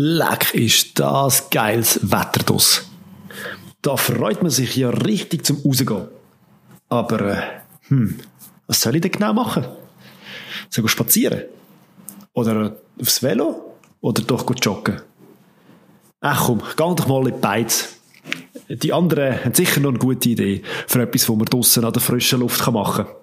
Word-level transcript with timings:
Leck 0.00 0.54
ist 0.54 1.00
das 1.00 1.50
geiles 1.50 1.98
Wetter 2.08 2.44
draus. 2.44 2.88
Da 3.82 3.96
freut 3.96 4.42
man 4.42 4.50
sich 4.52 4.76
ja 4.76 4.90
richtig 4.90 5.44
zum 5.44 5.60
Rausgehen. 5.64 6.06
Aber, 6.88 7.20
äh, 7.20 7.42
hm, 7.88 8.20
was 8.68 8.80
soll 8.80 8.94
ich 8.94 9.00
denn 9.02 9.10
genau 9.10 9.32
machen? 9.32 9.66
Soll 10.70 10.84
ich 10.84 10.90
spazieren? 10.92 11.42
Oder 12.32 12.76
aufs 13.00 13.24
Velo? 13.24 13.74
Oder 14.00 14.22
doch 14.22 14.46
joggen? 14.62 15.02
Ach 16.20 16.46
komm, 16.46 16.62
geh 16.76 16.94
doch 16.94 17.08
mal 17.08 17.26
in 17.26 17.34
die 17.34 17.40
Beiz. 17.40 17.96
Die 18.68 18.92
anderen 18.92 19.44
haben 19.44 19.54
sicher 19.54 19.80
noch 19.80 19.90
eine 19.90 19.98
gute 19.98 20.28
Idee 20.28 20.62
für 20.86 21.02
etwas, 21.02 21.28
was 21.28 21.36
man 21.36 21.46
draussen 21.46 21.84
an 21.84 21.92
der 21.92 22.02
frischen 22.02 22.38
Luft 22.38 22.64
machen 22.70 23.06
kann. 23.06 23.14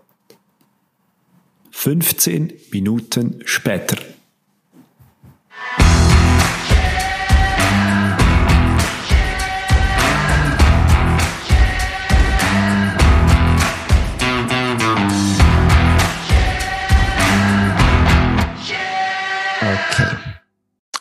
15 1.71 2.51
Minuten 2.71 3.39
später. 3.45 3.95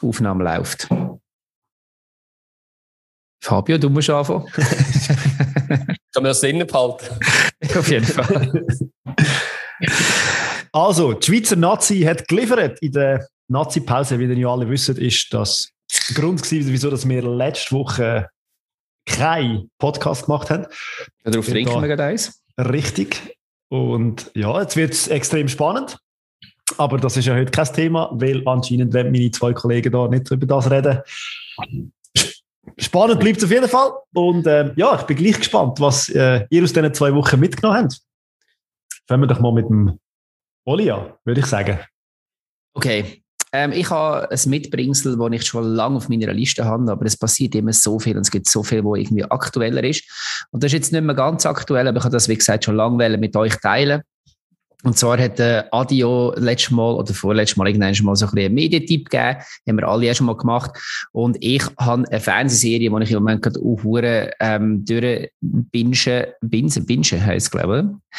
Aufnahme 0.05 0.45
läuft. 0.45 0.89
Fabio, 3.43 3.77
du 3.77 3.91
musst 3.91 4.09
anfangen. 4.09 4.47
Kann 6.15 6.23
man 6.23 6.25
das 6.25 6.41
drinnen 6.41 6.67
behalten? 6.67 7.07
Auf 7.77 7.89
jeden 7.89 8.07
Fall. 8.07 8.67
Also, 10.73 11.13
die 11.13 11.27
Schweizer 11.27 11.57
Nazi 11.57 12.01
hat 12.01 12.27
geliefert. 12.27 12.81
In 12.81 12.93
der 12.93 13.27
Nazi-Pause, 13.49 14.19
wie 14.19 14.25
ihr 14.25 14.39
ja 14.39 14.49
alle 14.49 14.69
wisst, 14.69 14.89
ist 14.89 15.33
das 15.33 15.71
der 16.09 16.23
Grund 16.23 16.43
gewesen, 16.43 16.73
wieso 16.73 16.91
dass 16.91 17.09
wir 17.09 17.23
letzte 17.23 17.75
Woche 17.75 18.29
keinen 19.07 19.71
Podcast 19.79 20.25
gemacht 20.25 20.51
haben. 20.51 20.67
Darauf 21.23 21.47
trinken 21.47 21.81
wir 21.81 21.89
gerade 21.89 22.05
eins. 22.05 22.43
Richtig. 22.59 23.37
Und 23.69 24.31
ja, 24.35 24.61
jetzt 24.61 24.77
wird 24.77 24.93
es 24.93 25.09
extrem 25.09 25.49
spannend. 25.49 25.99
Aber 26.79 26.99
das 26.99 27.17
ist 27.17 27.27
ja 27.27 27.35
heute 27.35 27.51
kein 27.51 27.67
Thema, 27.67 28.11
weil 28.13 28.43
anscheinend 28.47 28.93
werden 28.93 29.13
meine 29.13 29.31
zwei 29.31 29.53
Kollegen 29.53 29.93
da 29.93 30.09
nicht 30.09 30.31
über 30.31 30.47
das 30.47 30.71
reden. 30.71 31.01
Spannend 32.79 33.21
bleibt 33.21 33.39
es 33.39 33.45
auf 33.45 33.51
jeden 33.51 33.69
Fall. 33.69 33.93
Und 34.15 34.47
ähm, 34.47 34.73
ja, 34.77 34.97
ich 34.99 35.03
bin 35.03 35.17
gleich 35.17 35.39
gespannt, 35.39 35.79
was 35.81 36.09
äh, 36.09 36.47
ihr 36.51 36.63
aus 36.63 36.73
diesen 36.73 36.95
zwei 36.95 37.15
Wochen 37.15 37.39
mitgenommen 37.39 37.85
habt. 37.85 38.01
Fangen 39.07 39.23
wir 39.23 39.27
doch 39.27 39.41
mal 39.41 39.53
mit 39.53 39.69
dem 39.69 39.99
Oli 40.65 40.91
an, 40.91 41.13
würde 41.25 41.41
ich 41.41 41.47
sagen. 41.47 41.79
Okay. 42.75 43.23
Ähm, 43.53 43.71
ich 43.71 43.89
habe 43.89 44.29
ein 44.29 44.51
Mitbringsel, 44.51 45.17
das 45.17 45.33
ich 45.33 45.47
schon 45.47 45.65
lange 45.65 45.99
auf 45.99 46.09
meiner 46.09 46.33
Liste 46.33 46.65
habe, 46.65 46.91
aber 46.91 47.07
es 47.07 47.17
passiert 47.17 47.55
immer 47.55 47.73
so 47.73 48.01
viel 48.01 48.17
und 48.17 48.23
es 48.23 48.31
gibt 48.31 48.49
so 48.49 48.65
viel, 48.65 48.83
wo 48.83 48.97
irgendwie 48.97 49.25
aktueller 49.25 49.85
ist. 49.85 50.03
Und 50.51 50.65
das 50.65 50.71
ist 50.71 50.73
jetzt 50.73 50.93
nicht 50.93 51.05
mehr 51.05 51.15
ganz 51.15 51.47
aktuell, 51.47 51.87
aber 51.87 51.99
ich 51.99 52.05
habe 52.05 52.13
das, 52.13 52.29
wie 52.29 52.35
gesagt, 52.35 52.65
schon 52.65 52.75
lange 52.75 53.17
mit 53.17 53.37
euch 53.37 53.55
teilen. 53.61 54.03
Und 54.85 54.99
zwar 54.99 55.19
hat 55.19 55.39
der 55.39 55.73
Adio 55.73 56.35
letztes 56.37 56.71
Mal 56.71 56.95
oder 56.95 57.15
vorletztes 57.15 57.57
Mal 57.57 57.69
irgendwann 57.69 57.95
schon 57.95 58.07
mal 58.07 58.17
so 58.17 58.27
ein 58.27 58.33
bisschen 58.33 58.47
einen 58.47 58.55
Medientipp 58.55 59.09
gegeben. 59.09 59.39
Haben 59.67 59.79
wir 59.79 59.89
alle 59.89 60.15
schon 60.15 60.27
mal 60.27 60.37
gemacht. 60.37 60.73
Und 61.13 61.39
ich 61.41 61.65
habe 61.79 62.07
eine 62.09 62.21
Fernsehserie, 62.21 62.91
die 62.91 63.03
ich 63.05 63.11
im 63.11 63.23
Moment 63.23 63.43
gerade 63.43 63.61
aufhöre, 63.61 64.31
ähm, 64.41 64.85
durch 64.85 65.31
Binge, 65.41 66.35
Binge, 66.43 66.81
Binge 66.81 67.27
heisst 67.27 67.51
glaube 67.51 67.97
ich. 68.11 68.19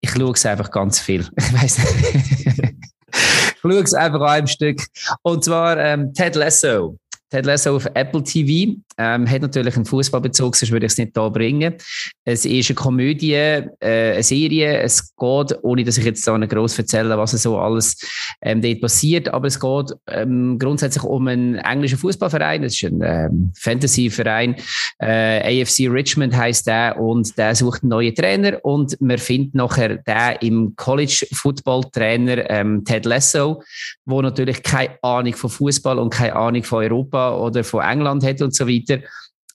Ich 0.00 0.10
schaue 0.10 0.32
es 0.32 0.46
einfach 0.46 0.70
ganz 0.70 0.98
viel. 0.98 1.26
Ich 1.38 1.52
weiss 1.52 1.78
nicht. 1.78 2.58
ich 3.12 3.60
schaue 3.60 3.82
es 3.82 3.94
einfach 3.94 4.20
an 4.20 4.28
einem 4.28 4.46
Stück. 4.46 4.80
Und 5.22 5.44
zwar 5.44 5.78
ähm, 5.78 6.12
Ted 6.14 6.34
Lasso. 6.34 6.98
Ted 7.30 7.44
Lasso 7.44 7.76
auf 7.76 7.86
Apple 7.94 8.22
TV. 8.22 8.76
Ähm, 8.98 9.28
hat 9.28 9.42
natürlich 9.42 9.76
einen 9.76 9.84
Fußballbezug, 9.84 10.56
sonst 10.56 10.72
würde 10.72 10.86
ich 10.86 10.92
es 10.92 10.98
nicht 10.98 11.12
hier 11.14 11.30
bringen. 11.30 11.74
Es 12.24 12.44
ist 12.46 12.70
eine 12.70 12.74
Komödie, 12.74 13.34
äh, 13.34 13.66
eine 13.80 14.22
Serie. 14.22 14.78
Es 14.78 15.14
geht, 15.14 15.58
ohne 15.62 15.84
dass 15.84 15.98
ich 15.98 16.04
jetzt 16.04 16.24
so 16.24 16.34
groß 16.34 16.78
erzähle, 16.78 17.18
was 17.18 17.32
so 17.32 17.58
alles 17.58 17.96
ähm, 18.40 18.62
dort 18.62 18.80
passiert, 18.80 19.28
aber 19.28 19.48
es 19.48 19.60
geht 19.60 19.92
ähm, 20.06 20.58
grundsätzlich 20.58 21.04
um 21.04 21.26
einen 21.28 21.56
englischen 21.56 21.98
Fußballverein. 21.98 22.62
Es 22.64 22.74
ist 22.74 22.90
ein 22.90 23.02
ähm, 23.02 23.52
Fantasy-Verein. 23.58 24.56
Äh, 24.98 25.62
AFC 25.62 25.90
Richmond 25.90 26.34
heißt 26.34 26.66
der 26.66 26.98
und 26.98 27.36
der 27.36 27.54
sucht 27.54 27.82
einen 27.82 27.90
neuen 27.90 28.14
Trainer 28.14 28.64
und 28.64 28.98
man 29.00 29.18
findet 29.18 29.54
nachher 29.54 29.96
den 29.96 30.36
im 30.40 30.76
College-Football-Trainer 30.76 32.48
ähm, 32.50 32.84
Ted 32.84 33.04
Lasso, 33.04 33.62
wo 34.04 34.22
natürlich 34.22 34.62
keine 34.62 34.96
Ahnung 35.02 35.34
von 35.34 35.50
Fußball 35.50 35.98
und 35.98 36.10
keine 36.10 36.36
Ahnung 36.36 36.62
von 36.62 36.84
Europa 36.84 37.15
oder 37.16 37.64
von 37.64 37.82
England 37.82 38.24
hat 38.24 38.42
und 38.42 38.54
so 38.54 38.66
weiter 38.66 39.00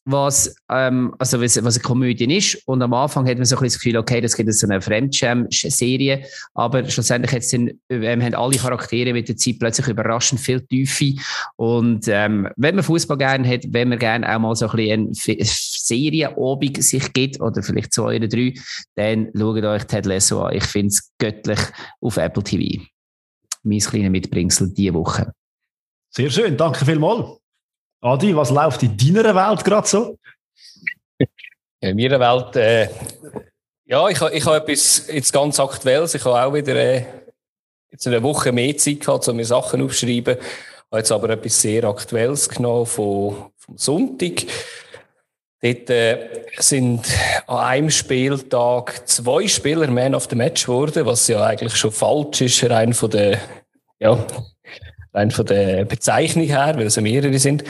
was, 0.05 0.55
ähm, 0.69 1.13
also 1.19 1.41
was, 1.41 1.63
was 1.63 1.75
eine 1.75 1.83
Komödie 1.83 2.35
ist. 2.35 2.61
Und 2.65 2.81
am 2.81 2.93
Anfang 2.93 3.27
hat 3.27 3.37
man 3.37 3.45
so 3.45 3.55
ein 3.55 3.61
bisschen 3.61 3.67
das 3.67 3.79
Gefühl, 3.79 3.97
okay, 3.97 4.21
das 4.21 4.35
gibt 4.35 4.53
so 4.53 4.67
eine 4.67 4.81
Fremdscham-Serie, 4.81 6.25
aber 6.53 6.89
schlussendlich 6.89 7.31
jetzt 7.31 7.49
sind, 7.49 7.73
ähm, 7.89 8.21
haben 8.21 8.33
alle 8.33 8.57
Charaktere 8.57 9.13
mit 9.13 9.29
der 9.29 9.37
Zeit 9.37 9.59
plötzlich 9.59 9.87
überraschend 9.87 10.41
viel 10.41 10.61
Tiefe. 10.61 11.13
Und 11.55 12.07
ähm, 12.07 12.47
wenn 12.57 12.75
man 12.75 12.83
Fußball 12.83 13.17
gerne 13.17 13.47
hat, 13.47 13.65
wenn 13.69 13.89
man 13.89 13.99
gerne 13.99 14.33
auch 14.33 14.39
mal 14.39 14.55
so 14.55 14.67
ein 14.67 14.75
bisschen 14.75 15.37
eine 15.37 15.45
Serienobig 15.45 16.81
sich 16.83 17.13
gibt, 17.13 17.39
oder 17.39 17.61
vielleicht 17.61 17.93
zwei 17.93 18.15
oder 18.15 18.27
drei, 18.27 18.53
dann 18.95 19.29
schaut 19.37 19.63
euch 19.63 19.83
Ted 19.85 20.05
Lasso 20.05 20.41
an. 20.41 20.55
Ich 20.55 20.63
finde 20.63 20.87
es 20.87 21.11
göttlich 21.17 21.59
auf 21.99 22.17
Apple 22.17 22.43
TV. 22.43 22.83
Mein 23.63 23.79
kleiner 23.79 24.09
Mitbringsel 24.09 24.73
diese 24.73 24.93
Woche. 24.95 25.31
Sehr 26.09 26.29
schön, 26.29 26.57
danke 26.57 26.83
vielmals. 26.83 27.40
Adi, 28.01 28.35
was 28.35 28.49
läuft 28.49 28.81
in 28.81 28.97
deiner 28.97 29.35
Welt 29.35 29.63
gerade 29.63 29.87
so? 29.87 30.17
In 31.81 31.95
meiner 31.95 32.19
Welt, 32.19 32.55
äh, 32.55 32.89
ja, 33.85 34.07
ich, 34.07 34.21
ich 34.21 34.45
habe 34.45 34.57
etwas 34.57 35.07
jetzt 35.07 35.33
ganz 35.33 35.59
Aktuelles. 35.59 36.13
Ich 36.15 36.23
habe 36.25 36.43
auch 36.43 36.53
wieder 36.53 36.75
äh, 36.75 37.05
jetzt 37.91 38.07
eine 38.07 38.21
Woche 38.21 38.51
mehr 38.51 38.75
Zeit 38.77 39.01
gehabt, 39.01 39.27
um 39.27 39.35
mir 39.35 39.45
Sachen 39.45 39.81
aufzuschreiben. 39.81 40.37
Ich 40.37 40.91
habe 40.91 40.97
jetzt 40.97 41.11
aber 41.11 41.29
etwas 41.31 41.61
sehr 41.61 41.83
Aktuelles 41.83 42.49
genommen 42.49 42.85
vom, 42.85 43.51
vom 43.57 43.77
Sonntag. 43.77 44.43
Dort 45.61 45.89
äh, 45.89 46.45
sind 46.57 47.07
an 47.45 47.57
einem 47.57 47.89
Spieltag 47.91 49.07
zwei 49.07 49.47
Spieler 49.47 49.89
Man 49.91 50.15
of 50.15 50.27
the 50.29 50.35
Match 50.35 50.65
geworden, 50.65 51.05
was 51.05 51.27
ja 51.27 51.43
eigentlich 51.43 51.75
schon 51.75 51.91
falsch 51.91 52.41
ist, 52.41 52.63
rein 52.69 52.93
von 52.93 53.11
der, 53.11 53.39
ja, 53.99 54.25
rein 55.13 55.31
von 55.31 55.45
der 55.45 55.85
Bezeichnung 55.85 56.45
her, 56.45 56.73
weil 56.75 56.87
es 56.87 56.99
mehrere 56.99 57.39
sind. 57.39 57.63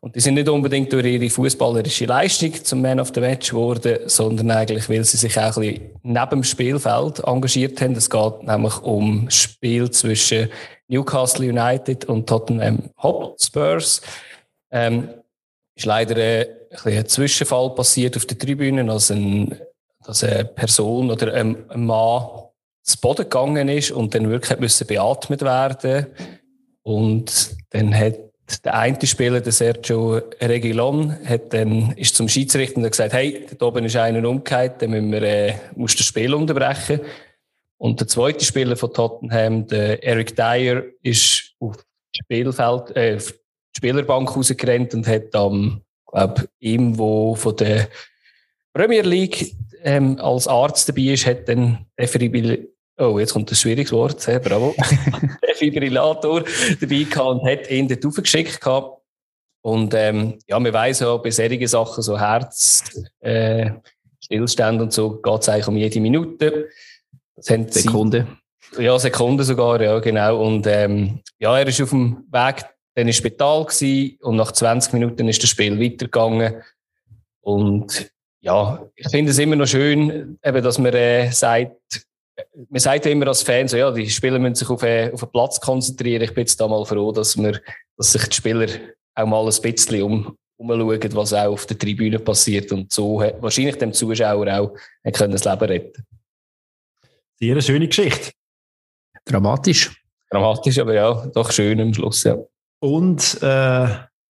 Und 0.00 0.14
die 0.14 0.20
sind 0.20 0.34
nicht 0.34 0.48
unbedingt 0.48 0.92
durch 0.92 1.06
ihre 1.06 1.30
fußballerische 1.30 2.04
Leistung 2.04 2.52
zum 2.62 2.82
Man 2.82 3.00
of 3.00 3.10
the 3.14 3.20
Match 3.20 3.50
geworden, 3.50 3.98
sondern 4.06 4.50
eigentlich, 4.50 4.88
weil 4.88 5.02
sie 5.04 5.16
sich 5.16 5.38
auch 5.38 5.56
ein 5.56 5.62
bisschen 5.62 5.90
neben 6.02 6.30
dem 6.30 6.44
Spielfeld 6.44 7.20
engagiert 7.24 7.80
haben. 7.80 7.94
Es 7.94 8.08
geht 8.08 8.42
nämlich 8.42 8.78
um 8.82 9.28
Spiel 9.30 9.90
zwischen 9.90 10.48
Newcastle 10.88 11.48
United 11.48 12.04
und 12.04 12.28
Tottenham 12.28 12.90
Hotspurs. 13.02 14.02
Ähm, 14.70 15.08
ist 15.74 15.86
leider 15.86 16.14
ein, 16.16 16.46
ein 16.84 17.06
Zwischenfall 17.06 17.74
passiert 17.74 18.16
auf 18.16 18.26
der 18.26 18.38
Tribüne, 18.38 18.90
als, 18.90 19.10
ein, 19.10 19.58
dass 20.04 20.22
eine 20.22 20.44
Person 20.44 21.10
oder 21.10 21.34
ein, 21.34 21.68
ein 21.70 21.84
Mann 21.84 22.28
zu 22.82 23.00
Boden 23.00 23.24
gegangen 23.24 23.68
ist 23.68 23.90
und 23.90 24.14
dann 24.14 24.30
wirklich 24.30 24.60
müssen 24.60 24.86
beatmet 24.86 25.42
werden 25.42 26.06
und 26.86 27.56
dann 27.70 27.92
hat 27.92 28.14
der 28.64 28.74
eine 28.74 29.04
Spieler, 29.04 29.40
der 29.40 29.50
Sergio 29.50 30.20
Regilon, 30.40 31.16
hat 31.24 31.52
dann, 31.52 31.90
ist 31.96 32.14
zum 32.14 32.28
Schiedsrichter 32.28 32.76
und 32.76 32.84
hat 32.84 32.92
gesagt, 32.92 33.12
hey, 33.12 33.44
da 33.58 33.66
oben 33.66 33.84
ist 33.86 33.96
einer 33.96 34.26
umgekehrt, 34.28 34.80
dann 34.80 34.90
müssen 34.90 35.10
wir, 35.10 35.22
äh, 35.22 35.54
musst 35.74 35.98
das 35.98 36.06
Spiel 36.06 36.32
unterbrechen. 36.32 37.00
Und 37.76 37.98
der 37.98 38.06
zweite 38.06 38.44
Spieler 38.44 38.76
von 38.76 38.92
Tottenham, 38.92 39.66
der 39.66 40.04
Eric 40.04 40.36
Dyer, 40.36 40.84
ist 41.02 41.54
auf 41.58 41.74
das 41.76 41.84
Spielfeld, 42.22 42.96
äh, 42.96 43.16
auf 43.16 43.32
die 43.32 43.78
Spielerbank 43.78 44.36
rausgerannt 44.36 44.94
und 44.94 45.08
hat 45.08 45.34
am, 45.34 45.80
glaub, 46.06 46.48
ihm, 46.60 46.96
wo 46.96 47.34
von 47.34 47.56
der 47.56 47.88
Premier 48.72 49.02
League 49.02 49.56
ähm, 49.82 50.20
als 50.20 50.46
Arzt 50.46 50.88
dabei 50.88 51.02
ist, 51.02 51.26
hat 51.26 51.48
dann 51.48 51.84
Oh, 52.98 53.18
jetzt 53.18 53.34
kommt 53.34 53.50
ein 53.50 53.54
schwieriges 53.54 53.92
Wort, 53.92 54.20
sehr 54.20 54.40
bravo. 54.40 54.74
Defibrillator 55.48 56.44
dabei 56.80 57.02
gehabt 57.02 57.18
und 57.18 57.46
hat 57.46 57.70
ihn 57.70 57.88
dort 57.88 58.06
aufgeschickt 58.06 58.60
gehabt. 58.60 59.02
Und 59.62 59.92
ähm, 59.94 60.38
ja, 60.46 60.58
man 60.58 60.72
weiss 60.72 61.00
ja, 61.00 61.16
bei 61.16 61.30
solchen 61.30 61.66
Sachen, 61.66 62.02
so 62.02 62.18
Herz, 62.18 62.84
äh, 63.20 63.70
Stillstand 64.20 64.80
und 64.80 64.92
so, 64.92 65.16
geht 65.16 65.42
es 65.42 65.48
eigentlich 65.48 65.68
um 65.68 65.76
jede 65.76 66.00
Minute. 66.00 66.68
Sekunde. 67.38 68.26
Sie, 68.72 68.82
ja, 68.82 68.98
Sekunde 68.98 69.44
sogar, 69.44 69.80
ja, 69.82 69.98
genau. 69.98 70.42
Und 70.42 70.66
ähm, 70.66 71.20
ja, 71.38 71.58
er 71.58 71.66
ist 71.66 71.82
auf 71.82 71.90
dem 71.90 72.24
Weg 72.30 72.64
dann 72.94 73.08
ins 73.08 73.16
Spital 73.16 73.64
gewesen, 73.64 74.16
und 74.22 74.36
nach 74.36 74.52
20 74.52 74.94
Minuten 74.94 75.28
ist 75.28 75.42
das 75.42 75.50
Spiel 75.50 75.78
weitergegangen. 75.78 76.62
Und 77.40 78.10
ja, 78.40 78.88
ich 78.94 79.10
finde 79.10 79.32
es 79.32 79.38
immer 79.38 79.56
noch 79.56 79.66
schön, 79.66 80.38
eben, 80.42 80.64
dass 80.64 80.78
man 80.78 80.94
äh, 80.94 81.30
sagt, 81.30 82.05
man 82.68 82.80
sagt 82.80 83.04
ja 83.04 83.10
immer 83.10 83.28
als 83.28 83.42
Fan 83.42 83.68
so, 83.68 83.76
ja, 83.76 83.90
die 83.90 84.08
Spieler 84.08 84.38
müssen 84.38 84.54
sich 84.54 84.68
auf, 84.68 84.82
einen, 84.82 85.12
auf 85.12 85.22
einen 85.22 85.32
Platz 85.32 85.60
konzentrieren. 85.60 86.22
Ich 86.22 86.34
bin 86.34 86.42
jetzt 86.42 86.60
da 86.60 86.68
mal 86.68 86.84
froh, 86.84 87.12
dass, 87.12 87.36
wir, 87.36 87.60
dass 87.96 88.12
sich 88.12 88.26
die 88.28 88.36
Spieler 88.36 88.68
auch 89.14 89.26
mal 89.26 89.44
ein 89.44 89.62
bisschen 89.62 90.02
um, 90.02 90.36
umschauen, 90.56 91.14
was 91.14 91.32
auch 91.32 91.52
auf 91.52 91.66
der 91.66 91.78
Tribüne 91.78 92.18
passiert 92.18 92.72
und 92.72 92.92
so 92.92 93.22
hat 93.22 93.40
wahrscheinlich 93.42 93.76
dem 93.76 93.92
Zuschauer 93.92 94.48
auch 94.48 94.74
können 95.12 95.32
das 95.32 95.44
Leben 95.44 95.64
retten 95.64 96.04
Sehr 97.38 97.52
eine 97.52 97.62
schöne 97.62 97.88
Geschichte. 97.88 98.30
Dramatisch. 99.24 100.02
Dramatisch, 100.30 100.78
aber 100.78 100.94
ja, 100.94 101.26
doch 101.26 101.50
schön 101.50 101.80
am 101.80 101.94
Schluss, 101.94 102.24
ja. 102.24 102.36
Und 102.80 103.38
äh, 103.42 103.88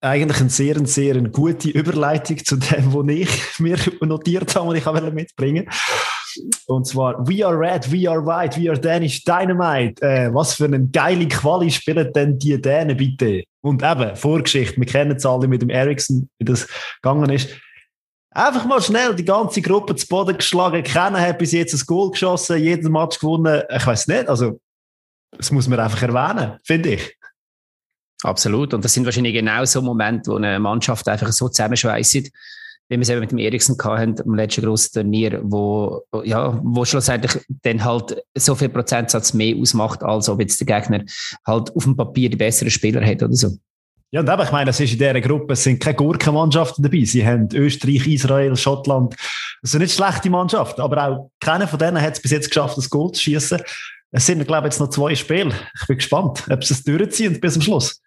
eigentlich 0.00 0.40
eine 0.40 0.50
sehr, 0.50 0.86
sehr 0.86 1.16
eine 1.16 1.30
gute 1.30 1.70
Überleitung 1.70 2.44
zu 2.44 2.56
dem, 2.56 2.94
was 2.94 3.08
ich 3.08 3.58
mir 3.58 3.78
notiert 4.00 4.54
habe 4.54 4.68
und 4.68 4.76
ich 4.76 5.12
mitbringen 5.12 5.66
wollte. 5.66 6.17
Und 6.66 6.86
zwar 6.86 7.26
We 7.26 7.46
Are 7.46 7.58
Red, 7.58 7.90
We 7.90 8.08
Are 8.08 8.24
White, 8.24 8.60
We 8.60 8.70
Are 8.70 8.78
Danish 8.78 9.24
Dynamite. 9.24 10.02
Äh, 10.02 10.32
was 10.32 10.54
für 10.54 10.64
eine 10.64 10.86
geile 10.88 11.26
Quali 11.28 11.70
spielen 11.70 12.12
denn 12.12 12.38
die 12.38 12.60
Dänen 12.60 12.96
bitte? 12.96 13.44
Und 13.60 13.82
eben, 13.82 14.16
Vorgeschichte, 14.16 14.76
wir 14.76 14.86
kennen 14.86 15.16
es 15.16 15.26
alle 15.26 15.48
mit 15.48 15.62
dem 15.62 15.70
Ericsson, 15.70 16.28
wie 16.38 16.44
das 16.44 16.68
gegangen 17.02 17.30
ist. 17.30 17.50
Einfach 18.30 18.66
mal 18.66 18.80
schnell 18.80 19.14
die 19.14 19.24
ganze 19.24 19.62
Gruppe 19.62 19.96
zu 19.96 20.06
Boden 20.06 20.36
geschlagen. 20.36 20.82
Keiner 20.82 21.20
hat 21.20 21.38
bis 21.38 21.52
jetzt 21.52 21.74
ein 21.74 21.86
Goal 21.86 22.10
geschossen, 22.10 22.58
jeden 22.58 22.92
Match 22.92 23.18
gewonnen. 23.18 23.62
Ich 23.68 23.86
weiß 23.86 24.06
nicht, 24.06 24.28
also 24.28 24.60
das 25.36 25.50
muss 25.50 25.68
man 25.68 25.80
einfach 25.80 26.02
erwähnen, 26.02 26.58
finde 26.62 26.94
ich. 26.94 27.16
Absolut. 28.22 28.74
Und 28.74 28.84
das 28.84 28.92
sind 28.92 29.04
wahrscheinlich 29.04 29.34
genau 29.34 29.64
so 29.64 29.80
Momente, 29.80 30.30
wo 30.30 30.36
eine 30.36 30.58
Mannschaft 30.58 31.08
einfach 31.08 31.32
so 31.32 31.48
zusammenschweißt, 31.48 32.30
wie 32.88 32.96
wir 32.96 33.02
es 33.02 33.08
eben 33.10 33.20
mit 33.20 33.30
dem 33.30 33.38
Eriksen 33.38 33.76
hatten, 33.82 34.20
am 34.20 34.34
letzten 34.34 34.62
grossen 34.62 34.92
Turnier, 34.94 35.40
wo, 35.44 36.02
ja, 36.24 36.58
wo 36.62 36.84
schlussendlich 36.84 37.38
dann 37.62 37.84
halt 37.84 38.22
so 38.34 38.54
viel 38.54 38.70
Prozentsatz 38.70 39.34
mehr 39.34 39.56
ausmacht, 39.56 40.02
als 40.02 40.28
ob 40.28 40.40
jetzt 40.40 40.58
der 40.60 40.66
Gegner 40.66 41.04
halt 41.46 41.74
auf 41.76 41.84
dem 41.84 41.96
Papier 41.96 42.30
die 42.30 42.36
besseren 42.36 42.70
Spieler 42.70 43.04
hat 43.04 43.22
oder 43.22 43.34
so. 43.34 43.56
Ja, 44.10 44.20
und 44.20 44.28
eben, 44.28 44.42
ich 44.42 44.52
meine, 44.52 44.70
es 44.70 44.80
ist 44.80 44.92
in 44.92 44.98
dieser 44.98 45.20
Gruppe, 45.20 45.52
es 45.52 45.64
sind 45.64 45.80
keine 45.80 45.96
Gurkenmannschaften 45.96 46.82
dabei. 46.82 47.04
Sie 47.04 47.26
haben 47.26 47.48
Österreich, 47.52 48.06
Israel, 48.06 48.56
Schottland. 48.56 49.14
Das 49.60 49.72
sind 49.72 49.82
nicht 49.82 49.94
schlechte 49.94 50.30
Mannschaften, 50.30 50.80
aber 50.80 51.06
auch 51.06 51.30
keiner 51.40 51.68
von 51.68 51.78
denen 51.78 52.00
hat 52.00 52.14
es 52.14 52.22
bis 52.22 52.30
jetzt 52.30 52.48
geschafft, 52.48 52.78
das 52.78 52.88
Goal 52.88 53.12
zu 53.12 53.22
schießen. 53.22 53.60
Es 54.10 54.24
sind, 54.24 54.46
glaube 54.46 54.66
ich, 54.66 54.72
jetzt 54.72 54.80
noch 54.80 54.88
zwei 54.88 55.14
Spiele. 55.14 55.54
Ich 55.78 55.86
bin 55.86 55.98
gespannt, 55.98 56.42
ob 56.48 56.64
sie 56.64 56.72
es 56.72 56.82
durchziehen 56.84 57.38
bis 57.38 57.52
zum 57.52 57.62
Schluss. 57.62 58.00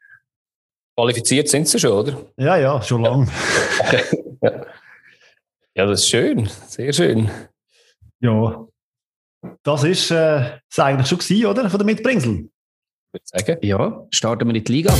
Qualifiziert 0.97 1.47
sind 1.49 1.67
sie 1.67 1.79
schon, 1.79 1.91
oder? 1.91 2.17
Ja, 2.37 2.57
ja, 2.57 2.81
schon 2.81 3.03
lange. 3.03 3.27
ja. 4.41 4.65
Ja, 5.73 5.85
das 5.85 6.01
ist 6.01 6.09
schön. 6.09 6.49
Sehr 6.67 6.91
schön. 6.91 7.29
Ja. 8.19 8.67
Das 9.63 9.83
ist 9.83 10.11
äh, 10.11 10.59
das 10.69 10.79
eigentlich 10.79 11.07
schon 11.07 11.19
gewesen, 11.19 11.45
oder? 11.45 11.69
Von 11.69 11.79
der 11.79 11.85
Mitbringsel. 11.85 12.49
Ich 13.13 13.13
würde 13.13 13.25
sagen. 13.25 13.57
Ja, 13.61 14.05
starten 14.11 14.47
wir 14.47 14.55
in 14.55 14.63
die 14.63 14.71
Liga. 14.71 14.93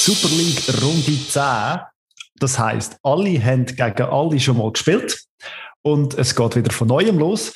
Super 0.00 0.28
League 0.34 0.82
Runde 0.82 1.18
10. 1.28 1.80
Das 2.36 2.58
heisst, 2.58 2.98
alle 3.02 3.42
haben 3.42 3.66
gegen 3.66 4.02
alle 4.02 4.40
schon 4.40 4.58
mal 4.58 4.72
gespielt. 4.72 5.24
Und 5.82 6.14
es 6.14 6.34
geht 6.34 6.56
wieder 6.56 6.72
von 6.72 6.88
neuem 6.88 7.18
los 7.18 7.52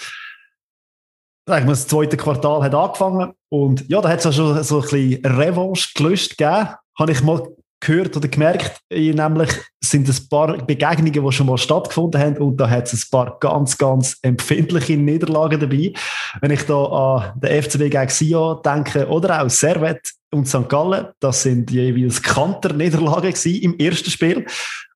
sag 1.49 1.65
mal, 1.65 1.73
das 1.73 1.89
zweite 1.89 2.17
Quartal 2.17 2.63
hat 2.63 2.75
angefangen 2.75 3.33
und 3.49 3.89
ja, 3.89 4.01
da 4.03 4.11
hat 4.11 4.21
es 4.21 4.27
auch 4.27 4.33
schon 4.33 4.63
so 4.63 4.77
ein 4.77 4.83
bisschen 4.83 5.25
Revanche 5.25 5.89
gelöst 5.95 6.37
gegeben, 6.37 6.69
habe 6.99 7.13
ich 7.13 7.23
mal 7.23 7.43
gehört 7.81 8.17
oder 8.17 8.29
gemerkt, 8.29 8.81
nämlich 8.91 9.51
sind 9.81 10.09
ein 10.09 10.29
paar 10.29 10.59
Begegnungen, 10.59 11.13
die 11.13 11.33
schon 11.33 11.47
mal 11.47 11.59
stattgefunden 11.59 12.21
haben 12.21 12.37
und 12.39 12.57
da 12.57 12.69
hat 12.69 12.93
es 12.93 13.05
ein 13.05 13.11
paar 13.11 13.39
ganz, 13.39 13.79
ganz 13.79 14.19
empfindliche 14.23 14.97
Niederlagen 14.97 15.61
dabei. 15.61 15.93
Wenn 16.41 16.51
ich 16.51 16.63
da 16.65 16.85
an 16.85 17.41
den 17.41 17.63
FCB 17.63 17.91
gegen 17.91 18.09
Sion 18.09 18.61
denke 18.65 19.07
oder 19.07 19.43
auch 19.43 19.49
Servet 19.49 20.13
und 20.33 20.49
St. 20.49 20.69
Gallen, 20.69 21.09
das 21.21 21.43
sind 21.43 21.71
jeweils 21.71 22.23
Kanter-Niederlagen 22.23 23.33
im 23.45 23.79
ersten 23.79 24.11
Spiel 24.11 24.47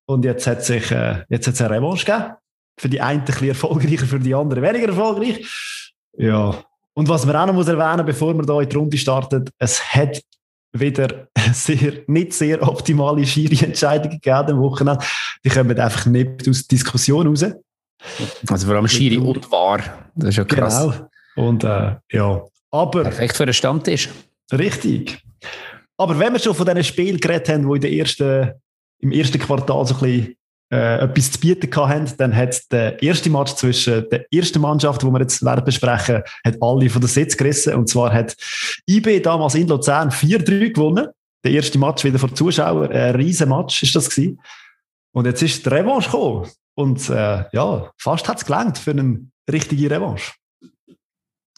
und 0.07 0.25
jetzt 0.25 0.47
hat 0.47 0.65
sich 0.65 0.91
äh, 0.91 1.25
jetzt 1.29 1.47
hat's 1.47 1.61
eine 1.61 1.77
Revanche 1.77 2.05
gegeben. 2.05 2.35
Für 2.81 2.89
die 2.89 3.01
einen 3.01 3.21
ein 3.21 3.25
bisschen 3.25 3.49
erfolgreicher, 3.49 4.07
für 4.07 4.19
die 4.19 4.35
anderen 4.35 4.63
weniger 4.63 4.89
erfolgreich. 4.89 5.47
Ja. 6.17 6.57
Und 6.95 7.09
was 7.09 7.25
man 7.27 7.37
auch 7.37 7.47
noch 7.47 7.55
muss 7.55 7.69
erwähnen, 7.69 8.05
bevor 8.05 8.35
wir 8.35 8.43
da 8.43 8.61
in 8.61 8.69
die 8.69 8.77
Runde 8.77 8.99
starten, 8.99 9.45
es 9.59 9.95
hat 9.95 10.21
wieder 10.73 11.29
sehr, 11.53 12.03
nicht 12.07 12.33
sehr 12.33 12.67
optimale 12.67 13.27
Schiri-Entscheidungen 13.27 14.21
gegeben 14.21 14.51
am 14.51 14.61
Wochenende. 14.61 15.05
Die 15.45 15.51
kommen 15.51 15.79
einfach 15.79 16.07
nicht 16.07 16.49
aus 16.49 16.67
Diskussion 16.67 17.27
raus. 17.27 17.45
Also 18.49 18.67
vor 18.67 18.77
allem 18.77 18.89
Schiri 18.89 19.19
und 19.19 19.51
Wahr. 19.51 19.81
Das 20.15 20.31
ist 20.31 20.37
ja 20.37 20.45
krass. 20.45 20.91
Genau. 21.35 21.49
Und 21.49 21.65
äh, 21.65 21.97
ja, 22.11 22.45
aber... 22.71 23.03
Perfekt 23.05 23.37
für 23.37 23.47
den 23.47 23.55
Stammtisch. 23.55 24.09
Richtig. 24.53 25.23
Aber 25.97 26.19
wenn 26.19 26.33
wir 26.33 26.41
schon 26.41 26.55
von 26.55 26.67
diesen 26.67 26.85
Spielen 26.85 27.19
geredet 27.19 27.49
haben, 27.49 27.69
die 27.69 27.75
in 27.75 27.81
der 27.81 27.93
ersten, 27.93 28.53
im 28.99 29.13
ersten 29.13 29.39
Quartal 29.39 29.87
so 29.87 29.95
ein 29.95 30.01
bisschen 30.01 30.37
äh, 30.73 31.01
etwas 31.05 31.33
zu 31.33 31.39
bieten 31.39 31.71
haben, 31.77 32.11
dann 32.17 32.35
hat 32.35 32.73
der 32.73 33.03
erste 33.03 33.29
Match 33.29 33.53
zwischen 33.55 34.09
der 34.11 34.25
ersten 34.33 34.61
Mannschaft, 34.61 35.05
wo 35.05 35.11
wir 35.11 35.21
jetzt 35.21 35.45
werden 35.45 35.65
besprechen, 35.65 36.23
hat 36.45 36.57
alle 36.63 36.89
von 36.89 37.01
der 37.03 37.11
Sitz 37.11 37.37
gerissen. 37.37 37.75
Und 37.75 37.91
zwar 37.91 38.13
hat 38.13 38.35
IB 38.89 39.21
damals 39.21 39.55
in 39.55 39.69
Luzern 39.69 40.11
4-3 40.11 40.73
gewonnen. 40.73 41.09
Der 41.45 41.53
erste 41.53 41.79
Match 41.79 42.05
wieder 42.05 42.19
vor 42.19 42.35
Zuschauern. 42.35 42.91
Ein 42.91 43.17
riesen 43.17 43.51
Match 43.51 43.83
ist 43.83 43.95
das 43.95 44.09
gewesen. 44.09 44.41
Und 45.13 45.27
jetzt 45.27 45.43
ist 45.43 45.67
die 45.67 45.69
Revanche 45.69 46.11
gekommen. 46.11 46.49
Und 46.75 47.11
äh, 47.11 47.45
ja, 47.53 47.91
fast 47.99 48.27
hat 48.27 48.39
es 48.39 48.47
gelangt 48.47 48.79
für 48.79 48.93
eine 48.93 49.27
richtige 49.51 49.91
Revanche. 49.91 50.33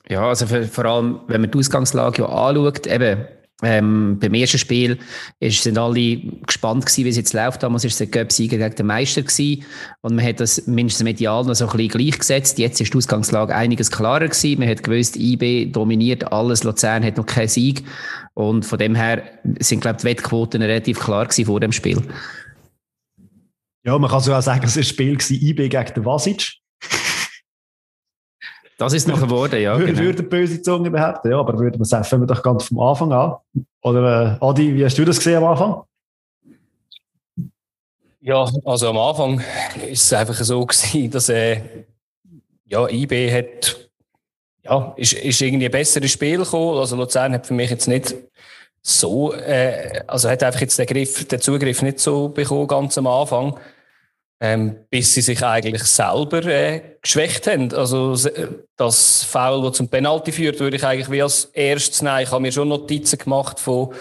Ja, 0.08 0.28
also 0.28 0.46
für, 0.46 0.64
vor 0.64 0.86
allem, 0.86 1.20
wenn 1.28 1.40
man 1.40 1.50
die 1.52 1.58
Ausgangslage 1.58 2.22
ja 2.22 2.28
anschaut, 2.28 2.86
eben, 2.88 3.26
ähm, 3.62 4.18
beim 4.20 4.34
ersten 4.34 4.58
Spiel 4.58 4.98
ist, 5.38 5.62
sind 5.62 5.78
alle 5.78 6.18
gespannt 6.46 6.86
gewesen, 6.86 7.04
wie 7.04 7.08
es 7.08 7.16
jetzt 7.16 7.32
läuft. 7.32 7.62
Damals 7.62 7.84
war 7.84 7.88
es 7.88 7.98
der 7.98 8.08
Göpsieger 8.08 8.58
gegen 8.58 8.74
den 8.74 8.86
Meister 8.86 9.22
gewesen. 9.22 9.64
und 10.00 10.16
man 10.16 10.24
hat 10.24 10.40
das 10.40 10.66
mindestens 10.66 11.04
medial 11.04 11.44
noch 11.44 11.54
so 11.54 11.66
ein 11.68 11.76
bisschen 11.76 12.00
gleichgesetzt. 12.00 12.58
Jetzt 12.58 12.80
ist 12.80 12.92
die 12.92 12.98
Ausgangslage 12.98 13.54
einiges 13.54 13.90
klarer 13.90 14.28
gewesen. 14.28 14.58
Man 14.58 14.68
hat 14.68 14.82
gewusst, 14.82 15.16
IB 15.16 15.66
dominiert 15.66 16.32
alles, 16.32 16.64
Luzern 16.64 17.04
hat 17.04 17.16
noch 17.16 17.26
keinen 17.26 17.48
Sieg 17.48 17.84
und 18.34 18.64
von 18.64 18.78
dem 18.78 18.96
her 18.96 19.22
sind 19.60 19.80
glaube 19.80 19.96
ich 19.96 20.02
die 20.02 20.08
Wettquoten 20.08 20.60
relativ 20.60 20.98
klar 20.98 21.24
gewesen 21.24 21.46
vor 21.46 21.60
dem 21.60 21.72
Spiel. 21.72 22.02
Ja, 23.84 23.98
man 23.98 24.10
kann 24.10 24.20
so 24.20 24.34
auch 24.34 24.42
sagen, 24.42 24.64
es 24.64 24.76
war 24.76 24.80
ein 24.80 24.84
Spiel 24.84 25.16
gewesen, 25.16 25.46
IB 25.46 25.68
gegen 25.68 25.94
den 25.94 26.04
Vasic. 26.04 26.63
Das 28.76 28.92
ist 28.92 29.06
noch 29.06 29.20
geworden, 29.20 29.60
ja. 29.60 29.76
Genau. 29.76 29.98
Würde 29.98 30.22
böse 30.22 30.60
Zunge 30.60 30.90
behaupten, 30.90 31.30
ja, 31.30 31.38
aber 31.38 31.58
würde 31.58 31.78
man 31.78 31.84
sagen, 31.84 32.04
fangen 32.04 32.22
wir 32.22 32.26
doch 32.26 32.42
ganz 32.42 32.64
vom 32.64 32.80
Anfang 32.80 33.12
an. 33.12 33.34
Oder 33.82 34.38
äh, 34.40 34.44
Adi, 34.44 34.74
wie 34.74 34.84
hast 34.84 34.98
du 34.98 35.04
das 35.04 35.18
gesehen 35.18 35.36
am 35.36 35.44
Anfang? 35.44 35.82
Ja, 38.20 38.48
also 38.64 38.88
am 38.88 38.98
Anfang 38.98 39.42
ist 39.86 40.04
es 40.04 40.12
einfach 40.12 40.34
so 40.34 40.64
gewesen, 40.64 41.10
dass 41.10 41.28
äh, 41.28 41.60
ja, 42.66 42.88
IB 42.88 43.30
hat, 43.30 43.90
ja, 44.64 44.94
ist, 44.96 45.12
ist 45.12 45.40
irgendwie 45.42 45.66
ein 45.66 45.70
besseres 45.70 46.10
Spiel 46.10 46.38
gekommen. 46.38 46.78
Also 46.78 46.96
Luzern 46.96 47.34
hat 47.34 47.46
für 47.46 47.54
mich 47.54 47.70
jetzt 47.70 47.86
nicht 47.86 48.14
so, 48.80 49.34
äh, 49.34 50.02
also 50.06 50.28
hat 50.28 50.42
einfach 50.42 50.60
jetzt 50.60 50.78
den 50.78 50.86
Griff, 50.86 51.28
den 51.28 51.40
Zugriff 51.40 51.82
nicht 51.82 52.00
so 52.00 52.28
bekommen 52.28 52.66
ganz 52.66 52.98
am 52.98 53.06
Anfang 53.06 53.58
ähm, 54.44 54.76
bis 54.90 55.14
sie 55.14 55.22
sich 55.22 55.42
eigentlich 55.42 55.84
selber 55.84 56.44
äh, 56.44 56.82
geschwächt 57.00 57.46
haben. 57.46 57.72
Also 57.72 58.14
das 58.76 59.24
Foul, 59.24 59.62
das 59.62 59.78
zum 59.78 59.88
Penalty 59.88 60.32
führt, 60.32 60.60
würde 60.60 60.76
ich 60.76 60.84
eigentlich 60.84 61.10
wie 61.10 61.22
als 61.22 61.46
erstes 61.46 62.02
nehmen. 62.02 62.20
Ich 62.20 62.30
habe 62.30 62.42
mir 62.42 62.52
schon 62.52 62.68
Notizen 62.68 63.18
gemacht 63.18 63.58
von 63.58 63.94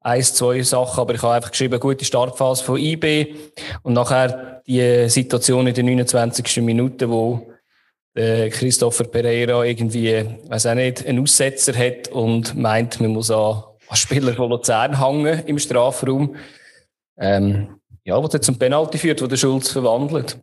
ein, 0.00 0.22
zwei 0.22 0.62
Sachen, 0.62 1.00
aber 1.00 1.14
ich 1.14 1.22
habe 1.22 1.34
einfach 1.34 1.50
geschrieben, 1.50 1.80
gute 1.80 2.04
Startphase 2.04 2.62
von 2.62 2.78
IB 2.78 3.34
und 3.82 3.94
nachher 3.94 4.62
die 4.68 5.08
Situation 5.08 5.66
in 5.66 5.74
der 5.74 5.82
29. 5.82 6.58
Minute, 6.62 7.10
wo 7.10 7.48
äh, 8.14 8.50
Christopher 8.50 9.02
Pereira 9.02 9.64
irgendwie, 9.64 10.24
weiß 10.46 10.66
auch 10.66 10.74
nicht, 10.74 11.04
einen 11.08 11.20
Aussetzer 11.24 11.74
hat 11.74 12.06
und 12.06 12.54
meint, 12.54 13.00
man 13.00 13.10
muss 13.10 13.32
an, 13.32 13.64
an 13.88 13.96
Spieler 13.96 14.34
von 14.34 14.48
Luzern 14.48 15.04
hängen 15.04 15.44
im 15.46 15.58
Strafraum. 15.58 16.36
Ähm, 17.18 17.80
ja, 18.08 18.22
was 18.22 18.32
jetzt 18.32 18.46
zum 18.46 18.58
Penalty 18.58 18.96
führt, 18.96 19.20
wo 19.20 19.26
der 19.26 19.36
Schulz 19.36 19.70
verwandelt. 19.70 20.40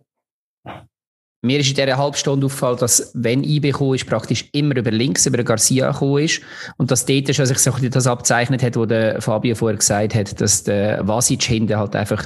Mir 1.44 1.60
ist 1.60 1.70
in 1.70 1.76
dieser 1.76 1.98
halben 1.98 2.16
Stunde 2.16 2.46
aufgefallen, 2.46 2.78
dass, 2.78 3.12
wenn 3.14 3.44
IB 3.44 3.72
gekommen 3.72 3.96
ist, 3.96 4.08
praktisch 4.08 4.50
immer 4.52 4.76
über 4.76 4.92
links, 4.92 5.26
über 5.26 5.44
Garcia 5.44 5.92
gekommen 5.92 6.24
ist. 6.24 6.42
Und 6.78 6.90
dass 6.90 7.06
dort 7.06 7.36
schon 7.36 7.46
sich 7.46 7.60
so 7.60 7.72
das 7.72 8.08
abzeichnet 8.08 8.64
hat, 8.64 8.76
was 8.76 8.88
der 8.88 9.22
Fabio 9.22 9.56
vorher 9.56 9.78
gesagt 9.78 10.16
hat, 10.16 10.40
dass 10.42 10.64
der 10.64 11.08
Vasic 11.08 11.44
hinten 11.44 11.78
halt 11.78 11.96
einfach 11.96 12.26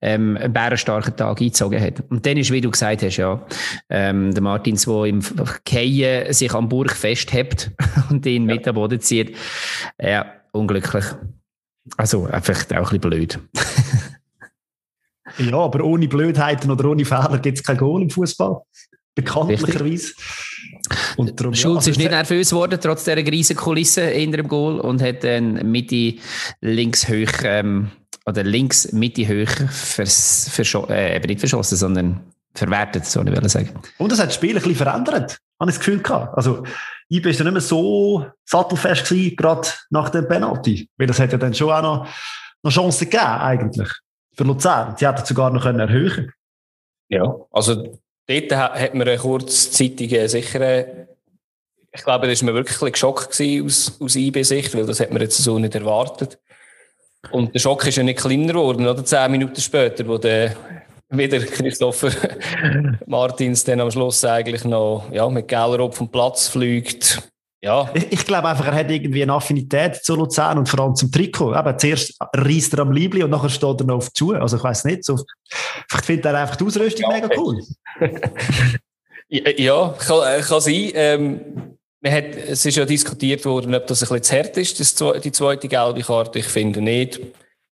ähm, 0.00 0.36
einen 0.36 0.52
bärenstarken 0.52 1.16
Tag 1.16 1.40
eingezogen 1.40 1.80
hat. 1.80 2.02
Und 2.10 2.26
dann 2.26 2.36
ist, 2.36 2.52
wie 2.52 2.60
du 2.60 2.70
gesagt 2.70 3.02
hast, 3.02 3.16
ja, 3.16 3.44
ähm, 3.90 4.32
der 4.32 4.42
Martins, 4.42 4.84
der 4.84 5.04
im 5.04 5.20
Keien 5.64 6.32
sich 6.32 6.52
am 6.52 6.68
Burg 6.68 6.92
festhebt 6.92 7.72
und 8.10 8.24
ihn 8.26 8.48
ja. 8.48 8.54
mit 8.54 8.68
am 8.68 8.74
Boden 8.76 9.00
zieht. 9.00 9.36
Ja, 10.00 10.26
unglücklich. 10.52 11.04
Also 11.96 12.26
einfach 12.26 12.64
auch 12.70 12.76
ein 12.76 12.82
bisschen 12.82 13.00
blöd. 13.00 13.38
Ja, 15.38 15.58
aber 15.58 15.84
ohne 15.84 16.08
Blödheiten 16.08 16.70
oder 16.70 16.88
ohne 16.88 17.04
Fehler 17.04 17.38
gibt 17.38 17.58
es 17.58 17.64
kein 17.64 17.76
Goal 17.76 18.02
im 18.02 18.10
Fußball. 18.10 18.60
Bekanntlicherweise. 19.14 20.12
Und 21.16 21.38
darum, 21.38 21.54
Schulz 21.54 21.86
ja, 21.86 21.92
ist 21.92 21.98
nicht 21.98 22.10
nervös 22.10 22.50
geworden, 22.50 22.78
trotz 22.80 23.04
dieser 23.04 23.16
riesen 23.16 23.56
Kulisse 23.56 24.06
hinter 24.06 24.38
dem 24.38 24.48
Goal 24.48 24.80
und 24.80 25.02
hat 25.02 25.24
dann 25.24 25.70
Mitte 25.70 26.14
links 26.60 27.08
hoch, 27.08 27.42
ähm, 27.44 27.90
oder 28.26 28.44
links 28.44 28.92
Mitte 28.92 29.26
hoch 29.26 29.50
vers, 29.70 30.50
äh, 30.88 31.16
eben 31.16 31.26
nicht 31.26 31.40
verschossen, 31.40 31.76
sondern 31.76 32.20
verwertet, 32.54 33.06
so 33.06 33.20
ich 33.22 33.26
will 33.26 33.48
sagen. 33.48 33.70
Und 33.98 34.12
das 34.12 34.20
hat 34.20 34.28
das 34.28 34.34
Spiel 34.34 34.50
ein 34.50 34.56
bisschen 34.56 34.76
verändert, 34.76 35.38
habe 35.58 35.70
ich 35.70 35.76
das 35.76 35.78
Gefühl 35.78 36.00
gehabt. 36.00 36.36
Also, 36.36 36.64
IB 37.08 37.24
war 37.24 37.32
ja 37.32 37.44
nicht 37.44 37.52
mehr 37.52 37.60
so 37.60 38.26
sattelfest 38.44 39.08
gewesen, 39.08 39.36
gerade 39.36 39.68
nach 39.90 40.08
dem 40.10 40.28
Penalty. 40.28 40.88
Weil 40.96 41.06
das 41.08 41.18
hätte 41.18 41.32
ja 41.32 41.38
dann 41.38 41.54
schon 41.54 41.70
auch 41.70 41.82
noch, 41.82 42.08
noch 42.62 42.72
Chancen 42.72 43.10
gegeben, 43.10 43.24
eigentlich. 43.24 43.90
Für 44.40 44.44
Luzern. 44.44 44.94
Sie 44.96 45.06
hätten 45.06 45.26
sogar 45.26 45.50
noch 45.50 45.64
können 45.64 45.80
erhöhen 45.80 46.32
Ja, 47.10 47.36
also 47.50 47.98
dort 48.26 48.52
hat 48.56 48.94
man 48.94 49.18
kurzzeitig 49.18 50.30
sicher, 50.30 50.86
ich 51.92 52.04
glaube, 52.04 52.26
da 52.26 52.32
war 52.32 52.44
man 52.46 52.54
wirklich 52.54 52.92
geschockt 52.94 53.38
aus, 53.38 53.98
aus 54.00 54.16
IB-Sicht, 54.16 54.74
weil 54.74 54.86
das 54.86 55.00
hat 55.00 55.10
man 55.10 55.20
jetzt 55.20 55.36
so 55.36 55.58
nicht 55.58 55.74
erwartet. 55.74 56.38
Und 57.32 57.52
der 57.52 57.58
Schock 57.58 57.86
ist 57.86 57.96
ja 57.96 58.02
nicht 58.02 58.20
kleiner 58.20 58.54
geworden, 58.54 58.86
oder? 58.86 59.04
Zehn 59.04 59.30
Minuten 59.30 59.60
später, 59.60 60.08
wo 60.08 60.16
der 60.16 60.56
wieder 61.10 61.40
Christopher 61.40 62.10
Martins 63.06 63.64
dann 63.64 63.80
am 63.80 63.90
Schluss 63.90 64.24
eigentlich 64.24 64.64
noch 64.64 65.06
ja, 65.12 65.28
mit 65.28 65.48
Gellerup 65.48 65.94
vom 65.94 66.08
Platz 66.08 66.48
fliegt. 66.48 67.29
Ja. 67.62 67.90
Ich, 67.92 68.10
ich, 68.10 68.24
glaube 68.24 68.48
einfach, 68.48 68.66
er 68.66 68.74
hat 68.74 68.90
irgendwie 68.90 69.22
eine 69.22 69.34
Affinität 69.34 69.96
zu 69.96 70.14
Luzern 70.14 70.58
und 70.58 70.68
vor 70.68 70.80
allem 70.80 70.94
zum 70.94 71.12
Trikot. 71.12 71.54
Eben, 71.54 71.78
zuerst 71.78 72.14
reißt 72.34 72.72
er 72.74 72.80
am 72.80 72.92
Liebling 72.92 73.24
und 73.24 73.30
nachher 73.30 73.50
steht 73.50 73.80
er 73.80 73.86
noch 73.86 73.96
auf 73.96 74.10
die 74.10 74.18
Schuhe. 74.18 74.40
Also 74.40 74.56
ich 74.56 74.64
weiß 74.64 74.86
nicht, 74.86 75.04
so, 75.04 75.18
ich 75.92 76.00
finde 76.02 76.30
er 76.30 76.38
einfach 76.38 76.56
die 76.56 76.64
Ausrüstung 76.64 77.10
ja, 77.10 77.20
mega 77.20 77.28
cool. 77.36 77.62
ja, 79.28 79.94
kann, 79.98 80.40
kann 80.40 80.60
sein. 80.60 80.90
Ähm, 80.94 81.76
man 82.00 82.12
hat, 82.12 82.34
es 82.34 82.64
ist 82.64 82.76
ja 82.76 82.86
diskutiert 82.86 83.44
worden, 83.44 83.74
ob 83.74 83.86
das 83.86 84.02
ein 84.02 84.08
bisschen 84.08 84.22
zu 84.22 84.36
hart 84.36 84.56
ist, 84.56 84.80
das, 84.80 85.22
die 85.22 85.32
zweite 85.32 85.68
gelbe 85.68 86.00
Karte. 86.00 86.38
Ich 86.38 86.46
finde 86.46 86.80
nicht. 86.80 87.18
Ich 87.18 87.26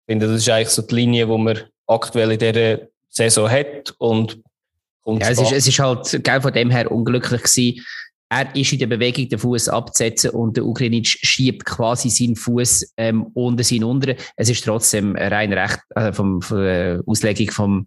finde, 0.06 0.26
das 0.26 0.42
ist 0.42 0.50
eigentlich 0.50 0.68
so 0.68 0.82
die 0.82 0.94
Linie, 0.94 1.26
die 1.26 1.38
man 1.38 1.60
aktuell 1.86 2.32
in 2.32 2.38
dieser 2.38 2.80
Saison 3.08 3.50
hat. 3.50 3.94
Und 3.96 4.38
ja, 5.06 5.30
es 5.30 5.40
ist, 5.40 5.52
es 5.52 5.66
ist 5.66 5.78
halt 5.78 6.22
gell, 6.22 6.42
von 6.42 6.52
dem 6.52 6.70
her 6.70 6.92
unglücklich 6.92 7.42
gewesen. 7.42 7.82
Er 8.30 8.54
ist 8.54 8.72
in 8.72 8.78
der 8.78 8.86
Bewegung, 8.86 9.28
den 9.28 9.38
Fuß 9.38 9.68
abzusetzen 9.68 10.30
und 10.30 10.56
der 10.56 10.66
Ukrainic 10.66 11.06
schiebt 11.06 11.64
quasi 11.64 12.10
seinen 12.10 12.36
Fuß 12.36 12.92
ähm, 12.98 13.24
unter 13.34 13.64
seinen 13.64 13.84
unter. 13.84 14.14
Es 14.36 14.50
ist 14.50 14.64
trotzdem 14.64 15.16
rein 15.16 15.52
recht, 15.52 15.80
äh, 15.94 16.12
vom, 16.12 16.42
von 16.42 16.62
der 16.62 17.02
Auslegung 17.06 17.50
vom, 17.50 17.86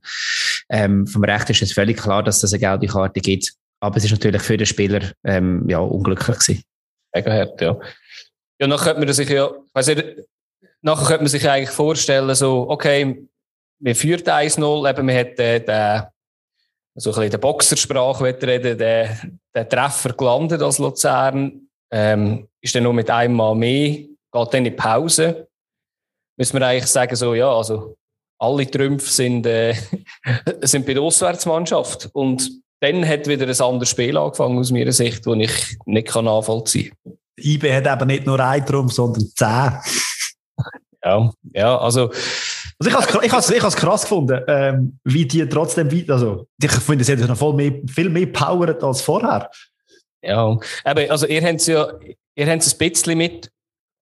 ähm, 0.69 1.05
vom 1.05 1.23
Recht 1.23 1.49
ist 1.51 1.61
es 1.61 1.73
völlig 1.73 1.97
klar, 1.97 2.23
dass 2.23 2.39
das 2.41 2.53
eine 2.53 2.59
gelbe 2.59 2.87
Karte 2.87 3.19
gibt. 3.19 3.53
Aber 3.81 3.97
es 3.97 4.05
ist 4.05 4.11
natürlich 4.11 4.41
für 4.41 4.57
den 4.57 4.65
Spieler 4.65 5.11
ähm, 5.23 5.67
ja, 5.69 5.79
unglücklich 5.79 6.39
gewesen. 6.39 6.63
Mega 7.13 7.31
hart, 7.31 7.61
ja. 7.61 7.77
Ja, 8.59 8.67
nachher 8.67 8.93
könnte 8.93 9.05
man 9.05 9.13
sich 9.13 9.29
ja, 9.29 9.51
weiss 9.73 9.87
ich, 9.87 10.03
nachher 10.81 11.07
könnte 11.07 11.23
man 11.23 11.29
sich 11.29 11.49
eigentlich 11.49 11.71
vorstellen, 11.71 12.33
so, 12.35 12.69
okay, 12.69 13.27
wir 13.79 13.95
führt 13.95 14.29
1-0, 14.29 14.89
eben, 14.89 15.05
man 15.05 15.15
hat 15.15 15.39
äh, 15.39 15.59
den, 15.59 16.03
so 16.95 17.11
ein 17.11 17.15
bisschen 17.15 17.31
der 17.31 17.37
Boxersprache 17.37 18.23
reden, 18.23 18.77
der, 18.77 19.17
der 19.55 19.69
Treffer 19.69 20.13
gelandet 20.13 20.61
als 20.61 20.77
Luzern, 20.77 21.67
ähm, 21.91 22.47
ist 22.61 22.75
dann 22.75 22.83
nur 22.83 22.93
mit 22.93 23.09
einem 23.09 23.35
Mal 23.35 23.55
mehr, 23.55 23.89
geht 23.89 24.17
dann 24.33 24.47
in 24.53 24.63
die 24.65 24.71
Pause. 24.71 25.47
Müssen 26.37 26.59
wir 26.59 26.67
eigentlich 26.67 26.87
sagen, 26.87 27.15
so, 27.15 27.33
ja, 27.33 27.51
also, 27.51 27.95
alle 28.39 28.69
Trümpfe 28.69 29.09
sind, 29.09 29.45
äh, 29.45 29.75
sind 30.61 30.85
bei 30.85 30.93
der 30.93 31.03
Auswärtsmannschaft. 31.03 32.09
Und 32.13 32.49
dann 32.81 33.07
hat 33.07 33.27
wieder 33.27 33.45
ein 33.45 33.61
anderes 33.61 33.89
Spiel 33.89 34.17
angefangen, 34.17 34.57
aus 34.57 34.71
meiner 34.71 34.91
Sicht, 34.91 35.25
das 35.25 35.35
ich 35.37 35.77
nicht 35.85 36.15
nachvollziehen 36.15 36.93
kann. 37.03 37.17
IB 37.37 37.73
hat 37.73 37.87
aber 37.87 38.05
nicht 38.05 38.25
nur 38.25 38.39
einen 38.39 38.65
Trumpf, 38.65 38.93
sondern 38.93 39.25
zehn. 39.35 39.79
ja, 41.03 41.31
ja, 41.53 41.77
also, 41.77 42.11
also 42.81 42.89
ich 42.89 43.13
habe 43.13 43.25
ich 43.25 43.31
has, 43.31 43.49
ich 43.51 43.61
has 43.61 43.75
krass 43.75 44.01
gefunden, 44.01 44.41
ähm, 44.47 44.97
wie 45.03 45.25
die 45.25 45.47
trotzdem, 45.47 45.87
also 46.09 46.47
ich 46.61 46.71
finde, 46.71 47.03
sie 47.03 47.13
hat 47.13 47.19
noch 47.19 47.37
voll 47.37 47.53
mehr, 47.53 47.73
viel 47.87 48.09
mehr 48.09 48.25
Power 48.25 48.75
als 48.81 49.01
vorher. 49.01 49.49
Ja, 50.23 50.57
aber 50.83 51.11
also 51.11 51.27
ihr 51.27 51.43
habt 51.43 51.59
es 51.59 51.67
ja, 51.67 51.91
ihr 52.35 52.47
habt 52.47 52.61
es 52.63 52.73
ein 52.73 52.77
bisschen 52.77 53.17
mit 53.17 53.51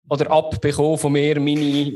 oder 0.08 0.30
abbekommen 0.30 0.98
von 0.98 1.12
mir, 1.12 1.38
meine... 1.38 1.92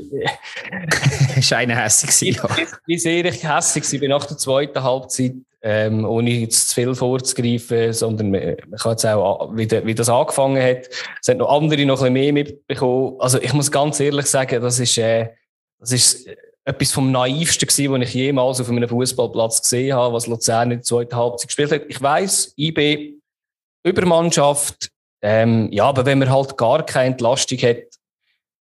Scheine 1.41 1.77
hässig 1.77 2.37
ja. 2.37 2.49
Wie 2.87 2.99
sehr 2.99 3.25
ich 3.25 3.43
hässig 3.43 4.01
war 4.01 4.09
nach 4.09 4.27
der 4.27 4.37
zweiten 4.37 4.83
Halbzeit, 4.83 5.35
ähm, 5.63 6.05
ohne 6.05 6.31
jetzt 6.31 6.69
zu 6.69 6.75
viel 6.75 6.95
vorzugreifen, 6.95 7.93
sondern 7.93 8.31
man, 8.31 8.57
kann 8.79 8.93
jetzt 8.93 9.07
auch, 9.07 9.51
wie, 9.57 9.67
de, 9.67 9.85
wie 9.87 9.95
das 9.95 10.09
angefangen 10.09 10.63
hat, 10.63 10.89
es 11.21 11.29
haben 11.29 11.39
noch 11.39 11.51
andere 11.51 11.85
noch 11.87 12.03
ein 12.03 12.13
bisschen 12.13 12.13
mehr 12.13 12.33
mitbekommen. 12.33 13.17
Also 13.19 13.41
ich 13.41 13.53
muss 13.55 13.73
ganz 13.73 13.99
ehrlich 14.01 14.27
sagen, 14.27 14.63
das 14.63 14.79
ist, 14.79 14.97
äh, 14.99 15.31
das 15.81 15.93
ist 15.93 16.29
etwas 16.65 16.93
vom 16.93 17.13
Naivsten 17.13 17.69
gewesen, 17.69 17.93
was 17.93 18.09
ich 18.09 18.15
jemals 18.15 18.61
auf 18.61 18.69
einem 18.69 18.89
Fußballplatz 18.89 19.63
gesehen 19.63 19.95
habe, 19.95 20.15
was 20.15 20.27
Luzern 20.27 20.71
in 20.71 20.79
der 20.79 20.83
zweiten 20.83 21.15
Halbzeit 21.15 21.49
gespielt 21.49 21.73
hat. 21.73 21.83
Ich 21.89 22.01
weiss, 22.01 22.55
IB, 22.57 23.15
Übermannschaft, 23.85 24.89
ähm, 25.23 25.71
ja, 25.73 25.85
aber 25.85 26.07
wenn 26.07 26.19
man 26.19 26.31
halt 26.31 26.57
gar 26.57 26.85
keine 26.85 27.13
Entlastung 27.13 27.59
hat, 27.59 27.83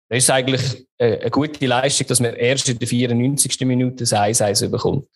dann 0.08 0.18
ist 0.18 0.24
es 0.24 0.30
eigentlich 0.30 0.86
äh, 0.98 1.18
eine 1.20 1.30
gute 1.30 1.66
Leistung, 1.66 2.06
dass 2.06 2.20
man 2.20 2.34
erst 2.34 2.68
in 2.68 2.78
der 2.78 2.88
94. 2.88 3.60
Minute 3.60 3.96
das 3.96 4.12
1-1 4.12 4.68
bekommt. 4.68 5.08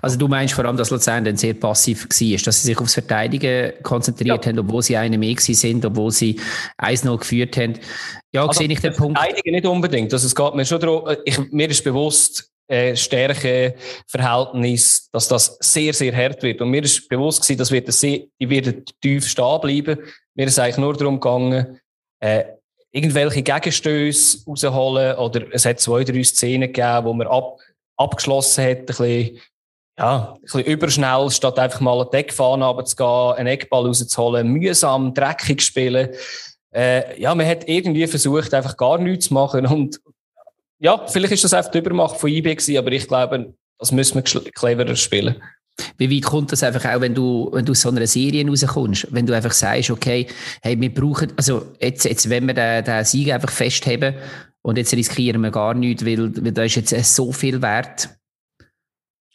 Also 0.00 0.18
du 0.18 0.28
meinst 0.28 0.54
vor 0.54 0.64
allem, 0.64 0.76
dass 0.76 0.90
Luzern 0.90 1.24
dann 1.24 1.36
sehr 1.36 1.54
passiv 1.54 2.04
war, 2.04 2.38
dass 2.44 2.62
sie 2.62 2.66
sich 2.66 2.78
aufs 2.78 2.94
Verteidigen 2.94 3.72
konzentriert 3.82 4.44
ja. 4.44 4.50
haben, 4.50 4.58
obwohl 4.58 4.82
sie 4.82 4.96
eine 4.96 5.18
mehr 5.18 5.36
sind, 5.38 5.84
obwohl 5.84 6.10
sie 6.10 6.40
1-0 6.78 7.18
geführt 7.18 7.56
haben. 7.56 7.74
Ja, 8.32 8.46
also, 8.46 8.58
sehe 8.58 8.68
ich 8.68 8.80
den 8.80 8.94
Punkt. 8.94 9.18
Verteidigen 9.18 9.52
nicht 9.52 9.66
unbedingt. 9.66 10.12
Also 10.12 10.26
es 10.26 10.34
geht 10.34 10.54
mir 10.54 10.64
schon 10.64 10.80
darum, 10.80 11.08
äh, 11.08 11.16
ich, 11.24 11.38
mir 11.50 11.68
ist 11.68 11.84
bewusst, 11.84 12.50
äh, 12.68 12.96
Stärkeverhältnis, 12.96 15.10
dass 15.10 15.28
das 15.28 15.58
sehr, 15.60 15.92
sehr 15.92 16.16
hart 16.16 16.42
wird. 16.42 16.60
Und 16.60 16.70
mir 16.70 16.82
ist 16.82 17.08
bewusst 17.08 17.42
gewesen, 17.42 17.58
dass 17.58 17.70
wir 17.70 17.82
sehr, 17.86 18.20
die 18.40 18.48
werden 18.48 18.84
tief 19.00 19.26
stehen 19.26 19.60
bleiben. 19.60 19.98
Mir 20.34 20.46
ist 20.46 20.58
eigentlich 20.58 20.78
nur 20.78 20.96
darum 20.96 21.20
gegangen, 21.20 21.78
äh, 22.20 22.44
irgendwelche 22.92 23.42
Gegenstöße 23.42 24.44
rausholen 24.46 25.16
oder 25.16 25.46
es 25.50 25.64
hat 25.64 25.80
zwei, 25.80 26.04
drei 26.04 26.22
Szenen 26.22 26.72
gegeben, 26.72 27.04
wo 27.04 27.12
man 27.12 27.26
ab, 27.26 27.58
abgeschlossen 27.96 28.64
hat, 28.64 28.78
ein 28.78 28.86
bisschen 28.86 29.40
ja, 29.98 30.34
ein 30.34 30.40
bisschen 30.40 30.64
überschnell, 30.64 31.30
statt 31.30 31.58
einfach 31.58 31.80
mal 31.80 32.00
eine 32.00 32.10
Deckfahne 32.10 32.64
runterzugehen, 32.64 33.36
einen 33.36 33.48
Eckball 33.48 33.86
rauszuholen, 33.86 34.48
mühsam, 34.48 35.12
dreckig 35.14 35.62
spielen. 35.62 36.10
Äh, 36.74 37.20
ja, 37.20 37.34
man 37.34 37.46
hat 37.46 37.68
irgendwie 37.68 38.06
versucht, 38.06 38.54
einfach 38.54 38.76
gar 38.76 38.98
nichts 38.98 39.26
zu 39.26 39.34
machen. 39.34 39.66
Und 39.66 40.00
ja, 40.78 41.06
vielleicht 41.06 41.34
ist 41.34 41.44
das 41.44 41.52
einfach 41.52 41.70
die 41.70 41.78
Übermacht 41.78 42.16
von 42.16 42.30
IB 42.30 42.54
gewesen, 42.54 42.78
aber 42.78 42.92
ich 42.92 43.06
glaube, 43.06 43.54
das 43.78 43.92
müssen 43.92 44.16
wir 44.16 44.22
cleverer 44.22 44.96
spielen. 44.96 45.42
Wie 45.96 46.10
weit 46.14 46.24
kommt 46.24 46.52
das 46.52 46.62
einfach 46.62 46.84
auch, 46.84 47.00
wenn 47.00 47.14
du, 47.14 47.48
wenn 47.52 47.64
du 47.64 47.72
aus 47.72 47.80
so 47.80 47.88
einer 47.88 48.06
Serie 48.06 48.46
rauskommst? 48.46 49.08
Wenn 49.10 49.26
du 49.26 49.34
einfach 49.34 49.52
sagst, 49.52 49.90
okay, 49.90 50.26
hey, 50.62 50.78
wir 50.80 50.92
brauchen, 50.92 51.32
also 51.36 51.66
jetzt, 51.80 52.04
jetzt 52.04 52.28
wenn 52.28 52.46
wir 52.46 52.54
den, 52.54 52.84
den 52.84 53.04
Sieg 53.04 53.32
einfach 53.32 53.50
festheben 53.50 54.14
und 54.62 54.76
jetzt 54.76 54.92
riskieren 54.92 55.40
wir 55.40 55.50
gar 55.50 55.74
nichts, 55.74 56.04
weil, 56.04 56.34
weil 56.44 56.52
da 56.52 56.62
ist 56.62 56.76
jetzt 56.76 57.14
so 57.14 57.32
viel 57.32 57.60
wert 57.62 58.10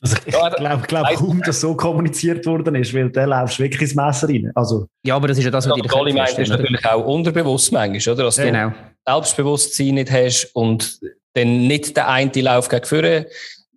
also 0.02 0.16
ich 0.26 0.34
glaube 0.34 0.84
glaub, 0.88 1.08
kaum, 1.16 1.42
dass 1.42 1.62
so 1.62 1.76
kommuniziert 1.76 2.46
worden 2.46 2.76
ist, 2.76 2.94
weil 2.94 3.10
der 3.10 3.28
laufst 3.28 3.60
wirklich 3.60 3.82
ins 3.82 3.96
Messer 3.96 4.28
rein. 4.28 4.52
Also, 4.56 4.88
ja, 5.04 5.16
aber 5.16 5.28
das 5.28 5.38
ist 5.38 5.46
ja 5.46 5.52
das, 5.52 5.68
was 5.68 5.78
ja, 5.78 6.04
die 6.06 6.14
meinst, 6.14 6.40
ist 6.40 6.50
natürlich 6.50 6.86
auch 6.86 7.06
unterbewusst 7.06 7.72
manchmal, 7.72 8.14
oder? 8.14 8.26
Dass 8.26 8.38
genau. 8.38 8.70
du 8.70 8.76
Selbstbewusstsein 9.06 9.96
nicht 9.96 10.12
hast 10.12 10.52
und 10.54 11.00
dann 11.34 11.68
nicht 11.68 11.96
den 11.98 12.04
einen 12.04 12.32
Lauf 12.34 12.70
gegen 12.70 12.86
vorne 12.86 13.28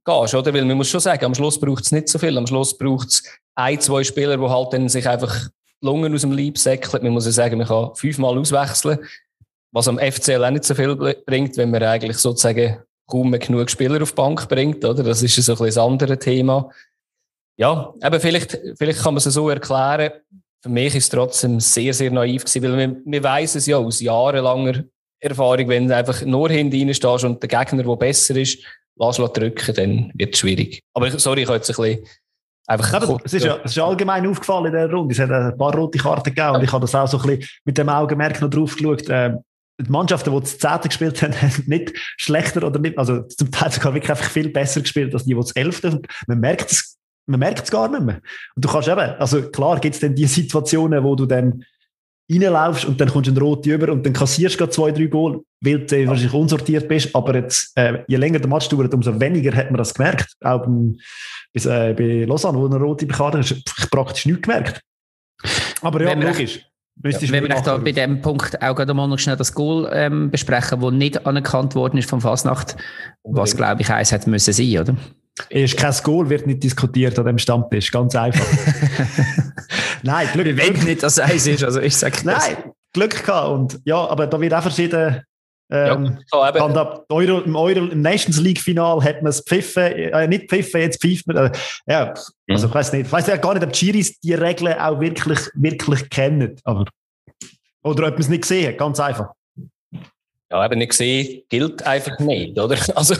gehst, 0.05 0.35
oder? 0.35 0.55
Weil 0.55 0.65
man 0.65 0.77
muss 0.77 0.91
schon 0.91 1.01
sagen, 1.01 1.25
am 1.25 1.35
Schluss 1.35 1.59
braucht 1.59 1.85
es 1.85 1.93
nicht 1.93 2.09
so 2.09 2.19
viel. 2.19 2.37
Am 2.37 2.47
Schluss 2.47 2.77
braucht 2.77 3.09
es 3.09 3.23
ein, 3.55 3.81
zwei 3.81 4.05
Spieler, 4.05 4.37
die 4.37 4.49
halt 4.49 4.73
dann 4.73 4.89
sich 4.89 5.09
einfach 5.09 5.49
Lungen 5.83 6.15
aus 6.15 6.23
dem 6.23 6.33
Leib 6.33 6.59
säckeln. 6.59 7.03
Man 7.03 7.13
muss 7.13 7.27
ja 7.27 7.33
sagen, 7.33 7.59
man 7.59 7.67
kann 7.67 7.95
fünfmal 7.95 8.39
auswechseln, 8.39 8.99
was 9.73 9.89
am 9.89 9.99
FCL 9.99 10.45
auch 10.45 10.51
nicht 10.51 10.65
so 10.65 10.75
viel 10.75 10.97
bringt, 10.97 11.57
wenn 11.57 11.71
man 11.71 11.83
eigentlich 11.83 12.19
sozusagen 12.19 12.79
kaum 13.11 13.31
mehr 13.31 13.39
genug 13.39 13.69
Spieler 13.71 14.03
auf 14.03 14.13
die 14.13 14.17
Bank 14.17 14.49
bringt, 14.49 14.85
oder? 14.85 15.03
Das 15.03 15.23
ist 15.23 15.35
so 15.35 15.53
ein 15.53 15.59
bisschen 15.59 15.67
das 15.67 15.79
andere 15.79 16.19
Thema. 16.19 16.71
Ja, 17.57 17.93
aber 18.01 18.21
vielleicht, 18.21 18.59
vielleicht 18.79 19.03
kann 19.03 19.15
man 19.15 19.19
es 19.19 19.25
so 19.25 19.49
erklären. 19.51 20.13
Für 20.63 20.69
mich 20.69 20.95
ist 20.95 21.05
es 21.05 21.09
trotzdem 21.11 21.61
sehr, 21.61 21.93
sehr 21.93 22.11
naiv 22.11 22.45
gewesen, 22.45 22.63
weil 22.63 22.79
wir, 22.79 22.97
wir 23.05 23.23
weiss 23.23 23.55
es 23.55 23.67
ja 23.67 23.77
aus 23.77 24.01
jahrelanger 24.01 24.85
Erfahrung, 25.21 25.69
wenn 25.69 25.89
du 25.89 25.97
einfach 25.97 26.25
nur 26.25 26.49
hinten 26.49 26.95
stehst 26.95 27.25
und 27.25 27.43
der 27.43 27.49
Gegner, 27.49 27.83
der 27.83 27.97
besser 27.97 28.37
ist, 28.37 28.59
lass 28.97 29.17
drücken, 29.17 29.75
dann 29.75 30.13
wird 30.15 30.35
es 30.35 30.41
schwierig. 30.41 30.83
Aber 30.95 31.11
sorry, 31.19 31.43
ich 31.43 31.49
habe 31.49 31.57
jetzt 31.57 31.71
ein 31.71 31.77
bisschen 31.77 32.07
Einfach 32.71 33.03
ja, 33.03 33.17
es, 33.25 33.35
ist 33.35 33.45
ja, 33.45 33.59
es 33.65 33.73
ist 33.73 33.83
allgemein 33.83 34.25
aufgefallen 34.29 34.67
in 34.67 34.73
der 34.73 34.89
Runde. 34.89 35.13
Es 35.13 35.19
hat 35.19 35.29
ein 35.29 35.59
paar 35.59 35.75
rote 35.75 35.99
Karten 35.99 36.33
gegeben 36.33 36.55
und 36.55 36.63
ich 36.63 36.71
habe 36.71 36.83
das 36.83 36.95
auch 36.95 37.09
so 37.09 37.19
ein 37.19 37.27
bisschen 37.27 37.49
mit 37.65 37.77
dem 37.77 37.89
Augenmerk 37.89 38.41
noch 38.41 38.49
drauf 38.49 38.77
geschaut. 38.77 39.03
Ähm, 39.09 39.41
die 39.83 39.91
Mannschaften, 39.91 40.33
die 40.33 40.41
das 40.41 40.59
Zehnte 40.59 40.89
gespielt 40.89 41.23
haben, 41.23 41.35
haben 41.43 41.65
nicht 41.67 41.93
schlechter 42.17 42.65
oder 42.65 42.79
nicht, 42.79 42.99
also 42.99 43.23
zum 43.23 43.51
Teil 43.51 43.71
sogar 43.73 43.95
wirklich 43.95 44.11
einfach 44.11 44.31
viel 44.31 44.51
besser 44.51 44.81
gespielt 44.81 45.15
als 45.15 45.25
die, 45.25 45.35
die 45.35 45.41
das 45.41 45.53
Elfte. 45.53 46.01
Man 46.27 46.41
merkt 46.41 46.73
es, 46.73 46.99
man 47.27 47.41
merkt 47.41 47.65
es 47.65 47.71
gar 47.71 47.89
nicht 47.89 48.03
mehr. 48.03 48.21
Und 48.55 48.65
du 48.65 48.69
kannst 48.69 48.89
eben, 48.89 48.99
also 48.99 49.43
klar 49.51 49.81
gibt 49.81 49.95
es 49.95 50.01
dann 50.01 50.15
die 50.15 50.27
Situationen, 50.27 51.03
wo 51.05 51.15
du 51.15 51.27
dann 51.27 51.65
reinlaufst 52.31 52.85
und 52.85 53.01
dann 53.01 53.09
kommst 53.09 53.27
du 53.27 53.33
einen 53.33 53.43
roten 53.43 53.71
über 53.71 53.93
und 53.93 54.07
dann 54.07 54.13
kassierst 54.13 54.61
du 54.61 54.67
zwei, 54.67 54.93
drei 54.93 55.07
Goal, 55.07 55.43
weil 55.61 55.81
du 55.81 56.07
wahrscheinlich 56.07 56.33
unsortiert 56.33 56.89
bist. 56.89 57.15
Aber 57.15 57.35
jetzt, 57.35 57.77
äh, 57.77 58.05
je 58.07 58.17
länger 58.17 58.39
der 58.39 58.49
Match 58.49 58.69
dauert, 58.69 58.95
umso 58.95 59.19
weniger 59.19 59.55
hat 59.55 59.71
man 59.71 59.79
das 59.79 59.95
gemerkt. 59.95 60.35
Auch 60.41 60.63
beim, 60.63 60.97
bis, 61.53 61.67
äh, 61.67 61.95
bei 61.97 62.25
Lausanne, 62.25 62.59
wo 62.59 62.67
eine 62.67 62.77
rote 62.77 63.07
hast 63.11 63.51
du 63.51 63.89
praktisch 63.91 64.27
nichts 64.27 64.43
gemerkt. 64.43 64.81
Aber 65.83 66.03
ja, 66.03 66.13
logisch. 66.13 66.70
Ja, 67.03 67.33
wenn 67.33 67.49
wir 67.49 67.63
da 67.63 67.77
bei 67.79 67.93
dem 67.93 68.21
Punkt 68.21 68.61
auch 68.61 68.75
gerade 68.75 68.93
mal 68.93 69.07
noch 69.07 69.19
schnell 69.19 69.37
das 69.37 69.55
Goal 69.55 69.91
ähm, 69.93 70.31
besprechen, 70.31 70.81
das 70.81 70.93
nicht 70.93 71.27
anerkannt 71.27 71.75
worden 71.75 71.97
ist 71.97 72.11
vom 72.11 72.21
Fasnacht, 72.21 72.77
was 73.25 73.57
glaube 73.57 73.81
ich 73.83 73.91
eins 73.91 74.13
hätte 74.13 74.29
müssen 74.29 74.53
sein, 74.53 74.79
oder? 74.79 74.97
Ist 75.49 75.79
kein 75.79 75.95
Goal, 76.03 76.29
wird 76.29 76.47
nicht 76.47 76.63
diskutiert 76.63 77.19
an 77.19 77.25
dem 77.25 77.39
Stammtisch, 77.39 77.91
ganz 77.91 78.15
einfach. 78.15 78.45
Nein, 80.03 80.29
Glück. 80.33 80.45
Wir 80.45 80.59
wollen 80.59 80.85
nicht, 80.85 81.03
dass 81.03 81.15
es 81.15 81.21
eins 81.21 81.47
ist, 81.47 81.65
also 81.65 81.81
ich 81.81 81.97
sage 81.97 82.19
Nein, 82.25 82.57
Glück 82.93 83.25
gehabt 83.25 83.49
und 83.49 83.81
ja, 83.85 83.97
aber 83.97 84.27
da 84.27 84.39
wird 84.41 84.53
auch 84.53 84.63
verschieden 84.63 85.23
ähm, 85.71 86.19
ja, 86.33 86.53
so 87.07 87.15
Euro, 87.15 87.41
im, 87.41 87.55
Euro, 87.55 87.79
Im 87.79 88.03
Nations 88.03 88.41
League 88.41 88.59
Final 88.59 89.03
hat 89.05 89.23
man 89.23 89.31
es 89.31 89.41
pfiffen, 89.41 89.85
äh, 89.85 90.27
nicht 90.27 90.51
pfiffen, 90.51 90.81
jetzt 90.81 91.01
pfeift 91.01 91.27
man. 91.29 91.37
Äh, 91.37 91.53
ja, 91.87 92.13
also 92.49 92.67
ich 92.67 92.75
weiß 92.75 92.93
nicht. 92.93 93.07
Ich 93.07 93.13
weiß 93.13 93.29
ja 93.29 93.37
gar 93.37 93.55
nicht, 93.55 93.63
ob 93.63 93.73
die 93.73 93.79
Chiris 93.79 94.19
die 94.21 94.35
Regeln 94.35 94.79
auch 94.79 95.01
wirklich, 95.01 95.39
wirklich 95.55 96.11
kennen. 96.11 96.57
Aber, 96.65 96.87
oder 97.85 98.09
ob 98.09 98.15
man 98.15 98.21
es 98.21 98.29
nicht 98.29 98.43
gesehen 98.43 98.69
hat, 98.69 98.79
ganz 98.79 98.99
einfach. 98.99 99.31
Ja, 100.51 100.67
eben 100.67 100.79
nicht 100.79 100.91
gesehen, 100.91 101.43
gilt 101.49 101.87
einfach 101.87 102.19
nicht, 102.19 102.59
oder? 102.59 102.77
Also, 102.97 103.15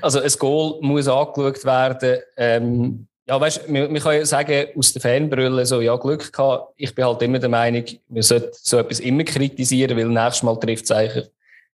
also 0.00 0.20
ein 0.20 0.32
Goal 0.38 0.78
muss 0.80 1.06
angeschaut 1.06 1.62
werden. 1.66 2.20
Ähm, 2.38 3.06
ja, 3.28 3.38
weißt 3.38 3.68
du, 3.68 3.72
man, 3.72 3.92
man 3.92 4.02
kann 4.02 4.14
ja 4.14 4.24
sagen, 4.24 4.68
aus 4.74 4.94
der 4.94 5.02
Fanbrille 5.02 5.66
so, 5.66 5.82
ja, 5.82 5.94
Glück 5.96 6.32
gehabt. 6.32 6.72
Ich 6.76 6.94
bin 6.94 7.04
halt 7.04 7.20
immer 7.20 7.38
der 7.38 7.50
Meinung, 7.50 7.84
man 8.08 8.22
sollte 8.22 8.52
so 8.54 8.78
etwas 8.78 9.00
immer 9.00 9.24
kritisieren, 9.24 9.96
weil 9.98 10.08
nächstes 10.08 10.42
Mal 10.42 10.58
trifft 10.58 10.84
es 10.84 10.90
eigentlich 10.90 11.30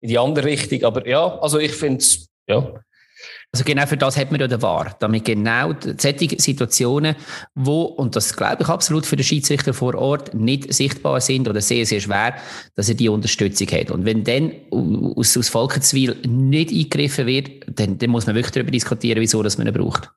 in 0.04 0.08
die 0.08 0.18
andere 0.18 0.46
Richtung. 0.46 0.84
Aber 0.84 1.06
ja, 1.08 1.38
also 1.38 1.58
ich 1.58 1.72
finde 1.72 1.98
es, 1.98 2.28
ja. 2.46 2.74
Also 3.52 3.64
genau 3.64 3.86
für 3.86 3.96
das 3.96 4.18
hat 4.18 4.32
man 4.32 4.40
ja 4.40 4.48
den 4.48 4.60
VAR, 4.60 4.96
damit 4.98 5.24
genau 5.24 5.72
solche 5.96 6.38
Situationen, 6.38 7.16
wo, 7.54 7.82
und 7.82 8.16
das 8.16 8.36
glaube 8.36 8.64
ich 8.64 8.68
absolut 8.68 9.06
für 9.06 9.16
den 9.16 9.24
Schiedsrichter 9.24 9.72
vor 9.72 9.94
Ort, 9.94 10.34
nicht 10.34 10.74
sichtbar 10.74 11.20
sind 11.20 11.48
oder 11.48 11.60
sehr, 11.60 11.86
sehr 11.86 12.00
schwer, 12.00 12.34
dass 12.74 12.88
er 12.88 12.96
die 12.96 13.08
Unterstützung 13.08 13.68
hat. 13.68 13.90
Und 13.90 14.04
wenn 14.04 14.24
dann 14.24 14.52
aus, 14.70 15.38
aus 15.38 15.48
Volkenswil 15.48 16.16
nicht 16.26 16.70
eingegriffen 16.70 17.26
wird, 17.26 17.50
dann, 17.66 17.96
dann 17.96 18.10
muss 18.10 18.26
man 18.26 18.34
wirklich 18.34 18.52
darüber 18.52 18.72
diskutieren, 18.72 19.20
wieso 19.20 19.42
dass 19.42 19.56
man 19.56 19.68
ihn 19.68 19.72
braucht. 19.72 20.10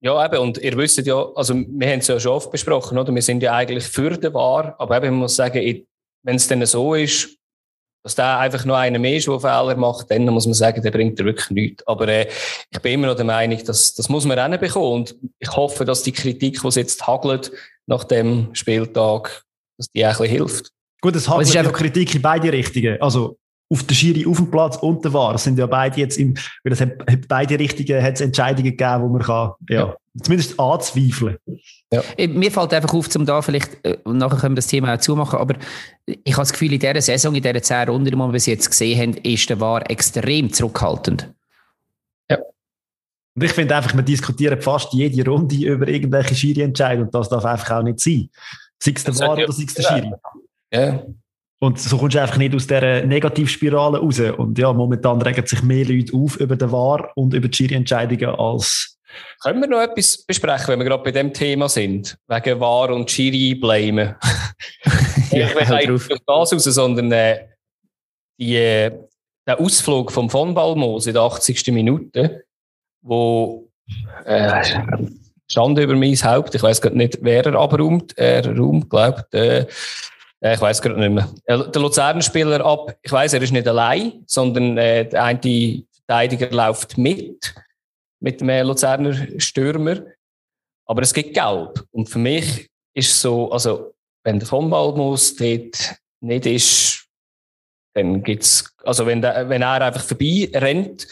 Ja, 0.00 0.26
eben, 0.26 0.38
und 0.38 0.58
ihr 0.58 0.76
wisst 0.76 0.98
ja, 1.06 1.24
also 1.34 1.54
wir 1.54 1.88
haben 1.88 2.00
es 2.00 2.08
ja 2.08 2.20
schon 2.20 2.32
oft 2.32 2.50
besprochen, 2.50 2.98
oder? 2.98 3.14
Wir 3.14 3.22
sind 3.22 3.42
ja 3.42 3.54
eigentlich 3.54 3.84
für 3.84 4.10
den 4.10 4.34
VAR, 4.34 4.74
aber 4.78 4.96
eben, 4.98 5.10
man 5.10 5.20
muss 5.20 5.36
sagen, 5.36 5.86
wenn 6.24 6.36
es 6.36 6.48
dann 6.48 6.66
so 6.66 6.94
ist, 6.94 7.38
dass 8.02 8.14
der 8.16 8.38
einfach 8.38 8.64
nur 8.64 8.76
einer 8.76 8.98
mehr 8.98 9.16
ist, 9.16 9.28
der 9.28 9.38
Fehler 9.38 9.76
macht, 9.76 10.10
dann 10.10 10.24
muss 10.26 10.46
man 10.46 10.54
sagen, 10.54 10.82
der 10.82 10.90
bringt 10.90 11.18
er 11.20 11.26
wirklich 11.26 11.50
nichts. 11.50 11.86
Aber 11.86 12.08
äh, 12.08 12.28
ich 12.70 12.78
bin 12.80 12.94
immer 12.94 13.06
noch 13.08 13.16
der 13.16 13.24
Meinung, 13.24 13.62
dass 13.64 13.94
das 13.94 14.08
muss 14.08 14.24
man 14.24 14.58
bekommen. 14.58 14.92
Und 14.92 15.16
ich 15.38 15.50
hoffe, 15.54 15.84
dass 15.84 16.02
die 16.02 16.12
Kritik, 16.12 16.60
die 16.60 16.66
es 16.66 16.74
jetzt 16.74 17.06
hagelt 17.06 17.52
nach 17.86 18.04
dem 18.04 18.48
Spieltag, 18.54 19.44
dass 19.78 19.88
die 19.94 20.04
auch 20.04 20.10
ein 20.10 20.18
bisschen 20.18 20.36
hilft. 20.36 20.72
Gut, 21.00 21.16
es 21.16 21.28
hagelt 21.28 21.56
einfach 21.56 21.72
Kritik 21.72 22.14
in 22.14 22.22
beide 22.22 22.52
Richtungen. 22.52 23.00
Also 23.00 23.38
auf 23.72 23.82
der 23.84 23.94
Schiri 23.94 24.26
auf 24.26 24.36
dem 24.36 24.50
Platz 24.50 24.76
und 24.76 25.02
der 25.04 25.12
War. 25.14 25.32
Das 25.32 25.44
sind 25.44 25.58
ja 25.58 25.66
beide 25.66 25.98
jetzt 25.98 26.18
im, 26.18 26.34
weil 26.62 26.70
das 26.70 26.80
hat, 26.80 26.92
beide 27.26 27.58
Richtungen 27.58 28.02
hat 28.02 28.14
es 28.14 28.20
Entscheidungen 28.20 28.64
gegeben, 28.64 29.02
wo 29.02 29.08
man 29.08 29.22
kann, 29.22 29.52
ja, 29.68 29.80
ja. 29.80 29.96
zumindest 30.22 30.60
anzweifeln. 30.60 31.38
Ja. 31.92 32.02
Mir 32.26 32.50
fällt 32.50 32.72
einfach 32.72 32.94
auf, 32.94 33.14
um 33.14 33.26
da 33.26 33.42
vielleicht, 33.42 33.84
äh, 33.84 33.98
und 34.04 34.16
nachher 34.16 34.38
können 34.38 34.54
wir 34.54 34.62
das 34.62 34.66
Thema 34.66 34.94
auch 34.94 34.98
zumachen, 34.98 35.38
aber 35.38 35.56
ich 36.06 36.32
habe 36.32 36.42
das 36.42 36.52
Gefühl, 36.52 36.72
in 36.72 36.80
dieser 36.80 37.02
Saison, 37.02 37.34
in 37.34 37.42
dieser 37.42 37.62
zehn 37.62 37.88
Runden, 37.88 38.06
die 38.06 38.16
wir 38.16 38.28
bis 38.28 38.46
jetzt 38.46 38.70
gesehen 38.70 38.98
haben, 38.98 39.14
ist 39.18 39.50
der 39.50 39.60
War 39.60 39.88
extrem 39.90 40.50
zurückhaltend. 40.50 41.30
Ja. 42.30 42.38
Und 43.34 43.44
ich 43.44 43.52
finde 43.52 43.76
einfach, 43.76 43.94
wir 43.94 44.02
diskutieren 44.02 44.60
fast 44.62 44.94
jede 44.94 45.30
Runde 45.30 45.54
über 45.54 45.86
irgendwelche 45.86 46.34
Schiri-Entscheidungen 46.34 47.06
und 47.06 47.14
das 47.14 47.28
darf 47.28 47.44
einfach 47.44 47.78
auch 47.78 47.82
nicht 47.82 48.00
sein. 48.00 48.30
Sei 48.82 48.92
es 48.96 49.04
der 49.04 49.18
War 49.18 49.34
oder 49.34 49.52
sei 49.52 49.64
es 49.66 49.74
der 49.74 49.82
Schiri. 49.82 50.12
Ja. 50.72 51.02
Und 51.58 51.78
so 51.78 51.98
kommst 51.98 52.16
du 52.16 52.22
einfach 52.22 52.38
nicht 52.38 52.54
aus 52.54 52.66
dieser 52.66 53.04
Negativspirale 53.04 53.98
raus. 53.98 54.18
Und 54.18 54.58
ja, 54.58 54.72
momentan 54.72 55.20
regen 55.22 55.46
sich 55.46 55.62
mehr 55.62 55.84
Leute 55.84 56.12
auf 56.16 56.36
über 56.38 56.56
den 56.56 56.72
War 56.72 57.10
und 57.14 57.34
über 57.34 57.48
die 57.48 57.56
Schiri-Entscheidungen 57.56 58.34
als. 58.34 58.91
Können 59.42 59.60
wir 59.60 59.68
noch 59.68 59.80
etwas 59.80 60.18
besprechen, 60.18 60.68
wenn 60.68 60.78
wir 60.78 60.86
gerade 60.86 61.02
bei 61.02 61.10
dem 61.10 61.32
Thema 61.32 61.68
sind? 61.68 62.16
Wegen 62.28 62.60
War 62.60 62.90
und 62.90 63.10
Schiri 63.10 63.54
blamen. 63.54 64.14
ja, 65.30 65.48
ich 65.48 65.54
will 65.54 65.94
nicht 65.94 66.10
das 66.10 66.20
raus, 66.28 66.50
sondern 66.50 67.10
äh, 67.12 67.48
die, 68.38 68.56
äh, 68.56 68.92
der 69.46 69.60
Ausflug 69.60 70.12
vom 70.12 70.30
von 70.30 70.54
Balmos 70.54 71.06
in 71.06 71.14
der 71.14 71.22
80. 71.22 71.66
Minute, 71.68 72.44
wo 73.02 73.68
äh, 74.24 74.62
stand 75.50 75.78
über 75.78 75.94
mein 75.94 76.14
Haupt, 76.14 76.54
ich 76.54 76.62
weiß 76.62 76.80
gerade 76.80 76.96
nicht, 76.96 77.18
wer 77.20 77.44
er 77.44 77.54
abräumt, 77.54 78.16
er 78.16 78.46
räumt, 78.56 78.88
glaubt, 78.88 79.34
äh, 79.34 79.66
äh, 80.40 80.54
ich 80.54 80.60
weiß 80.60 80.82
gerade 80.82 81.00
nicht 81.00 81.12
mehr. 81.12 81.28
Der 81.46 81.82
Luzern-Spieler 81.82 82.64
ab, 82.64 82.96
ich 83.02 83.12
weiß, 83.12 83.34
er 83.34 83.42
ist 83.42 83.52
nicht 83.52 83.68
allein, 83.68 84.24
sondern 84.26 84.76
äh, 84.78 85.08
der 85.08 85.24
eine 85.24 85.82
Verteidiger 86.06 86.50
läuft 86.50 86.98
mit, 86.98 87.54
mit 88.22 88.40
dem 88.40 88.48
Luzerner 88.66 89.14
Stürmer. 89.38 90.02
Aber 90.86 91.02
es 91.02 91.12
gibt 91.12 91.34
Gelb. 91.34 91.84
Und 91.90 92.08
für 92.08 92.18
mich 92.18 92.70
ist 92.94 93.20
so, 93.20 93.50
also, 93.50 93.94
wenn 94.24 94.38
der 94.38 94.48
von 94.48 94.70
Balmus 94.70 95.36
dort 95.36 95.96
nicht 96.20 96.46
ist, 96.46 97.06
dann 97.94 98.22
gibt's, 98.22 98.74
also 98.84 99.06
wenn, 99.06 99.20
der, 99.20 99.48
wenn 99.48 99.62
er 99.62 99.82
einfach 99.82 100.02
vorbei 100.02 100.50
rennt, 100.54 101.06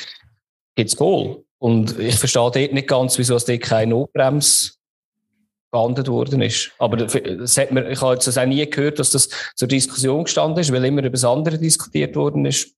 gibt's 0.77 0.97
Goal. 0.97 1.45
Und 1.59 1.99
ich 1.99 2.17
verstehe 2.17 2.51
dort 2.51 2.73
nicht 2.73 2.89
ganz, 2.89 3.19
wieso 3.19 3.37
es 3.37 3.45
dort 3.45 3.61
keine 3.61 3.91
Notbremse 3.91 4.73
geahndet 5.73 6.09
worden 6.09 6.43
ist. 6.43 6.73
Aber 6.79 6.97
das 6.97 7.57
hat 7.57 7.71
man, 7.71 7.91
ich 7.91 8.01
habe 8.01 8.15
jetzt 8.15 8.39
auch 8.39 8.47
nie 8.47 8.69
gehört, 8.69 8.99
dass 8.99 9.11
das 9.11 9.29
zur 9.55 9.69
Diskussion 9.69 10.25
gestanden 10.25 10.61
ist, 10.61 10.73
weil 10.73 10.85
immer 10.85 11.01
über 11.01 11.11
das 11.11 11.25
andere 11.25 11.59
diskutiert 11.59 12.17
worden 12.17 12.47
ist. 12.47 12.75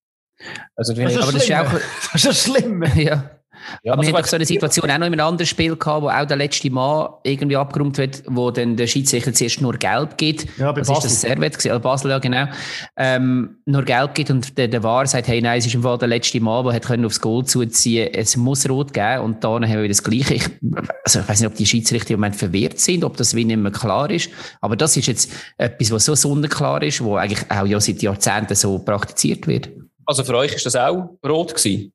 Also, 0.74 0.94
das, 0.94 1.12
ist 1.12 1.22
aber 1.22 1.32
das 1.32 1.44
ist 1.44 1.52
auch, 1.52 1.80
das 2.12 2.24
ist 2.24 2.44
schlimm. 2.44 2.82
Ja. 2.96 3.41
Ja, 3.82 3.92
aber 3.92 4.02
wir 4.02 4.12
hatten 4.12 4.28
so 4.28 4.36
eine 4.36 4.46
Situation 4.46 4.90
auch 4.90 4.98
noch 4.98 5.06
in 5.06 5.12
einem 5.12 5.26
anderen 5.26 5.46
Spiel 5.46 5.76
gehabt, 5.76 6.02
wo 6.02 6.08
auch 6.08 6.24
der 6.26 6.36
letzte 6.36 6.70
Mann 6.70 7.10
irgendwie 7.24 7.56
abgeräumt 7.56 7.98
wird, 7.98 8.22
wo 8.26 8.50
dann 8.50 8.76
der 8.76 8.86
Schiedsrichter 8.86 9.32
zuerst 9.32 9.60
nur 9.60 9.74
gelb 9.74 10.16
gibt. 10.16 10.46
Ja, 10.58 10.72
bei 10.72 10.80
das 10.80 10.88
Basel. 10.88 11.06
ist 11.06 11.12
das 11.12 11.20
Servet 11.22 11.58
gewesen, 11.58 11.80
Basel, 11.80 12.10
ja 12.10 12.18
genau. 12.18 12.46
Ähm, 12.96 13.56
nur 13.66 13.82
gelb 13.84 14.14
gibt 14.14 14.30
und 14.30 14.56
der, 14.58 14.68
der 14.68 14.82
War 14.82 15.06
sagt, 15.06 15.28
hey, 15.28 15.40
nein, 15.40 15.58
es 15.58 15.66
ist 15.66 15.74
im 15.74 15.82
Fall 15.82 15.98
der 15.98 16.08
letzte 16.08 16.40
Mann, 16.40 16.64
der 16.64 16.74
hat 16.74 16.84
können 16.84 17.04
aufs 17.04 17.20
Goal 17.20 17.44
zuziehen 17.44 18.12
Es 18.12 18.36
muss 18.36 18.68
rot 18.68 18.92
geben 18.92 19.20
und 19.20 19.44
dann 19.44 19.66
haben 19.66 19.82
wir 19.82 19.88
das 19.88 20.02
Gleiche. 20.02 20.34
Ich, 20.34 20.48
also 21.04 21.20
ich 21.20 21.28
weiß 21.28 21.40
nicht, 21.40 21.48
ob 21.48 21.56
die 21.56 21.66
Schiedsrichter 21.66 22.14
im 22.14 22.20
Moment 22.20 22.36
verwirrt 22.36 22.78
sind, 22.78 23.04
ob 23.04 23.16
das 23.16 23.34
wie 23.34 23.44
nicht 23.44 23.56
mehr 23.56 23.72
klar 23.72 24.10
ist. 24.10 24.30
Aber 24.60 24.76
das 24.76 24.96
ist 24.96 25.06
jetzt 25.06 25.32
etwas, 25.58 25.90
was 25.90 26.04
so 26.04 26.14
sonnenklar 26.14 26.82
ist, 26.82 27.02
wo 27.02 27.16
eigentlich 27.16 27.50
auch 27.50 27.66
ja 27.66 27.80
seit 27.80 28.02
Jahrzehnten 28.02 28.54
so 28.54 28.78
praktiziert 28.78 29.46
wird. 29.46 29.70
Also 30.06 30.24
für 30.24 30.36
euch 30.36 30.54
ist 30.54 30.66
das 30.66 30.76
auch 30.76 31.16
rot 31.24 31.54
gewesen? 31.54 31.92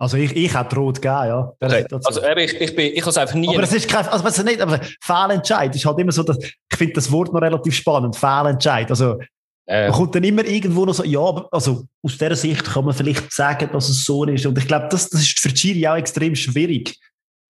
Also 0.00 0.16
ich, 0.16 0.34
ich 0.34 0.54
hätte 0.54 0.76
rot 0.76 1.02
gegeben, 1.02 1.26
ja. 1.26 1.52
Okay. 1.60 1.84
Also 2.04 2.22
ich, 2.24 2.58
ich, 2.58 2.74
bin, 2.74 2.90
ich 2.94 3.02
habe 3.02 3.10
es 3.10 3.18
einfach 3.18 3.34
nie... 3.34 3.48
Aber 3.48 3.62
es 3.62 3.74
ist 3.74 3.86
kein, 3.86 4.06
also 4.08 4.24
was 4.24 4.42
nicht, 4.42 4.62
aber 4.62 4.80
Fehlentscheid 5.02 5.76
ist 5.76 5.84
halt 5.84 5.98
immer 5.98 6.10
so, 6.10 6.22
dass, 6.22 6.38
ich 6.38 6.76
finde 6.78 6.94
das 6.94 7.12
Wort 7.12 7.34
noch 7.34 7.42
relativ 7.42 7.74
spannend, 7.74 8.16
Fehlentscheid. 8.16 8.88
Also 8.88 9.18
äh. 9.66 9.88
man 9.88 9.92
kommt 9.92 10.14
dann 10.14 10.24
immer 10.24 10.42
irgendwo 10.46 10.86
noch 10.86 10.94
so, 10.94 11.04
ja, 11.04 11.46
also 11.52 11.84
aus 12.02 12.16
dieser 12.16 12.34
Sicht 12.34 12.64
kann 12.64 12.86
man 12.86 12.94
vielleicht 12.94 13.30
sagen, 13.30 13.68
dass 13.74 13.90
es 13.90 14.06
so 14.06 14.24
ist. 14.24 14.46
Und 14.46 14.56
ich 14.56 14.66
glaube, 14.66 14.88
das, 14.90 15.10
das 15.10 15.20
ist 15.20 15.38
für 15.38 15.52
Chiri 15.52 15.86
auch 15.86 15.96
extrem 15.96 16.34
schwierig. 16.34 16.96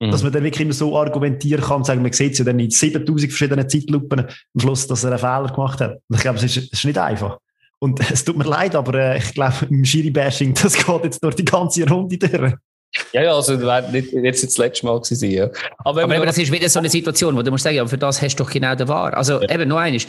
Mhm. 0.00 0.10
Dass 0.10 0.24
man 0.24 0.32
dann 0.32 0.42
wirklich 0.42 0.62
immer 0.62 0.72
so 0.72 0.98
argumentieren 0.98 1.62
kann 1.62 1.76
und 1.76 1.86
sagen, 1.86 2.02
man 2.02 2.12
sieht 2.12 2.32
es 2.32 2.38
ja 2.40 2.44
dann 2.44 2.58
in 2.58 2.70
7000 2.70 3.30
verschiedenen 3.30 3.68
Zeitlupen 3.68 4.22
am 4.22 4.60
Schluss, 4.60 4.88
dass 4.88 5.04
er 5.04 5.10
einen 5.10 5.18
Fehler 5.20 5.52
gemacht 5.54 5.80
hat. 5.80 6.00
Und 6.08 6.16
ich 6.16 6.22
glaube, 6.22 6.38
es 6.38 6.44
ist, 6.44 6.56
es 6.56 6.72
ist 6.72 6.84
nicht 6.84 6.98
einfach. 6.98 7.38
Und 7.81 7.99
es 8.11 8.25
tut 8.25 8.37
mir 8.37 8.45
leid, 8.45 8.75
aber 8.75 8.95
äh, 8.95 9.19
ich 9.19 9.35
glaube, 9.35 9.66
im 9.69 9.85
Schiri-Bashing, 9.85 10.55
das 10.55 10.75
geht 10.75 11.05
jetzt 11.05 11.23
durch 11.25 11.35
die 11.35 11.45
ganze 11.45 11.88
Runde 11.88 12.19
durch. 12.19 12.55
Ja, 13.12 13.23
ja, 13.23 13.35
also 13.35 13.57
das 13.57 13.93
nicht 13.93 14.12
jetzt 14.12 14.43
das 14.43 14.59
letzte 14.59 14.85
Mal 14.85 15.01
gewesen, 15.01 15.31
ja. 15.31 15.49
Aber, 15.79 16.03
aber 16.03 16.16
eben, 16.16 16.27
das 16.27 16.38
ist 16.38 16.51
wieder 16.51 16.69
so 16.69 16.81
eine 16.81 16.88
Situation, 16.88 17.37
wo 17.37 17.43
du 17.43 17.51
musst 17.53 17.62
sagen, 17.62 17.77
ja, 17.77 17.87
für 17.87 17.97
das 17.97 18.21
hast 18.21 18.35
du 18.35 18.43
doch 18.43 18.51
genau 18.51 18.75
den 18.75 18.88
Wahr. 18.88 19.14
Also 19.16 19.40
ja. 19.40 19.49
eben, 19.49 19.69
nur 19.69 19.79
eines. 19.79 20.09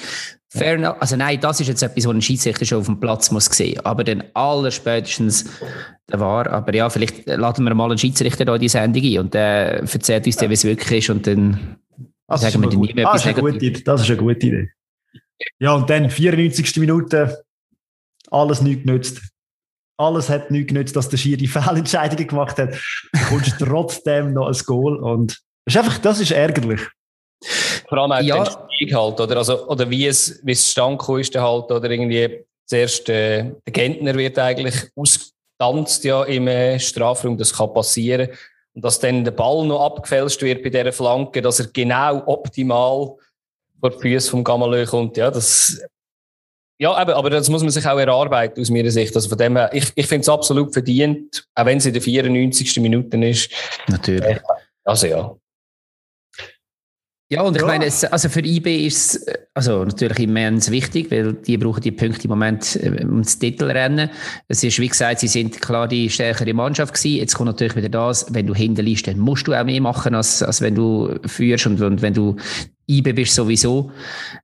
Fair 0.49 0.73
enough. 0.73 0.95
Also 0.99 1.15
nein, 1.15 1.39
das 1.39 1.59
ist 1.59 1.67
jetzt 1.67 1.83
etwas, 1.83 2.07
was 2.07 2.13
ein 2.15 2.21
Schiedsrichter 2.23 2.65
schon 2.65 2.79
auf 2.79 2.87
dem 2.87 2.99
Platz 2.99 3.29
muss 3.29 3.45
sehen. 3.45 3.79
Aber 3.85 4.03
dann 4.03 4.23
allerspätestens 4.33 5.45
der 6.11 6.19
Wahr. 6.19 6.49
Aber 6.51 6.73
ja, 6.73 6.89
vielleicht 6.89 7.27
laden 7.27 7.65
wir 7.65 7.75
mal 7.75 7.85
einen 7.85 7.99
Schiedsrichter 7.99 8.45
da 8.45 8.55
in 8.55 8.61
die 8.61 8.69
Sendung 8.69 9.03
ein 9.03 9.19
und 9.19 9.33
der 9.35 9.81
erzählt 9.81 10.25
uns 10.25 10.37
dann, 10.37 10.49
wie 10.49 10.55
es 10.55 10.63
wirklich 10.63 11.07
ist 11.07 11.09
und 11.11 11.27
dann 11.27 11.77
das 12.27 12.41
sagen 12.41 12.61
wir 12.61 12.69
dann 12.69 12.79
nie 12.79 12.93
mehr 12.93 13.07
ah, 13.07 13.13
das, 13.13 13.25
ist 13.25 13.27
eine 13.27 13.41
gute 13.41 13.65
Idee. 13.65 13.83
das 13.83 14.01
ist 14.01 14.09
eine 14.09 14.17
gute 14.17 14.47
Idee. 14.47 14.69
Ja, 15.59 15.73
und 15.73 15.89
dann 15.89 16.09
94. 16.09 16.77
Minute 16.77 17.43
alles 18.31 18.61
nichts 18.61 18.83
genützt. 18.83 19.21
Alles 19.97 20.29
hat 20.29 20.49
nichts 20.49 20.69
genützt, 20.69 20.95
dass 20.95 21.09
der 21.09 21.17
Schiri 21.17 21.47
Fehlentscheidungen 21.47 22.27
gemacht 22.27 22.57
hat. 22.57 22.73
Du 23.13 23.19
kommst 23.29 23.55
trotzdem 23.59 24.33
noch 24.33 24.47
ein 24.47 24.57
Goal 24.65 24.97
und 24.97 25.39
das 25.65 25.75
ist 25.75 25.77
einfach, 25.77 25.97
das 25.99 26.19
ist 26.19 26.31
ärgerlich. 26.31 26.81
Vor 27.87 27.97
allem 27.97 28.11
auch 28.11 28.21
ja. 28.21 28.45
Strategie 28.45 28.95
halt, 28.95 29.19
oder? 29.19 29.37
Also, 29.37 29.67
oder 29.67 29.89
wie 29.89 30.07
es, 30.07 30.39
wie 30.43 30.51
es 30.51 30.71
stand 30.71 31.01
ist, 31.09 31.35
halt, 31.35 31.71
oder 31.71 31.89
irgendwie 31.89 32.45
zuerst, 32.65 33.09
äh, 33.09 33.51
der 33.65 33.73
Gentner 33.73 34.15
wird 34.15 34.39
eigentlich 34.39 34.75
ausgetanzt 34.95 36.03
ja 36.03 36.23
im 36.23 36.47
äh, 36.47 36.79
Strafraum, 36.79 37.37
das 37.37 37.53
kann 37.53 37.73
passieren. 37.73 38.29
Und 38.73 38.85
dass 38.85 38.99
dann 38.99 39.23
der 39.23 39.31
Ball 39.31 39.65
noch 39.65 39.85
abgefälscht 39.85 40.41
wird 40.41 40.63
bei 40.63 40.69
dieser 40.69 40.93
Flanke, 40.93 41.41
dass 41.41 41.59
er 41.59 41.67
genau 41.67 42.23
optimal 42.25 43.15
vor 43.79 43.89
die 43.89 43.99
Füße 43.99 44.29
vom 44.31 44.43
Gamalö 44.43 44.85
kommt, 44.85 45.17
ja, 45.17 45.29
das, 45.29 45.81
ja, 46.81 46.95
aber, 46.95 47.15
aber 47.15 47.29
das 47.29 47.47
muss 47.47 47.61
man 47.61 47.69
sich 47.69 47.85
auch 47.85 47.99
erarbeiten, 47.99 48.59
aus 48.59 48.71
meiner 48.71 48.89
Sicht. 48.89 49.15
Also 49.15 49.29
von 49.29 49.37
dem 49.37 49.55
her, 49.55 49.69
ich, 49.71 49.91
ich 49.93 50.07
finde 50.07 50.21
es 50.21 50.29
absolut 50.29 50.73
verdient, 50.73 51.47
auch 51.53 51.67
wenn 51.67 51.77
es 51.77 51.85
in 51.85 51.93
der 51.93 52.01
94. 52.01 52.79
Minute 52.79 53.23
ist. 53.23 53.51
Natürlich. 53.87 54.37
Äh, 54.37 54.39
also 54.83 55.05
ja. 55.05 55.35
Ja, 57.29 57.43
und 57.43 57.55
ich 57.55 57.61
ja. 57.61 57.67
meine, 57.67 57.85
es, 57.85 58.03
also 58.03 58.29
für 58.29 58.43
IB 58.43 58.87
ist 58.87 59.15
es 59.15 59.35
also 59.53 59.85
natürlich 59.85 60.21
immens 60.21 60.71
wichtig, 60.71 61.11
weil 61.11 61.33
die 61.33 61.55
brauchen 61.55 61.81
die 61.81 61.91
Punkte 61.91 62.23
im 62.23 62.31
Moment 62.31 62.75
äh, 62.77 63.05
ums 63.05 63.37
Titelrennen. 63.37 64.09
Es 64.47 64.63
ist, 64.63 64.79
wie 64.79 64.87
gesagt, 64.87 65.19
sie 65.19 65.27
sind 65.27 65.61
klar 65.61 65.87
die 65.87 66.09
stärkere 66.09 66.51
Mannschaft 66.55 66.95
gewesen. 66.95 67.17
Jetzt 67.17 67.35
kommt 67.35 67.45
natürlich 67.45 67.75
wieder 67.75 67.89
das, 67.89 68.25
wenn 68.33 68.47
du 68.47 68.55
hinten 68.55 68.83
liest, 68.83 69.05
dann 69.05 69.19
musst 69.19 69.47
du 69.47 69.53
auch 69.53 69.63
mehr 69.63 69.81
machen, 69.81 70.15
als, 70.15 70.41
als 70.41 70.61
wenn 70.61 70.73
du 70.73 71.19
führst 71.27 71.67
und, 71.67 71.79
und 71.79 72.01
wenn 72.01 72.15
du 72.15 72.37
IB 72.87 73.13
bist 73.13 73.35
sowieso. 73.35 73.91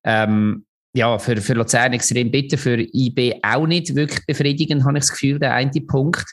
Ähm, 0.04 0.67
ja, 0.94 1.18
für, 1.20 1.38
für 1.38 1.54
Luzern 1.54 1.94
extrem 1.94 2.32
bitter, 2.32 2.58
für 2.58 2.80
IB 2.80 3.40
auch 3.44 3.68
nicht 3.68 3.94
wirklich 3.96 4.26
befriedigend, 4.26 4.84
habe 4.84 4.98
ich 4.98 5.04
das 5.04 5.12
Gefühl, 5.12 5.40
der 5.40 5.54
eine 5.54 5.72
Punkt. 5.82 6.26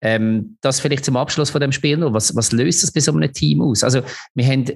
Ähm, 0.00 0.56
das 0.60 0.80
vielleicht 0.80 1.04
zum 1.04 1.16
Abschluss 1.16 1.50
von 1.50 1.60
dem 1.60 1.72
Spiel 1.72 1.96
noch. 1.96 2.12
Was, 2.12 2.34
was 2.36 2.52
löst 2.52 2.82
das 2.82 2.92
bei 2.92 3.00
so 3.00 3.12
einem 3.12 3.32
Team 3.32 3.60
aus? 3.60 3.82
Also, 3.82 4.02
wir 4.34 4.46
haben 4.46 4.66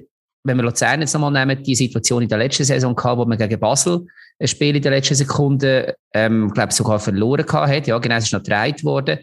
wenn 0.43 0.57
wir 0.57 0.63
Luzern 0.63 1.01
jetzt 1.01 1.13
nochmal 1.13 1.31
nehmen, 1.31 1.63
die 1.63 1.75
Situation 1.75 2.21
in 2.21 2.29
der 2.29 2.37
letzten 2.37 2.65
Saison 2.65 2.95
gehabt, 2.95 3.17
wo 3.17 3.25
man 3.25 3.37
gegen 3.37 3.59
Basel 3.59 4.05
ein 4.39 4.47
Spiel 4.47 4.75
in 4.75 4.81
der 4.81 4.91
letzten 4.91 5.15
Sekunde, 5.15 5.95
ähm, 6.13 6.51
glaube 6.51 6.73
sogar 6.73 6.99
verloren 6.99 7.45
hat. 7.47 7.87
Ja, 7.87 7.97
genau, 7.97 8.15
es 8.15 8.25
ist 8.25 8.33
noch 8.33 8.43
gedreht 8.43 8.83
worden. 8.83 9.19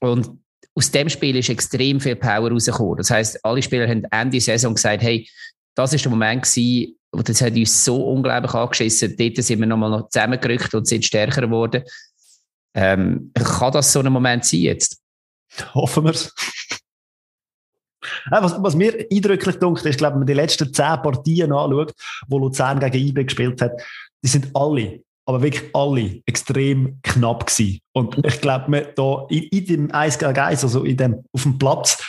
Und 0.00 0.30
aus 0.74 0.90
dem 0.90 1.08
Spiel 1.08 1.36
ist 1.36 1.48
extrem 1.48 2.00
viel 2.00 2.16
Power 2.16 2.50
rausgekommen. 2.50 2.96
Das 2.98 3.10
heißt, 3.10 3.44
alle 3.44 3.62
Spieler 3.62 3.88
haben 3.88 4.04
Ende 4.10 4.32
der 4.32 4.40
Saison 4.40 4.74
gesagt, 4.74 5.02
hey, 5.02 5.28
das 5.74 5.92
ist 5.92 6.04
der 6.04 6.10
Moment 6.10 6.42
gewesen, 6.42 6.96
und 7.14 7.28
das 7.28 7.40
hat 7.40 7.54
uns 7.54 7.84
so 7.84 8.08
unglaublich 8.08 8.52
angeschissen. 8.52 9.16
Dort 9.16 9.36
sind 9.36 9.60
wir 9.60 9.66
nochmal 9.66 9.90
noch 9.90 10.08
zusammengerückt 10.08 10.74
und 10.74 10.86
sind 10.86 11.04
stärker 11.04 11.42
geworden. 11.42 11.82
Ähm, 12.74 13.30
kann 13.34 13.72
das 13.72 13.92
so 13.92 14.00
ein 14.00 14.12
Moment 14.12 14.44
sein 14.44 14.60
jetzt? 14.60 15.00
Hoffen 15.74 16.04
wir 16.04 16.10
es. 16.10 16.34
Was, 18.30 18.62
was 18.62 18.74
mir 18.74 19.06
eindrücklich 19.10 19.56
dunkt, 19.56 19.84
ist, 19.86 19.98
glaube 19.98 20.14
wenn 20.14 20.20
man 20.20 20.26
die 20.26 20.34
letzten 20.34 20.72
zehn 20.72 21.00
Partien 21.02 21.52
anschaut, 21.52 21.94
wo 22.28 22.38
Luzern 22.38 22.80
gegen 22.80 23.08
IB 23.08 23.24
gespielt 23.24 23.62
hat, 23.62 23.72
die 24.22 24.28
sind 24.28 24.50
alle, 24.54 25.00
aber 25.26 25.42
wirklich 25.42 25.74
alle 25.74 26.20
extrem 26.26 26.98
knapp 27.02 27.46
gewesen. 27.46 27.80
Und 27.92 28.24
ich 28.24 28.40
glaube, 28.40 28.92
da 28.94 29.26
in, 29.30 29.44
in 29.44 29.66
dem 29.66 29.90
1 29.90 30.18
gegen 30.18 30.38
1, 30.38 30.64
also 30.64 30.84
in 30.84 30.96
dem, 30.96 31.24
auf 31.32 31.42
dem 31.42 31.58
Platz, 31.58 32.02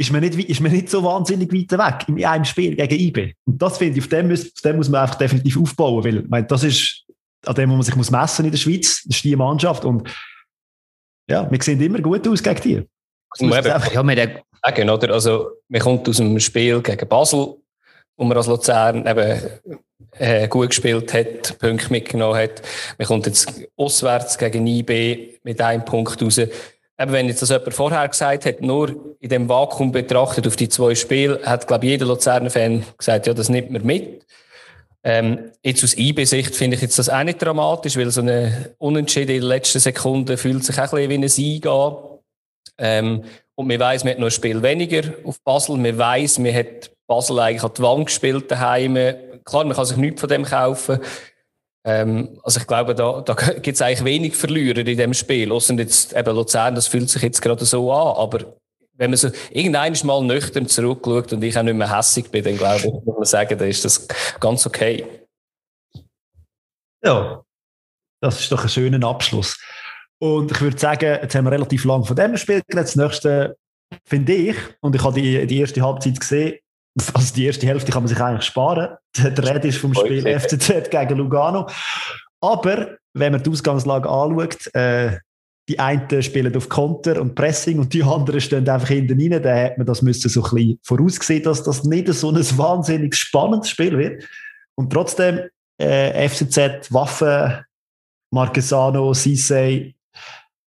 ist 0.00 0.10
man, 0.10 0.22
nicht, 0.22 0.34
ist 0.48 0.60
man 0.62 0.72
nicht 0.72 0.88
so 0.88 1.04
wahnsinnig 1.04 1.52
weit 1.52 1.78
weg 1.78 2.08
in 2.08 2.24
einem 2.24 2.46
Spiel 2.46 2.74
gegen 2.74 2.98
IB. 2.98 3.34
Und 3.44 3.60
das 3.60 3.76
finde 3.76 3.98
ich, 3.98 4.04
auf 4.04 4.08
dem, 4.08 4.28
muss, 4.28 4.46
auf 4.46 4.62
dem 4.64 4.76
muss 4.76 4.88
man 4.88 5.02
einfach 5.02 5.16
definitiv 5.16 5.60
aufbauen, 5.60 6.02
weil, 6.02 6.22
meine, 6.26 6.46
das 6.46 6.64
ist 6.64 7.04
an 7.44 7.54
dem, 7.54 7.70
wo 7.70 7.74
man 7.74 7.82
sich 7.82 7.96
muss 7.96 8.10
messen 8.10 8.46
in 8.46 8.50
der 8.50 8.58
Schweiz, 8.58 9.02
das 9.04 9.16
ist 9.16 9.24
die 9.24 9.36
Mannschaft 9.36 9.84
und 9.84 10.08
ja, 11.28 11.50
wir 11.50 11.62
sehen 11.62 11.82
immer 11.82 12.00
gut 12.00 12.26
aus 12.26 12.42
gegen 12.42 12.60
die. 12.62 12.82
Ja, 13.92 14.02
wir 14.02 14.42
sagen, 14.64 14.90
oder? 14.90 15.12
Also, 15.12 15.50
man 15.68 15.80
kommt 15.82 16.08
aus 16.08 16.18
einem 16.18 16.40
Spiel 16.40 16.80
gegen 16.80 17.08
Basel, 17.08 17.56
wo 18.16 18.24
man 18.24 18.38
als 18.38 18.46
Luzern 18.46 19.06
eben 19.06 19.38
äh, 20.12 20.48
gut 20.48 20.70
gespielt 20.70 21.12
hat, 21.12 21.58
Punkte 21.58 21.90
mitgenommen 21.90 22.38
hat. 22.38 22.62
Man 22.96 23.06
kommt 23.06 23.26
jetzt 23.26 23.52
auswärts 23.76 24.38
gegen 24.38 24.66
IB 24.66 25.38
mit 25.44 25.60
einem 25.60 25.84
Punkt 25.84 26.20
raus. 26.22 26.40
Eben, 27.00 27.12
wenn 27.12 27.28
jetzt 27.28 27.40
das 27.40 27.48
jemand 27.48 27.72
vorher 27.72 28.06
gesagt 28.06 28.44
hat, 28.44 28.60
nur 28.60 29.16
in 29.20 29.30
dem 29.30 29.48
Vakuum 29.48 29.90
betrachtet 29.90 30.46
auf 30.46 30.56
die 30.56 30.68
zwei 30.68 30.94
Spiele, 30.94 31.40
hat, 31.44 31.66
glaube 31.66 31.86
ich, 31.86 31.92
jeder 31.92 32.04
Luzerner-Fan 32.04 32.84
gesagt, 32.98 33.26
ja, 33.26 33.32
das 33.32 33.48
nimmt 33.48 33.70
man 33.70 33.86
mit. 33.86 34.26
Ähm, 35.02 35.50
jetzt 35.62 35.82
aus 35.82 35.96
IB-Sicht 35.96 36.54
finde 36.54 36.76
ich 36.76 36.82
jetzt 36.82 36.98
das 36.98 37.08
auch 37.08 37.22
nicht 37.22 37.40
dramatisch, 37.40 37.96
weil 37.96 38.10
so 38.10 38.20
eine 38.20 38.74
Unentschieden 38.76 39.34
in 39.34 39.40
der 39.40 39.48
letzten 39.48 39.78
Sekunde 39.78 40.36
fühlt 40.36 40.62
sich 40.62 40.76
auch 40.76 40.92
ein 40.92 41.08
bisschen 41.08 41.10
wie 41.10 41.14
ein 41.14 41.28
Sieg 41.28 41.66
an. 41.66 41.94
Ähm, 42.76 43.24
und 43.54 43.66
man 43.66 43.80
weiss, 43.80 44.04
man 44.04 44.12
hat 44.12 44.18
noch 44.18 44.26
ein 44.26 44.32
Spiel 44.32 44.62
weniger 44.62 45.14
auf 45.24 45.42
Basel. 45.42 45.78
Man 45.78 45.96
weiss, 45.96 46.38
man 46.38 46.54
hat 46.54 46.90
Basel 47.06 47.38
eigentlich 47.38 47.64
an 47.64 47.72
die 47.78 47.82
Wand 47.82 48.06
gespielt 48.06 48.50
daheim. 48.50 48.94
Klar, 49.44 49.64
man 49.64 49.74
kann 49.74 49.86
sich 49.86 49.96
nichts 49.96 50.20
von 50.20 50.28
dem 50.28 50.44
kaufen. 50.44 50.98
Ähm, 51.84 52.38
also 52.42 52.60
ich 52.60 52.66
glaube, 52.66 52.94
da, 52.94 53.22
da 53.22 53.34
gibt 53.62 53.68
es 53.68 53.82
eigentlich 53.82 54.04
wenig 54.04 54.36
Verlierer 54.36 54.86
in 54.86 54.96
dem 54.96 55.14
Spiel. 55.14 55.50
Außer 55.52 55.74
jetzt 55.74 56.14
eben 56.14 56.34
Luzern, 56.34 56.74
das 56.74 56.86
fühlt 56.86 57.08
sich 57.08 57.22
jetzt 57.22 57.40
gerade 57.40 57.64
so 57.64 57.92
an. 57.92 58.16
Aber 58.16 58.56
wenn 58.94 59.10
man 59.10 59.16
so 59.16 59.30
irgendein 59.50 59.96
mal 60.04 60.22
nüchtern 60.22 60.66
zurückschaut 60.66 61.32
und 61.32 61.42
ich 61.42 61.56
auch 61.56 61.62
nicht 61.62 61.74
mehr 61.74 61.96
hässig 61.96 62.30
bin, 62.30 62.44
dann 62.44 62.58
glaube 62.58 62.76
ich, 62.76 62.84
muss 62.84 63.16
man 63.16 63.24
sagen, 63.24 63.58
dann 63.58 63.68
ist 63.68 63.84
das 63.84 64.06
ganz 64.38 64.66
okay. 64.66 65.06
Ja, 67.02 67.42
das 68.20 68.40
ist 68.40 68.52
doch 68.52 68.62
ein 68.62 68.68
schöner 68.68 69.06
Abschluss. 69.08 69.58
Und 70.18 70.50
ich 70.50 70.60
würde 70.60 70.78
sagen, 70.78 71.18
jetzt 71.22 71.34
haben 71.34 71.46
wir 71.46 71.52
relativ 71.52 71.86
lang 71.86 72.04
von 72.04 72.14
dem 72.14 72.36
Spiel 72.36 72.60
geredet. 72.68 72.88
Das 72.88 72.96
nächste 72.96 73.56
finde 74.04 74.34
ich, 74.34 74.56
und 74.80 74.94
ich 74.94 75.02
habe 75.02 75.18
die, 75.18 75.46
die 75.46 75.60
erste 75.60 75.80
Halbzeit 75.80 76.20
gesehen, 76.20 76.58
also 77.14 77.34
die 77.34 77.46
erste 77.46 77.66
Hälfte 77.66 77.92
kann 77.92 78.02
man 78.02 78.08
sich 78.08 78.20
eigentlich 78.20 78.44
sparen. 78.44 78.96
Der 79.16 79.54
Rede 79.54 79.68
ist 79.68 79.78
vom 79.78 79.94
Spiel 79.94 80.22
FCZ 80.38 80.90
gegen 80.90 81.16
Lugano. 81.16 81.68
Aber 82.40 82.96
wenn 83.12 83.32
man 83.32 83.42
die 83.42 83.50
Ausgangslage 83.50 84.08
anschaut, 84.08 84.74
äh, 84.74 85.18
die 85.68 85.78
einen 85.78 86.22
spielen 86.22 86.56
auf 86.56 86.68
Konter 86.68 87.20
und 87.20 87.36
Pressing 87.36 87.78
und 87.78 87.94
die 87.94 88.02
anderen 88.02 88.40
stehen 88.40 88.68
einfach 88.68 88.88
hinten 88.88 89.20
rein, 89.20 89.42
dann 89.42 89.64
hat 89.64 89.78
man 89.78 89.86
das 89.86 90.02
müssen 90.02 90.28
so 90.28 90.42
ein 90.42 90.50
bisschen 90.50 90.80
vorausgesehen, 90.82 91.44
dass 91.44 91.62
das 91.62 91.84
nicht 91.84 92.08
so 92.08 92.30
ein 92.30 92.58
wahnsinnig 92.58 93.14
spannendes 93.14 93.70
Spiel 93.70 93.96
wird. 93.96 94.24
Und 94.74 94.92
trotzdem, 94.92 95.42
äh, 95.78 96.28
FCZ, 96.28 96.92
Waffen, 96.92 97.64
Marquesano, 98.32 99.12
Sissé, 99.12 99.94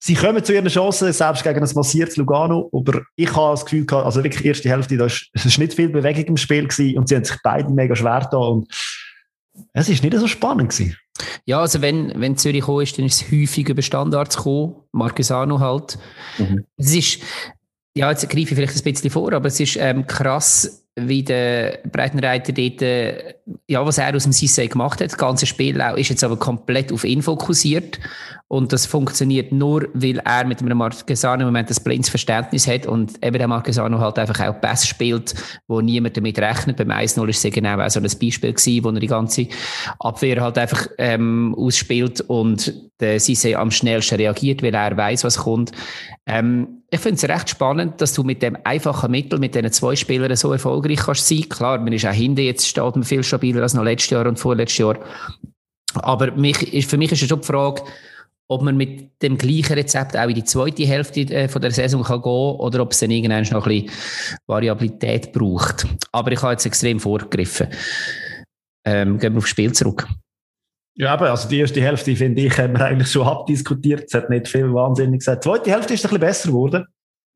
Sie 0.01 0.15
kommen 0.15 0.45
zu 0.45 0.55
ihren 0.55 0.69
Chancen, 0.69 1.13
selbst 1.13 1.43
gegen 1.43 1.61
ein 1.61 1.71
massiertes 1.75 2.17
Lugano, 2.17 2.71
aber 2.73 3.03
ich 3.17 3.35
habe 3.35 3.53
das 3.53 3.65
Gefühl 3.65 3.85
gehabt, 3.85 4.07
also 4.07 4.23
wirklich 4.23 4.43
die 4.43 4.49
erste 4.49 4.69
Hälfte, 4.69 4.97
da 4.97 5.07
ist, 5.07 5.59
nicht 5.59 5.75
viel 5.75 5.89
Bewegung 5.89 6.25
im 6.25 6.37
Spiel 6.37 6.69
gewesen 6.69 6.99
und 6.99 7.09
sie 7.09 7.17
haben 7.17 7.25
sich 7.25 7.37
beide 7.43 7.69
mega 7.71 7.97
schwer 7.97 8.29
da 8.31 8.39
und 8.39 8.69
es 9.73 9.89
ist 9.89 10.05
nicht 10.05 10.17
so 10.17 10.29
spannend 10.29 10.71
gewesen. 10.71 10.97
Ja, 11.45 11.61
also 11.61 11.83
wenn, 11.83 12.13
wenn 12.21 12.37
Zürich 12.37 12.61
gekommen 12.61 12.83
ist, 12.83 12.97
dann 12.97 13.07
ist 13.07 13.23
es 13.23 13.33
häufig 13.33 13.69
über 13.69 13.83
Standards 13.83 14.37
gekommen, 14.37 14.77
Marquesano 14.93 15.59
halt. 15.59 15.99
Mhm. 16.39 16.65
Es 16.77 16.95
ist, 16.95 17.21
ja, 17.95 18.11
jetzt 18.11 18.29
greife 18.29 18.41
ich 18.41 18.55
vielleicht 18.55 18.77
ein 18.77 18.93
bisschen 18.93 19.11
vor, 19.11 19.33
aber 19.33 19.49
es 19.49 19.59
ist 19.59 19.77
ähm, 19.77 20.07
krass, 20.07 20.87
wie 21.07 21.23
der 21.23 21.79
Breitenreiter 21.91 22.53
dort, 22.53 22.83
äh, 22.83 23.35
ja, 23.67 23.85
was 23.85 23.99
er 23.99 24.15
aus 24.15 24.25
dem 24.25 24.33
Sissé 24.33 24.69
gemacht 24.69 25.01
hat. 25.01 25.09
Das 25.09 25.19
ganze 25.19 25.47
Spiel 25.47 25.81
ist 25.97 26.09
jetzt 26.09 26.25
aber 26.25 26.37
komplett 26.37 26.93
auf 26.93 27.05
ihn 27.05 27.23
fokussiert. 27.23 27.99
Und 28.51 28.73
das 28.73 28.87
funktioniert 28.87 29.53
nur, 29.53 29.89
weil 29.93 30.19
er 30.19 30.47
mit 30.47 30.63
einem 30.63 30.79
Marquesano 30.79 31.43
im 31.43 31.49
Moment 31.49 31.71
ein 31.71 31.85
blindes 31.85 32.09
Verständnis 32.09 32.67
hat 32.67 32.87
und 32.87 33.23
eben 33.23 33.37
der 33.37 33.47
Marquesano 33.47 33.99
halt 33.99 34.19
einfach 34.19 34.41
auch 34.41 34.59
Pass 34.59 34.87
spielt, 34.87 35.35
wo 35.67 35.83
niemand 35.83 36.17
damit 36.17 36.39
rechnet. 36.39 36.79
Beim 36.79 36.91
1-0 36.91 37.29
ist 37.29 37.45
es 37.45 37.53
genau 37.53 37.79
auch 37.79 37.91
so 37.91 38.01
ein 38.01 38.05
Beispiel 38.05 38.55
gewesen, 38.55 38.85
wo 38.85 38.89
er 38.89 39.01
die 39.01 39.07
ganze 39.07 39.49
Abwehr 39.99 40.41
halt 40.41 40.57
einfach 40.57 40.87
ähm, 40.97 41.55
ausspielt 41.59 42.23
und 42.23 42.73
der 43.01 43.21
Sissé 43.21 43.55
am 43.55 43.71
schnellsten 43.71 44.17
reagiert, 44.17 44.63
weil 44.63 44.75
er 44.75 44.97
weiß, 44.97 45.25
was 45.25 45.37
kommt. 45.37 45.73
Ähm, 46.27 46.78
ich 46.91 47.01
finde 47.01 47.17
es 47.17 47.29
recht 47.29 47.51
spannend, 47.51 48.01
dass 48.01 48.15
du 48.15 48.23
mit 48.23 48.43
dem 48.43 48.57
einfachen 48.65 49.11
Mittel, 49.11 49.39
mit 49.39 49.55
diesen 49.55 49.71
zwei 49.73 49.95
Spielern 49.95 50.35
so 50.37 50.53
erfolgreich 50.53 51.01
kannst 51.01 51.29
sein. 51.29 51.49
Klar, 51.49 51.79
man 51.79 51.93
ist 51.93 52.07
auch 52.07 52.13
hinten, 52.13 52.41
jetzt 52.41 52.67
steht 52.67 52.97
man 52.97 53.05
viel 53.05 53.23
stabiler 53.23 53.63
als 53.63 53.75
noch 53.75 53.85
letztes 53.85 54.11
Jahr 54.11 54.27
und 54.27 54.39
vorletztes 54.39 54.79
Jahr. 54.79 54.99
Aber 55.95 56.33
mich, 56.33 56.87
für 56.87 56.97
mich 56.97 57.13
ist 57.13 57.23
es 57.23 57.29
schon 57.29 57.41
die 57.41 57.47
Frage, 57.47 57.83
ob 58.51 58.63
man 58.63 58.79
mit 58.79 59.23
dem 59.23 59.37
gleichen 59.37 59.75
Rezept 59.75 60.17
auch 60.17 60.29
in 60.29 60.35
die 60.35 60.45
zweite 60.45 60.87
Hälfte 60.87 61.21
äh, 61.21 61.49
von 61.49 61.61
der 61.61 61.71
Saison 61.71 62.03
kann 62.03 62.23
gehen 62.23 62.33
oder 62.33 62.81
ob 62.81 62.93
es 62.93 63.01
dann 63.01 63.11
irgendwann 63.11 63.43
noch 63.43 63.67
ein 63.67 63.83
bisschen 63.87 64.41
Variabilität 64.47 65.33
braucht. 65.33 65.87
Aber 66.13 66.33
ich 66.33 66.41
habe 66.41 66.53
jetzt 66.53 66.65
extrem 66.65 66.99
vorgegriffen. 66.99 67.69
Ähm, 68.87 69.19
gehen 69.19 69.35
wir 69.35 69.39
aufs 69.39 69.51
Spiel 69.51 69.73
zurück. 69.73 70.09
Ja, 70.99 71.13
aber 71.13 71.31
also 71.31 71.49
die 71.49 71.61
erste 71.61 71.81
Hälfte, 71.81 72.15
finde 72.17 72.43
ich, 72.43 72.59
haben 72.59 72.73
wir 72.73 72.85
eigentlich 72.85 73.11
schon 73.11 73.27
abdiskutiert. 73.27 74.05
Es 74.09 74.15
hat 74.15 74.31
nicht 74.31 74.49
viel 74.49 74.75
wahnsinnig 74.75 75.21
gesagt. 75.21 75.45
Die 75.45 75.49
zweite 75.49 75.71
Hälfte 75.71 75.95
ist 75.95 76.05
ein 76.05 76.09
bisschen 76.09 76.21
besser 76.21 76.49
geworden. 76.49 76.87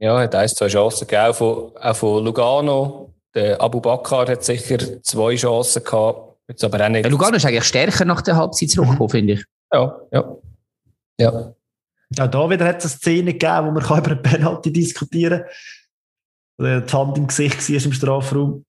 Ja, 0.00 0.18
hat 0.18 0.34
ein, 0.34 0.48
zwei 0.48 0.66
Chancen 0.66 1.06
gegeben, 1.06 1.28
auch 1.28 1.34
von, 1.34 1.76
auch 1.76 1.96
von 1.96 2.24
Lugano. 2.24 3.14
Der 3.32 3.60
Abu 3.60 3.80
Bakr 3.80 4.26
hat 4.26 4.42
sicher 4.42 5.00
zwei 5.02 5.36
Chancen 5.36 5.84
gehabt. 5.84 6.40
Jetzt 6.48 6.64
aber 6.64 6.84
auch 6.84 6.88
nicht. 6.88 7.04
Ja, 7.04 7.10
Lugano 7.10 7.36
ist 7.36 7.46
eigentlich 7.46 7.62
stärker 7.62 8.04
nach 8.04 8.20
der 8.22 8.34
Halbzeit 8.34 8.70
zurückgekommen, 8.70 9.06
mhm. 9.06 9.10
finde 9.10 9.32
ich. 9.34 9.44
Ja, 9.72 9.96
ja. 10.10 10.36
Ja. 11.20 11.54
Auch 12.18 12.26
da 12.26 12.50
wieder 12.50 12.66
hat 12.66 12.84
es 12.84 12.92
eine 12.92 12.98
Szene 12.98 13.32
gegeben, 13.32 13.66
wo 13.68 13.70
man 13.70 13.84
über 13.84 14.10
eine 14.10 14.16
Penalty 14.16 14.72
diskutieren 14.72 15.44
kann. 16.58 16.84
Die 16.84 16.92
Hand 16.92 17.16
im 17.16 17.28
Gesicht 17.28 17.68
war 17.70 17.84
im 17.84 17.92
Strafraum. 17.92 18.64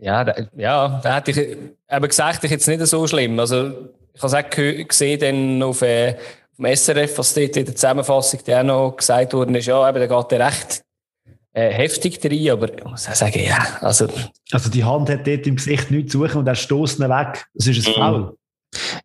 Ja, 0.00 0.24
da, 0.24 0.34
ja, 0.56 1.00
da 1.02 1.16
hätte 1.16 1.30
ich 1.30 1.38
eben 1.38 2.08
gesagt, 2.08 2.44
ich 2.44 2.50
jetzt 2.50 2.68
nicht 2.68 2.86
so 2.86 3.06
schlimm. 3.06 3.38
Also, 3.38 3.68
ich 4.14 4.22
habe 4.22 4.26
es 4.26 4.34
auch 4.34 4.88
gesehen 4.88 5.20
dann 5.20 5.62
auf, 5.62 5.82
äh, 5.82 6.10
auf 6.10 6.56
dem 6.58 6.76
SRF, 6.76 7.18
was 7.18 7.34
dort 7.34 7.56
in 7.56 7.66
der 7.66 7.74
Zusammenfassung 7.74 8.40
der 8.46 8.60
auch 8.60 8.64
noch 8.64 8.96
gesagt 8.96 9.32
worden 9.32 9.54
ist, 9.54 9.66
ja, 9.66 9.88
eben, 9.88 9.98
da 9.98 10.06
geht 10.06 10.30
der 10.30 10.46
recht 10.46 10.82
äh, 11.56 11.70
heftig 11.70 12.20
rein, 12.22 12.50
aber 12.50 12.76
ich 12.76 12.84
muss 12.84 13.08
auch 13.08 13.14
sagen, 13.14 13.40
ja, 13.42 13.58
also... 13.80 14.08
Also 14.52 14.70
die 14.70 14.84
Hand 14.84 15.08
hat 15.08 15.26
dort 15.26 15.46
im 15.46 15.56
Gesicht 15.56 15.90
nichts 15.90 16.12
zu 16.12 16.18
suchen 16.18 16.40
und 16.40 16.46
er 16.46 16.54
stößt 16.54 17.00
ihn 17.00 17.08
weg. 17.08 17.46
Das 17.54 17.66
ist 17.66 17.86
ein 17.86 17.92
mhm. 17.92 17.94
Foul. 17.94 18.36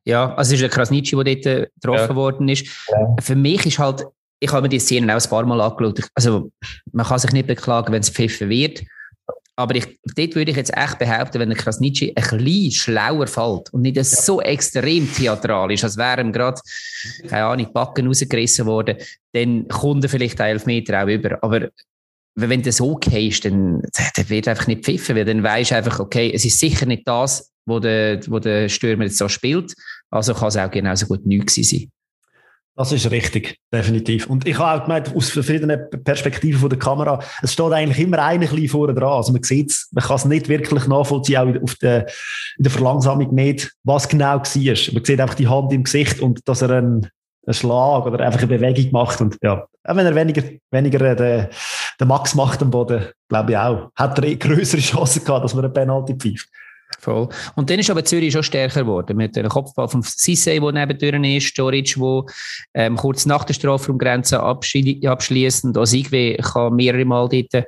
Ja, 0.04 0.34
also 0.36 0.54
es 0.54 0.60
ist 0.60 0.66
ein 0.66 0.70
Krasnitschi, 0.70 1.16
der 1.16 1.36
dort 1.36 1.46
äh, 1.46 1.68
getroffen 1.80 2.10
ja. 2.10 2.16
worden 2.16 2.50
ist. 2.50 2.66
Ja. 2.90 3.16
Für 3.22 3.36
mich 3.36 3.66
ist 3.66 3.80
halt, 3.80 4.06
ich 4.40 4.52
habe 4.52 4.64
mir 4.64 4.70
die 4.70 4.80
Szene 4.80 5.16
auch 5.16 5.22
ein 5.22 5.30
paar 5.30 5.46
Mal 5.46 5.62
angeschaut. 5.62 6.02
Also 6.16 6.52
man 6.92 7.06
kann 7.06 7.20
sich 7.20 7.32
nicht 7.32 7.48
beklagen, 7.48 7.94
wenn 7.94 8.02
es 8.02 8.10
pfiffen 8.10 8.50
wird. 8.50 8.82
Aber 9.58 9.76
ich, 9.76 10.00
dort 10.16 10.36
würde 10.36 10.52
ich 10.52 10.58
jetzt 10.58 10.76
echt 10.76 10.98
behaupten, 10.98 11.40
wenn 11.40 11.50
der 11.50 11.58
Krasnitschi 11.58 12.14
ein 12.16 12.24
bisschen 12.24 12.72
schlauer 12.72 13.28
fällt 13.28 13.72
und 13.74 13.82
nicht 13.82 14.04
so 14.04 14.42
extrem 14.42 15.12
theatralisch, 15.14 15.84
als 15.84 15.98
wäre 15.98 16.22
ihm 16.22 16.32
gerade, 16.32 16.62
keine 17.28 17.46
Ahnung, 17.46 17.66
die 17.68 17.72
Backen 17.72 18.08
rausgerissen 18.08 18.66
worden, 18.66 18.98
dann 19.34 19.68
kommt 19.68 20.04
er 20.04 20.10
vielleicht 20.10 20.40
einen 20.40 20.54
Elfmeter 20.54 21.04
auch 21.04 21.08
über. 21.08 21.38
Aber 21.44 21.68
wenn 22.36 22.62
du 22.62 22.72
so 22.72 22.96
gehst, 22.96 23.46
dann, 23.46 23.82
dann 24.16 24.30
wird 24.30 24.48
einfach 24.48 24.68
nicht 24.68 24.86
pfiffen, 24.86 25.16
weil 25.16 25.26
dann 25.26 25.44
weisst 25.44 25.72
du 25.72 25.76
einfach, 25.76 26.00
okay, 26.00 26.32
es 26.34 26.46
ist 26.46 26.60
sicher 26.60 26.86
nicht 26.86 27.08
das, 27.08 27.52
wo 27.66 27.80
der, 27.80 28.22
wo 28.28 28.40
der 28.40 28.70
Stürmer 28.70 29.04
jetzt 29.04 29.18
so 29.18 29.28
spielt, 29.28 29.74
also 30.10 30.34
kann 30.34 30.48
es 30.48 30.58
auch 30.58 30.72
genauso 30.72 31.08
gut 31.08 31.26
nichts 31.26 31.56
sein. 31.56 31.92
Das 32.76 32.92
ist 32.94 33.12
richtig, 33.12 33.58
definitiv. 33.72 34.28
Und 34.28 34.48
ich 34.48 34.58
habe 34.58 34.82
auch 34.82 34.86
gemeint, 34.86 35.14
aus 35.14 35.30
verschiedenen 35.30 35.90
Perspektiven 36.04 36.60
von 36.60 36.70
der 36.70 36.80
Kamera, 36.80 37.20
es 37.42 37.52
steht 37.52 37.72
eigentlich 37.74 38.00
immer 38.00 38.20
ein 38.20 38.48
vorne 38.70 38.94
dran. 38.94 39.12
Also 39.12 39.34
man 39.34 39.44
sieht 39.44 39.72
es, 39.72 39.90
man 39.92 40.04
kann 40.04 40.16
es 40.16 40.26
nicht 40.26 40.48
wirklich 40.48 40.88
nachvollziehen, 40.88 41.38
auch 41.38 41.64
auf 41.64 41.76
der, 41.76 42.08
in 42.58 42.64
der 42.64 42.72
Verlangsamung 42.72 43.34
nicht, 43.36 43.74
was 43.84 44.08
genau 44.08 44.38
war. 44.38 44.38
Man 44.38 44.46
sieht 44.46 45.20
einfach 45.20 45.36
die 45.36 45.50
Hand 45.50 45.74
im 45.74 45.84
Gesicht 45.84 46.22
und 46.22 46.48
dass 46.48 46.62
er 46.62 46.70
einen, 46.70 47.10
einen 47.46 47.54
Schlag 47.54 48.06
oder 48.06 48.26
einfach 48.26 48.40
eine 48.40 48.58
Bewegung 48.58 48.92
macht. 48.92 49.20
Und 49.20 49.38
ja, 49.42 49.66
auch 49.84 49.96
wenn 49.96 50.06
er 50.06 50.16
weniger, 50.16 50.44
weniger 50.72 51.16
den, 51.16 51.48
den 52.00 52.08
Max 52.08 52.36
macht 52.36 52.62
am 52.62 52.72
Boden, 52.72 53.06
glaube 53.28 53.52
ich 53.52 53.58
auch, 53.58 53.90
hat 53.96 54.18
er 54.18 54.24
eh 54.24 54.36
größere 54.38 54.80
Chancen 54.82 55.26
gehabt, 55.26 55.44
dass 55.44 55.54
man 55.54 55.66
eine 55.66 55.74
Penalty 55.74 56.16
pfeift. 56.16 56.48
Voll. 57.00 57.30
Und 57.56 57.70
dann 57.70 57.80
ist 57.80 57.90
aber 57.90 58.06
Zürich 58.06 58.34
schon 58.34 58.44
stärker 58.44 58.82
geworden. 58.82 59.18
Mit 59.18 59.36
dem 59.36 59.50
Kopfball 59.50 59.88
von 59.88 60.04
Sissé, 60.04 60.60
der 60.60 60.72
nebendurch 60.72 61.38
ist, 61.38 61.48
Storic, 61.48 61.96
der 61.96 62.24
ähm, 62.74 62.96
kurz 62.96 63.26
nach 63.26 63.44
der 63.44 63.54
Strafraumgrenze 63.54 64.40
abschließt 64.40 65.66
und 65.66 65.78
Osigwe 65.78 66.38
kann 66.38 66.76
mehrere 66.76 67.06
Mal 67.06 67.28
dort 67.30 67.66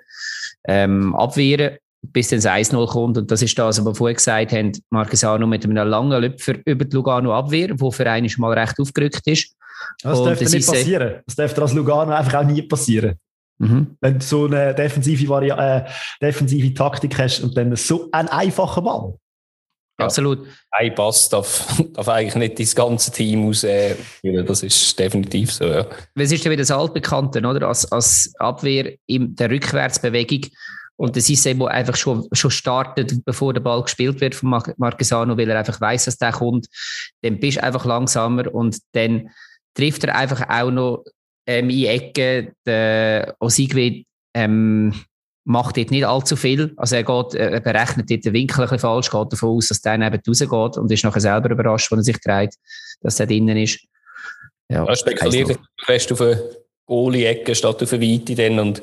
ähm, 0.66 1.16
abwehren, 1.16 1.78
bis 2.02 2.30
dann 2.30 2.42
das 2.42 2.52
1-0 2.52 2.88
kommt. 2.88 3.18
Und 3.18 3.32
das 3.32 3.42
ist 3.42 3.58
das, 3.58 3.80
was 3.80 3.86
wir 3.86 3.96
vorher 3.96 4.16
gesagt 4.16 4.52
haben, 4.52 4.72
Marquesano 4.90 5.48
mit 5.48 5.64
einem 5.64 5.88
langen 5.88 6.22
Lüpfer 6.22 6.56
über 6.66 6.86
die 6.86 6.96
Lugano 6.96 7.34
Abwehr, 7.34 7.70
wo 7.74 7.92
für 7.92 8.10
einen 8.10 8.30
mal 8.38 8.54
recht 8.54 8.80
aufgerückt 8.80 9.26
ist. 9.26 9.56
Das 10.02 10.20
und 10.20 10.26
dürfte 10.26 10.46
nicht 10.46 10.68
passieren. 10.68 11.22
Das 11.26 11.36
dürfte 11.36 11.62
als 11.62 11.74
Lugano 11.74 12.12
einfach 12.12 12.42
auch 12.42 12.46
nie 12.46 12.62
passieren. 12.62 13.16
Mhm. 13.64 13.98
Wenn 14.02 14.20
du 14.20 14.26
so 14.26 14.46
eine 14.46 14.74
defensive, 14.76 15.28
Vari 15.28 15.50
äh, 15.50 15.86
defensive 16.22 16.74
Taktik 16.74 17.18
hast 17.18 17.42
und 17.42 17.56
dann 17.56 17.76
so 17.76 18.10
einen 18.12 18.30
einfachen 18.30 18.84
Ball. 18.84 19.14
Ja. 20.00 20.06
Absolut. 20.06 20.48
Ein 20.72 20.96
Pass 20.96 21.30
darf, 21.30 21.82
darf 21.94 22.08
eigentlich 22.08 22.36
nicht 22.36 22.60
das 22.60 22.76
ganze 22.76 23.12
Team 23.12 23.48
ausführen. 23.48 23.98
Äh, 24.24 24.44
das 24.44 24.64
ist 24.64 24.98
definitiv 24.98 25.52
so, 25.52 25.66
ja. 25.66 25.86
Es 26.16 26.32
ist 26.32 26.44
ja 26.44 26.52
wieder 26.52 26.64
das 26.64 26.72
Altbekannte, 26.72 27.40
oder? 27.40 27.68
Als, 27.68 27.92
als 27.92 28.34
Abwehr 28.40 28.96
in 29.06 29.36
der 29.36 29.52
Rückwärtsbewegung. 29.52 30.50
Und 30.96 31.16
das 31.16 31.30
ist 31.30 31.46
eben, 31.46 31.60
wo 31.60 31.66
einfach 31.66 31.96
schon, 31.96 32.28
schon 32.34 32.52
startet, 32.52 33.26
bevor 33.26 33.54
der 33.54 33.62
Ball 33.62 33.82
gespielt 33.84 34.22
wird 34.22 34.36
von 34.36 34.62
Marquesano, 34.78 35.38
weil 35.38 35.50
er 35.50 35.60
einfach 35.60 35.82
weiß, 35.82 36.06
dass 36.06 36.18
der 36.18 36.32
kommt. 36.32 36.68
Dann 37.22 37.40
bist 37.40 37.58
du 37.58 37.64
einfach 37.64 37.86
langsamer 37.86 38.54
und 38.54 38.78
dann 38.94 39.30
trifft 39.76 40.04
er 40.04 40.16
einfach 40.16 40.48
auch 40.50 40.72
noch 40.72 41.04
ähm, 41.46 41.70
in 41.70 41.86
Ecke. 41.86 42.54
Der 42.66 43.36
Osigwe 43.40 44.04
ähm, 44.34 44.94
macht 45.46 45.78
dort 45.78 45.92
nicht 45.92 46.06
allzu 46.06 46.36
viel. 46.36 46.74
Also 46.78 46.96
er, 46.96 47.04
geht, 47.04 47.34
er 47.36 47.60
berechnet 47.60 48.10
dort 48.10 48.26
den 48.26 48.34
Winkel 48.34 48.62
ein 48.62 48.64
bisschen 48.64 48.80
falsch, 48.80 49.12
geht 49.12 49.34
davon 49.34 49.50
aus, 49.50 49.68
dass 49.68 49.82
der 49.82 49.98
neben 49.98 50.22
rausgeht 50.28 50.78
und 50.78 50.92
ist 50.92 51.04
nachher 51.04 51.22
selber 51.22 51.50
überrascht, 51.50 51.92
wenn 51.92 52.00
er 52.00 52.04
sich 52.04 52.20
dreht, 52.20 52.56
dass 53.02 53.20
er 53.20 53.28
drinnen 53.28 53.58
ist. 53.58 53.80
Ja, 54.70 54.86
ja 54.86 54.96
spekuliert 54.96 55.60
fest 55.86 56.12
auf 56.12 56.22
eine 56.22 56.42
Goalie-Ecke 56.86 57.56
statt 57.56 57.84
auf 57.84 57.94
eine 57.94 58.02
Weite 58.02 58.36
dann 58.36 58.60
und 58.60 58.82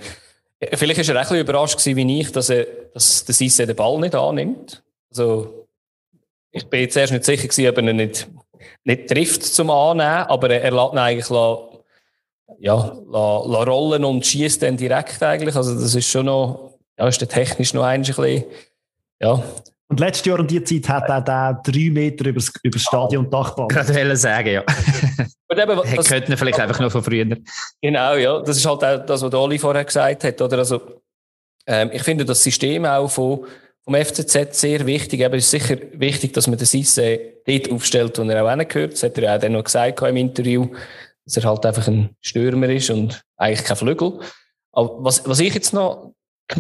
äh, 0.61 0.77
Vielleicht 0.77 0.99
war 0.99 1.15
er 1.15 1.21
auch 1.21 1.25
ein 1.25 1.29
bisschen 1.29 1.41
überrascht 1.41 1.79
gewesen, 1.79 1.97
wie 1.97 2.21
ich, 2.21 2.33
dass, 2.33 2.51
er, 2.51 2.67
dass 2.93 3.25
der 3.25 3.35
Sisse 3.35 3.67
den 3.67 3.77
Ball 3.77 3.99
nicht 3.99 4.15
annimmt. 4.15 4.83
Also, 5.11 5.67
ich 6.53 6.67
bin 6.67 6.81
jetzt 6.81 6.97
erst 6.97 7.13
nicht 7.13 7.25
sicher 7.25 7.49
gewesen, 7.49 7.69
ob 7.69 7.79
er 7.79 7.85
ihn 7.85 7.97
nicht, 7.97 8.29
nicht 8.85 9.09
trifft 9.09 9.43
zum 9.43 9.71
Annehmen, 9.71 10.27
aber 10.29 10.51
er, 10.51 10.63
er 10.63 10.71
lässt 10.73 10.93
ihn 10.93 10.99
eigentlich 10.99 11.31
ja, 12.59 12.97
la, 13.09 13.45
la 13.47 13.63
rollen 13.63 14.05
und 14.05 14.25
schießt 14.27 14.63
dann 14.63 14.77
direkt 14.77 15.23
eigentlich. 15.23 15.57
Also 15.57 15.75
das 15.75 15.95
ist 15.95 16.09
schon 16.09 16.27
noch, 16.27 16.79
ja, 16.99 17.09
ist 17.09 17.27
technisch 17.29 17.75
noch 17.75 17.85
ein 17.85 18.03
bisschen, 18.03 18.45
ja. 19.21 19.43
Und 19.89 19.99
letztes 19.99 20.27
Jahr 20.27 20.39
um 20.39 20.47
diese 20.47 20.63
Zeit 20.63 20.89
hat 20.89 21.09
er 21.09 21.21
da 21.21 21.53
drei 21.53 21.91
Meter 21.91 22.27
über 22.27 22.41
das 22.41 22.81
Stadion 22.81 23.29
Dachbahn. 23.29 23.67
Gerade 23.67 23.93
wollen 23.93 24.17
sagen, 24.17 24.53
ja. 24.53 24.65
Und 25.49 25.59
eben, 25.59 25.81
das, 25.97 26.09
könnte 26.09 26.37
vielleicht 26.37 26.61
einfach 26.61 26.79
noch 26.79 26.93
von 26.93 27.03
früher. 27.03 27.27
Genau, 27.83 28.15
ja. 28.15 28.41
Das 28.41 28.57
ist 28.57 28.67
halt 28.67 28.85
auch 28.85 29.05
das, 29.05 29.23
was 29.23 29.35
Oli 29.35 29.59
vorher 29.59 29.85
gesagt 29.85 30.23
hat, 30.23 30.41
oder? 30.41 30.59
Also, 30.59 30.81
ähm, 31.67 31.91
ich 31.93 32.05
finde 32.05 32.25
das 32.25 32.41
System 32.41 32.85
auch 32.85 33.09
von, 33.09 33.45
vom 33.85 33.95
FCZ 33.97 34.55
sehr 34.55 34.87
wichtig. 34.87 35.23
Eben, 35.23 35.35
es 35.35 35.53
ist 35.53 35.63
sicher 35.63 35.77
wichtig, 35.95 36.35
dass 36.35 36.47
man 36.47 36.57
den 36.57 36.67
Sisse 36.67 37.19
dort 37.45 37.73
aufstellt, 37.73 38.17
wo 38.17 38.23
er 38.23 38.45
auch 38.45 38.51
hingehört. 38.51 38.93
Das 38.93 39.03
hat 39.03 39.19
er 39.19 39.35
auch 39.35 39.41
dann 39.41 39.53
noch 39.53 39.65
gesagt 39.65 40.01
im 40.03 40.17
Interview 40.17 40.69
dass 41.31 41.43
er 41.43 41.49
halt 41.49 41.65
einfach 41.65 41.87
ein 41.87 42.11
Stürmer 42.21 42.69
ist 42.69 42.91
und 42.91 43.23
eigentlich 43.37 43.65
kein 43.65 43.77
Flügel. 43.77 44.21
Aber 44.73 45.05
was, 45.05 45.27
was 45.29 45.41
ich 45.41 45.55
jetzt 45.55 45.73
noch 45.73 46.13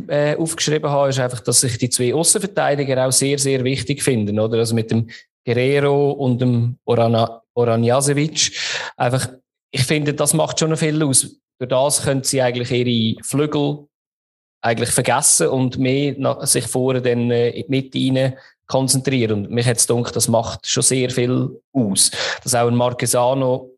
äh, 0.08 0.36
aufgeschrieben 0.36 0.90
habe, 0.90 1.10
ist 1.10 1.18
einfach, 1.18 1.40
dass 1.40 1.60
sich 1.60 1.78
die 1.78 1.90
zwei 1.90 2.14
Außenverteidiger 2.14 3.06
auch 3.06 3.12
sehr, 3.12 3.38
sehr 3.38 3.64
wichtig 3.64 4.02
finden, 4.02 4.38
oder? 4.38 4.58
Also 4.58 4.74
mit 4.74 4.90
dem 4.90 5.10
Guerrero 5.44 6.12
und 6.12 6.40
dem 6.40 6.78
Orana, 6.84 7.42
Oranjasevic. 7.54 8.52
Einfach, 8.96 9.28
ich 9.70 9.84
finde, 9.84 10.14
das 10.14 10.34
macht 10.34 10.60
schon 10.60 10.76
viel 10.76 11.02
aus. 11.02 11.36
Durch 11.58 11.68
das 11.68 12.02
können 12.02 12.22
sie 12.22 12.40
eigentlich 12.40 12.70
ihre 12.70 13.22
Flügel 13.24 13.86
eigentlich 14.62 14.90
vergessen 14.90 15.48
und 15.48 15.78
mehr 15.78 16.14
nach, 16.18 16.46
sich 16.46 16.66
vorher 16.66 17.00
dann 17.00 17.30
äh, 17.30 17.50
in 17.50 17.64
die 17.66 17.70
Mitte 17.70 17.98
rein 17.98 18.34
konzentrieren. 18.66 19.46
Und 19.46 19.50
mich 19.50 19.66
hat 19.66 19.78
es 19.78 19.86
gedacht, 19.86 20.14
das 20.14 20.28
macht 20.28 20.66
schon 20.66 20.82
sehr 20.82 21.10
viel 21.10 21.60
aus. 21.72 22.10
Dass 22.42 22.54
auch 22.54 22.68
ein 22.68 22.76
Marquesano 22.76 23.70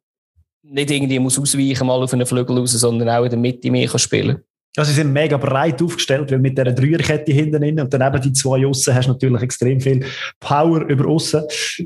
nicht 0.62 0.90
irgendwie 0.90 1.18
muss 1.18 1.38
ausweichen 1.38 1.86
mal 1.86 2.02
auf 2.02 2.12
einen 2.12 2.26
Flügel 2.26 2.58
raus, 2.58 2.72
sondern 2.72 3.08
auch 3.08 3.24
in 3.24 3.30
der 3.30 3.38
Mitte 3.38 3.70
mehr 3.70 3.88
kann 3.88 3.98
spielen 3.98 4.42
ja, 4.76 4.84
sie 4.84 4.92
sind 4.92 5.12
mega 5.12 5.36
breit 5.36 5.82
aufgestellt, 5.82 6.30
weil 6.30 6.38
mit 6.38 6.56
dieser 6.56 6.72
Dreierkette 6.72 7.32
hinten 7.32 7.60
drin 7.60 7.80
und 7.80 7.92
dann 7.92 8.02
eben 8.02 8.22
die 8.22 8.32
zwei 8.32 8.66
Aussen 8.66 8.94
hast 8.94 9.06
du 9.06 9.12
natürlich 9.12 9.42
extrem 9.42 9.80
viel 9.80 10.04
Power 10.40 10.82
über 10.82 11.08
Aussen. 11.08 11.44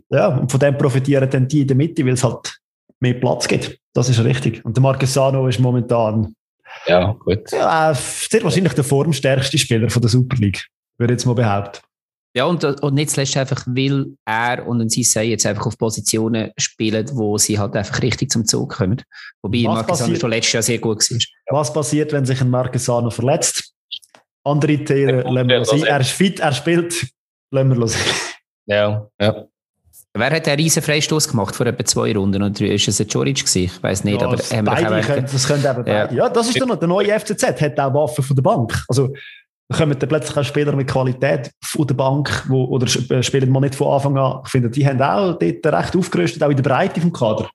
Ja, 0.08 0.28
und 0.28 0.50
von 0.50 0.60
dem 0.60 0.78
profitieren 0.78 1.28
dann 1.28 1.48
die 1.48 1.62
in 1.62 1.68
der 1.68 1.76
Mitte, 1.76 2.04
weil 2.04 2.12
es 2.12 2.22
halt 2.22 2.56
mehr 3.00 3.14
Platz 3.14 3.48
gibt. 3.48 3.78
Das 3.92 4.08
ist 4.08 4.22
richtig. 4.22 4.64
Und 4.64 4.76
der 4.76 4.82
Marquesano 4.82 5.48
ist 5.48 5.58
momentan 5.58 6.34
ja, 6.86 7.12
gut. 7.12 7.50
Ja, 7.50 7.92
sehr 7.94 8.44
wahrscheinlich 8.44 8.74
der 8.74 8.84
formstärkste 8.84 9.58
Spieler 9.58 9.90
von 9.90 10.02
der 10.02 10.10
Super 10.10 10.36
League, 10.36 10.66
würde 10.98 11.14
ich 11.14 11.18
jetzt 11.18 11.26
mal 11.26 11.34
behaupten. 11.34 11.80
Ja, 12.36 12.44
und, 12.44 12.62
und 12.64 12.94
nicht 12.94 13.10
zuletzt 13.10 13.34
einfach, 13.38 13.64
weil 13.66 14.08
er 14.26 14.66
und 14.66 14.82
Sissé 14.92 15.22
jetzt 15.22 15.46
einfach 15.46 15.64
auf 15.64 15.78
Positionen 15.78 16.50
spielen, 16.58 17.08
wo 17.14 17.38
sie 17.38 17.58
halt 17.58 17.74
einfach 17.74 18.02
richtig 18.02 18.30
zum 18.30 18.44
Zug 18.44 18.76
kommen. 18.76 19.02
Wobei 19.40 19.62
Marquesano 19.62 20.14
schon 20.16 20.28
letztes 20.28 20.52
Jahr 20.52 20.62
sehr 20.62 20.78
gut 20.78 20.98
war. 21.10 21.18
Was 21.58 21.72
passiert, 21.72 22.12
wenn 22.12 22.26
sich 22.26 22.38
ein 22.42 22.50
Marquesano 22.50 23.08
verletzt? 23.08 23.72
Andere 24.44 24.76
Tiere 24.84 25.22
lassen 25.22 25.48
wir 25.48 25.64
sein. 25.64 25.84
Er 25.84 26.00
ist 26.00 26.10
fit, 26.10 26.38
er 26.40 26.52
spielt, 26.52 27.06
lassen 27.50 27.68
wir 27.70 27.76
los. 27.76 27.96
Ja, 28.66 29.08
ja. 29.18 29.46
Wer 30.12 30.30
hat 30.30 30.46
den 30.46 30.56
riesen 30.56 30.82
Freistoß 30.82 31.28
gemacht 31.28 31.56
vor 31.56 31.66
etwa 31.66 31.84
zwei 31.84 32.14
Runden? 32.14 32.42
Oder 32.42 32.60
ist 32.66 32.88
es 32.88 33.00
ein 33.00 33.06
Joric 33.06 33.36
gewesen? 33.36 33.64
Ich 33.64 33.82
weiß 33.82 34.04
nicht, 34.04 34.20
ja, 34.20 34.26
aber 34.26 34.36
haben 34.36 34.64
beide 34.64 35.00
können, 35.00 35.28
das 35.30 35.46
können 35.46 35.64
eben 35.64 35.86
ja. 35.86 36.12
Ja, 36.12 36.28
das 36.28 36.48
ist 36.48 36.56
ja. 36.56 36.66
der 36.66 36.88
neue 36.88 37.18
FCZ, 37.18 37.60
hat 37.60 37.80
auch 37.80 37.94
Waffen 37.94 38.24
von 38.24 38.36
der 38.36 38.42
Bank. 38.42 38.84
Also 38.88 39.14
kommen 39.72 39.98
dann 39.98 40.08
plötzlich 40.08 40.36
auch 40.36 40.44
Spieler 40.44 40.76
mit 40.76 40.88
Qualität 40.88 41.50
von 41.62 41.86
der 41.86 41.94
Bank, 41.94 42.44
wo, 42.48 42.64
oder 42.66 42.86
äh, 42.86 43.22
spielen 43.22 43.50
mal 43.50 43.60
nicht 43.60 43.74
von 43.74 43.92
Anfang 43.92 44.16
an. 44.16 44.42
Ich 44.44 44.50
finde, 44.50 44.70
die 44.70 44.86
haben 44.86 45.02
auch 45.02 45.38
dort 45.38 45.66
recht 45.66 45.96
aufgerüstet, 45.96 46.42
auch 46.42 46.50
in 46.50 46.56
der 46.56 46.62
Breite 46.62 47.00
vom 47.00 47.12
Kader. 47.12 47.50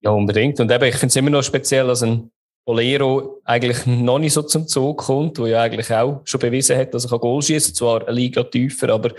Ja, 0.00 0.10
unbedingt. 0.10 0.58
Und 0.60 0.70
eben, 0.70 0.84
ich 0.84 0.96
finde 0.96 1.08
es 1.08 1.16
immer 1.16 1.30
noch 1.30 1.42
speziell, 1.42 1.86
dass 1.86 2.02
ein 2.02 2.30
Bolero 2.64 3.40
eigentlich 3.44 3.86
noch 3.86 4.18
nicht 4.18 4.32
so 4.32 4.42
zum 4.42 4.66
Zug 4.66 4.98
kommt, 4.98 5.38
wo 5.38 5.46
ja 5.46 5.62
eigentlich 5.62 5.92
auch 5.92 6.20
schon 6.24 6.40
bewiesen 6.40 6.76
hat, 6.76 6.92
dass 6.92 7.10
er 7.10 7.18
Goal 7.18 7.42
schießen 7.42 7.74
zwar 7.74 8.02
eine 8.02 8.12
Liga 8.12 8.42
tiefer, 8.44 8.90
aber, 8.90 9.10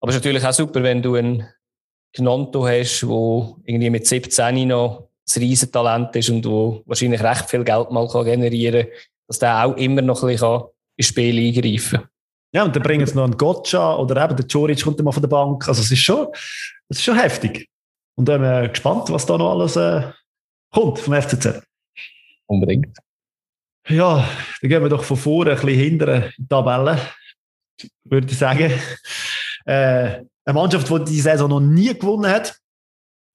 aber 0.00 0.10
es 0.10 0.16
ist 0.16 0.24
natürlich 0.24 0.44
auch 0.44 0.52
super, 0.52 0.82
wenn 0.82 1.02
du 1.02 1.16
einen 1.16 1.46
Gnonto 2.14 2.66
hast, 2.66 3.06
wo 3.06 3.58
irgendwie 3.64 3.90
mit 3.90 4.06
17 4.06 4.68
noch 4.68 5.08
ein 5.34 5.42
Riesentalent 5.42 6.16
ist 6.16 6.30
und 6.30 6.44
wo 6.46 6.82
wahrscheinlich 6.86 7.22
recht 7.22 7.50
viel 7.50 7.64
Geld 7.64 7.90
mal 7.90 8.08
kann 8.08 8.24
generieren 8.24 8.86
kann, 8.86 8.92
dass 9.28 9.38
der 9.38 9.64
auch 9.64 9.76
immer 9.76 10.02
noch 10.02 10.22
ein 10.22 10.28
bisschen 10.28 10.62
ins 10.96 11.08
Spiel 11.08 11.38
eingreifen. 11.38 12.00
Ja, 12.54 12.64
und 12.64 12.76
dann 12.76 12.82
bringen 12.82 13.06
sie 13.06 13.14
noch 13.14 13.24
einen 13.24 13.36
Gotcha 13.36 13.96
oder 13.96 14.22
eben 14.22 14.36
der 14.36 14.46
Joric 14.46 14.82
kommt 14.82 15.02
mal 15.02 15.12
von 15.12 15.22
der 15.22 15.28
Bank. 15.28 15.66
Also 15.66 15.80
es 15.80 15.90
ist 15.90 16.02
schon, 16.02 16.28
es 16.88 16.98
ist 16.98 17.04
schon 17.04 17.18
heftig. 17.18 17.68
Und 18.14 18.28
dann 18.28 18.42
bin 18.42 18.64
ich 18.64 18.72
gespannt, 18.72 19.08
was 19.08 19.24
da 19.24 19.38
noch 19.38 19.52
alles 19.52 19.76
äh, 19.76 20.10
kommt 20.70 20.98
vom 20.98 21.14
FCZ. 21.14 21.62
Unbedingt. 22.46 22.98
Ja, 23.88 24.28
dann 24.60 24.70
gehen 24.70 24.82
wir 24.82 24.88
doch 24.90 25.02
von 25.02 25.16
vorne 25.16 25.52
ein 25.52 25.56
bisschen 25.56 25.78
hinter 25.78 26.30
die 26.36 26.46
Tabelle, 26.46 26.98
würde 28.04 28.26
ich 28.30 28.38
sagen. 28.38 28.72
Äh, 29.64 30.24
eine 30.44 30.54
Mannschaft, 30.54 30.88
die 30.90 31.04
die 31.04 31.20
Saison 31.20 31.48
noch 31.48 31.60
nie 31.60 31.94
gewonnen 31.94 32.30
hat. 32.30 32.58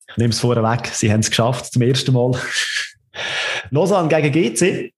Ich 0.09 0.17
nehme 0.17 0.29
es 0.29 0.39
vorher 0.39 0.63
weg, 0.63 0.87
sie 0.87 1.11
haben 1.11 1.21
es 1.21 1.29
geschafft, 1.29 1.73
zum 1.73 1.81
ersten 1.81 2.13
Mal. 2.13 2.31
Lausanne 3.71 4.09
gegen 4.09 4.53
GC. 4.53 4.93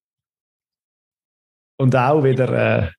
Und 1.80 1.96
auch 1.96 2.24
wieder, 2.24 2.50
äh, 2.84 2.90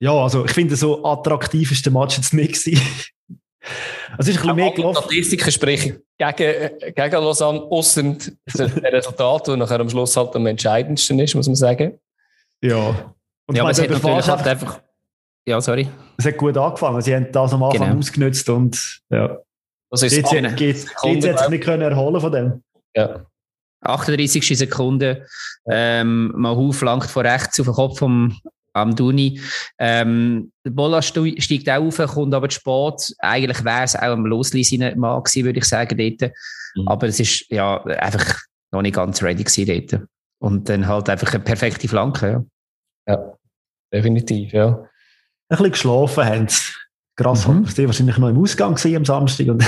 ja, 0.00 0.12
also 0.12 0.44
ich 0.44 0.52
finde, 0.52 0.76
so 0.76 1.04
attraktivste 1.04 1.90
Match 1.90 2.16
jetzt 2.16 2.32
nicht 2.34 2.64
gewesen. 2.64 2.80
Es 4.18 4.28
ist 4.28 4.36
ein 4.36 4.42
bisschen 4.42 4.56
mehr 4.56 4.70
gelaufen. 4.72 5.00
Statistiken 5.00 5.50
sprechen 5.50 6.02
gegen, 6.18 6.78
gegen 6.94 7.14
Lausanne, 7.14 7.62
außer 7.62 8.02
das 8.44 8.76
Resultat, 8.76 9.48
das 9.48 9.56
nachher 9.56 9.80
am 9.80 9.88
Schluss 9.88 10.14
halt 10.18 10.36
am 10.36 10.46
entscheidendsten 10.46 11.18
ist, 11.18 11.34
muss 11.34 11.46
man 11.46 11.56
sagen. 11.56 11.98
Ja. 12.62 13.14
Und 13.46 13.56
ja, 13.56 13.62
aber 13.62 13.70
es 13.70 13.80
hat 13.80 13.88
natürlich 13.88 14.28
halt 14.28 14.46
einfach... 14.46 14.80
Ja, 15.48 15.62
sorry. 15.62 15.88
Es 16.18 16.26
hat 16.26 16.36
gut 16.36 16.58
angefangen. 16.58 17.00
Sie 17.00 17.14
haben 17.14 17.32
das 17.32 17.54
am 17.54 17.62
Anfang 17.62 17.88
genau. 17.88 17.98
ausgenutzt 17.98 18.48
und 18.50 19.00
ja. 19.08 19.38
Das 19.90 20.02
ist 20.02 20.14
jetzt, 20.14 20.32
jetzt, 20.32 20.60
jetzt, 20.60 21.24
jetzt 21.24 21.40
sich 21.40 21.48
nicht 21.48 21.64
können 21.64 21.82
erholen 21.82 22.20
von 22.20 22.30
dem. 22.30 22.62
Ja. 22.94 23.24
38. 23.84 24.56
Sekunde. 24.56 25.26
Ähm, 25.68 26.32
Mahu 26.36 26.72
flankt 26.72 27.10
von 27.10 27.26
rechts 27.26 27.60
auf 27.60 27.66
den 27.66 27.74
Kopf 27.74 27.98
vom 27.98 28.36
Amduni. 28.72 29.40
Ähm, 29.78 30.52
der 30.64 30.70
Bolla 30.70 31.00
steigt 31.00 31.68
auch 31.70 31.84
auf, 31.84 31.96
kommt 32.14 32.34
aber 32.34 32.48
zu 32.48 32.60
spät. 32.60 33.16
Eigentlich 33.20 33.64
wäre 33.64 33.84
es 33.84 33.96
auch 33.96 34.02
am 34.02 34.26
Losleisen 34.26 34.98
Mann 34.98 35.22
gewesen, 35.22 35.44
würde 35.44 35.58
ich 35.58 35.64
sagen, 35.64 35.96
dort. 35.96 36.32
Mhm. 36.74 36.88
Aber 36.88 37.06
es 37.06 37.20
ist 37.20 37.50
ja 37.50 37.82
einfach 37.84 38.40
noch 38.72 38.82
nicht 38.82 38.96
ganz 38.96 39.22
ready 39.22 39.44
gewesen 39.44 39.88
dort. 39.88 40.02
Und 40.40 40.68
dann 40.68 40.86
halt 40.86 41.08
einfach 41.08 41.32
eine 41.32 41.44
perfekte 41.44 41.88
Flanke, 41.88 42.44
ja. 43.06 43.14
Ja, 43.14 43.32
definitiv, 43.92 44.52
ja 44.52 44.88
ein 45.48 45.56
bisschen 45.56 45.72
geschlafen 45.72 46.24
haben. 46.24 46.48
Krass, 47.16 47.46
mhm. 47.46 47.66
die 47.76 47.86
wahrscheinlich 47.86 48.18
noch 48.18 48.28
im 48.28 48.40
Ausgang 48.40 48.76
am 48.96 49.04
Samstag. 49.04 49.48
Und 49.48 49.64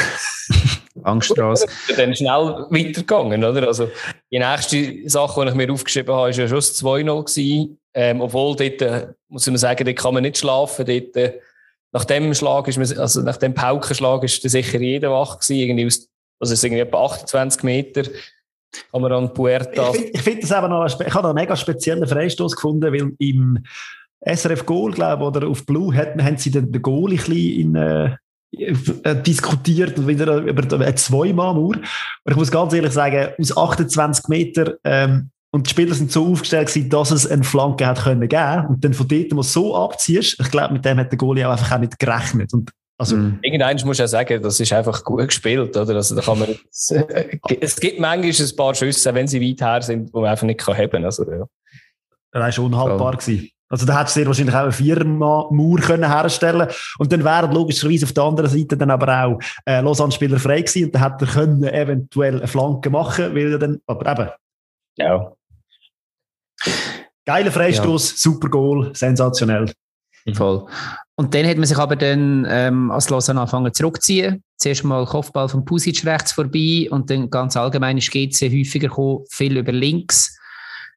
Angststraße. 1.06 1.66
dann 1.96 2.14
schnell 2.14 2.66
weitergegangen, 2.70 3.44
oder? 3.44 3.66
Also, 3.66 3.90
die 4.30 4.38
nächste 4.38 5.08
Sache, 5.08 5.42
die 5.42 5.48
ich 5.48 5.54
mir 5.54 5.72
aufgeschrieben 5.72 6.14
habe, 6.14 6.22
war 6.22 6.30
ja 6.30 6.48
schon 6.48 6.56
das 6.56 6.82
2-0 6.82 7.76
ähm, 7.98 8.20
obwohl 8.20 8.54
dort, 8.56 8.82
äh, 8.82 9.08
muss 9.28 9.46
man 9.46 9.56
sagen, 9.56 9.84
dort 9.84 9.96
kann 9.96 10.12
man 10.12 10.22
nicht 10.22 10.36
schlafen. 10.36 10.84
Dort, 10.84 11.16
äh, 11.16 11.40
nach 11.92 12.04
dem 12.04 12.34
Schlag 12.34 12.68
ist 12.68 12.76
man, 12.76 12.98
also 12.98 13.22
nach 13.22 13.38
dem 13.38 13.54
Paukenschlag 13.54 14.22
ist 14.22 14.42
sicher 14.42 14.78
jeder 14.78 15.10
wach 15.10 15.38
gewesen. 15.40 15.56
Irgendwie 15.56 15.86
aus, 15.86 16.06
also 16.38 16.52
es 16.52 16.62
irgendwie 16.62 16.82
etwa 16.82 17.06
28 17.06 17.62
Meter. 17.62 18.02
Kann 18.92 19.00
man 19.00 19.12
an 19.12 19.32
Puerta. 19.32 19.92
Ich 19.92 19.96
finde 19.96 20.18
find 20.20 20.42
das 20.42 20.50
eben 20.50 20.68
noch, 20.68 20.84
ich 20.84 21.14
habe 21.14 21.28
einen 21.28 21.34
mega 21.34 21.56
speziellen 21.56 22.06
Freistoß 22.06 22.54
gefunden, 22.54 22.92
weil 22.92 23.12
im, 23.18 23.64
SRF 24.26 24.66
Goal, 24.66 24.92
glaube 24.92 25.22
ich, 25.22 25.28
oder 25.28 25.48
auf 25.48 25.64
Blue 25.64 25.94
hat, 25.94 26.20
haben 26.20 26.36
sie 26.36 26.50
den, 26.50 26.72
den 26.72 26.82
Goal 26.82 27.12
ein 27.12 27.16
bisschen 27.16 27.60
in, 27.60 27.76
äh 27.76 28.16
diskutiert 29.26 29.98
und 29.98 30.06
wieder 30.06 30.38
über 30.38 30.62
eine 30.62 30.94
Zwei-Mann-Mauer. 30.94 31.76
Und 31.76 31.86
ich 32.30 32.36
muss 32.36 32.50
ganz 32.50 32.72
ehrlich 32.72 32.92
sagen, 32.92 33.32
aus 33.38 33.56
28 33.56 34.28
Metern 34.28 34.74
ähm, 34.84 35.30
und 35.52 35.66
die 35.66 35.70
Spieler 35.70 35.94
sind 35.94 36.12
so 36.12 36.26
aufgestellt 36.26 36.68
gewesen, 36.68 36.90
dass 36.90 37.10
es 37.10 37.26
eine 37.26 37.44
Flanke 37.44 37.86
hat 37.86 38.02
können 38.02 38.28
geben 38.28 38.66
und 38.68 38.84
dann 38.84 38.92
von 38.92 39.08
dort 39.08 39.32
mal 39.32 39.42
so 39.42 39.76
abziehst, 39.76 40.38
ich 40.40 40.50
glaube, 40.50 40.74
mit 40.74 40.84
dem 40.84 40.98
hat 40.98 41.10
der 41.10 41.18
Goalie 41.18 41.46
auch 41.46 41.52
einfach 41.52 41.72
auch 41.72 41.78
nicht 41.78 41.98
gerechnet. 41.98 42.52
Und 42.52 42.72
also, 42.98 43.16
mhm. 43.16 43.38
Irgendeines 43.42 43.84
muss 43.84 43.98
ja 43.98 44.08
sagen, 44.08 44.42
das 44.42 44.58
ist 44.58 44.72
einfach 44.72 45.04
gut 45.04 45.28
gespielt, 45.28 45.76
oder? 45.76 45.94
Also, 45.96 46.14
da 46.14 46.22
kann 46.22 46.38
man, 46.38 46.48
es, 46.70 46.94
es 47.60 47.76
gibt 47.76 48.00
manchmal 48.00 48.46
ein 48.48 48.56
paar 48.56 48.74
Schüsse, 48.74 49.14
wenn 49.14 49.28
sie 49.28 49.40
weit 49.40 49.60
her 49.60 49.82
sind, 49.82 50.12
wo 50.14 50.20
man 50.20 50.30
einfach 50.30 50.46
nicht 50.46 50.60
kann 50.60 50.76
haben. 50.76 51.04
Also, 51.04 51.30
ja. 51.30 51.46
Das 52.32 52.42
war 52.42 52.52
schon 52.52 52.66
unhaltbar 52.66 53.12
so. 53.12 53.18
gewesen. 53.18 53.50
Also 53.68 53.84
da 53.84 53.98
hättest 53.98 54.16
du 54.16 54.20
dir 54.20 54.26
wahrscheinlich 54.26 54.54
auch 54.54 54.60
eine 54.60 54.72
Firma-Mauer 54.72 55.80
können 55.80 56.08
herstellen 56.08 56.68
und 56.98 57.12
dann 57.12 57.24
wären 57.24 57.52
logischerweise 57.52 58.06
auf 58.06 58.12
der 58.12 58.24
anderen 58.24 58.50
Seite 58.50 58.76
dann 58.76 58.90
aber 58.90 59.24
auch 59.24 59.38
äh, 59.64 59.80
Lausanne-Spieler 59.80 60.38
frei 60.38 60.62
gewesen 60.62 60.84
und 60.84 60.94
dann 60.94 61.02
hätte 61.02 61.24
er 61.24 61.32
können 61.32 61.64
eventuell 61.64 62.36
eine 62.36 62.46
Flanke 62.46 62.90
machen, 62.90 63.34
weil 63.34 63.52
er 63.52 63.58
dann, 63.58 63.80
aber 63.86 64.12
eben. 64.12 64.30
Ja. 64.96 65.32
Geiler 67.24 67.50
Freistoß, 67.50 68.10
ja. 68.12 68.16
super 68.16 68.48
Goal, 68.48 68.90
sensationell. 68.94 69.72
Voll. 70.34 70.66
Und 71.16 71.34
dann 71.34 71.46
hat 71.46 71.56
man 71.56 71.66
sich 71.66 71.78
aber 71.78 71.96
dann 71.96 72.46
ähm, 72.48 72.90
als 72.90 73.10
Lausanne 73.10 73.40
angefangen 73.40 73.72
zurückzuziehen. 73.72 74.42
Zuerst 74.58 74.84
mal 74.84 75.04
Kopfball 75.06 75.48
von 75.48 75.64
Pusic 75.64 76.04
rechts 76.04 76.32
vorbei 76.32 76.88
und 76.90 77.10
dann 77.10 77.30
ganz 77.30 77.56
allgemein 77.56 77.98
ist 77.98 78.10
GC 78.10 78.50
häufiger 78.50 78.88
gekommen, 78.88 79.24
viel 79.30 79.56
über 79.56 79.72
links. 79.72 80.38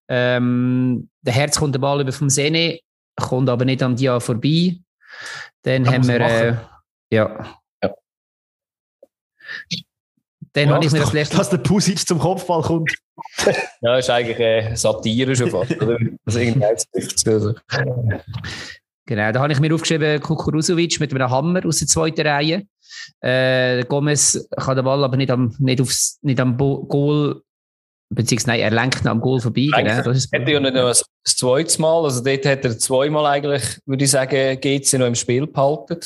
Ähm, 0.10 1.10
der 1.22 1.34
Herz 1.34 1.60
kommt 1.60 1.76
der 1.76 1.80
Ball 1.80 2.02
über 2.02 2.12
vom 2.12 2.30
Sene, 2.30 2.80
kommt 3.15 3.50
aber 3.50 3.63
nicht 3.63 3.84
am 3.84 3.95
Dia 3.95 4.19
vorbei. 4.19 4.78
Dann 5.62 5.84
Kann 5.84 5.93
haben 5.93 6.08
wir, 6.08 6.22
äh, 6.22 6.56
ja. 7.12 7.60
ja. 7.84 7.95
Dann 10.54 10.69
ja, 10.69 10.76
habe 10.76 10.86
ich 10.86 10.91
mir 10.91 11.00
das 11.00 11.13
letzte 11.13 11.38
Dass 11.38 11.50
der 11.50 11.58
Pusic 11.58 12.00
zum 12.00 12.19
Kopfball 12.19 12.63
kommt. 12.63 12.93
ja, 13.82 13.98
ist 13.98 14.10
eigentlich 14.10 14.39
äh, 14.39 14.76
Satire 14.76 15.36
schon 15.36 15.52
fast, 15.52 15.80
oder? 15.82 15.98
Das 16.26 16.36
also. 17.28 17.54
Genau, 19.06 19.32
da 19.32 19.39
habe 19.41 19.54
ich 19.54 19.60
mir 19.60 19.74
aufgeschrieben, 19.74 20.22
Kukurusovic 20.22 21.00
mit 21.00 21.13
einem 21.13 21.30
Hammer 21.30 21.65
aus 21.65 21.80
der 21.80 21.88
zweiten 21.88 22.26
Reihe. 22.26 22.63
Äh, 23.22 23.84
Gomez 23.86 24.48
kann 24.56 24.76
den 24.76 24.86
Ball 24.86 25.04
aber 25.04 25.17
nicht 25.17 25.32
am, 25.32 25.56
nicht 25.60 25.82
aufs, 25.82 26.19
nicht 26.22 26.39
am 26.39 26.58
Goal 26.58 27.41
Beziehungsweise 28.12 28.58
nein, 28.58 28.60
er 28.62 28.72
lenkt 28.72 29.04
noch 29.06 29.12
am 29.12 29.22
Goal 29.22 29.39
vorbei. 29.39 29.67
Genau, 29.72 30.02
das 30.02 30.17
ist 30.17 30.32
hätte 30.32 30.52
ja 30.52 30.60
nicht 30.60 30.74
noch 30.74 30.88
das 30.88 31.06
zweite 31.26 31.80
Mal, 31.80 32.04
also 32.04 32.24
dort 32.24 32.45
hat 32.45 32.65
er 32.65 32.78
zweimal 32.78 33.26
eigentlich, 33.28 33.80
würde 33.86 34.04
ich 34.04 34.12
sagen, 34.12 34.60
geht 34.60 34.88
sie 34.88 34.98
noch 34.98 35.06
im 35.06 35.15
Spiel 35.15 35.45
behalten. 35.45 36.00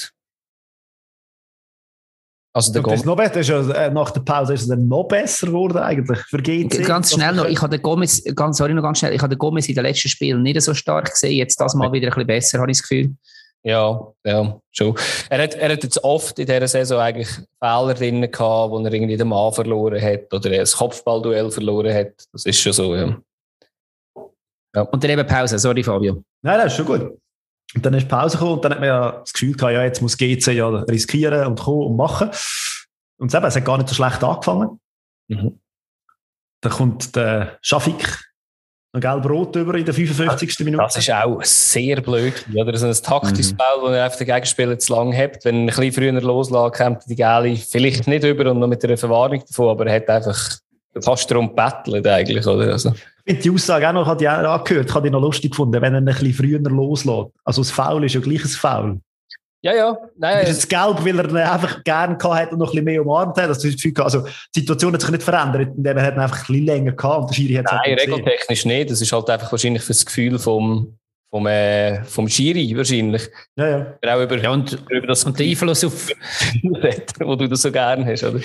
Also 2.55 2.71
der 2.71 2.83
Gomez. 2.83 3.03
Noch 3.03 3.15
besser, 3.15 3.39
ist 3.39 3.49
ja, 3.49 3.67
äh, 3.71 3.89
nach 3.89 4.11
der 4.11 4.21
Pause 4.21 4.53
ist 4.53 4.69
dann 4.69 4.87
noch 4.87 5.05
besser 5.05 5.47
geworden 5.47 5.79
eigentlich 5.79 6.19
für 6.19 6.37
GC. 6.37 6.85
Ganz 6.85 7.11
schnell 7.11 7.33
noch, 7.33 7.45
ich 7.45 7.59
habe 7.59 7.75
den 7.75 7.81
Gomez, 7.81 8.23
ganz, 8.35 8.57
sorry 8.57 8.75
noch 8.75 8.83
ganz 8.83 8.99
schnell, 8.99 9.13
ich 9.13 9.21
habe 9.21 9.35
den 9.35 9.39
Gomez 9.39 9.67
in 9.67 9.75
den 9.75 9.83
letzten 9.83 10.09
Spielen 10.09 10.43
nicht 10.43 10.61
so 10.61 10.75
stark 10.75 11.09
gesehen, 11.09 11.35
jetzt 11.35 11.59
das 11.59 11.73
mal 11.73 11.91
wieder 11.91 12.07
ein 12.07 12.13
bisschen 12.13 12.27
besser, 12.27 12.59
habe 12.59 12.69
ich 12.69 12.77
das 12.77 12.87
Gefühl. 12.87 13.15
Ja, 13.65 14.13
ja, 14.25 14.59
schon. 14.71 14.97
Er 15.29 15.43
hat, 15.43 15.55
er 15.55 15.71
hat 15.71 15.83
jetzt 15.83 16.03
oft 16.03 16.37
in 16.37 16.45
dieser 16.45 16.67
Saison 16.67 16.99
eigentlich 16.99 17.29
Fehler 17.59 17.93
drin 17.93 18.21
gehabt, 18.21 18.71
wo 18.71 18.79
er 18.79 18.93
irgendwie 18.93 19.15
den 19.15 19.29
Mann 19.29 19.53
verloren 19.53 20.01
hat 20.01 20.33
oder 20.33 20.51
ein 20.51 20.65
Kopfballduell 20.65 21.49
verloren 21.49 21.93
hat. 21.93 22.11
Das 22.33 22.45
ist 22.45 22.59
schon 22.59 22.73
so, 22.73 22.93
ja. 22.93 23.17
ja. 24.75 24.81
Und 24.81 25.01
dann 25.01 25.11
eben 25.11 25.25
Pause, 25.25 25.57
sorry 25.59 25.81
Fabio. 25.81 26.23
Nein, 26.41 26.57
das 26.57 26.73
ist 26.73 26.75
schon 26.75 26.85
gut. 26.85 27.17
Und 27.75 27.85
dann 27.85 27.93
ist 27.93 28.09
Pause 28.09 28.37
gekommen 28.37 28.55
und 28.55 28.65
dann 28.65 28.73
hat 28.73 28.79
man 28.79 28.89
ja 28.89 29.11
das 29.11 29.31
Gefühl 29.31 29.53
gehabt, 29.53 29.73
ja, 29.73 29.83
jetzt 29.83 30.01
muss 30.01 30.17
GC 30.17 30.47
ja 30.51 30.67
riskieren 30.67 31.47
und 31.47 31.59
kommen 31.59 31.87
und 31.87 31.95
machen. 31.95 32.29
Und 33.17 33.33
eben, 33.33 33.45
es 33.45 33.55
hat 33.55 33.65
gar 33.65 33.77
nicht 33.77 33.87
so 33.87 33.95
schlecht 33.95 34.23
angefangen. 34.23 34.79
Mhm. 35.29 35.59
Dann 36.61 36.71
kommt 36.71 37.15
der 37.15 37.57
Schafik 37.61 38.19
ein 38.93 39.01
gelb-rot 39.01 39.55
über 39.55 39.73
in 39.73 39.85
der 39.85 39.93
55. 39.93 40.59
Minute. 40.59 40.83
Das 40.83 40.95
ist 40.95 41.11
auch 41.11 41.41
sehr 41.43 41.99
blöd. 41.99 42.45
Oder 42.53 42.77
so 42.77 42.85
ein 42.85 42.93
taktisches 42.93 43.51
mhm. 43.51 43.57
Ball, 43.57 43.81
wo 43.81 43.87
er 43.87 44.05
auf 44.05 44.17
den 44.17 44.27
Gegenspieler 44.27 44.77
zu 44.77 44.93
lang 44.93 45.17
hat. 45.17 45.43
Wenn 45.43 45.55
er 45.55 45.61
ein 45.61 45.65
bisschen 45.65 45.93
früher 45.93 46.21
loslässt, 46.21 46.75
kommt 46.75 47.03
die 47.09 47.15
Gale 47.15 47.55
vielleicht 47.55 48.07
nicht 48.07 48.23
über 48.23 48.51
und 48.51 48.59
noch 48.59 48.67
mit 48.67 48.83
einer 48.85 48.95
Verwarnung 48.95 49.43
davon, 49.47 49.69
aber 49.69 49.87
er 49.87 49.95
hat 49.95 50.09
einfach 50.09 50.57
fast 51.01 51.29
darum 51.31 51.55
bettelt 51.55 52.05
eigentlich, 52.05 52.45
oder? 52.45 52.71
Also. 52.71 52.93
Ich 53.25 53.33
finde 53.33 53.41
die 53.41 53.51
Aussage 53.51 53.89
auch 53.89 53.93
noch, 53.93 54.05
hat 54.05 54.21
ich 54.21 54.29
auch 54.29 54.33
angehört, 54.33 54.89
ich 54.89 54.93
habe 54.93 55.07
die 55.07 55.11
noch 55.11 55.21
lustig 55.21 55.51
gefunden, 55.51 55.81
wenn 55.81 55.93
er 55.93 55.99
ein 55.99 56.05
bisschen 56.05 56.33
früher 56.33 56.59
loslässt. 56.59 57.31
Also 57.43 57.61
das 57.61 57.71
Foul 57.71 58.03
ist 58.03 58.13
ja 58.13 58.21
gleich 58.21 58.43
ein 58.43 58.49
Foul. 58.49 58.99
Ja, 59.63 59.73
ja. 59.73 59.97
Nein, 60.17 60.45
das 60.45 60.57
ist 60.57 60.69
gelb, 60.69 61.05
weil 61.05 61.19
er 61.19 61.29
ihn 61.29 61.37
einfach 61.37 61.83
gerne 61.85 62.17
gehabt 62.17 62.35
hat 62.35 62.51
und 62.51 62.59
noch 62.59 62.67
ein 62.67 62.71
bisschen 62.71 62.85
mehr 62.85 63.01
umarmt 63.01 63.37
hat. 63.37 63.47
Also, 63.47 63.69
also 64.03 64.27
die 64.53 64.59
Situation 64.59 64.93
hat 64.93 65.01
sich 65.01 65.09
nicht 65.09 65.23
verändert, 65.23 65.69
indem 65.77 65.97
er 65.97 66.03
einfach 66.03 66.41
ein 66.41 66.45
bisschen 66.47 66.65
länger 66.65 66.91
gehabt 66.91 67.21
und 67.21 67.29
der 67.29 67.35
Schiri 67.35 67.53
hat 67.53 67.65
Nein, 67.71 67.97
regeltechnisch 67.97 68.65
nicht. 68.65 68.91
Das 68.91 69.01
ist 69.01 69.11
halt 69.13 69.29
einfach 69.29 69.49
wahrscheinlich 69.49 69.81
für 69.81 69.93
das 69.93 70.05
Gefühl 70.05 70.37
vom, 70.37 70.97
vom, 71.29 71.47
äh, 71.47 72.03
vom 72.03 72.27
Schiri 72.27 72.75
wahrscheinlich. 72.75 73.29
Ja, 73.55 73.69
ja. 74.03 74.15
Auch 74.15 74.21
über, 74.21 74.37
ja, 74.37 74.51
und, 74.51 74.77
über 74.89 75.07
das 75.07 75.23
und 75.23 75.39
der 75.39 75.47
Einfluss 75.47 75.85
auf... 75.85 76.09
wo 77.21 77.35
du 77.37 77.47
das 77.47 77.61
so 77.61 77.71
gerne 77.71 78.05
hast, 78.05 78.25
oder? 78.25 78.41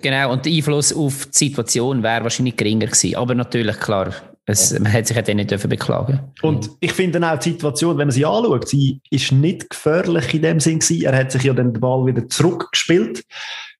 Genau, 0.00 0.32
und 0.32 0.46
der 0.46 0.52
Einfluss 0.54 0.90
auf 0.90 1.26
die 1.26 1.36
Situation 1.36 2.02
wäre 2.02 2.22
wahrscheinlich 2.22 2.56
geringer 2.56 2.86
gewesen. 2.86 3.14
Aber 3.16 3.34
natürlich, 3.34 3.78
klar, 3.78 4.14
es, 4.46 4.78
man 4.78 4.92
hätte 4.92 5.08
sich 5.08 5.26
ja 5.26 5.34
nicht 5.34 5.50
dürfen 5.50 5.68
beklagen 5.68 6.20
Und 6.40 6.70
ich 6.80 6.92
finde 6.92 7.20
auch 7.28 7.38
die 7.38 7.50
Situation, 7.50 7.98
wenn 7.98 8.06
man 8.06 8.12
sie 8.12 8.24
anschaut, 8.24 8.68
sie 8.68 9.00
ist 9.10 9.32
nicht 9.32 9.68
gefährlich 9.68 10.32
in 10.34 10.42
dem 10.42 10.60
Sinn 10.60 10.78
gewesen. 10.78 11.04
Er 11.04 11.16
hat 11.18 11.32
sich 11.32 11.42
ja 11.42 11.52
dann 11.52 11.72
den 11.72 11.80
Ball 11.80 12.06
wieder 12.06 12.28
zurückgespielt, 12.28 13.24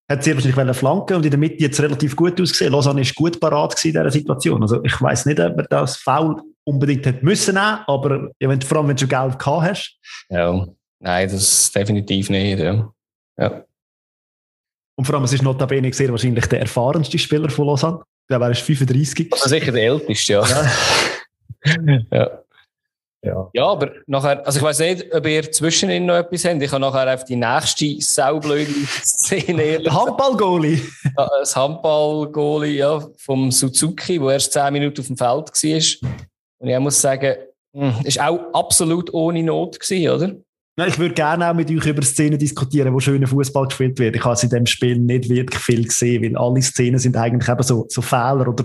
hat 0.08 0.24
sehr 0.24 0.34
wahrscheinlich 0.34 0.58
eine 0.58 0.74
Flanke 0.74 1.16
und 1.16 1.24
in 1.24 1.30
der 1.30 1.38
Mitte 1.38 1.62
jetzt 1.62 1.80
relativ 1.80 2.16
gut 2.16 2.40
ausgesehen. 2.40 2.72
Lausanne 2.72 3.00
ist 3.00 3.14
gut 3.14 3.38
parat 3.40 3.72
in 3.84 3.92
dieser 3.92 4.10
Situation. 4.10 4.60
Also 4.60 4.82
ich 4.82 5.00
weiß 5.00 5.26
nicht, 5.26 5.38
ob 5.38 5.56
er 5.56 5.66
das 5.70 5.96
Foul 5.96 6.42
unbedingt 6.64 7.06
hätte 7.06 7.24
müssen 7.24 7.54
nehmen, 7.54 7.78
aber 7.86 8.30
ja, 8.40 8.48
wenn, 8.48 8.60
vor 8.60 8.78
allem 8.78 8.88
wenn 8.88 8.96
du 8.96 9.06
Geld 9.06 9.38
gehabt 9.38 9.62
hast. 9.62 9.98
Ja. 10.28 10.66
Nein, 10.98 11.28
das 11.28 11.70
definitiv 11.70 12.28
nicht. 12.30 12.58
Ja. 12.58 12.92
ja. 13.38 13.64
Und 14.96 15.04
vor 15.04 15.14
allem, 15.14 15.24
es 15.24 15.32
ist 15.32 15.42
notabene 15.42 15.92
sehr 15.92 16.10
wahrscheinlich 16.10 16.46
der 16.46 16.60
erfahrenste 16.60 17.18
Spieler 17.18 17.50
von 17.50 17.66
Lausanne. 17.66 18.00
Ich 18.26 18.28
glaube, 18.28 18.46
er 18.46 18.50
ist 18.50 18.62
35. 18.62 19.32
Also 19.32 19.48
sicher 19.48 19.70
der 19.70 19.84
älteste, 19.84 20.32
ja. 20.32 20.44
Ja. 21.64 21.98
ja. 22.12 22.42
Ja. 23.22 23.50
ja, 23.54 23.66
aber 23.66 23.92
nachher, 24.06 24.44
also 24.44 24.58
ich 24.58 24.64
weiß 24.64 24.80
nicht, 24.80 25.14
ob 25.14 25.26
ihr 25.26 25.50
zwischen 25.50 25.90
ihnen 25.90 26.06
noch 26.06 26.16
etwas 26.16 26.44
habt. 26.44 26.60
Ich 26.60 26.70
habe 26.70 26.80
nachher 26.80 27.14
auf 27.14 27.24
die 27.24 27.36
nächste 27.36 28.00
saublöde 28.00 28.72
Szene. 29.02 29.80
Der 29.80 29.92
Handball-Goalie. 29.92 30.80
Das 31.14 31.56
Handball-Goalie, 31.56 32.76
ja, 32.76 33.04
vom 33.16 33.50
Suzuki, 33.50 34.20
wo 34.20 34.30
erst 34.30 34.52
10 34.52 34.72
Minuten 34.72 35.00
auf 35.00 35.06
dem 35.06 35.16
Feld 35.16 35.28
war. 35.28 36.10
Und 36.58 36.68
ich 36.68 36.78
muss 36.78 37.00
sagen, 37.00 37.36
ist 38.04 38.20
auch 38.20 38.52
absolut 38.52 39.12
ohne 39.14 39.42
Not 39.42 39.78
gewesen, 39.78 40.10
oder? 40.10 40.36
Ich 40.84 40.98
würde 40.98 41.14
gerne 41.14 41.50
auch 41.50 41.54
mit 41.54 41.70
euch 41.70 41.86
über 41.86 42.02
Szenen 42.02 42.38
diskutieren, 42.38 42.92
wo 42.92 43.00
schöner 43.00 43.26
Fußball 43.26 43.68
gespielt 43.68 43.98
wird. 43.98 44.14
Ich 44.14 44.24
habe 44.24 44.38
in 44.42 44.50
dem 44.50 44.66
Spiel 44.66 44.98
nicht 44.98 45.28
wirklich 45.30 45.62
viel 45.62 45.84
gesehen, 45.84 46.22
weil 46.22 46.36
alle 46.36 46.60
Szenen 46.60 46.98
sind 46.98 47.16
eigentlich 47.16 47.48
eben 47.48 47.62
so, 47.62 47.86
so 47.88 48.02
Fehler 48.02 48.46
oder 48.46 48.64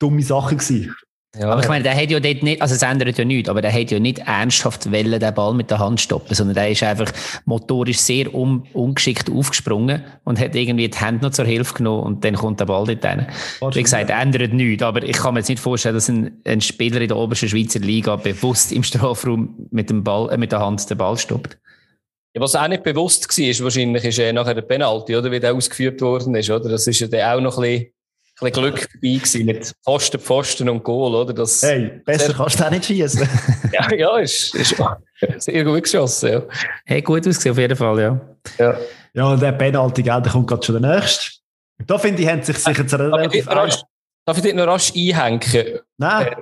dumme 0.00 0.22
Sachen 0.22 0.58
gewesen. 0.58 0.92
Ja, 1.38 1.48
aber 1.48 1.62
ich 1.62 1.68
meine, 1.68 1.84
der 1.84 1.94
hat 1.94 2.10
ja 2.10 2.18
dort 2.18 2.42
nicht, 2.42 2.60
also 2.60 2.74
es 2.74 2.82
ändert 2.82 3.16
ja 3.16 3.24
nichts, 3.24 3.48
aber 3.48 3.62
der 3.62 3.72
hat 3.72 3.92
ja 3.92 4.00
nicht 4.00 4.18
ernsthaft 4.18 4.90
wollen, 4.90 5.20
den 5.20 5.34
Ball 5.34 5.54
mit 5.54 5.70
der 5.70 5.78
Hand 5.78 6.00
stoppen, 6.00 6.34
sondern 6.34 6.56
der 6.56 6.70
ist 6.70 6.82
einfach 6.82 7.12
motorisch 7.44 7.98
sehr 7.98 8.34
un, 8.34 8.66
ungeschickt 8.72 9.30
aufgesprungen 9.30 10.02
und 10.24 10.40
hat 10.40 10.56
irgendwie 10.56 10.88
die 10.88 10.98
Hände 10.98 11.24
noch 11.24 11.30
zur 11.30 11.44
Hilfe 11.44 11.74
genommen 11.74 12.02
und 12.02 12.24
dann 12.24 12.34
kommt 12.34 12.58
der 12.58 12.64
Ball 12.64 12.84
dort 12.84 13.04
rein. 13.04 13.28
Wie 13.60 13.82
gesagt, 13.82 14.10
ändert 14.10 14.52
nichts, 14.52 14.82
aber 14.82 15.04
ich 15.04 15.18
kann 15.18 15.34
mir 15.34 15.40
jetzt 15.40 15.48
nicht 15.48 15.60
vorstellen, 15.60 15.94
dass 15.94 16.08
ein, 16.08 16.40
ein 16.44 16.60
Spieler 16.60 17.00
in 17.00 17.06
der 17.06 17.16
obersten 17.16 17.48
Schweizer 17.48 17.78
Liga 17.78 18.16
bewusst 18.16 18.72
im 18.72 18.82
Strafraum 18.82 19.68
mit, 19.70 19.88
dem 19.88 20.02
Ball, 20.02 20.32
äh, 20.32 20.36
mit 20.36 20.50
der 20.50 20.58
Hand 20.58 20.90
den 20.90 20.98
Ball 20.98 21.16
stoppt. 21.16 21.56
Ja, 22.34 22.40
was 22.40 22.56
auch 22.56 22.66
nicht 22.66 22.82
bewusst 22.82 23.28
war, 23.38 23.44
ist 23.46 23.62
wahrscheinlich 23.62 24.04
ist, 24.04 24.18
äh, 24.18 24.32
nachher 24.32 24.54
der 24.54 24.62
Penalty, 24.62 25.14
oder, 25.14 25.30
wie 25.30 25.38
der 25.38 25.54
ausgeführt 25.54 26.00
worden 26.00 26.34
ist, 26.34 26.50
oder? 26.50 26.68
Das 26.68 26.88
ist 26.88 26.98
ja 26.98 27.06
dann 27.06 27.38
auch 27.38 27.40
noch 27.40 27.58
ein 27.58 27.62
bisschen 27.62 27.92
ein 28.42 28.52
Glück 28.52 28.80
dabei 28.80 29.16
gewesen 29.16 29.46
mit 29.46 29.72
Pfosten, 29.84 30.20
Pfosten 30.20 30.68
und 30.68 30.82
Goal, 30.82 31.14
oder? 31.14 31.32
Das 31.32 31.62
hey, 31.62 32.00
besser 32.04 32.32
kannst 32.32 32.60
du 32.60 32.66
auch 32.66 32.70
nicht 32.70 32.84
schießen. 32.84 33.28
ja, 33.72 33.94
ja, 33.94 34.18
ist, 34.18 34.54
ist 34.54 34.76
sehr 35.38 35.64
gut 35.64 35.82
geschossen, 35.82 36.32
ja. 36.32 36.42
Hey, 36.84 37.02
gut 37.02 37.26
ausgesehen, 37.26 37.52
auf 37.52 37.58
jeden 37.58 37.76
Fall, 37.76 38.00
ja. 38.00 38.20
Ja, 38.58 38.78
ja 39.14 39.24
und 39.24 39.42
der 39.42 39.52
Penalty, 39.52 40.02
gell, 40.02 40.20
da 40.22 40.30
kommt 40.30 40.48
gerade 40.48 40.64
schon 40.64 40.80
der 40.80 40.94
nächste. 40.94 41.32
Da 41.86 41.98
finde 41.98 42.22
ich, 42.22 42.28
haben 42.28 42.42
sich 42.42 42.58
sicher 42.58 42.86
zu 42.86 42.98
relativ... 42.98 43.46
Darf 44.26 44.36
ich 44.36 44.42
dich 44.42 44.54
noch 44.54 44.66
rasch 44.66 44.92
einhängen? 44.94 45.80
Nein. 45.96 46.36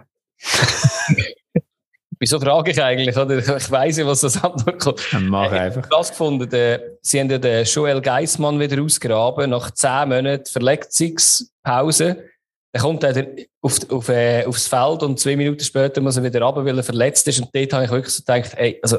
Äh, 2.19 2.21
Wieso 2.21 2.41
frage 2.41 2.71
ich 2.71 2.83
eigentlich? 2.83 3.17
Oder? 3.17 3.39
Ich 3.39 3.71
weiss 3.71 3.97
ja, 3.97 4.07
was 4.07 4.21
das 4.21 4.43
Antwort 4.43 4.79
kommt. 4.79 5.01
Mach 5.21 5.51
einfach. 5.51 5.83
Ich 5.83 5.89
das 5.89 6.11
gefunden. 6.11 6.49
Der, 6.49 6.83
sie 7.01 7.21
haben 7.21 7.31
ja 7.31 7.39
den 7.39 7.65
Joel 7.65 8.01
Geismann 8.01 8.59
wieder 8.61 8.83
ausgraben 8.83 9.51
nach 9.51 9.71
zehn 9.71 10.09
Monaten 10.09 10.47
Verletzungspause. 10.47 12.25
Dann 12.73 12.83
kommt 12.83 13.03
er 13.03 13.27
auf, 13.63 13.79
auf, 13.91 14.09
äh, 14.09 14.45
aufs 14.45 14.67
Feld 14.67 15.03
und 15.03 15.19
zwei 15.19 15.37
Minuten 15.37 15.65
später 15.65 16.01
muss 16.01 16.17
er 16.17 16.25
wieder 16.25 16.43
runter, 16.43 16.65
weil 16.65 16.77
er 16.77 16.85
verletzt 16.85 17.27
ist. 17.29 17.41
Und 17.41 17.49
dort 17.55 17.73
habe 17.73 17.85
ich 17.85 17.91
wirklich 17.91 18.15
so 18.15 18.23
gedacht, 18.23 18.53
ey, 18.57 18.79
also, 18.83 18.99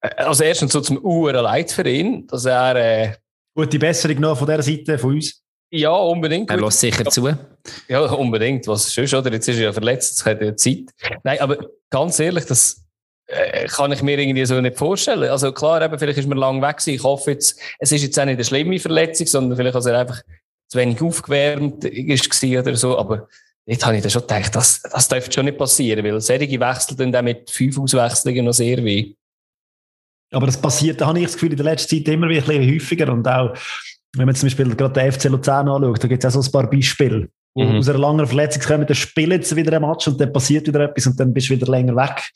äh, 0.00 0.14
als 0.16 0.40
erstes 0.40 0.72
so 0.72 0.80
zum 0.80 0.98
Uhren 0.98 1.42
leid 1.42 1.72
für 1.72 1.88
ihn, 1.88 2.26
dass 2.26 2.44
er, 2.44 2.76
äh, 2.76 3.12
Gute 3.54 3.78
Besserung 3.78 4.18
noch 4.20 4.38
von 4.38 4.46
dieser 4.46 4.62
Seite 4.62 4.98
von 4.98 5.12
uns. 5.12 5.41
Ja, 5.74 5.92
unbedingt. 5.92 6.50
Er 6.50 6.60
lässt 6.60 6.80
sicher 6.80 7.06
zu. 7.06 7.30
Ja, 7.88 8.00
unbedingt. 8.00 8.68
Was 8.68 8.92
sonst, 8.92 9.14
oder? 9.14 9.32
Jetzt 9.32 9.48
ist 9.48 9.56
er 9.56 9.64
ja 9.64 9.72
verletzt, 9.72 10.10
jetzt 10.10 10.26
hat 10.26 10.42
er 10.42 10.54
Zeit. 10.54 10.90
Nein, 11.24 11.40
aber 11.40 11.56
ganz 11.88 12.20
ehrlich, 12.20 12.44
das 12.44 12.84
äh, 13.26 13.66
kann 13.68 13.90
ich 13.90 14.02
mir 14.02 14.18
irgendwie 14.18 14.44
so 14.44 14.60
nicht 14.60 14.76
vorstellen. 14.76 15.30
Also 15.30 15.50
klar, 15.50 15.80
eben, 15.80 15.98
vielleicht 15.98 16.18
ist 16.18 16.28
man 16.28 16.36
lang 16.36 16.60
weg 16.60 16.76
gewesen. 16.76 16.96
Ich 16.96 17.02
hoffe 17.02 17.30
jetzt, 17.30 17.58
es 17.78 17.90
ist 17.90 18.02
jetzt 18.02 18.20
auch 18.20 18.26
nicht 18.26 18.34
eine 18.34 18.44
schlimme 18.44 18.78
Verletzung, 18.78 19.26
sondern 19.26 19.56
vielleicht, 19.56 19.74
dass 19.74 19.86
er 19.86 19.98
einfach 19.98 20.20
zu 20.68 20.78
wenig 20.78 21.00
aufgewärmt 21.00 21.84
ist 21.86 22.44
oder 22.44 22.76
so. 22.76 22.98
Aber 22.98 23.28
jetzt 23.64 23.86
habe 23.86 23.96
ich 23.96 24.02
dann 24.02 24.10
schon 24.10 24.22
gedacht, 24.22 24.54
das, 24.54 24.82
das 24.82 25.08
dürfte 25.08 25.32
schon 25.32 25.46
nicht 25.46 25.56
passieren, 25.56 26.04
weil 26.04 26.20
solche 26.20 26.60
wechseln 26.60 27.12
dann 27.12 27.24
mit 27.24 27.50
fünf 27.50 27.78
Auswechslungen 27.78 28.44
noch 28.44 28.52
sehr 28.52 28.84
weh. 28.84 29.14
Aber 30.32 30.46
das 30.46 30.60
passiert, 30.60 31.00
da 31.00 31.06
habe 31.06 31.18
ich 31.18 31.24
das 31.24 31.34
Gefühl, 31.34 31.52
in 31.52 31.56
der 31.56 31.64
letzten 31.64 31.96
Zeit 31.96 32.08
immer 32.08 32.28
wieder 32.28 32.46
häufiger 32.46 33.10
und 33.10 33.26
auch 33.26 33.54
wenn 34.16 34.26
man 34.26 34.34
zum 34.34 34.46
Beispiel 34.46 34.74
gerade 34.74 35.00
den 35.00 35.12
FC 35.12 35.24
Luzern 35.24 35.68
anschaut, 35.68 36.02
da 36.02 36.08
gibt 36.08 36.24
es 36.24 36.36
auch 36.36 36.42
so 36.42 36.48
ein 36.48 36.52
paar 36.52 36.70
Beispiele. 36.70 37.28
Mhm. 37.54 37.78
Aus 37.78 37.88
einer 37.88 37.98
langen 37.98 38.26
Verletzung 38.26 38.62
kommen, 38.62 38.86
dann 38.86 38.94
spielen 38.94 39.42
sie 39.42 39.56
wieder 39.56 39.76
ein 39.76 39.82
Match 39.82 40.08
und 40.08 40.20
dann 40.20 40.32
passiert 40.32 40.66
wieder 40.66 40.80
etwas 40.80 41.06
und 41.06 41.20
dann 41.20 41.32
bist 41.32 41.50
du 41.50 41.54
wieder 41.54 41.70
länger 41.70 41.94
weg. 41.96 42.30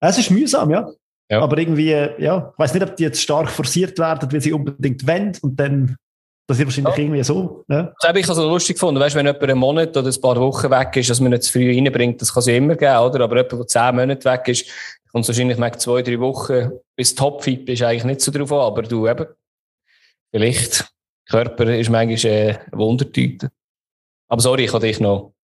Es 0.00 0.18
ist 0.18 0.30
mühsam, 0.30 0.70
ja. 0.70 0.88
ja. 1.30 1.40
Aber 1.40 1.58
irgendwie, 1.58 1.90
ja, 1.90 2.52
ich 2.52 2.58
weiß 2.58 2.74
nicht, 2.74 2.82
ob 2.82 2.96
die 2.96 3.04
jetzt 3.04 3.20
stark 3.20 3.50
forciert 3.50 3.98
werden, 3.98 4.30
weil 4.30 4.40
sie 4.40 4.52
unbedingt 4.52 5.06
wollen 5.06 5.32
und 5.42 5.58
dann 5.58 5.96
passiert 6.46 6.68
wahrscheinlich 6.68 6.96
ja. 6.96 7.02
irgendwie 7.02 7.22
so. 7.24 7.64
Ja. 7.68 7.92
Das 8.00 8.08
habe 8.08 8.20
ich 8.20 8.28
also 8.28 8.48
lustig 8.48 8.76
gefunden. 8.76 9.00
Weißt, 9.00 9.14
wenn 9.14 9.26
jemand 9.26 9.42
einen 9.42 9.58
Monat 9.58 9.96
oder 9.96 10.08
ein 10.08 10.20
paar 10.20 10.36
Wochen 10.36 10.70
weg 10.70 10.96
ist, 10.96 11.10
dass 11.10 11.20
man 11.20 11.38
zu 11.40 11.52
früh 11.52 11.74
reinbringt, 11.74 12.22
das 12.22 12.32
kann 12.32 12.40
es 12.40 12.46
ja 12.46 12.54
immer 12.54 12.76
geben, 12.76 12.98
oder? 12.98 13.24
Aber 13.24 13.36
jemand, 13.36 13.52
der 13.52 13.66
zehn 13.66 13.96
Monate 13.96 14.24
weg 14.24 14.48
ist, 14.48 14.66
kommt 15.10 15.26
wahrscheinlich 15.26 15.58
nach 15.58 15.76
zwei, 15.76 16.02
drei 16.02 16.20
Wochen 16.20 16.70
bis 16.94 17.14
topfit 17.14 17.64
bist, 17.64 17.82
eigentlich 17.82 18.04
nicht 18.04 18.20
so 18.20 18.30
drauf 18.30 18.52
an. 18.52 18.60
Aber 18.60 18.82
du 18.82 19.08
eben, 19.08 19.26
vielleicht 20.30 20.95
Körper 21.28 21.74
ist 21.76 21.90
manchmal 21.90 22.32
äh, 22.32 22.50
eine 22.50 22.68
Wundertüte. 22.72 23.50
Aber 24.28 24.40
sorry, 24.40 24.64
ich 24.64 24.72
habe 24.72 24.86
dich 24.86 25.00
noch. 25.00 25.34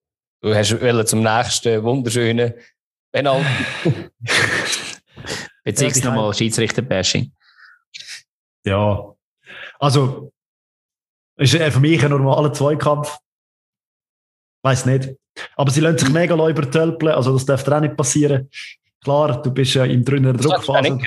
Du 0.41 0.55
hast 0.55 0.71
zum 1.09 1.23
nächsten 1.23 1.83
wunderschönen 1.83 2.55
Penalty. 3.13 3.47
Beziehungsweise 5.65 6.07
nochmal 6.07 6.35
Schiedsrichter-Bashing. 6.35 7.33
Ja. 8.65 9.15
Also, 9.79 10.33
ist 11.37 11.55
für 11.55 11.81
mich 11.81 12.03
ein 12.05 12.11
normaler 12.11 12.53
Zweikampf. 12.53 13.17
Weiß 14.63 14.87
nicht. 14.87 15.11
Aber 15.57 15.71
sie 15.71 15.81
lassen 15.81 15.99
sich 15.99 16.09
mega 16.11 16.35
übertölpeln, 16.35 17.15
also 17.15 17.33
das 17.33 17.47
darf 17.47 17.67
auch 17.67 17.81
nicht 17.81 17.97
passieren. 17.97 18.51
Klar, 19.03 19.41
du 19.43 19.51
bist 19.51 19.75
ja 19.75 19.85
in 19.85 20.05
der 20.05 20.33
Druckphase. 20.35 20.99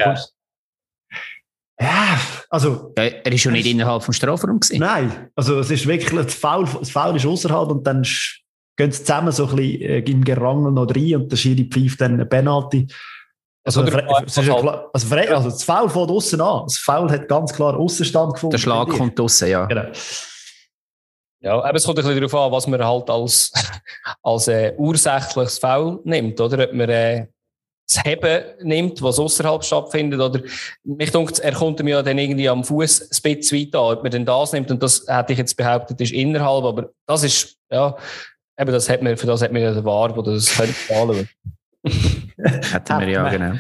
Ja, 1.79 2.19
also. 2.49 2.93
Ja, 2.97 3.03
er 3.03 3.31
ist 3.31 3.41
schon 3.41 3.53
nicht 3.53 3.65
innerhalb 3.65 4.03
vom 4.03 4.13
Strafraum 4.13 4.59
gewesen. 4.59 4.79
Nein, 4.79 5.29
also 5.35 5.59
es 5.59 5.71
ist 5.71 5.87
wirklich, 5.87 6.25
das 6.25 6.33
Foul, 6.35 6.67
das 6.79 6.89
Foul 6.89 7.15
ist 7.15 7.25
außerhalb 7.25 7.69
und 7.69 7.85
dann 7.85 8.03
gehen 8.77 8.91
sie 8.91 9.03
zusammen 9.03 9.31
so 9.31 9.47
ein 9.47 9.55
bisschen 9.55 9.81
äh, 9.81 9.99
im 9.99 10.23
Gerangel 10.23 10.71
noch 10.71 10.89
rein 10.89 11.15
und 11.15 11.31
der 11.31 11.37
Schiri 11.37 11.65
pfeift 11.65 12.01
dann 12.01 12.13
eine 12.13 12.25
Penalty. 12.25 12.87
Also, 13.63 13.81
also, 13.81 13.97
also, 13.97 14.41
also, 14.93 15.15
also 15.15 15.49
das 15.49 15.63
Foul 15.63 15.89
fängt 15.89 16.09
außen 16.11 16.39
an. 16.39 16.63
Das 16.67 16.77
Foul 16.77 17.09
hat 17.09 17.27
ganz 17.27 17.51
klar 17.51 17.75
Außenstand 17.75 18.33
gefunden. 18.35 18.51
Der 18.51 18.57
Schlag 18.59 18.89
kommt 18.89 19.19
außen, 19.19 19.49
ja. 19.49 19.65
Genau. 19.65 19.87
Ja, 21.41 21.63
aber 21.63 21.75
es 21.75 21.83
kommt 21.83 21.97
ein 21.99 22.05
bisschen 22.05 22.21
darauf 22.21 22.35
an, 22.35 22.51
was 22.51 22.67
man 22.67 22.83
halt 22.83 23.09
als, 23.09 23.51
als 24.23 24.47
äh, 24.47 24.73
ursächliches 24.77 25.57
Foul 25.57 25.99
nimmt, 26.03 26.39
oder? 26.39 26.63
Ob 26.63 26.73
man 26.73 26.89
äh, 26.89 27.27
das 27.87 28.03
Heben 28.03 28.43
nimmt, 28.63 29.01
was 29.01 29.19
außerhalb 29.19 29.63
stattfindet, 29.63 30.19
oder 30.19 30.41
mich 30.83 31.11
denkt, 31.11 31.39
er 31.39 31.53
kommt 31.53 31.83
mir 31.83 31.91
ja 31.91 32.01
dann 32.01 32.17
irgendwie 32.17 32.49
am 32.49 32.63
Fuß 32.63 33.01
ein 33.01 33.35
bisschen 33.35 33.59
weit 33.59 33.75
an, 33.75 33.97
ob 33.97 34.03
man 34.03 34.11
denn 34.11 34.25
das 34.25 34.53
nimmt, 34.53 34.71
und 34.71 34.81
das 34.81 35.05
hätte 35.07 35.33
ich 35.33 35.39
jetzt 35.39 35.55
behauptet, 35.55 36.01
ist 36.01 36.11
innerhalb, 36.11 36.65
aber 36.65 36.89
das 37.05 37.23
ist, 37.23 37.57
ja, 37.69 37.95
eben, 38.59 38.71
das 38.71 38.89
hat 38.89 39.01
man, 39.01 39.17
für 39.17 39.27
das 39.27 39.41
hat 39.41 39.51
man 39.51 39.61
ja 39.61 39.73
den 39.73 39.85
War, 39.85 40.13
der 40.13 40.23
das 40.23 40.55
könnte 40.55 40.75
anschauen. 40.89 41.29
Hätten 42.37 42.99
wir 42.99 43.07
ja, 43.09 43.29
genau. 43.29 43.53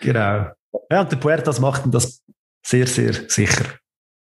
Genau. 0.00 0.46
Ja, 0.90 1.00
und 1.00 1.10
der 1.10 1.16
Puertas 1.16 1.58
macht 1.60 1.82
das 1.86 2.22
sehr, 2.64 2.86
sehr 2.86 3.12
sicher. 3.28 3.64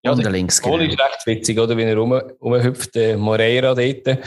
Ja, 0.06 0.14
der 0.16 0.32
links, 0.32 0.62
genau. 0.62 0.78
ist 0.78 1.00
recht 1.00 1.26
witzig, 1.26 1.60
oder, 1.60 1.78
wie 1.78 1.84
er 1.84 1.96
rum, 1.96 2.14
rumhüpft, 2.42 2.96
äh, 2.96 3.16
Moreira 3.16 3.74
dort. 3.74 4.20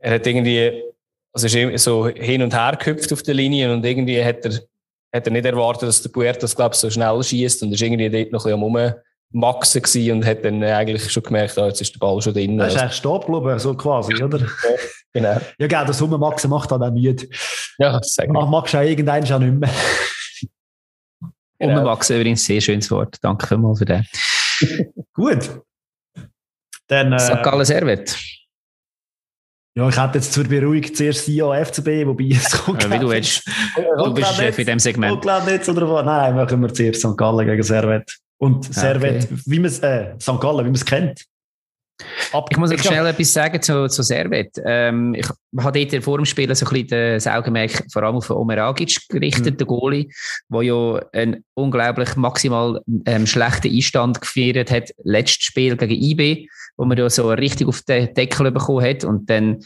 Er 0.00 0.14
hat 0.14 0.26
irgendwie 0.26 0.82
also 1.32 1.46
ist 1.46 1.84
so 1.84 2.08
hin 2.08 2.42
und 2.42 2.54
her 2.54 2.76
gehüpft 2.78 3.12
auf 3.12 3.22
der 3.22 3.34
Linie 3.34 3.72
und 3.72 3.84
irgendwie 3.84 4.22
hat 4.22 4.44
er, 4.44 4.52
hat 5.14 5.26
er 5.26 5.30
nicht 5.30 5.44
erwartet, 5.44 5.88
dass 5.88 6.02
der 6.02 6.10
Puertas, 6.10 6.56
glaube 6.56 6.74
so 6.74 6.90
schnell 6.90 7.22
schießt 7.22 7.62
und 7.62 7.72
ist 7.72 7.82
irgendwie 7.82 8.10
dort 8.10 8.32
noch 8.32 8.46
ein 8.46 8.60
bisschen 8.60 8.86
am 8.86 8.94
Rummaxen 9.32 9.82
gewesen 9.82 10.12
und 10.12 10.26
hat 10.26 10.44
dann 10.44 10.62
eigentlich 10.62 11.10
schon 11.10 11.22
gemerkt, 11.22 11.58
oh, 11.58 11.66
jetzt 11.66 11.80
ist 11.80 11.94
der 11.94 11.98
Ball 11.98 12.20
schon 12.22 12.34
drin. 12.34 12.58
Das 12.58 12.74
ist 12.74 12.80
eigentlich 12.80 12.94
Stopp, 12.94 13.26
glaube 13.26 13.58
so 13.58 13.74
quasi, 13.74 14.14
oder? 14.22 14.38
Ja, 14.38 14.46
genau. 15.12 15.40
Ja, 15.58 15.66
genau, 15.66 15.84
das 15.84 16.02
Rummaxen 16.02 16.50
macht 16.50 16.70
dann 16.70 16.82
auch 16.82 16.90
müde. 16.90 17.28
Ja, 17.78 17.98
das 17.98 18.14
sage 18.14 18.28
ich. 18.28 18.48
Machst 18.48 18.74
du 18.74 18.78
auch 18.78 18.82
irgendeinen 18.82 19.26
schon 19.26 19.42
nicht 19.42 19.60
mehr. 19.60 19.70
Genau. 21.60 21.78
Rummaxen 21.78 22.20
übrigens, 22.20 22.44
sehr 22.44 22.60
schönes 22.60 22.88
Wort. 22.88 23.16
Danke 23.20 23.48
vielmals 23.48 23.80
für 23.80 23.84
den. 23.84 24.06
Gut. 25.12 25.60
Dann, 26.86 27.12
äh, 27.12 27.18
Sag 27.18 27.44
alles 27.48 27.66
Servet. 27.66 28.16
Ja, 29.78 29.88
ich 29.88 29.96
hätte 29.96 30.18
jetzt 30.18 30.32
zur 30.32 30.42
Beruhigung 30.42 30.92
zuerst 30.92 31.24
CEO 31.24 31.54
FCB, 31.54 32.04
wobei 32.04 32.30
es 32.32 32.50
kommt. 32.50 32.82
Ja, 32.82 32.90
wie 32.90 32.98
du 32.98 33.08
willst. 33.10 33.48
Du 33.76 34.12
bist 34.12 34.34
Chef 34.34 34.58
in 34.58 34.66
diesem 34.66 34.80
Segment. 34.80 35.24
Nicht, 35.24 35.68
oder 35.68 36.02
Nein, 36.02 36.34
machen 36.34 36.60
wir 36.60 36.74
zuerst 36.74 37.00
St. 37.00 37.16
Gallen 37.16 37.46
gegen 37.46 37.62
Servet. 37.62 38.18
Und 38.38 38.74
Servet, 38.74 39.28
okay. 39.30 39.40
wie 39.46 39.60
man 39.60 39.66
es, 39.66 39.78
äh, 39.78 40.14
St. 40.20 40.40
Gallen, 40.40 40.58
wie 40.58 40.70
man 40.70 40.74
es 40.74 40.84
kennt. 40.84 41.22
ich 42.50 42.56
muss 42.56 42.70
noch 42.70 42.78
schnell 42.80 43.06
etwas 43.06 43.32
sagen 43.32 43.62
zu, 43.62 43.86
zu 43.86 44.02
Servet. 44.02 44.50
Ähm, 44.64 45.14
ich 45.14 45.28
habe 45.60 45.86
dort 45.86 46.02
vor 46.02 46.18
dem 46.18 46.24
Spiel 46.24 46.52
so 46.56 46.66
ein 46.66 46.72
bisschen 46.72 47.14
das 47.14 47.28
Augenmerk 47.28 47.84
vor 47.92 48.02
allem 48.02 48.16
auf 48.16 48.30
Omer 48.30 48.58
Agic 48.58 48.98
gerichtet, 49.08 49.54
mhm. 49.54 49.58
der 49.58 49.66
Goalie, 49.68 50.08
der 50.48 50.62
ja 50.62 51.00
einen 51.12 51.44
unglaublich 51.54 52.16
maximal 52.16 52.80
ähm, 53.06 53.28
schlechten 53.28 53.72
Einstand 53.72 54.20
gefeiert 54.20 54.72
hat, 54.72 54.90
letztes 55.04 55.44
Spiel 55.44 55.76
gegen 55.76 56.02
IB, 56.02 56.48
wo 56.78 56.84
man 56.84 56.96
ja 56.96 57.10
so 57.10 57.28
richtig 57.30 57.68
auf 57.68 57.82
den 57.82 58.14
Deckel 58.14 58.50
bekommen 58.50 58.84
hat 58.84 59.04
und 59.04 59.28
dann 59.28 59.58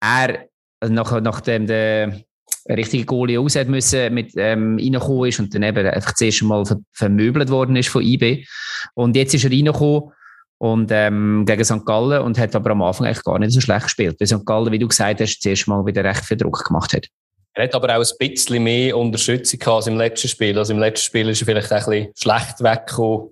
er, 0.00 0.46
also 0.80 0.92
nach, 0.92 1.20
nachdem 1.20 1.66
der 1.66 2.20
richtige 2.68 3.04
Goalie 3.04 3.38
raus 3.38 3.54
hat 3.54 3.68
müssen, 3.68 4.12
mit 4.14 4.32
ähm, 4.36 4.78
reingekommen 4.78 5.28
ist 5.28 5.38
und 5.38 5.54
dann 5.54 5.62
eben 5.62 5.86
einfach 5.86 6.14
zuerst 6.14 6.42
einmal 6.42 6.64
vermöbelt 6.92 7.50
worden 7.50 7.76
ist 7.76 7.90
von 7.90 8.02
IB. 8.02 8.46
Und 8.94 9.14
jetzt 9.14 9.34
ist 9.34 9.44
er 9.44 9.50
reingekommen 9.50 10.12
und 10.58 10.90
ähm, 10.90 11.44
gegen 11.46 11.64
St. 11.64 11.84
Gallen 11.84 12.22
und 12.22 12.38
hat 12.38 12.56
aber 12.56 12.70
am 12.70 12.82
Anfang 12.82 13.06
eigentlich 13.06 13.24
gar 13.24 13.38
nicht 13.38 13.52
so 13.52 13.60
schlecht 13.60 13.84
gespielt, 13.84 14.16
weil 14.18 14.26
St. 14.26 14.46
Gallen, 14.46 14.72
wie 14.72 14.78
du 14.78 14.88
gesagt 14.88 15.20
hast, 15.20 15.40
zuerst 15.40 15.68
mal 15.68 15.84
wieder 15.84 16.02
recht 16.02 16.24
viel 16.24 16.38
Druck 16.38 16.64
gemacht 16.64 16.94
hat. 16.94 17.06
Er 17.52 17.64
hat 17.64 17.74
aber 17.74 17.96
auch 17.96 18.04
ein 18.04 18.30
bisschen 18.30 18.62
mehr 18.62 18.96
Unterstützung 18.96 19.60
gehabt 19.60 19.76
als 19.76 19.86
im 19.86 19.96
letzten 19.96 20.28
Spiel. 20.28 20.58
Also 20.58 20.72
im 20.72 20.80
letzten 20.80 21.04
Spiel 21.04 21.28
ist 21.28 21.42
er 21.42 21.46
vielleicht 21.46 21.70
ein 21.70 21.84
bisschen 21.84 22.12
schlecht 22.16 22.60
weggekommen, 22.60 23.28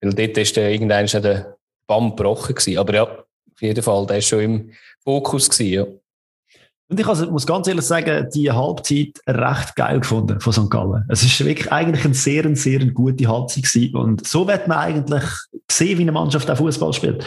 weil 0.00 0.12
dort 0.12 0.36
ist 0.36 0.56
der 0.56 0.70
irgendwann 0.70 1.06
der 1.06 1.51
Bamm 1.92 2.16
gebrochen 2.16 2.54
gewesen. 2.54 2.78
Aber 2.78 2.94
ja, 2.94 3.02
auf 3.04 3.60
jeden 3.60 3.82
Fall, 3.82 4.06
der 4.06 4.18
ist 4.18 4.28
schon 4.28 4.40
im 4.40 4.70
Fokus 5.04 5.50
gewesen, 5.50 5.72
ja. 5.72 5.86
Und 6.88 7.00
ich 7.00 7.06
also, 7.06 7.30
muss 7.30 7.46
ganz 7.46 7.66
ehrlich 7.68 7.86
sagen, 7.86 8.28
die 8.34 8.50
Halbzeit 8.50 9.18
recht 9.26 9.76
geil 9.76 10.00
gefunden 10.00 10.40
von 10.40 10.52
St. 10.52 10.70
Gallen. 10.70 11.04
Es 11.08 11.22
ist 11.22 11.42
wirklich 11.42 11.72
eigentlich 11.72 12.04
eine 12.04 12.14
sehr, 12.14 12.54
sehr 12.54 12.84
gute 12.86 13.26
Halbzeit 13.28 13.64
gewesen. 13.64 13.96
Und 13.96 14.26
so 14.26 14.46
wird 14.46 14.68
man 14.68 14.78
eigentlich 14.78 15.22
sehen, 15.70 15.98
wie 15.98 16.02
eine 16.02 16.12
Mannschaft 16.12 16.50
auch 16.50 16.58
Fußball 16.58 16.92
spielt. 16.92 17.26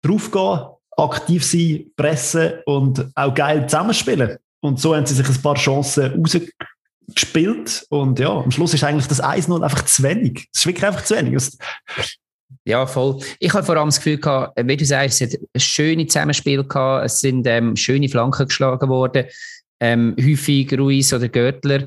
Draufgehen, 0.00 0.60
aktiv 0.96 1.44
sein, 1.44 1.90
pressen 1.94 2.52
und 2.64 3.06
auch 3.14 3.34
geil 3.34 3.66
zusammenspielen. 3.66 4.38
Und 4.60 4.80
so 4.80 4.96
haben 4.96 5.04
sie 5.04 5.14
sich 5.14 5.28
ein 5.28 5.42
paar 5.42 5.56
Chancen 5.56 6.14
rausgespielt. 6.14 7.86
Und 7.90 8.18
ja, 8.18 8.30
am 8.30 8.50
Schluss 8.50 8.72
ist 8.72 8.84
eigentlich 8.84 9.08
das 9.08 9.22
1-0 9.22 9.62
einfach 9.62 9.84
zu 9.84 10.02
wenig. 10.04 10.48
Es 10.54 10.60
ist 10.60 10.66
wirklich 10.66 10.86
einfach 10.86 11.04
zu 11.04 11.16
wenig. 11.16 11.50
Ja, 12.64 12.86
voll. 12.86 13.18
Ich 13.38 13.52
habe 13.52 13.64
vor 13.64 13.76
allem 13.76 13.88
das 13.88 13.96
Gefühl 13.96 14.18
gehabt, 14.18 14.58
wie 14.62 14.76
du 14.76 14.84
sagst, 14.84 15.20
es 15.20 15.32
hat 15.32 15.40
ein 15.40 15.60
schönes 15.60 16.08
Zusammenspiel 16.08 16.64
gehabt, 16.64 17.06
es 17.06 17.20
sind 17.20 17.46
ähm, 17.46 17.76
schöne 17.76 18.08
Flanken 18.08 18.46
geschlagen 18.46 18.88
worden, 18.88 19.26
ähm, 19.80 20.16
häufig 20.20 20.72
Ruiz 20.78 21.12
oder 21.12 21.28
Görtler. 21.28 21.86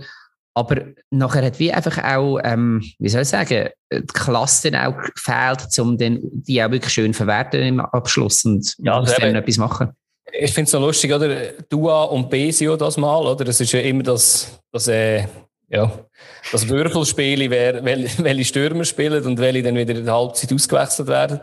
Aber 0.57 0.85
nachher 1.11 1.45
hat 1.45 1.59
wie 1.59 1.73
einfach 1.73 2.01
auch, 2.03 2.39
ähm, 2.43 2.81
wie 2.99 3.09
soll 3.09 3.23
ich 3.23 3.27
sagen, 3.27 3.69
die 3.91 4.05
Klasse 4.07 4.71
auch 4.81 4.95
gefehlt, 5.13 5.67
um 5.79 5.97
den, 5.97 6.21
die 6.23 6.63
auch 6.63 6.71
wirklich 6.71 6.93
schön 6.93 7.13
verwerten 7.13 7.61
im 7.61 7.79
Abschluss 7.81 8.45
und 8.45 8.73
ja, 8.77 8.93
aus 8.93 9.13
dem 9.15 9.35
etwas 9.35 9.57
machen. 9.57 9.89
Ich 10.31 10.53
finde 10.53 10.65
es 10.65 10.71
so 10.71 10.79
lustig, 10.79 11.13
oder? 11.13 11.51
Dua 11.69 12.05
und 12.05 12.29
Besio 12.29 12.75
das 12.77 12.97
mal, 12.97 13.25
oder? 13.25 13.45
Das 13.45 13.59
ist 13.59 13.71
ja 13.71 13.81
immer 13.81 14.03
das, 14.03 14.59
das 14.71 14.87
äh, 14.87 15.25
ja, 15.69 16.05
das 16.51 16.67
Würfelspiel, 16.67 17.49
wer, 17.49 17.83
welche 17.83 18.45
Stürmer 18.45 18.85
spielen 18.85 19.25
und 19.25 19.39
welche 19.39 19.63
dann 19.63 19.75
wieder 19.75 19.95
in 19.95 20.05
der 20.05 20.13
Halbzeit 20.13 20.53
ausgewechselt 20.53 21.07
werden. 21.07 21.39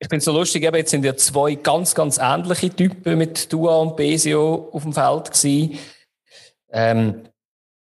Ich 0.00 0.06
finde 0.06 0.18
es 0.18 0.24
so 0.24 0.32
lustig, 0.32 0.62
eben, 0.62 0.76
jetzt 0.76 0.90
sind 0.90 1.04
ja 1.04 1.16
zwei 1.16 1.54
ganz, 1.54 1.94
ganz 1.94 2.18
ähnliche 2.18 2.70
Typen 2.70 3.18
mit 3.18 3.52
Dua 3.52 3.78
und 3.78 3.96
Besio 3.96 4.68
auf 4.72 4.82
dem 4.82 4.92
Feld 4.92 5.32
gewesen. 5.32 5.78
Ähm, 6.70 7.22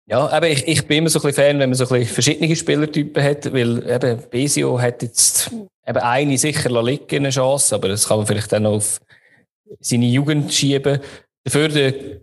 ja, 0.06 0.26
aber 0.28 0.48
ich, 0.48 0.66
ich 0.66 0.86
bin 0.86 0.98
immer 0.98 1.08
so 1.08 1.18
ein 1.18 1.22
bisschen 1.22 1.44
Fan, 1.44 1.58
wenn 1.58 1.70
man 1.70 1.74
so 1.74 1.84
ein 1.84 2.00
bisschen 2.00 2.14
verschiedene 2.14 2.54
Spielertypen 2.54 3.22
hat, 3.22 3.52
weil 3.52 3.90
eben 3.90 4.22
Besio 4.30 4.80
hat 4.80 5.02
jetzt 5.02 5.50
eben 5.50 5.98
eine 5.98 6.38
sicher 6.38 6.82
liegen, 6.82 7.16
eine 7.16 7.30
Chance, 7.30 7.74
aber 7.74 7.88
das 7.88 8.06
kann 8.06 8.18
man 8.18 8.26
vielleicht 8.26 8.52
dann 8.52 8.66
auf 8.66 9.00
seine 9.80 10.06
Jugend 10.06 10.52
schieben. 10.52 11.00
Dafür 11.44 11.68
der 11.68 12.20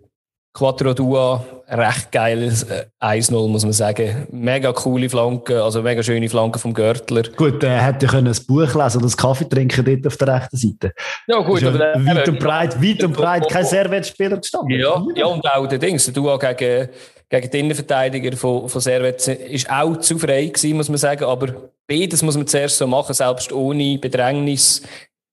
Quattro 0.55 0.93
Dua, 0.93 1.45
recht 1.67 2.13
geiles 2.13 2.65
1-0, 3.01 3.45
äh, 3.45 3.47
muss 3.49 3.63
man 3.63 3.73
sagen. 3.73 4.25
Mega 4.31 4.71
coole 4.71 5.09
Flanke, 5.09 5.61
also 5.61 5.81
mega 5.81 6.01
schöne 6.01 6.29
Flanke 6.29 6.59
vom 6.59 6.73
Görtler. 6.73 7.23
Gut, 7.35 7.61
er 7.61 7.75
äh, 7.75 7.81
hätte 7.81 8.07
können 8.07 8.33
ein 8.33 8.45
Buch 8.47 8.73
lesen 8.73 8.97
oder 8.97 9.07
einen 9.07 9.17
Kaffee 9.17 9.49
trinken 9.49 9.83
dort 9.83 10.07
auf 10.07 10.15
der 10.15 10.27
rechten 10.29 10.55
Seite. 10.55 10.93
Ja, 11.27 11.39
gut. 11.39 11.61
aber, 11.61 11.79
weit 11.79 12.29
und 12.29 12.39
breit, 12.39 12.81
weit 12.81 13.03
und 13.03 13.17
breit 13.17 13.49
kein 13.49 13.65
Servet-Spieler 13.65 14.37
gestanden. 14.37 14.79
Ja, 14.79 15.05
ja, 15.13 15.25
und 15.25 15.45
auch 15.45 15.67
der 15.67 15.77
Dings, 15.77 16.05
der 16.05 16.13
Dua 16.13 16.37
gegen, 16.37 16.87
gegen 17.27 17.51
den 17.51 17.59
Innenverteidiger 17.65 18.37
von, 18.37 18.69
von 18.69 18.79
Servet 18.79 19.27
ist 19.27 19.69
auch 19.69 19.97
zu 19.97 20.17
frei 20.17 20.45
gewesen, 20.45 20.77
muss 20.77 20.87
man 20.87 20.97
sagen. 20.97 21.25
Aber 21.25 21.47
beides 21.85 22.23
muss 22.23 22.37
man 22.37 22.47
zuerst 22.47 22.77
so 22.77 22.87
machen, 22.87 23.13
selbst 23.13 23.51
ohne 23.51 23.97
Bedrängnis. 23.97 24.83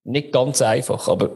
Nicht 0.03 0.33
ganz 0.33 0.61
einfach, 0.62 1.07
aber 1.07 1.31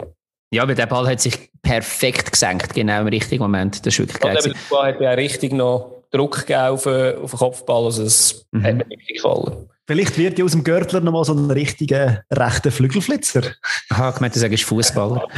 ja, 0.50 0.62
aber 0.62 0.74
der 0.74 0.86
Ball 0.86 1.08
hat 1.08 1.20
sich 1.20 1.50
perfekt 1.62 2.32
gesenkt, 2.32 2.74
genau 2.74 3.00
im 3.00 3.08
richtigen 3.08 3.42
Moment. 3.42 3.84
Das 3.84 3.94
ist 3.94 4.00
wirklich 4.00 4.20
geil. 4.20 4.38
der 4.42 4.54
Ball 4.70 4.92
hat 4.92 5.00
ja 5.00 5.10
richtig 5.12 5.52
noch 5.52 6.04
Druck 6.10 6.46
gegeben 6.46 6.60
auf, 6.60 6.84
den, 6.84 7.18
auf 7.18 7.30
den 7.30 7.38
Kopfball, 7.38 7.84
also 7.84 8.02
es 8.04 8.46
mhm. 8.52 8.62
hat 8.62 8.74
mir 8.76 8.86
richtig 8.90 9.16
gefallen. 9.16 9.68
Vielleicht 9.88 10.18
wird 10.18 10.38
ja 10.38 10.44
aus 10.44 10.52
dem 10.52 10.64
Görtler 10.64 11.00
noch 11.00 11.12
mal 11.12 11.24
so 11.24 11.32
ein 11.32 11.50
richtiger 11.50 12.24
rechter 12.32 12.72
Flügelflitzer. 12.72 13.42
Aha, 13.90 14.12
ich 14.14 14.20
meinte, 14.20 14.40
du 14.40 14.40
sagst 14.40 14.64
Fußballer. 14.64 15.28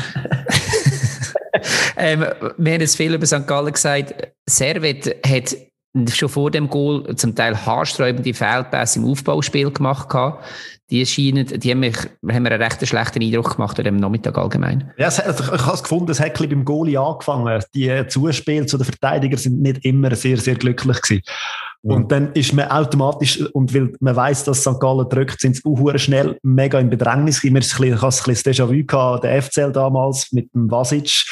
ähm, 1.97 2.21
wir 2.57 2.73
haben 2.73 2.81
jetzt 2.81 2.97
viel 2.97 3.15
über 3.15 3.27
St. 3.27 3.47
Gallen 3.47 3.73
gesagt. 3.73 4.15
Servet 4.47 5.17
hat 5.27 5.57
schon 6.07 6.29
vor 6.29 6.51
dem 6.51 6.69
Goal 6.69 7.17
zum 7.17 7.35
Teil 7.35 7.57
haarsträubende 7.67 8.35
Fehlpässe 8.35 8.99
im 8.99 9.07
Aufbauspiel 9.07 9.71
gemacht. 9.71 10.09
Gehabt 10.09 10.45
die 10.91 11.05
scheinen, 11.05 11.47
die 11.47 11.71
haben, 11.71 11.81
mich, 11.81 11.97
haben 11.97 12.43
mir 12.43 12.53
einen 12.53 12.63
recht 12.63 12.87
schlechten 12.87 13.23
Eindruck 13.23 13.57
gemacht 13.57 13.79
an 13.79 13.85
dem 13.85 13.97
Nachmittag 13.97 14.39
allgemein. 14.39 14.91
Ja, 14.97 15.07
also 15.07 15.23
ich 15.23 15.51
habe 15.51 15.75
es 15.75 15.83
gefunden, 15.83 16.11
es 16.11 16.21
hat 16.21 16.39
beim 16.39 16.65
Goalie 16.65 16.99
angefangen. 16.99 17.63
Die 17.75 18.07
Zuspiele 18.09 18.67
zu 18.67 18.79
den 18.79 18.87
Verteidigern 18.87 19.39
sind 19.39 19.61
nicht 19.61 19.85
immer 19.85 20.15
sehr, 20.15 20.39
sehr 20.39 20.55
glücklich 20.55 21.03
gewesen. 21.03 21.23
Und 21.83 22.11
dann 22.11 22.33
ist 22.33 22.53
man 22.55 22.69
automatisch, 22.71 23.41
und 23.53 23.73
weil 23.73 23.93
man 24.01 24.17
weiß, 24.17 24.45
dass 24.45 24.63
St. 24.63 24.81
Gallen 24.81 25.09
drückt, 25.09 25.41
sind 25.41 25.57
sie 25.57 25.63
auch 25.65 25.97
schnell 25.97 26.39
mega 26.43 26.79
in 26.81 26.91
Bedrängnis. 26.91 27.45
Ich 27.45 27.51
habe 27.51 27.59
ein 27.59 27.61
bisschen 27.61 28.01
das 28.01 28.45
Déjà-vu 28.45 28.85
gehabt, 28.85 29.25
der 29.25 29.43
FCL 29.43 29.73
damals 29.73 30.33
mit 30.33 30.53
dem 30.55 30.71
Vasic, 30.71 31.25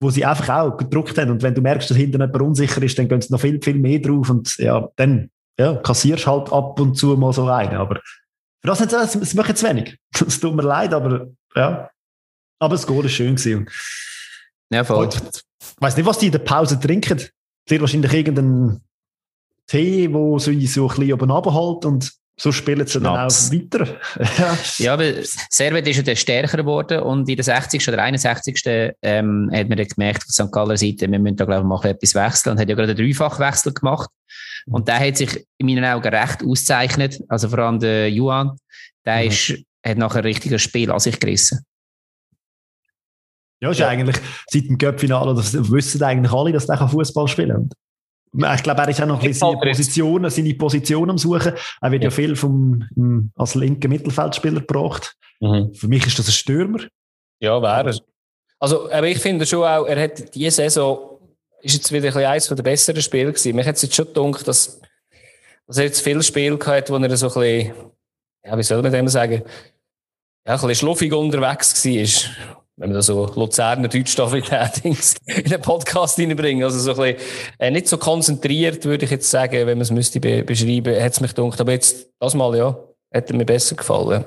wo 0.00 0.10
sie 0.10 0.24
einfach 0.24 0.48
auch 0.48 0.76
gedruckt 0.76 1.18
haben. 1.18 1.30
Und 1.30 1.42
wenn 1.42 1.54
du 1.54 1.60
merkst, 1.60 1.90
dass 1.90 1.96
hinten 1.96 2.20
jemand 2.20 2.40
unsicher 2.40 2.82
ist, 2.82 2.98
dann 2.98 3.08
gehen 3.08 3.20
sie 3.20 3.32
noch 3.32 3.40
viel, 3.40 3.60
viel 3.62 3.74
mehr 3.74 3.98
drauf. 3.98 4.30
Und 4.30 4.56
ja, 4.58 4.88
dann 4.96 5.30
ja, 5.58 5.74
kassierst 5.74 6.26
halt 6.26 6.52
ab 6.52 6.78
und 6.78 6.94
zu 6.94 7.16
mal 7.16 7.32
so 7.32 7.46
rein. 7.46 7.74
Aber 7.74 7.96
für 7.96 8.68
das, 8.68 8.78
das, 8.78 9.12
das 9.12 9.34
macht 9.34 9.56
zu 9.56 9.68
wenig. 9.68 9.98
Es 10.26 10.40
tut 10.40 10.54
mir 10.54 10.62
leid, 10.62 10.92
aber 10.94 11.28
ja. 11.54 11.90
Aber 12.60 12.74
das 12.74 12.86
Goal 12.86 13.02
war 13.02 13.08
schön. 13.08 13.36
Gewesen. 13.36 13.68
Ja, 14.70 14.84
voll. 14.84 15.08
Ich 15.08 15.82
weiß 15.82 15.96
nicht, 15.96 16.06
was 16.06 16.18
die 16.18 16.26
in 16.26 16.32
der 16.32 16.40
Pause 16.40 16.78
trinken. 16.78 17.20
Sehr 17.68 17.80
wahrscheinlich 17.80 18.12
irgendeinen 18.12 18.82
Tee, 19.66 20.12
wo 20.12 20.38
sie 20.38 20.66
so 20.66 20.88
ein 20.88 20.96
bisschen 20.96 21.12
oben 21.12 21.30
runterhält 21.30 21.84
und 21.84 22.17
so 22.40 22.52
spielen 22.52 22.86
sie 22.86 23.00
dann 23.00 23.16
auch 23.16 23.28
weiter. 23.28 23.98
ja, 24.38 24.58
ja 24.78 24.92
aber 24.94 25.12
Servet 25.50 25.86
ist 25.88 25.96
ja 25.96 26.02
dann 26.04 26.16
stärker 26.16 26.58
geworden 26.58 27.00
und 27.00 27.28
in 27.28 27.34
der 27.34 27.44
60. 27.44 27.88
oder 27.88 28.02
61. 28.02 28.62
Ähm, 29.02 29.50
hat 29.52 29.68
man 29.68 29.76
dann 29.76 29.88
gemerkt, 29.88 30.22
von 30.22 30.46
St. 30.46 30.52
Galler 30.52 30.76
Seite, 30.76 31.10
wir 31.10 31.18
müssen 31.18 31.36
da 31.36 31.44
glaube 31.44 31.62
ich 31.62 31.66
mal 31.66 31.84
etwas 31.90 32.14
wechseln 32.14 32.52
und 32.52 32.60
hat 32.60 32.68
ja 32.68 32.76
gerade 32.76 32.92
einen 32.92 32.98
Dreifachwechsel 32.98 33.74
gemacht. 33.74 34.08
Und 34.66 34.86
der 34.86 35.00
hat 35.00 35.16
sich 35.16 35.46
in 35.58 35.66
meinen 35.66 35.84
Augen 35.84 36.14
recht 36.14 36.44
auszeichnet. 36.44 37.20
Also 37.28 37.48
vor 37.48 37.58
allem 37.58 37.80
der 37.80 38.10
Juan, 38.10 38.56
der 39.04 39.22
mhm. 39.22 39.28
ist, 39.28 39.54
hat 39.84 39.98
nachher 39.98 40.18
ein 40.18 40.24
richtiges 40.24 40.62
Spiel 40.62 40.92
an 40.92 41.00
sich 41.00 41.18
gerissen. 41.18 41.64
Ja, 43.60 43.70
ist 43.70 43.80
ja. 43.80 43.88
eigentlich 43.88 44.16
seit 44.48 44.68
dem 44.68 44.78
Cup-Finale, 44.78 45.34
das 45.34 45.52
wissen 45.72 46.02
eigentlich 46.04 46.32
alle, 46.32 46.52
dass 46.52 46.66
der 46.66 46.88
Fußball 46.88 47.26
spielen 47.26 47.50
kann. 47.50 47.70
Ich 48.32 48.62
glaube, 48.62 48.82
er 48.82 48.88
ist 48.88 49.00
auch 49.00 49.06
noch 49.06 49.20
ein 49.20 49.26
bisschen 49.26 49.48
seine 49.48 49.60
Position, 49.60 50.30
seine 50.30 50.54
Position 50.54 51.10
am 51.10 51.18
Suchen. 51.18 51.52
Er 51.80 51.90
wird 51.90 52.02
ja, 52.02 52.08
ja 52.08 52.14
viel 52.14 52.36
vom, 52.36 53.30
als 53.36 53.54
linker 53.54 53.88
Mittelfeldspieler 53.88 54.60
gebracht. 54.60 55.16
Mhm. 55.40 55.74
Für 55.74 55.88
mich 55.88 56.06
ist 56.06 56.18
das 56.18 56.28
ein 56.28 56.32
Stürmer. 56.32 56.80
Ja, 57.40 57.62
wäre 57.62 57.90
er. 57.90 57.98
Also, 58.60 58.90
aber 58.90 59.06
ich 59.06 59.18
finde 59.18 59.46
schon 59.46 59.62
auch, 59.62 59.86
er 59.86 60.02
hat 60.02 60.34
diese 60.34 60.50
Saison 60.50 61.18
ist 61.60 61.74
jetzt 61.74 61.92
wieder 61.92 62.14
ein 62.14 62.24
eines 62.24 62.48
der 62.48 62.62
besseren 62.62 63.02
Spiele 63.02 63.32
gewesen. 63.32 63.56
Mich 63.56 63.66
hat 63.66 63.76
es 63.76 63.82
jetzt 63.82 63.94
schon 63.94 64.06
gedacht, 64.12 64.46
dass, 64.46 64.80
dass 65.66 65.76
er 65.76 65.84
jetzt 65.84 66.00
viele 66.00 66.22
Spiele 66.22 66.56
gehabt 66.56 66.90
wo 66.90 66.96
er 66.96 67.16
so 67.16 67.26
ein 67.26 67.34
bisschen, 67.34 67.74
ja, 68.44 68.58
wie 68.58 68.62
soll 68.62 68.82
man 68.82 68.92
dem 68.92 69.08
sagen, 69.08 69.42
ja, 70.46 70.54
ein 70.54 70.60
bisschen 70.60 70.74
schluffig 70.74 71.12
unterwegs 71.12 71.84
war. 71.84 72.58
Wenn 72.78 72.90
man 72.90 72.94
da 72.94 73.02
so 73.02 73.26
Luzerner 73.34 73.88
Deutschstabilität 73.88 74.78
in 74.84 74.96
den 75.50 75.60
Podcast 75.60 76.18
reinbringen. 76.18 76.64
Also 76.64 76.78
so 76.78 76.92
ein 77.00 77.14
bisschen, 77.14 77.28
äh, 77.58 77.70
nicht 77.70 77.88
so 77.88 77.98
konzentriert, 77.98 78.84
würde 78.84 79.04
ich 79.04 79.10
jetzt 79.10 79.30
sagen, 79.30 79.66
wenn 79.66 79.78
man 79.78 79.80
es 79.80 79.90
müsste 79.90 80.20
be 80.20 80.42
beschreiben, 80.44 80.94
hat 81.00 81.12
es 81.12 81.20
mich 81.20 81.34
gedacht. 81.34 81.60
Aber 81.60 81.72
jetzt, 81.72 82.08
das 82.20 82.34
mal, 82.34 82.56
ja, 82.56 82.78
hätte 83.10 83.34
mir 83.34 83.44
besser 83.44 83.74
gefallen 83.74 84.24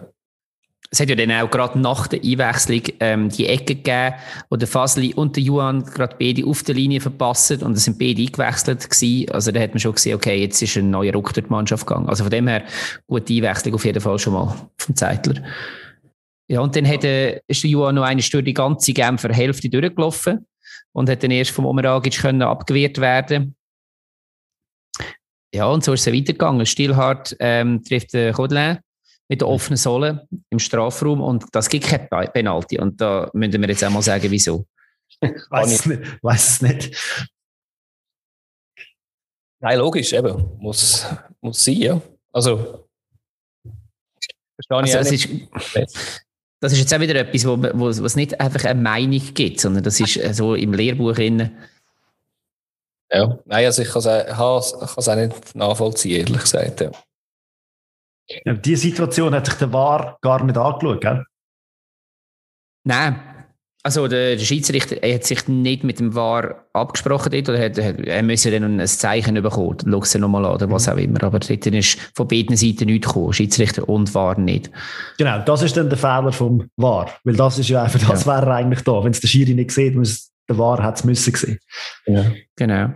es 0.93 0.99
hat 0.99 1.09
ja 1.09 1.15
dann 1.15 1.31
auch 1.31 1.49
gerade 1.49 1.79
nach 1.79 2.07
der 2.07 2.19
Einwechslung 2.21 2.81
ähm, 2.99 3.29
die 3.29 3.47
Ecke 3.47 3.75
gegeben, 3.75 4.15
wo 4.49 4.57
der 4.57 4.67
Fasli 4.67 5.13
und 5.13 5.37
der 5.37 5.43
Juan 5.43 5.85
gerade 5.85 6.17
beide 6.19 6.45
auf 6.45 6.63
der 6.63 6.75
Linie 6.75 6.99
verpassen 6.99 7.63
und 7.63 7.77
es 7.77 7.85
sind 7.85 7.97
beide 7.97 8.21
eingewechselt 8.21 8.89
gewesen. 8.89 9.31
Also 9.31 9.51
da 9.51 9.61
hat 9.61 9.69
man 9.69 9.79
schon 9.79 9.93
gesehen, 9.93 10.15
okay, 10.15 10.41
jetzt 10.41 10.61
ist 10.61 10.75
ein 10.75 10.89
neuer 10.89 11.13
Ruck 11.13 11.33
durch 11.33 11.45
die 11.45 11.51
Mannschaft 11.51 11.87
gegangen. 11.87 12.09
Also 12.09 12.25
von 12.25 12.31
dem 12.31 12.49
her, 12.49 12.63
gute 13.07 13.33
Einwechslung 13.33 13.75
auf 13.75 13.85
jeden 13.85 14.01
Fall 14.01 14.19
schon 14.19 14.33
mal 14.33 14.53
vom 14.77 14.95
Zeitler. 14.95 15.35
Ja, 16.51 16.59
und 16.59 16.75
dann 16.75 16.85
hat, 16.85 17.05
äh, 17.05 17.39
ist 17.47 17.63
der 17.63 17.69
Johann 17.69 17.95
noch 17.95 18.03
eine 18.03 18.21
Stunde 18.21 18.43
die 18.43 18.53
ganze 18.53 18.91
Genfer 18.91 19.33
Hälfte 19.33 19.69
durchgelaufen 19.69 20.45
und 20.91 21.09
hat 21.09 21.23
dann 21.23 21.31
erst 21.31 21.51
vom 21.51 21.65
Omeragic 21.65 22.17
können 22.17 22.41
abgewehrt 22.41 22.97
werden. 22.97 23.55
Ja, 25.55 25.67
und 25.67 25.81
so 25.85 25.93
ist 25.93 26.05
es 26.05 26.13
weitergegangen. 26.13 26.65
Stillhart 26.65 27.37
ähm, 27.39 27.81
trifft 27.85 28.11
den 28.11 28.33
Codelin 28.33 28.79
mit 29.29 29.39
der 29.39 29.47
offenen 29.47 29.77
Sohle 29.77 30.27
im 30.49 30.59
Strafraum 30.59 31.21
und 31.21 31.45
das 31.53 31.69
gibt 31.69 31.85
kein 31.85 32.09
Penalty. 32.09 32.77
Und 32.79 32.99
da 32.99 33.31
müssen 33.33 33.61
wir 33.61 33.69
jetzt 33.69 33.85
einmal 33.85 34.01
sagen, 34.01 34.29
wieso. 34.29 34.67
Weiß 35.49 35.71
es 35.71 35.85
nicht. 35.85 36.21
Weiß 36.21 36.49
es 36.49 36.61
nicht. 36.61 37.29
Nein, 39.61 39.79
logisch, 39.79 40.11
eben. 40.11 40.57
Muss, 40.57 41.05
muss 41.39 41.63
sein, 41.63 41.75
ja. 41.75 42.01
Also, 42.33 42.89
verstehe 44.57 44.83
ich 44.83 44.97
also, 44.97 45.13
ist, 45.13 46.25
Das 46.61 46.71
ist 46.71 46.79
jetzt 46.79 46.93
auch 46.93 46.99
wieder 46.99 47.15
etwas, 47.15 47.45
wo, 47.45 47.57
wo, 47.57 47.85
wo 47.85 48.05
es 48.05 48.15
nicht 48.15 48.39
einfach 48.39 48.63
eine 48.65 48.79
Meinung 48.79 49.21
gibt, 49.33 49.59
sondern 49.59 49.83
das 49.83 49.99
ist 49.99 50.35
so 50.35 50.55
im 50.55 50.73
Lehrbuch 50.73 51.13
drin. 51.13 51.57
Ja, 53.11 53.39
nein, 53.45 53.65
also 53.65 53.81
ich 53.81 53.89
kann 53.89 53.99
es 53.99 55.09
auch 55.09 55.15
nicht 55.15 55.55
nachvollziehen, 55.55 56.21
ehrlich 56.21 56.41
gesagt. 56.41 56.81
Ja. 56.81 56.91
Ja, 58.45 58.53
diese 58.53 58.83
Situation 58.83 59.35
hat 59.35 59.45
sich 59.45 59.55
der 59.55 59.73
VAR 59.73 60.17
gar 60.21 60.43
nicht 60.43 60.57
angeschaut, 60.57 61.01
gell? 61.01 61.25
Nein. 62.83 63.19
Also 63.83 64.07
der, 64.07 64.35
der 64.35 64.43
Schiedsrichter 64.43 65.01
er 65.01 65.15
hat 65.15 65.23
sich 65.23 65.47
nicht 65.47 65.83
mit 65.83 65.99
dem 65.99 66.13
VAR 66.13 66.65
abgesprochen 66.73 67.31
dort, 67.31 67.49
oder 67.49 67.59
hat, 67.59 67.77
er 67.77 68.23
müsse 68.23 68.51
dann 68.51 68.79
ein 68.79 68.87
Zeichen 68.87 69.41
bekommen, 69.41 69.77
schau 69.83 69.99
es 69.99 70.15
nochmal 70.15 70.45
an 70.45 70.53
oder 70.53 70.69
was 70.69 70.87
mhm. 70.87 70.93
auch 70.93 70.97
immer. 70.97 71.23
Aber 71.23 71.39
dort 71.39 71.65
ist 71.65 71.97
von 72.15 72.27
beiden 72.27 72.55
Seiten 72.55 72.85
nichts 72.85 73.07
gekommen, 73.07 73.33
Schiedsrichter 73.33 73.87
und 73.89 74.13
VAR 74.13 74.39
nicht. 74.39 74.69
Genau, 75.17 75.39
das 75.39 75.63
ist 75.63 75.75
dann 75.77 75.89
der 75.89 75.97
Fehler 75.97 76.31
vom 76.31 76.69
VAR, 76.77 77.09
weil 77.23 77.35
das 77.35 77.57
ist 77.59 77.69
ja 77.69 77.83
einfach, 77.83 78.07
das 78.07 78.25
ja. 78.25 78.35
wäre 78.35 78.53
eigentlich 78.53 78.81
da. 78.81 79.03
Wenn 79.03 79.11
es 79.11 79.19
der 79.19 79.27
Schiri 79.27 79.53
nicht 79.53 79.71
sieht, 79.71 79.95
muss 79.95 80.30
der 80.49 80.57
War 80.57 80.81
hat 80.83 80.97
es 80.97 81.03
müssen 81.03 81.31
gesehen. 81.31 81.59
Ja. 82.05 82.31
Genau. 82.55 82.89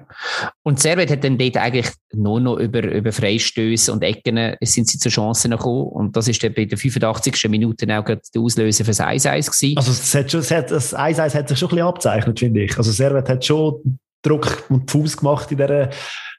Und 0.63 0.79
Servet 0.79 1.09
hat 1.09 1.23
dann 1.23 1.37
dort 1.37 1.57
eigentlich 1.57 1.89
nur 2.13 2.39
noch 2.39 2.57
über, 2.57 2.83
über 2.83 3.11
Freistöße 3.11 3.91
und 3.91 4.03
Ecken 4.03 4.55
sind 4.61 4.89
sie 4.89 4.99
zu 4.99 5.09
Chancen 5.09 5.51
gekommen. 5.51 5.87
Und 5.87 6.17
das 6.17 6.27
ist 6.27 6.43
dann 6.43 6.53
bei 6.53 6.65
der 6.65 6.77
85. 6.77 7.49
Minute 7.49 7.85
auch 7.97 8.03
der 8.05 8.19
Auslöser 8.37 8.83
für 8.83 8.91
das 8.91 8.99
1-1 8.99 9.45
gewesen. 9.45 9.77
Also 9.77 9.91
das, 9.91 10.15
hat 10.15 10.31
schon, 10.31 10.41
das 10.41 10.95
1-1 10.95 11.33
hat 11.33 11.49
sich 11.49 11.57
schon 11.57 11.69
ein 11.69 11.75
bisschen 11.75 11.87
abzeichnet, 11.87 12.39
finde 12.39 12.63
ich. 12.63 12.77
Also 12.77 12.91
Servet 12.91 13.29
hat 13.29 13.45
schon 13.45 13.99
Druck 14.21 14.65
und 14.69 14.89
Fuß 14.89 15.17
gemacht 15.17 15.51
in 15.51 15.57
der 15.57 15.91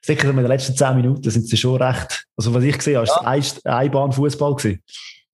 sicher 0.06 0.30
in 0.30 0.36
den 0.36 0.46
letzten 0.46 0.76
10 0.76 0.96
Minuten 0.96 1.30
sind 1.30 1.48
sie 1.48 1.56
schon 1.56 1.82
recht, 1.82 2.26
also 2.36 2.54
was 2.54 2.62
ich 2.62 2.76
gesehen 2.76 2.96
habe, 2.96 3.06
ja. 3.06 3.20
ein 3.22 3.44
Einbahn-Fußball 3.64 4.54
gewesen. 4.54 4.82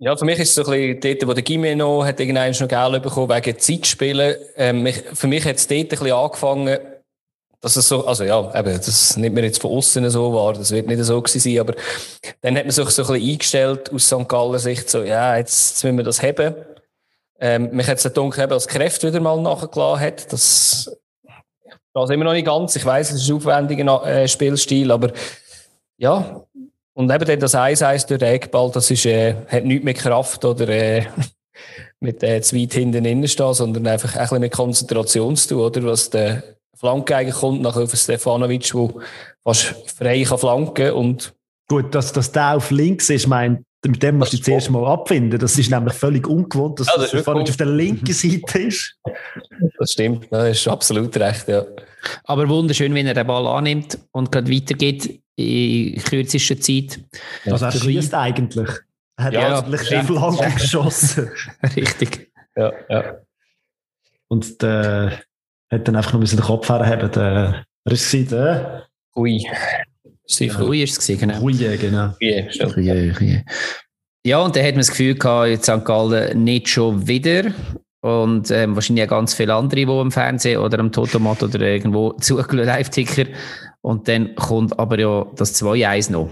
Ja, 0.05 0.17
für 0.17 0.25
mich 0.25 0.41
ist 0.41 0.49
es 0.49 0.55
so 0.57 0.65
ein 0.69 0.99
bisschen 0.99 1.01
dort, 1.01 1.29
wo 1.29 1.33
der 1.33 1.45
Gimeno 1.45 2.05
hat 2.05 2.19
irgendwann 2.19 2.51
noch 2.51 2.67
Geld 2.67 3.03
bekommen 3.05 3.29
wegen 3.29 3.57
Zeitspielen. 3.57 4.35
Ähm, 4.57 4.89
für 5.13 5.29
mich 5.29 5.45
hat 5.45 5.55
es 5.55 5.69
dort 5.69 5.79
ein 5.79 5.89
bisschen 5.91 6.11
angefangen, 6.11 6.77
dass 7.61 7.77
es 7.77 7.87
so, 7.87 8.05
also 8.05 8.25
ja, 8.25 8.53
eben, 8.59 8.75
das 8.75 9.17
nimmt 9.17 9.37
mir 9.37 9.45
jetzt 9.45 9.63
von 9.63 9.71
außen 9.71 10.11
so 10.11 10.35
wahr, 10.35 10.55
das 10.55 10.73
wird 10.73 10.89
nicht 10.89 11.05
so 11.05 11.23
gewesen 11.23 11.39
sein, 11.39 11.61
aber 11.61 11.75
dann 12.41 12.57
hat 12.57 12.65
man 12.65 12.73
sich 12.73 12.89
so 12.89 13.03
ein 13.03 13.13
bisschen 13.13 13.31
eingestellt 13.31 13.93
aus 13.93 14.09
St. 14.09 14.29
Gallen 14.29 14.59
Sicht, 14.59 14.91
so, 14.91 15.05
ja, 15.05 15.37
jetzt, 15.37 15.71
jetzt 15.71 15.85
müssen 15.85 15.99
wir 15.99 16.05
das 16.05 16.21
haben. 16.21 16.57
Ähm, 17.39 17.71
mich 17.71 17.87
hat 17.87 18.05
es 18.05 18.13
dunkel 18.13 18.49
dass 18.49 18.67
Kräfte 18.67 19.07
wieder 19.07 19.21
mal 19.21 19.41
nachgelassen 19.41 20.01
hat, 20.01 20.33
das, 20.33 20.99
das 21.95 22.11
immer 22.11 22.25
noch 22.25 22.33
nicht 22.33 22.47
ganz, 22.47 22.75
ich 22.75 22.85
weiss, 22.85 23.13
es 23.13 23.23
ist 23.23 23.29
ein 23.29 23.37
aufwendiger 23.37 24.05
äh, 24.05 24.27
Spielstil, 24.27 24.91
aber 24.91 25.13
ja, 25.97 26.45
und 26.95 27.11
eben 27.11 27.25
dann 27.25 27.41
das 27.41 27.55
1-1 27.55 28.09
durch 28.09 28.21
den 28.21 28.35
Eckball, 28.35 28.71
das 28.71 28.91
ist, 28.91 29.07
äh, 29.07 29.35
hat 29.49 29.65
nichts 29.65 29.85
mit 29.85 29.97
Kraft 29.99 30.45
oder 30.45 30.69
äh, 30.69 31.07
mit 32.01 32.23
äh, 32.23 32.41
zu 32.43 32.57
weit 32.57 32.75
hinten 32.75 33.05
innen 33.05 33.29
stehen, 33.29 33.55
sondern 33.55 33.87
einfach 33.87 34.15
ein 34.15 34.23
bisschen 34.23 34.41
mit 34.41 34.53
Konzentration 34.53 35.37
zu 35.37 35.49
tun, 35.49 35.61
oder? 35.61 35.85
Was 35.85 36.11
der 36.11 36.43
Flanke 36.75 37.17
eigentlich 37.17 37.37
kommt, 37.37 37.63
nach 37.63 37.77
auf 37.77 37.95
Stefanovic, 37.95 38.73
der 38.73 38.89
fast 39.45 39.75
frei 39.97 40.23
kann 40.23 40.39
flanken 40.39 40.93
und 40.93 41.35
Gut, 41.73 41.95
dass, 41.95 42.13
dass 42.13 42.31
der 42.31 42.57
auf 42.57 42.71
links 42.71 43.09
ist, 43.09 43.27
mein, 43.27 43.65
mit 43.83 44.03
dem 44.03 44.19
musst 44.19 44.35
du 44.35 44.37
zuerst 44.37 44.69
mal 44.69 44.85
abfinden. 44.85 45.39
Das 45.39 45.57
ist 45.57 45.71
nämlich 45.71 45.95
völlig 45.95 46.27
ungewohnt, 46.27 46.79
dass 46.79 46.87
ja, 46.89 46.99
das 46.99 47.09
Stefanovic 47.09 47.49
auf 47.49 47.57
der 47.57 47.67
linken 47.67 48.13
Seite 48.13 48.59
ist. 48.59 48.99
Das 49.79 49.93
stimmt, 49.93 50.27
das 50.31 50.59
ist 50.59 50.69
absolut 50.69 51.17
recht, 51.17 51.49
ja. 51.49 51.65
Aber 52.25 52.47
wunderschön, 52.47 52.95
wenn 52.95 53.07
er 53.07 53.15
den 53.15 53.27
Ball 53.27 53.47
annimmt 53.47 53.99
und 54.13 54.31
gerade 54.31 54.53
weitergeht 54.53 55.22
in 55.37 55.97
kürzester 56.03 56.59
Zeit. 56.61 57.01
Also 57.47 57.67
er 57.67 57.73
schießt 57.73 58.15
eigentlich. 58.15 58.69
Er 59.17 59.25
hat 59.25 59.33
ja, 59.33 59.59
eigentlich 59.59 59.91
ja, 59.91 60.03
Flanke 60.03 60.51
geschossen. 60.53 61.31
Richtig. 61.77 62.33
Ja, 62.57 62.73
ja. 62.89 63.19
Und 64.29 64.63
der 64.63 65.23
hat 65.71 65.89
dann 65.89 65.97
einfach 65.97 66.13
noch 66.13 66.25
den 66.29 66.41
Kopf 66.41 66.69
herhaben. 66.69 67.11
Der, 67.13 67.65
er 67.85 67.93
ist 67.93 68.13
der... 68.13 68.87
Hui. 69.15 69.45
Hui 70.59 70.83
ist 70.83 71.09
es 71.09 71.19
genau. 71.19 71.41
Hui, 71.41 71.53
genau. 71.53 72.15
Hui, 72.21 73.15
Hui. 73.19 73.45
Ja, 74.25 74.39
und 74.39 74.55
dann 74.55 74.65
hat 74.65 74.73
man 74.73 74.81
das 74.81 74.91
Gefühl 74.91 75.15
gehabt, 75.17 75.49
jetzt 75.49 75.65
St. 75.65 75.85
Gallen 75.85 76.45
nicht 76.45 76.69
schon 76.69 77.07
wieder. 77.07 77.53
Und 78.03 78.51
ähm, 78.51 78.75
wahrscheinlich 78.75 79.05
auch 79.05 79.11
ganz 79.11 79.33
viele 79.33 79.55
andere, 79.55 79.87
die 79.87 79.87
am 79.87 80.11
Fernsehen 80.11 80.61
oder 80.61 80.81
am 80.81 80.91
Totomat 80.91 81.43
oder 81.45 81.61
irgendwo 81.61 82.13
zugeschaut 82.21 82.67
Live-Ticker 82.67 83.27
und 83.81 84.09
dann 84.09 84.35
kommt 84.35 84.77
aber 84.79 84.99
ja 84.99 85.27
das 85.37 85.63
2-1 85.63 86.11
noch. 86.11 86.31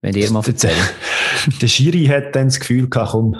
Wenn 0.00 0.14
ihr 0.14 0.30
mal 0.30 0.42
erzählen. 0.46 0.76
Der 1.60 1.66
Schiri 1.66 2.06
hat 2.06 2.36
dann 2.36 2.46
das 2.46 2.60
Gefühl 2.60 2.88
gehabt, 2.88 3.10
komm, 3.10 3.36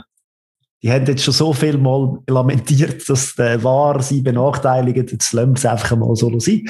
die 0.83 0.91
haben 0.91 1.07
jetzt 1.07 1.25
schon 1.25 1.35
so 1.35 1.53
viel 1.53 1.79
mal 1.79 2.19
lamentiert, 2.29 3.09
dass 3.09 3.35
der 3.35 3.63
War 3.65 4.01
sie 4.01 4.21
benachteiligt, 4.21 5.11
jetzt 5.11 5.33
lassen 5.33 5.51
wir 5.51 5.57
es 5.57 5.67
einfach 5.67 5.97
mal 5.97 6.15
so 6.15 6.39
sein. 6.39 6.69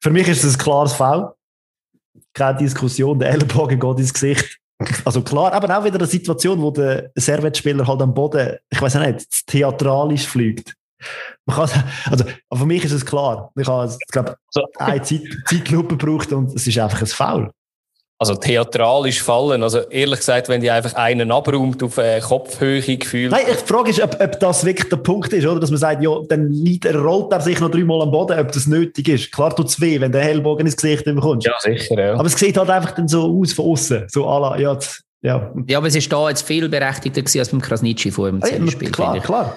Für 0.00 0.10
mich 0.10 0.26
ist 0.28 0.44
das 0.44 0.54
ein 0.54 0.58
klares 0.58 0.92
Fall. 0.92 1.32
Keine 2.32 2.58
Diskussion, 2.58 3.18
der 3.18 3.30
Ellenbogen 3.30 3.78
geht 3.78 3.98
ins 3.98 4.12
Gesicht. 4.12 4.60
Also 5.04 5.22
klar, 5.22 5.52
aber 5.52 5.78
auch 5.78 5.84
wieder 5.84 5.96
eine 5.96 6.06
Situation, 6.06 6.60
wo 6.60 6.70
der 6.70 7.10
Servetspieler 7.14 7.86
halt 7.86 8.02
am 8.02 8.14
Boden, 8.14 8.56
ich 8.70 8.80
weiß 8.80 8.94
nicht, 8.96 9.46
theatralisch 9.46 10.26
fliegt. 10.26 10.74
Man 11.46 11.56
kann, 11.56 11.84
also, 12.10 12.24
für 12.52 12.66
mich 12.66 12.84
ist 12.84 12.92
es 12.92 13.04
klar. 13.04 13.50
Ich 13.56 13.66
habe, 13.66 13.96
glaube 14.10 14.36
eine 14.78 15.02
Zeit, 15.02 15.22
Zeitlupe 15.46 15.96
gebraucht 15.96 16.32
und 16.32 16.54
es 16.54 16.66
ist 16.66 16.78
einfach 16.78 17.00
ein 17.00 17.06
Foul. 17.06 17.50
Also 18.16 18.36
theatralisch 18.36 19.22
fallen. 19.22 19.64
Also 19.64 19.80
ehrlich 19.90 20.20
gesagt, 20.20 20.48
wenn 20.48 20.60
die 20.60 20.70
einfach 20.70 20.94
einen 20.94 21.32
abräumt 21.32 21.82
auf 21.82 21.98
äh, 21.98 22.20
Kopfhöhe 22.20 22.80
gefühlt. 22.80 23.32
Nein, 23.32 23.42
die 23.50 23.66
Frage 23.66 23.90
ist, 23.90 24.00
ob, 24.00 24.20
ob, 24.20 24.38
das 24.38 24.64
wirklich 24.64 24.88
der 24.88 24.98
Punkt 24.98 25.32
ist, 25.32 25.44
oder? 25.44 25.58
Dass 25.58 25.70
man 25.70 25.80
sagt, 25.80 26.00
ja, 26.00 26.16
dann 26.28 26.48
liegt, 26.50 26.86
rollt 26.86 27.32
er 27.32 27.40
sich 27.40 27.58
noch 27.60 27.70
dreimal 27.70 28.02
am 28.02 28.12
Boden, 28.12 28.38
ob 28.38 28.52
das 28.52 28.68
nötig 28.68 29.08
ist. 29.08 29.32
Klar 29.32 29.54
tut 29.54 29.66
es 29.66 29.80
weh, 29.80 30.00
wenn 30.00 30.12
der 30.12 30.22
Hellbogen 30.22 30.64
ins 30.64 30.76
Gesicht 30.76 31.04
bekommst. 31.04 31.46
Ja, 31.46 31.54
sicher, 31.58 31.98
ja. 31.98 32.14
Aber 32.14 32.26
es 32.26 32.34
sieht 32.34 32.56
halt 32.56 32.70
einfach 32.70 32.92
dann 32.92 33.08
so 33.08 33.40
aus 33.40 33.52
von 33.52 33.72
außen. 33.72 34.04
So 34.08 34.24
la, 34.26 34.58
ja, 34.58 34.78
ja. 35.22 35.52
ja, 35.66 35.78
aber 35.78 35.88
es 35.88 35.96
ist 35.96 36.12
da 36.12 36.28
jetzt 36.28 36.46
viel 36.46 36.68
berechtigter 36.68 37.22
als 37.40 37.48
beim 37.48 37.60
Krasnitschi 37.60 38.12
vor 38.12 38.30
dem 38.30 38.68
Spiel. 38.70 38.90
Klar, 38.92 39.18
klar. 39.18 39.56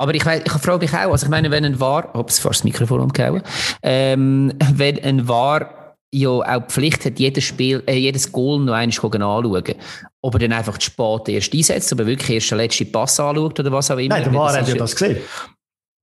Aber 0.00 0.14
ich, 0.14 0.24
weiss, 0.24 0.42
ich 0.46 0.52
frage 0.52 0.78
mich 0.78 0.94
auch, 0.94 1.10
also 1.10 1.26
ich 1.26 1.30
meine, 1.30 1.50
wenn 1.50 1.64
ein 1.64 1.80
War, 1.80 2.14
ups, 2.14 2.38
fast 2.38 2.60
das 2.60 2.64
Mikrofon 2.64 3.00
umgehauen, 3.00 3.42
ähm, 3.82 4.52
wenn 4.74 5.02
ein 5.02 5.26
War 5.26 5.77
ja 6.12 6.28
auch 6.30 6.62
die 6.62 6.72
Pflicht 6.72 7.04
hat, 7.04 7.18
jedes 7.18 7.44
Spiel, 7.44 7.82
äh, 7.86 7.94
jedes 7.94 8.30
Goal 8.32 8.60
noch 8.60 8.72
einmal 8.72 8.84
anschauen. 8.84 9.74
Ob 10.22 10.34
er 10.34 10.40
dann 10.40 10.52
einfach 10.52 10.78
zu 10.78 10.90
spät 10.90 11.28
erst 11.28 11.54
einsetzt, 11.54 11.92
aber 11.92 12.06
wirklich 12.06 12.30
erst 12.30 12.50
den 12.50 12.58
letzten 12.58 12.90
Pass 12.90 13.20
anschaut 13.20 13.60
oder 13.60 13.72
was 13.72 13.90
auch 13.90 13.98
immer. 13.98 14.14
Nein, 14.14 14.24
der 14.24 14.34
War 14.34 14.52
hat 14.52 14.68
ja 14.68 14.74
das 14.74 14.96
gesehen. 14.96 15.18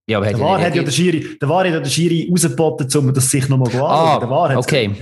Ja, 0.08 0.18
aber 0.18 0.26
der 0.26 0.40
War 0.40 0.60
hat 0.60 0.74
ja 0.74 0.82
der 0.82 0.92
Schiri, 0.92 1.36
der 1.40 1.48
War 1.48 1.64
hat 1.64 1.72
ja 1.72 1.80
der 1.80 1.90
Schiri 1.90 2.28
rausgeboten, 2.30 2.88
um 2.98 3.12
das 3.12 3.28
sich 3.28 3.48
nochmal 3.48 3.70
zu 3.70 3.82
ah, 3.82 4.20
der 4.20 4.30
War 4.30 4.50
hat 4.50 4.56
okay. 4.58 4.94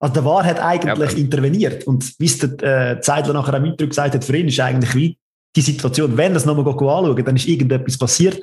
Also 0.00 0.14
der 0.14 0.24
War 0.24 0.44
hat 0.44 0.60
eigentlich 0.60 1.12
ja, 1.12 1.18
interveniert 1.18 1.84
und 1.84 2.14
wie 2.20 2.26
es 2.26 2.38
der 2.38 2.92
äh, 2.92 3.00
Zeitler 3.00 3.34
nachher 3.34 3.54
am 3.54 3.64
Intro 3.64 3.88
gesagt 3.88 4.14
hat, 4.14 4.24
für 4.24 4.36
ihn 4.36 4.46
ist 4.46 4.60
eigentlich 4.60 4.94
wie 4.94 5.18
die 5.56 5.60
Situation, 5.60 6.16
wenn 6.16 6.34
das 6.34 6.44
nochmal 6.44 6.68
anschauen, 6.68 7.24
dann 7.24 7.34
ist 7.34 7.48
irgendetwas 7.48 7.98
passiert, 7.98 8.40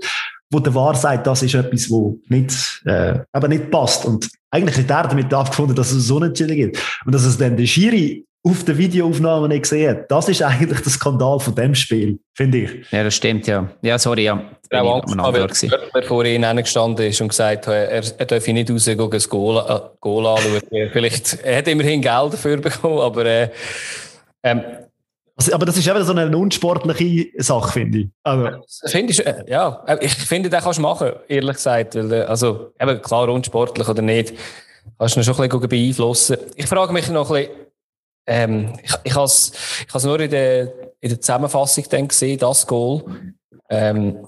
wo 0.51 0.59
der 0.59 0.73
Wahr 0.75 0.95
sagt, 0.95 1.27
das 1.27 1.43
ist 1.43 1.55
etwas, 1.55 1.89
wo 1.89 2.19
nicht, 2.27 2.81
äh, 2.85 3.19
aber 3.31 3.47
nicht 3.47 3.71
passt. 3.71 4.05
Und 4.05 4.29
eigentlich 4.51 4.77
hat 4.77 4.89
er 4.89 5.09
damit 5.09 5.33
aufgefunden, 5.33 5.75
dass 5.75 5.91
es 5.91 6.07
so 6.07 6.17
unentschieden 6.17 6.55
gibt. 6.55 7.01
Und 7.05 7.13
dass 7.13 7.25
es 7.25 7.37
dann 7.37 7.57
der 7.57 7.65
Schiri 7.65 8.25
auf 8.45 8.63
der 8.63 8.77
Videoaufnahme 8.77 9.47
nicht 9.47 9.63
gesehen 9.63 9.89
hat. 9.89 10.11
Das 10.11 10.29
ist 10.29 10.41
eigentlich 10.43 10.79
der 10.79 10.91
Skandal 10.91 11.39
von 11.39 11.55
dem 11.55 11.73
Spiel, 11.73 12.19
finde 12.35 12.59
ich. 12.59 12.91
Ja, 12.91 13.03
das 13.03 13.15
stimmt, 13.15 13.47
ja. 13.47 13.67
Ja, 13.81 13.97
sorry, 13.97 14.25
ja. 14.25 14.35
Bin 14.69 14.79
auch 14.79 15.03
Angst, 15.03 15.63
weil 15.71 15.79
er 15.93 16.03
vor 16.03 16.25
ihm 16.25 16.43
gestanden 16.57 17.07
ist 17.07 17.19
und 17.21 17.29
gesagt 17.29 17.65
hat, 17.65 17.73
er, 17.73 18.03
er 18.17 18.25
darf 18.25 18.47
nicht 18.47 18.69
rausgehen, 18.69 18.99
ein 18.99 19.19
Goal, 19.29 19.65
äh, 19.67 19.79
Goal 19.99 20.27
anschauen. 20.27 20.61
Vielleicht, 20.93 21.39
er 21.43 21.57
hat 21.57 21.67
immerhin 21.67 22.01
Geld 22.01 22.33
dafür 22.33 22.57
bekommen, 22.57 22.99
aber 22.99 23.25
äh, 23.25 23.49
ähm, 24.43 24.61
also, 25.37 25.53
aber 25.53 25.65
das 25.65 25.77
ist 25.77 25.87
eben 25.87 26.03
so 26.03 26.13
eine 26.13 26.37
unsportliche 26.37 27.29
Sache, 27.43 27.71
finde 27.73 27.97
ich. 27.99 28.07
Also. 28.23 28.63
Finde 28.85 29.11
ich, 29.11 29.25
äh, 29.25 29.43
ja, 29.47 29.83
äh, 29.85 29.97
ich 30.01 30.13
finde, 30.13 30.49
das 30.49 30.63
kannst 30.63 30.79
du 30.79 30.83
machen, 30.83 31.11
ehrlich 31.27 31.55
gesagt. 31.57 31.95
Weil, 31.95 32.11
äh, 32.11 32.21
also, 32.21 32.71
eben 32.79 33.01
klar, 33.01 33.27
unsportlich 33.27 33.87
oder 33.87 34.01
nicht, 34.01 34.33
kannst 34.97 35.17
du 35.17 35.23
schon 35.23 35.35
ein 35.35 35.49
bisschen 35.49 35.69
beeinflussen. 35.69 36.37
Ich 36.55 36.67
frage 36.67 36.93
mich 36.93 37.09
noch 37.09 37.29
ein 37.31 37.47
bisschen, 37.47 37.65
ähm, 38.27 38.73
ich, 38.81 38.93
ich 39.03 39.13
habe 39.13 39.25
es 39.25 39.51
ich 39.87 40.03
nur 40.03 40.19
in 40.19 40.31
der, 40.31 40.73
in 41.01 41.09
der 41.09 41.19
Zusammenfassung 41.19 41.83
dann 41.89 42.07
gesehen, 42.07 42.39
das 42.39 42.65
Goal. 42.65 43.03
Ähm, 43.69 44.25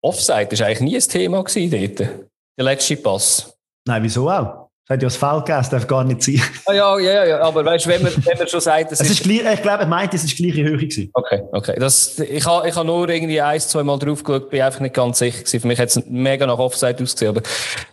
Offside 0.00 0.58
war 0.58 0.66
eigentlich 0.66 0.80
nie 0.80 0.96
ein 0.96 1.02
Thema 1.02 1.42
gewesen 1.42 1.70
dort. 1.70 2.08
Der 2.56 2.64
letzte 2.64 2.96
Pass. 2.96 3.52
Nein, 3.86 4.02
wieso 4.02 4.30
auch? 4.30 4.69
Es 4.84 4.94
hat 4.94 5.02
ja 5.02 5.06
das 5.06 5.16
Foul 5.16 5.40
gegeben, 5.40 5.58
das 5.58 5.70
darf 5.70 5.86
gar 5.86 6.04
nicht 6.04 6.22
sein. 6.22 6.42
Ah, 6.66 6.72
ja, 6.72 6.98
ja, 6.98 7.26
ja, 7.26 7.40
aber 7.40 7.64
weißt 7.64 7.86
du, 7.86 7.90
wenn 7.90 8.02
man, 8.02 8.12
wenn 8.24 8.38
man 8.38 8.48
schon 8.48 8.60
sagt, 8.60 8.92
es 8.92 9.00
ist... 9.00 9.22
gleich, 9.22 9.42
ich 9.54 9.62
glaube, 9.62 9.82
er 9.82 9.86
meint, 9.86 10.12
es 10.14 10.24
ist 10.24 10.38
die 10.38 10.42
gleiche 10.42 10.68
Höhe 10.68 10.78
gewesen. 10.78 11.10
Okay, 11.12 11.42
okay. 11.52 11.76
Das, 11.78 12.18
ich 12.18 12.44
habe 12.44 12.68
ich 12.68 12.74
ha 12.74 12.84
nur 12.84 13.08
irgendwie 13.08 13.40
ein, 13.40 13.60
zwei 13.60 13.82
Mal 13.82 13.98
drauf 13.98 14.24
geschaut, 14.24 14.50
bin 14.50 14.62
einfach 14.62 14.80
nicht 14.80 14.94
ganz 14.94 15.18
sicher 15.18 15.38
gewesen. 15.38 15.60
Für 15.60 15.66
mich 15.66 15.78
hat 15.78 15.88
es 15.88 16.04
mega 16.06 16.46
nach 16.46 16.58
Offside 16.58 17.02
ausgesehen, 17.02 17.36
aber 17.36 17.42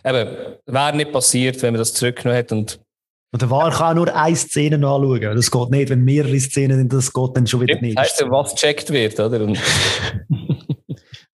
eben, 0.04 0.36
wäre 0.66 0.96
nicht 0.96 1.12
passiert, 1.12 1.60
wenn 1.62 1.72
man 1.72 1.78
das 1.78 1.94
zurückgenommen 1.94 2.36
hätte 2.36 2.54
und 2.54 2.80
und 3.30 3.42
der 3.42 3.50
VAR 3.50 3.70
kann 3.70 3.96
nur 3.96 4.14
eine 4.14 4.36
Szene 4.36 4.76
anschauen. 4.76 5.20
Das 5.20 5.50
geht 5.50 5.70
nicht, 5.70 5.90
wenn 5.90 6.02
mehrere 6.02 6.40
Szenen 6.40 6.78
sind, 6.78 6.92
das 6.92 7.12
geht 7.12 7.36
dann 7.36 7.46
schon 7.46 7.60
wieder 7.60 7.78
nicht. 7.78 7.98
Das 7.98 8.12
heißt, 8.12 8.24
was 8.30 8.54
gecheckt 8.54 8.90
wird, 8.90 9.20
oder? 9.20 9.40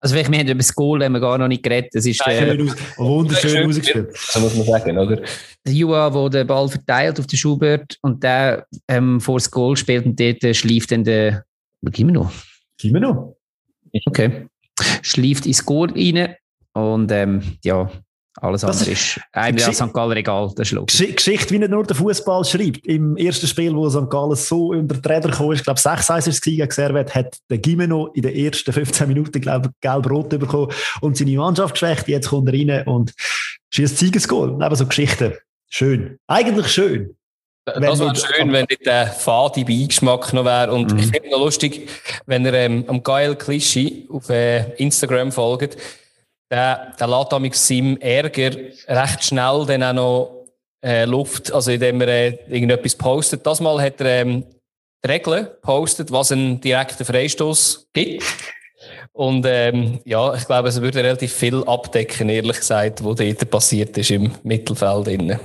also 0.05 0.13
vielleicht, 0.13 0.31
wir 0.31 0.37
haben 0.37 0.47
über 0.47 0.57
das 0.59 0.75
Goal 0.75 1.03
haben 1.03 1.13
wir 1.13 1.19
gar 1.19 1.35
noch 1.39 1.47
nicht 1.47 1.63
geredet. 1.63 1.89
Das 1.95 2.05
ist 2.05 2.21
äh, 2.27 2.59
wunderschön 2.97 3.67
ausgespielt. 3.67 4.11
Das 4.13 4.39
muss 4.39 4.55
man 4.55 4.67
sagen, 4.67 4.99
oder? 4.99 5.19
Der 5.65 5.73
Jua, 5.73 6.11
der 6.11 6.29
den 6.29 6.47
Ball 6.47 6.69
verteilt 6.69 7.19
auf 7.19 7.25
den 7.25 7.37
Schubert 7.37 7.97
und 8.03 8.21
der 8.21 8.67
ähm, 8.87 9.19
vor 9.19 9.37
das 9.37 9.49
Goal 9.49 9.75
spielt 9.75 10.05
und 10.05 10.19
dort 10.19 10.43
äh, 10.43 10.53
schleift 10.53 10.91
dann 10.91 11.03
der... 11.03 11.43
Gib 11.81 12.05
mir 12.05 12.11
noch. 12.13 12.31
Gib 12.77 12.93
mir 12.93 12.99
noch. 12.99 13.35
Okay. 14.05 14.45
Schleift 15.01 15.47
ins 15.47 15.65
Goal 15.65 15.89
rein 15.89 16.35
und 16.73 17.11
ähm, 17.11 17.41
ja, 17.63 17.89
alles 18.41 18.61
das 18.61 18.79
andere 18.79 18.91
ist 18.91 19.19
einem 19.31 19.57
ja 19.57 19.71
St. 19.71 19.93
Gallen 19.93 20.17
egal, 20.17 20.51
das 20.55 20.67
ist 20.67 20.71
logisch. 20.73 20.97
Geschichte, 20.97 21.53
wie 21.53 21.59
nicht 21.59 21.71
nur 21.71 21.83
der 21.83 21.95
Fußball 21.95 22.43
schreibt. 22.43 22.85
Im 22.85 23.15
ersten 23.15 23.47
Spiel, 23.47 23.73
wo 23.73 23.89
St. 23.89 24.09
Gallen 24.09 24.35
so 24.35 24.67
unter 24.67 24.95
den 24.95 25.11
Räder 25.11 25.31
kam, 25.31 25.51
ich 25.53 25.63
glaube 25.63 25.79
6-1 25.79 26.27
ist 26.27 26.41
gegen 26.41 26.69
Servet, 26.69 27.15
hat 27.15 27.37
der 27.49 27.59
Gimeno 27.59 28.07
in 28.07 28.23
den 28.23 28.35
ersten 28.35 28.73
15 28.73 29.07
Minuten, 29.07 29.39
glaube 29.39 29.69
ich, 29.69 29.81
gelb-rot 29.81 30.29
bekommen 30.29 30.71
und 31.01 31.15
seine 31.15 31.37
Mannschaft 31.37 31.75
geschwächt. 31.75 32.07
Jetzt 32.07 32.29
kommt 32.29 32.49
er 32.49 32.53
rein 32.53 32.87
und 32.87 33.13
schießt 33.71 33.97
Siegesgoal. 33.97 34.61
Eben 34.61 34.75
so 34.75 34.85
Geschichten. 34.85 35.33
Schön. 35.69 36.19
Eigentlich 36.27 36.67
schön. 36.67 37.15
Das 37.65 37.99
wäre 37.99 38.15
schön, 38.15 38.53
wenn 38.53 38.67
nicht 38.69 38.85
der 38.85 39.07
fade 39.07 39.65
Beigeschmack 39.65 40.33
noch 40.33 40.45
wäre. 40.45 40.71
Und 40.71 40.93
mhm. 40.93 40.99
ich 40.99 41.05
finde 41.05 41.25
es 41.25 41.31
noch 41.31 41.39
lustig, 41.39 41.89
wenn 42.27 42.45
er 42.45 42.53
ähm, 42.53 42.85
am 42.87 43.01
Geil 43.01 43.35
Klischee 43.35 44.07
auf 44.11 44.29
äh, 44.29 44.71
Instagram 44.75 45.31
folgt, 45.31 45.75
der, 46.49 46.93
der 46.99 47.07
lässt 47.07 47.31
damit 47.31 47.55
seinem 47.55 47.97
Ärger 47.97 48.51
recht 48.87 49.23
schnell 49.23 49.65
dann 49.65 49.83
auch 49.83 49.93
noch 49.93 50.45
äh, 50.83 51.05
Luft, 51.05 51.51
also 51.51 51.71
indem 51.71 52.01
er 52.01 52.07
äh, 52.07 52.37
irgendetwas 52.47 52.95
postet. 52.95 53.45
Das 53.45 53.59
Mal 53.59 53.81
hat 53.81 53.99
er 54.01 54.21
ähm, 54.21 54.45
die 55.03 55.09
Regeln 55.09 55.47
postet, 55.61 56.11
was 56.11 56.31
einen 56.31 56.61
direkten 56.61 57.05
Freistoß 57.05 57.89
gibt. 57.93 58.23
Und 59.13 59.45
ähm, 59.47 59.99
ja, 60.05 60.33
ich 60.35 60.45
glaube, 60.45 60.69
es 60.69 60.81
würde 60.81 60.99
relativ 60.99 61.33
viel 61.33 61.63
abdecken, 61.63 62.29
ehrlich 62.29 62.57
gesagt, 62.57 63.03
was 63.03 63.15
dort 63.15 63.49
passiert 63.49 63.97
ist 63.97 64.11
im 64.11 64.31
Mittelfeld. 64.43 65.07
Innen. 65.07 65.39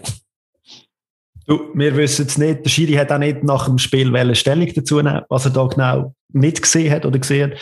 Du, 1.46 1.70
wir 1.74 1.96
wissen 1.96 2.26
es 2.26 2.36
nicht. 2.36 2.64
Der 2.64 2.70
Schiri 2.70 2.94
hat 2.94 3.11
auch 3.12 3.18
nicht 3.18 3.42
nach 3.42 3.66
dem 3.66 3.78
Spiel 3.78 4.34
Stellung 4.34 4.72
dazu 4.74 5.01
nehmen, 5.01 5.22
was 5.28 5.46
er 5.46 5.53
da 5.53 5.66
genau 5.66 6.14
nicht 6.32 6.62
gesehen 6.62 6.92
hat 6.92 7.07
oder 7.07 7.18
gesehen 7.18 7.53
hat. 7.53 7.59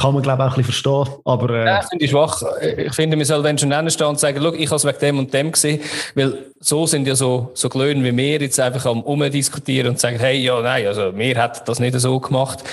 Kann 0.00 0.14
man, 0.14 0.22
glaube 0.22 0.42
ich, 0.42 0.48
auch 0.48 0.56
ein 0.56 0.62
bisschen 0.62 0.82
verstehen. 0.82 1.20
Aber, 1.26 1.50
äh, 1.50 1.66
ja, 1.66 1.82
finde 1.82 2.04
ich 2.06 2.10
schwach. 2.10 2.42
Ich 2.62 2.94
finde, 2.94 3.18
man 3.18 3.26
soll, 3.26 3.44
wenn 3.44 3.58
schon 3.58 3.68
nennen 3.68 3.90
stehen 3.90 4.06
und 4.06 4.18
sagen, 4.18 4.40
schau, 4.42 4.54
ich 4.54 4.66
habe 4.66 4.76
es 4.76 4.84
wegen 4.86 4.98
dem 4.98 5.18
und 5.18 5.34
dem 5.34 5.52
gesehen. 5.52 5.80
Weil 6.14 6.46
so 6.58 6.86
sind 6.86 7.06
ja 7.06 7.14
so, 7.14 7.50
so 7.52 7.68
Glöhnen 7.68 8.02
wie 8.02 8.16
wir 8.16 8.40
jetzt 8.40 8.58
einfach 8.58 8.86
am 8.86 9.02
Umdiskutieren 9.02 9.90
und 9.90 10.00
sagen, 10.00 10.18
hey, 10.18 10.38
ja, 10.38 10.58
nein, 10.62 10.86
also, 10.86 11.14
wir 11.14 11.36
hätten 11.36 11.60
das 11.66 11.80
nicht 11.80 12.00
so 12.00 12.18
gemacht. 12.18 12.64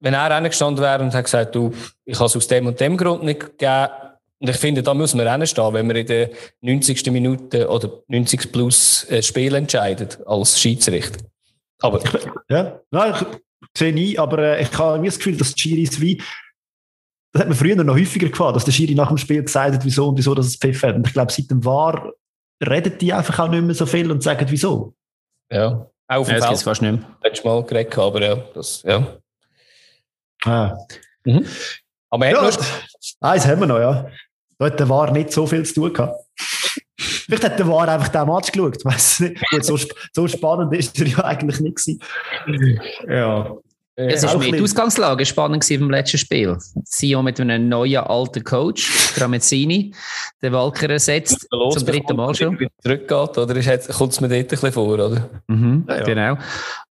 Wenn 0.00 0.12
er 0.12 0.30
reingestanden 0.30 0.84
wäre 0.84 1.02
und 1.02 1.14
hat 1.14 1.24
gesagt, 1.24 1.54
du, 1.54 1.72
ich 2.04 2.16
habe 2.16 2.26
es 2.26 2.36
aus 2.36 2.46
dem 2.46 2.66
und 2.66 2.78
dem 2.78 2.98
Grund 2.98 3.22
nicht 3.22 3.40
gegeben, 3.40 3.88
und 4.38 4.50
ich 4.50 4.56
finde, 4.56 4.82
da 4.82 4.92
muss 4.92 5.14
man 5.14 5.26
reinstehen, 5.26 5.72
wenn 5.72 5.86
man 5.86 5.96
in 5.96 6.06
der 6.06 6.30
90. 6.60 7.10
Minute 7.10 7.70
oder 7.70 7.90
90 8.08 8.52
plus 8.52 9.06
ein 9.10 9.22
Spiel 9.22 9.54
entscheidet 9.54 10.18
als 10.26 10.60
Schiedsrichter. 10.60 11.24
Aber. 11.80 12.02
Ja, 12.50 12.78
nein, 12.90 13.14
ich 13.18 13.78
sehe 13.78 13.94
nie, 13.94 14.18
aber 14.18 14.38
äh, 14.38 14.62
ich 14.62 14.78
habe 14.78 15.02
das 15.04 15.16
Gefühl, 15.16 15.38
dass 15.38 15.54
die 15.54 15.60
Schiris 15.60 16.00
wie 16.00 16.22
das 17.36 17.42
hat 17.42 17.48
man 17.48 17.58
früher 17.58 17.76
noch 17.76 17.94
häufiger 17.94 18.28
gefahren, 18.28 18.54
dass 18.54 18.64
der 18.64 18.72
Schiri 18.72 18.94
nach 18.94 19.08
dem 19.08 19.18
Spiel 19.18 19.42
gesagt 19.42 19.74
hat, 19.74 19.84
wieso 19.84 20.08
und 20.08 20.16
wieso, 20.16 20.34
dass 20.34 20.46
es 20.46 20.56
Pfiff 20.56 20.82
hat. 20.82 20.94
Und 20.94 21.06
ich 21.06 21.12
glaube, 21.12 21.30
seit 21.30 21.50
dem 21.50 21.62
War 21.64 22.12
redet 22.66 23.02
die 23.02 23.12
einfach 23.12 23.38
auch 23.38 23.48
nicht 23.48 23.62
mehr 23.62 23.74
so 23.74 23.84
viel 23.84 24.10
und 24.10 24.22
sagen, 24.22 24.46
wieso. 24.48 24.94
Ja, 25.50 25.86
auch 26.08 26.16
auf 26.16 26.28
dem 26.28 26.38
ja, 26.38 26.46
Feld. 26.46 26.62
fast 26.62 26.80
nicht 26.80 26.92
mehr. 26.92 27.16
Letztes 27.22 27.44
Mal 27.44 27.62
geredet, 27.64 27.98
aber 27.98 28.22
ja, 28.22 28.36
das, 28.54 28.82
ja. 28.84 29.06
Ah. 30.44 30.78
Mhm. 31.24 31.44
Aber 32.08 32.30
ja, 32.30 32.50
eins 33.20 33.46
haben 33.46 33.60
wir 33.60 33.66
noch, 33.66 33.78
ja. 33.78 34.08
Da 34.58 34.66
hat 34.66 34.80
der 34.80 34.88
War 34.88 35.10
nicht 35.10 35.30
so 35.30 35.46
viel 35.46 35.64
zu 35.66 35.74
tun 35.74 35.92
gehabt. 35.92 36.18
Vielleicht 36.98 37.44
hat 37.44 37.58
der 37.58 37.68
War 37.68 37.86
einfach 37.86 38.08
den 38.08 38.26
Match 38.26 38.50
geschaut. 38.50 38.82
Weiss 38.84 39.20
nicht. 39.20 39.42
Gut, 39.50 39.64
so, 39.64 39.78
so 40.14 40.26
spannend 40.26 40.72
ist 40.74 40.98
er 40.98 41.06
ja 41.06 41.24
eigentlich 41.24 41.60
nicht 41.60 41.76
gewesen. 41.76 42.00
Ja. 43.06 43.54
Äh, 43.96 44.12
es 44.12 44.22
ist 44.22 44.38
mehr 44.38 44.52
die 44.52 44.60
Ausgangslage 44.60 45.24
spannend 45.24 45.68
im 45.70 45.90
letzten 45.90 46.18
Spiel. 46.18 46.56
Sion 46.84 47.24
mit 47.24 47.40
einem 47.40 47.68
neuen 47.68 47.96
alten 47.96 48.44
Coach, 48.44 49.14
Tramezzini, 49.14 49.94
den 50.42 50.52
Walker 50.52 50.90
ersetzt, 50.90 51.46
los, 51.50 51.74
zum 51.74 51.86
dritten 51.86 52.14
Mal 52.14 52.34
schon. 52.34 52.58
Zurückgeht, 52.82 53.38
oder 53.38 53.78
kommt 53.94 54.12
es 54.12 54.20
mir 54.20 54.28
dort 54.28 54.40
ein 54.40 54.46
bisschen 54.46 54.72
vor, 54.72 54.94
oder? 54.94 55.30
Mhm, 55.46 55.86
ja, 55.88 55.96
ja. 55.96 56.04
Genau. 56.04 56.38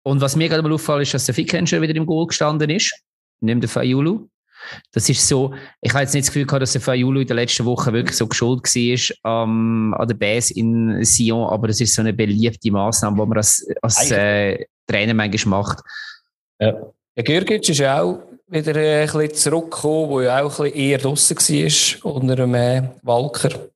Und 0.04 0.20
was 0.20 0.36
mir 0.36 0.50
gerade 0.50 0.62
mal 0.62 0.74
auffällt, 0.74 1.04
ist, 1.04 1.14
dass 1.14 1.26
der 1.26 1.36
Fickenschel 1.36 1.82
wieder 1.82 1.96
im 1.96 2.06
Goal 2.06 2.28
gestanden 2.28 2.70
ist, 2.70 2.94
neben 3.40 3.62
der 3.62 3.70
Fayulu. 3.70 4.28
Das 4.92 5.08
ist 5.08 5.26
so, 5.26 5.54
ich 5.80 5.94
habe 5.94 6.04
jetzt 6.04 6.14
nicht 6.14 6.28
das 6.28 6.34
Gefühl 6.34 6.46
gehabt, 6.46 6.62
dass 6.62 6.74
der 6.74 6.82
Fayulu 6.82 7.22
in 7.22 7.28
der 7.28 7.38
letzten 7.38 7.64
Woche 7.64 7.94
wirklich 7.94 8.18
so 8.18 8.28
geschuld 8.28 8.64
war 8.64 9.44
ähm, 9.44 9.96
an 9.98 10.08
der 10.08 10.16
Base 10.16 10.54
in 10.54 11.04
Sion, 11.06 11.48
aber 11.50 11.70
das 11.70 11.80
ist 11.80 11.94
so 11.94 12.02
eine 12.02 12.12
beliebte 12.12 12.70
Maßnahme, 12.70 13.22
die 13.22 13.26
man 13.26 13.38
als, 13.38 13.66
als 13.82 14.12
äh, 14.12 14.66
Trainer 14.86 15.14
manchmal 15.14 15.62
macht. 15.62 15.80
Ja. 16.60 16.92
Der 17.16 17.24
Gürgic 17.24 17.68
ist 17.68 17.78
ja 17.80 18.02
auch 18.02 18.22
wieder 18.48 18.76
ein 18.76 19.08
bisschen 19.08 19.34
zurückgekommen, 19.34 20.10
wo 20.10 20.22
ja 20.22 20.44
auch 20.44 20.60
ein 20.60 20.66
bisschen 20.66 20.80
eher 20.80 20.98
draussen 20.98 21.38
war, 21.38 22.14
unter 22.14 22.44
einem 22.44 22.56
äh, 22.56 22.90
Walker. 23.04 23.70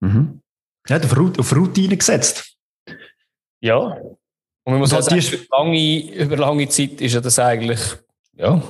Mhm. 0.00 0.40
Ja, 0.88 0.98
auf 0.98 1.56
Routine 1.56 1.96
gesetzt. 1.96 2.56
Ja. 3.60 3.78
Und 4.64 4.72
man 4.72 4.78
muss 4.78 4.92
auch 4.92 5.02
sagen, 5.02 5.20
über 5.20 5.56
lange, 5.56 6.14
über 6.14 6.36
lange 6.36 6.68
Zeit 6.68 7.00
ist 7.00 7.14
ja 7.14 7.20
das 7.20 7.38
eigentlich, 7.38 7.80
ja, 8.36 8.62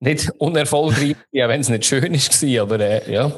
nicht 0.00 0.30
unerfolgreich, 0.38 1.16
ja, 1.32 1.48
wenn 1.48 1.60
es 1.60 1.68
nicht 1.68 1.84
schön 1.84 2.12
war, 2.12 2.62
aber 2.62 2.80
äh, 2.80 3.12
ja. 3.12 3.32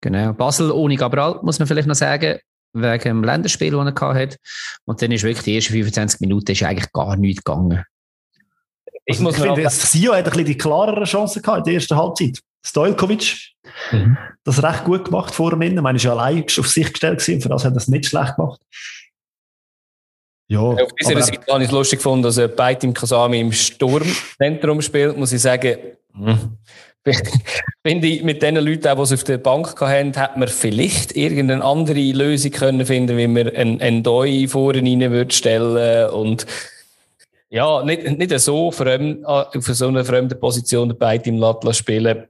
Genau. 0.00 0.32
Basel 0.32 0.70
ohne 0.70 0.96
Gabral, 0.96 1.40
muss 1.42 1.58
man 1.58 1.66
vielleicht 1.66 1.88
noch 1.88 1.94
sagen, 1.94 2.38
wegen 2.72 3.02
dem 3.02 3.24
Länderspiel, 3.24 3.70
das 3.70 3.94
er 4.00 4.14
hatte. 4.14 4.36
Und 4.84 5.00
dann 5.00 5.12
ist 5.12 5.22
wirklich 5.22 5.44
die 5.44 5.56
ersten 5.56 5.72
25 5.72 6.20
Minuten 6.20 6.50
ist 6.50 6.62
eigentlich 6.62 6.92
gar 6.92 7.16
nichts 7.16 7.42
gegangen. 7.42 7.84
Ich, 9.06 9.18
also, 9.18 9.30
ich 9.30 9.36
finde, 9.36 9.62
das 9.62 9.92
Sio 9.92 10.12
hat 10.12 10.24
ein 10.24 10.24
bisschen 10.24 10.44
die 10.46 10.58
klarere 10.58 11.04
Chance 11.04 11.40
gehabt 11.42 11.58
in 11.58 11.64
der 11.64 11.74
ersten 11.74 11.96
Halbzeit. 11.96 12.40
Stojkovic, 12.66 13.52
mhm. 13.92 14.16
das 14.44 14.62
recht 14.62 14.84
gut 14.84 15.04
gemacht 15.04 15.34
vor 15.34 15.50
dem 15.50 15.60
Innen. 15.62 15.76
Ich 15.76 15.82
meine, 15.82 15.96
ist 15.96 16.04
ja 16.04 16.12
allein 16.12 16.44
auf 16.44 16.66
sich 16.66 16.90
gestellt 16.90 17.18
gewesen, 17.18 17.42
für 17.42 17.50
das 17.50 17.64
hat 17.64 17.74
er 17.74 17.76
es 17.76 17.88
nicht 17.88 18.06
schlecht 18.06 18.36
gemacht. 18.36 18.60
Ja, 20.48 20.60
auf 20.60 20.92
dieser 21.00 21.22
Seite 21.22 21.40
habe 21.50 21.62
ich 21.62 21.68
es 21.68 21.72
lustig 21.72 21.98
gefunden, 21.98 22.22
dass 22.22 22.36
er 22.36 22.48
bei 22.48 22.74
Tim 22.74 22.94
Kasami 22.94 23.40
im 23.40 23.52
Sturmzentrum 23.52 24.80
spielt, 24.82 25.16
muss 25.16 25.32
ich 25.32 25.40
sagen, 25.40 25.76
hm. 26.14 26.58
finde 27.82 28.06
ich, 28.06 28.22
mit 28.22 28.42
den 28.42 28.56
Leuten, 28.56 28.96
die 28.96 29.02
es 29.02 29.12
auf 29.12 29.24
der 29.24 29.38
Bank 29.38 29.78
hatten, 29.80 30.14
hätte 30.14 30.38
man 30.38 30.48
vielleicht 30.48 31.16
irgendeine 31.16 31.64
andere 31.64 32.00
Lösung 32.12 32.50
können 32.50 32.86
finden, 32.86 33.16
wie 33.16 33.26
man 33.26 33.48
einen, 33.48 33.80
einen 33.80 34.02
Doi 34.02 34.46
vorne 34.48 34.82
rein 34.82 35.10
würde 35.10 35.34
stellen 35.34 36.10
und 36.10 36.46
ja, 37.54 37.84
nicht, 37.84 38.18
nicht 38.18 38.40
so 38.40 38.72
fremd, 38.72 39.24
auf 39.24 39.64
so 39.64 39.86
einer 39.86 40.04
fremden 40.04 40.40
Position 40.40 40.88
dabei 40.88 41.18
im 41.18 41.38
Latla 41.38 41.72
spielen, 41.72 42.24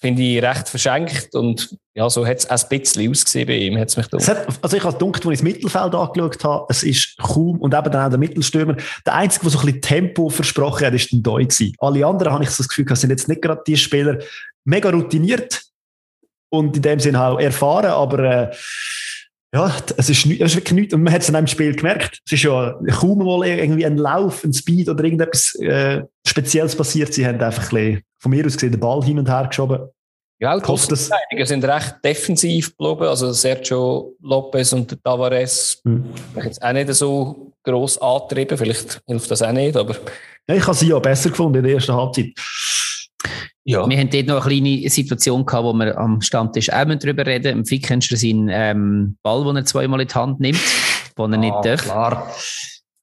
finde 0.00 0.22
ich 0.22 0.42
recht 0.42 0.70
verschenkt 0.70 1.34
und 1.34 1.76
ja, 1.94 2.08
so 2.08 2.26
hat 2.26 2.38
es 2.38 2.46
ein 2.46 2.80
bisschen 2.80 3.10
ausgesehen 3.10 3.46
bei 3.46 3.56
ihm, 3.58 3.78
hat's 3.78 3.98
mich 3.98 4.06
es 4.10 4.26
hat, 4.26 4.46
Also 4.62 4.78
ich 4.78 4.82
habe 4.82 4.96
gedacht, 4.96 5.26
als 5.26 5.32
ich 5.32 5.38
das 5.38 5.42
Mittelfeld 5.42 5.94
angeschaut 5.94 6.44
habe, 6.44 6.66
es 6.70 6.82
ist 6.82 7.18
kaum, 7.18 7.60
und 7.60 7.74
eben 7.74 7.92
dann 7.92 8.06
auch 8.06 8.08
der 8.08 8.18
Mittelstürmer, 8.18 8.76
der 9.04 9.14
Einzige, 9.14 9.42
der 9.42 9.50
so 9.50 9.58
ein 9.58 9.66
bisschen 9.66 9.82
Tempo 9.82 10.30
versprochen 10.30 10.86
hat, 10.86 10.94
ist 10.94 11.12
der 11.12 11.20
Doi 11.20 11.44
gewesen. 11.44 11.74
Alle 11.78 12.06
anderen 12.06 12.32
habe 12.32 12.44
ich 12.44 12.50
so 12.50 12.62
das 12.62 12.68
Gefühl, 12.68 12.96
sind 12.96 13.10
jetzt 13.10 13.28
nicht 13.28 13.42
gerade 13.42 13.62
die 13.66 13.76
Spieler 13.76 14.18
mega 14.64 14.88
routiniert 14.88 15.60
und 16.48 16.74
in 16.74 16.82
dem 16.82 17.00
Sinne 17.00 17.22
auch 17.22 17.38
erfahren, 17.38 17.90
aber 17.90 18.18
äh, 18.20 18.56
ja, 19.54 19.72
es 19.96 20.10
ist, 20.10 20.26
es 20.26 20.40
ist 20.40 20.56
wirklich 20.56 20.72
nichts. 20.72 20.94
Und 20.94 21.04
man 21.04 21.12
hat 21.12 21.22
es 21.22 21.28
in 21.28 21.36
einem 21.36 21.46
Spiel 21.46 21.76
gemerkt. 21.76 22.20
Es 22.26 22.32
ist 22.32 22.42
ja 22.42 22.76
kaum 22.98 23.24
mal 23.24 23.46
irgendwie 23.46 23.86
ein 23.86 23.96
Lauf, 23.96 24.42
ein 24.42 24.52
Speed 24.52 24.88
oder 24.88 25.04
irgendetwas 25.04 25.54
äh, 25.60 26.02
Spezielles 26.26 26.74
passiert. 26.74 27.14
Sie 27.14 27.24
haben 27.24 27.40
einfach 27.40 27.62
ein 27.62 27.68
bisschen, 27.68 28.02
von 28.18 28.30
mir 28.30 28.44
aus 28.44 28.54
gesehen 28.54 28.72
den 28.72 28.80
Ball 28.80 29.04
hin 29.04 29.16
und 29.16 29.28
her 29.28 29.46
geschoben. 29.46 29.88
Ja, 30.40 30.58
die 30.58 31.46
sind 31.46 31.64
recht 31.64 31.94
defensiv 32.04 32.76
geblieben. 32.76 33.04
Also 33.04 33.32
Sergio 33.32 34.16
Lopez 34.20 34.72
und 34.72 34.98
Tavares 35.04 35.80
hm. 35.84 36.04
jetzt 36.42 36.60
auch 36.60 36.72
nicht 36.72 36.92
so 36.92 37.52
gross 37.62 37.96
angetrieben. 37.98 38.58
Vielleicht 38.58 39.02
hilft 39.06 39.30
das 39.30 39.40
auch 39.40 39.52
nicht, 39.52 39.76
aber... 39.76 39.94
Ja, 40.48 40.56
ich 40.56 40.66
habe 40.66 40.76
sie 40.76 40.88
ja 40.88 40.98
besser 40.98 41.30
gefunden 41.30 41.58
in 41.58 41.64
der 41.64 41.74
ersten 41.74 41.94
Halbzeit. 41.94 42.32
Ja. 43.64 43.88
Wir 43.88 43.98
haben 43.98 44.10
dort 44.10 44.26
noch 44.26 44.46
eine 44.46 44.60
kleine 44.60 44.90
Situation 44.90 45.46
gehabt, 45.46 45.64
wo 45.64 45.72
wir 45.72 45.96
am 45.96 46.20
Stammtisch 46.20 46.70
auch 46.70 46.84
darüber 46.84 47.24
reden. 47.24 47.58
Im 47.58 47.64
Fick 47.64 47.86
kennst 47.86 48.10
du 48.10 48.16
seinen 48.16 48.48
ähm, 48.50 49.16
Ball, 49.22 49.44
den 49.44 49.56
er 49.56 49.64
zweimal 49.64 50.00
in 50.02 50.08
die 50.08 50.14
Hand 50.14 50.40
nimmt, 50.40 50.60
den 51.16 51.32
er 51.32 51.38
ah, 51.38 51.40
nicht 51.40 51.64
darf. 51.64 51.82
Klar. 51.82 52.34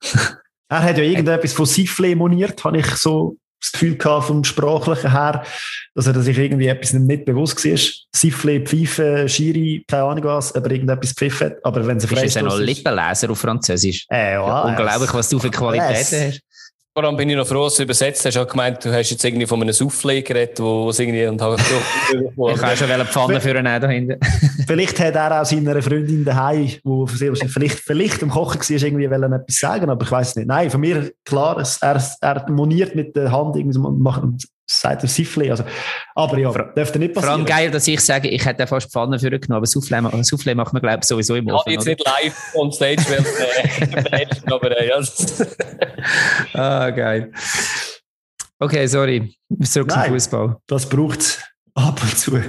er 0.70 0.84
hat 0.84 0.98
ja 0.98 1.04
irgendetwas 1.04 1.54
von 1.54 1.66
Siffle 1.66 2.16
moniert, 2.16 2.64
habe 2.64 2.78
ich 2.78 2.86
so 2.96 3.38
das 3.62 3.72
Gefühl 3.74 3.96
gehabt, 3.96 4.26
vom 4.26 4.44
Sprachlichen 4.44 5.12
her, 5.12 5.44
dass 5.94 6.08
er 6.08 6.20
sich 6.22 6.38
irgendwie 6.38 6.68
etwas 6.68 6.94
nicht 6.94 7.26
bewusst 7.26 7.64
war. 7.64 7.80
Siffle, 8.12 8.62
Pfeife, 8.62 9.30
Schiri, 9.30 9.86
keine 9.88 10.04
Ahnung 10.04 10.24
was, 10.26 10.54
aber 10.56 10.72
irgendetwas 10.72 11.16
gepfiffen 11.16 11.54
Aber 11.64 11.86
wenn 11.86 12.00
sie 12.00 12.14
ist. 12.14 12.36
ja 12.36 12.42
noch 12.42 12.58
Lippenleser 12.58 13.30
auf 13.30 13.40
Französisch. 13.40 14.06
Äh, 14.12 14.34
ja, 14.34 14.62
Unglaublich, 14.62 15.14
was 15.14 15.30
du 15.30 15.40
für 15.40 15.52
Qualitäten 15.52 16.28
hast. 16.28 16.42
Vor 16.94 17.06
allem 17.06 17.16
bin 17.16 17.30
ich 17.30 17.38
noch 17.38 17.48
froh, 17.48 17.64
dass 17.64 17.76
du 17.76 17.84
übersetzt 17.84 18.26
hast. 18.26 18.34
Ich 18.34 18.38
habe 18.38 18.52
gemeint, 18.52 18.84
du 18.84 18.94
hast 18.94 19.10
jetzt 19.12 19.24
irgendwie 19.24 19.48
von 19.48 19.62
einem 19.62 19.72
Soufflé 19.72 20.22
geredet, 20.22 20.60
wo 20.60 20.90
es 20.90 21.00
irgendwie 21.00 21.26
und 21.26 21.42
habe 21.42 21.56
so, 21.58 22.50
Ich 22.50 22.60
kann 22.60 22.76
schon 22.76 22.92
eine 22.92 23.06
Pfanne 23.06 23.40
für 23.40 23.58
einen 23.58 23.82
da 23.82 23.88
hinten. 23.88 24.20
vielleicht 24.68 25.00
hat 25.00 25.16
er 25.16 25.42
auch 25.42 25.46
seiner 25.46 25.82
Freundin 25.82 26.26
daheim, 26.26 26.70
wo 26.84 27.08
vielleicht, 27.08 27.80
vielleicht 27.80 28.22
am 28.24 28.30
Kochen 28.30 28.60
war, 28.60 28.70
irgendwie 28.70 29.10
wollen 29.10 29.32
etwas 29.32 29.56
sagen, 29.56 29.90
aber 29.90 30.04
ich 30.04 30.12
weiß 30.12 30.30
es 30.32 30.36
nicht. 30.36 30.48
Nein, 30.50 30.70
von 30.70 30.82
mir 30.82 31.14
klar, 31.24 31.66
er, 31.80 32.04
er 32.20 32.50
moniert 32.50 32.94
mit 32.94 33.16
der 33.16 33.32
Hand 33.32 33.56
irgendwie 33.56 33.80
machen 33.80 34.38
sagt 34.80 35.04
er 35.04 35.10
Siffle. 35.10 35.52
Also, 35.52 35.64
aber 36.16 36.38
ja, 36.38 36.52
dürfte 36.52 37.00
nicht 37.00 37.14
passieren. 37.14 37.14
Vor 37.14 37.30
allem 37.30 37.46
geil, 37.46 37.72
dass 37.72 37.88
ich 37.88 38.00
sage, 38.02 38.30
ich 38.30 38.46
hätte 38.46 38.66
fast 38.68 38.92
Pfanne 38.92 39.20
für 39.20 39.30
genommen, 39.30 39.58
aber 39.58 39.66
Soufflé, 39.66 40.02
Soufflé 40.24 40.56
macht 40.56 40.74
man, 40.74 40.82
glaube 40.82 41.00
ich, 41.02 41.08
sowieso 41.08 41.36
im 41.36 41.48
Ofen. 41.48 41.64
Ich 41.68 41.74
jetzt 41.76 41.86
nicht 41.86 42.06
live 42.06 42.56
on 42.56 42.72
stage, 42.72 43.04
weil 43.10 44.22
äh, 44.22 44.26
aber 44.52 44.78
äh, 44.78 44.90
ja. 44.90 45.02
ah, 46.54 46.90
geil. 46.90 47.32
Okay, 48.60 48.86
sorry. 48.88 49.36
Zurück 49.64 49.92
zum 49.92 50.04
Fußball. 50.04 50.58
Das 50.68 50.88
braucht 50.88 51.20
es 51.20 51.40
ab 51.74 52.00
und 52.02 52.18
zu. 52.18 52.40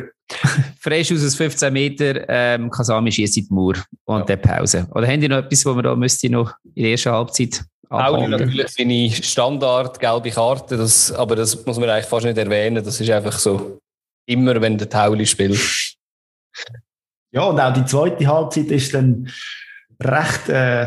Fresh 0.81 1.12
aus 1.12 1.35
15 1.35 1.73
Meter, 1.73 2.29
ähm, 2.29 2.70
Kasami 2.70 3.12
schießt 3.12 3.37
in 3.39 3.47
die 3.49 3.55
Mauer 3.55 3.75
und 4.05 4.29
ja. 4.29 4.37
dann 4.37 4.41
Pause. 4.41 4.87
Oder 4.95 5.07
haben 5.07 5.20
die 5.20 5.29
noch 5.29 5.39
etwas, 5.39 5.64
wo 5.64 5.75
wir 5.75 5.83
da 5.83 5.95
müsste 5.95 6.31
noch 6.31 6.53
in 6.75 6.83
der 6.83 6.93
ersten 6.93 7.12
Halbzeit 7.12 7.62
Pauli 7.93 8.28
natürlich 8.28 8.68
seine 8.68 9.11
Standard 9.11 10.01
gelbe 10.01 10.30
Karte, 10.30 10.76
das, 10.76 11.12
aber 11.12 11.36
das 11.36 11.64
muss 11.66 11.78
man 11.78 11.90
eigentlich 11.90 12.07
fast 12.07 12.24
nicht 12.24 12.38
erwähnen. 12.38 12.84
Das 12.84 13.01
ist 13.01 13.11
einfach 13.11 13.38
so, 13.38 13.78
immer 14.26 14.61
wenn 14.61 14.78
der 14.78 14.88
Tauli 14.88 15.26
spielt. 15.26 15.61
Ja, 17.32 17.45
und 17.45 17.61
auch 17.61 17.72
die 17.72 17.84
zweite 17.84 18.26
Halbzeit 18.26 18.66
ist 18.66 18.95
dann 18.95 19.30
recht 20.03 20.49
äh, 20.49 20.86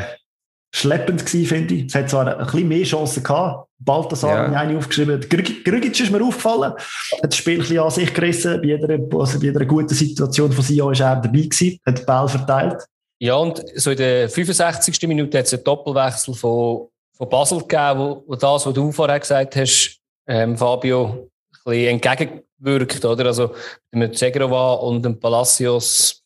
schleppend 0.74 1.26
gewesen, 1.26 1.48
finde 1.48 1.74
ich. 1.76 1.86
Es 1.86 1.96
hat 1.96 2.10
zwar 2.10 2.38
ein 2.38 2.46
bisschen 2.46 2.68
mehr 2.68 2.84
Chancen 2.84 3.24
gehabt. 3.24 3.70
Balthasar 3.80 4.30
ja. 4.30 4.44
habe 4.46 4.58
eine 4.58 4.78
aufgeschrieben. 4.78 5.20
Grügic 5.30 6.00
ist 6.00 6.12
mir 6.12 6.24
aufgefallen. 6.24 6.74
Hat 6.74 7.24
das 7.24 7.36
Spiel 7.36 7.56
ein 7.56 7.60
bisschen 7.60 7.80
an 7.80 7.92
sich 7.92 8.14
gerissen. 8.14 8.62
Bei 8.62 8.68
jeder, 8.68 9.00
also 9.18 9.40
bei 9.40 9.46
jeder 9.46 9.66
guten 9.66 9.94
Situation 9.94 10.52
von 10.52 10.64
Sion 10.64 10.94
ist 10.94 11.02
er 11.02 11.16
dabei 11.16 11.42
gewesen. 11.42 11.80
Hat 11.86 12.00
den 12.00 12.06
Ball 12.06 12.28
verteilt. 12.28 12.86
Ja, 13.20 13.36
und 13.36 13.64
so 13.76 13.92
in 13.92 13.98
der 13.98 14.30
65. 14.30 15.08
Minute 15.08 15.38
hat 15.38 15.46
es 15.46 15.54
einen 15.54 15.64
Doppelwechsel 15.64 16.34
von 16.34 16.90
von 17.18 17.30
Basel 17.30 17.60
gegeben, 17.60 18.00
wo, 18.00 18.24
wo 18.28 18.36
das, 18.36 18.66
was 18.66 18.74
du 18.74 18.92
vorher 18.92 19.20
gesagt 19.20 19.56
hast, 19.56 20.00
ähm, 20.28 20.58
Fabio, 20.58 21.30
ein 21.66 21.72
bisschen 21.72 22.02
entgegenwirkt, 22.02 23.06
oder? 23.06 23.26
Also 23.28 23.56
mit 23.92 24.22
und 24.22 25.04
dem 25.04 25.20
Palacios, 25.20 26.22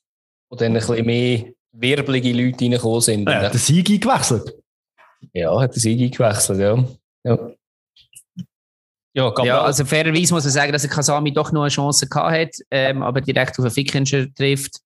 wo 0.50 0.56
dann 0.56 0.76
ein 0.76 0.80
bisschen 0.80 1.06
mehr 1.06 1.46
wirbelige 1.72 2.34
Leute 2.34 2.66
reingekommen 2.66 3.02
sind. 3.02 3.30
Ja, 3.30 3.44
hat 3.44 3.54
der 3.54 3.60
Sieg 3.60 4.02
gewechselt. 4.02 4.56
Ja, 5.34 5.60
hat 5.60 5.76
der 5.76 5.82
Sieg 5.82 6.18
gewechselt, 6.18 6.60
ja. 6.60 6.84
ja. 7.24 7.52
Ja, 9.16 9.34
ja, 9.44 9.62
also 9.64 9.86
fairerweise 9.86 10.34
muss 10.34 10.44
man 10.44 10.54
sagen, 10.54 10.72
dass 10.72 10.84
der 10.84 10.92
Kasami 10.92 11.34
doch 11.34 11.52
noch 11.52 11.64
eine 11.64 11.72
Chance 11.72 12.08
gehabt 12.08 12.32
hat, 12.32 12.56
ähm, 12.70 13.02
aber 13.02 13.22
direkt 13.22 13.58
auf 13.58 13.66
den 13.66 13.72
Fickenscher 13.72 14.32
trifft. 14.34 14.82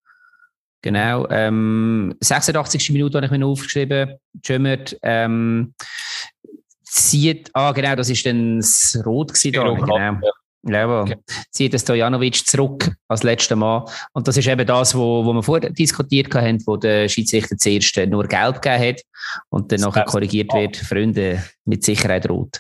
Genau. 0.84 1.28
Ähm, 1.30 2.14
86. 2.20 2.92
Minute 2.92 3.18
habe 3.18 3.26
ich 3.26 3.32
mir 3.32 3.40
noch 3.40 3.52
aufgeschrieben. 3.52 4.16
Jömmert 4.44 4.98
ähm, 5.02 5.74
zieht, 6.84 7.50
ah 7.54 7.72
genau, 7.72 7.96
das 7.96 8.10
ist 8.10 8.26
dann 8.26 8.58
das 8.58 9.02
Rot 9.06 9.34
gewesen 9.34 9.54
da, 9.54 9.74
genau. 9.74 9.98
Ja. 9.98 10.20
Ja, 10.66 11.02
okay. 11.02 11.18
zieht 11.52 11.78
Stojanovic 11.78 12.48
zurück 12.48 12.90
als 13.10 13.24
letzter 13.24 13.58
Mal. 13.58 13.86
Und 14.14 14.28
das 14.30 14.38
ist 14.38 14.48
eben 14.48 14.66
das, 14.66 14.96
wo, 14.96 15.26
wo 15.26 15.34
wir 15.34 15.44
vorher 15.44 15.70
diskutiert 15.70 16.34
haben, 16.36 16.62
wo 16.66 16.78
der 16.78 17.10
Schiedsrichter 17.10 17.58
zuerst 17.58 17.98
nur 18.08 18.26
gelb 18.28 18.62
gegeben 18.62 18.90
hat 18.90 19.02
und 19.50 19.72
dann 19.72 19.82
nachher 19.82 20.06
korrigiert 20.06 20.54
wird, 20.54 20.78
Freunde, 20.78 21.44
mit 21.66 21.84
Sicherheit 21.84 22.30
rot. 22.30 22.60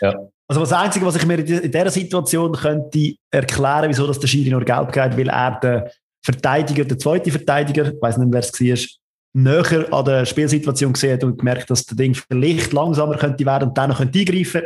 Ja. 0.00 0.14
Also 0.48 0.62
das 0.62 0.72
Einzige, 0.72 1.06
was 1.06 1.14
ich 1.14 1.24
mir 1.24 1.38
in 1.38 1.70
dieser 1.70 1.90
Situation 1.90 2.50
könnte 2.52 3.14
erklären, 3.30 3.88
wieso 3.88 4.08
das 4.08 4.18
der 4.18 4.26
Schiri 4.26 4.50
nur 4.50 4.64
gelb 4.64 4.90
geht, 4.90 5.16
weil 5.16 5.28
er 5.28 5.60
den 5.60 5.82
Verteidiger, 6.22 6.84
der 6.84 6.98
zweite 6.98 7.30
Verteidiger, 7.30 7.92
ich 7.92 8.00
weiß 8.00 8.18
nicht, 8.18 8.32
wer 8.32 8.40
es 8.40 8.52
war, 8.52 9.00
näher 9.32 9.92
an 9.92 10.04
der 10.04 10.26
Spielsituation 10.26 10.92
gesehen 10.92 11.22
und 11.22 11.38
gemerkt, 11.38 11.70
dass 11.70 11.84
das 11.84 11.96
Ding 11.96 12.14
vielleicht 12.14 12.72
langsamer 12.72 13.16
könnte 13.16 13.44
werden 13.46 13.68
und 13.68 13.78
dann 13.78 13.94
könnte 13.94 14.18
eingreifen. 14.18 14.62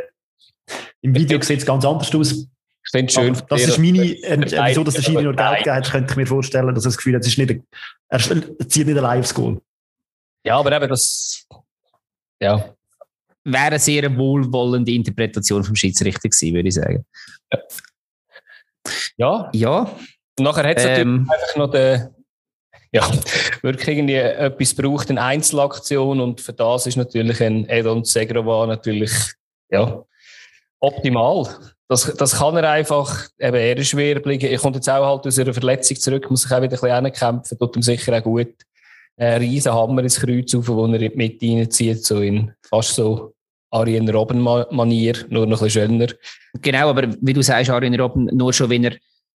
Im 1.01 1.15
Video 1.15 1.39
sieht 1.41 1.59
es 1.59 1.65
ganz 1.65 1.85
anders 1.85 2.13
aus. 2.13 2.31
Ich 2.31 2.91
finde 2.91 3.11
schön. 3.11 3.37
das 3.49 3.61
ist 3.61 3.77
meine, 3.79 4.03
äh, 4.03 4.67
wieso 4.67 4.83
dass 4.83 4.93
der 4.95 5.01
Schiri 5.01 5.23
nur 5.23 5.35
Geld 5.35 5.57
gegeben 5.59 5.75
hat, 5.75 5.91
könnte 5.91 6.11
ich 6.11 6.17
mir 6.17 6.27
vorstellen, 6.27 6.73
dass 6.73 6.83
er 6.83 6.89
das 6.89 6.97
Gefühl 6.97 7.15
hat, 7.15 7.25
ist 7.25 7.37
nicht, 7.37 7.61
er 8.09 8.19
zieht 8.67 8.87
nicht 8.87 8.97
allein 8.97 9.19
aufs 9.19 9.33
Goal. 9.33 9.59
Ja, 10.45 10.59
aber 10.59 10.71
eben 10.71 10.89
das, 10.89 11.47
ja. 12.39 12.75
Wäre 13.43 13.63
eine 13.65 13.79
sehr 13.79 14.15
wohlwollende 14.17 14.91
Interpretation 14.91 15.63
vom 15.63 15.75
Schiedsrichter 15.75 16.29
gewesen, 16.29 16.53
würde 16.53 16.67
ich 16.67 16.75
sagen. 16.75 17.05
Ja. 19.17 19.49
Ja. 19.53 19.81
Und 19.81 20.14
nachher 20.39 20.69
hat 20.69 20.77
es 20.77 20.85
ähm, 20.85 21.25
natürlich 21.25 21.29
einfach 21.29 21.55
noch 21.55 21.71
den, 21.71 22.09
ja, 22.91 23.09
wirklich 23.61 23.87
irgendwie 23.87 24.15
etwas 24.15 24.73
braucht, 24.73 25.09
eine 25.09 25.21
Einzelaktion 25.21 26.19
und 26.19 26.41
für 26.41 26.53
das 26.53 26.87
ist 26.87 26.97
natürlich 26.97 27.41
ein 27.41 27.67
Edon 27.69 28.03
Segrova 28.03 28.67
natürlich, 28.67 29.11
ja, 29.69 30.03
optimal. 30.79 31.47
Das, 31.87 32.11
das 32.15 32.37
kann 32.37 32.57
er 32.57 32.71
einfach, 32.71 33.27
eben 33.37 33.55
er 33.55 33.77
ist 33.77 33.89
schwerbelig, 33.89 34.43
er 34.43 34.57
kommt 34.57 34.75
jetzt 34.75 34.89
auch 34.89 35.05
halt 35.05 35.27
aus 35.27 35.37
einer 35.37 35.53
Verletzung 35.53 35.97
zurück, 35.97 36.29
muss 36.31 36.43
sich 36.43 36.51
auch 36.51 36.61
wieder 36.61 36.81
ein 36.81 37.03
bisschen 37.03 37.13
kämpfen, 37.13 37.59
tut 37.59 37.75
ihm 37.75 37.81
sicher 37.83 38.17
auch 38.17 38.23
gut. 38.23 38.53
Ein 39.17 39.37
riesen 39.37 39.71
Hammer 39.71 40.01
ins 40.01 40.19
Kreuz 40.19 40.53
auf, 40.55 40.67
wo 40.67 40.85
er 40.87 41.11
mit 41.15 41.41
reinzieht, 41.41 42.03
so 42.03 42.21
in 42.21 42.51
fast 42.67 42.95
so 42.95 43.33
Arjen 43.69 44.09
Robben-Manier, 44.09 45.25
nur 45.29 45.45
noch 45.45 45.61
ein 45.61 45.65
bisschen 45.65 45.89
schöner. 45.89 46.07
Genau, 46.61 46.89
aber 46.89 47.13
wie 47.21 47.33
du 47.33 47.41
sagst, 47.41 47.69
Arjen 47.69 47.99
Robben, 47.99 48.25
nur 48.25 48.51
schon, 48.51 48.69
wenn 48.69 48.85
er 48.85 48.95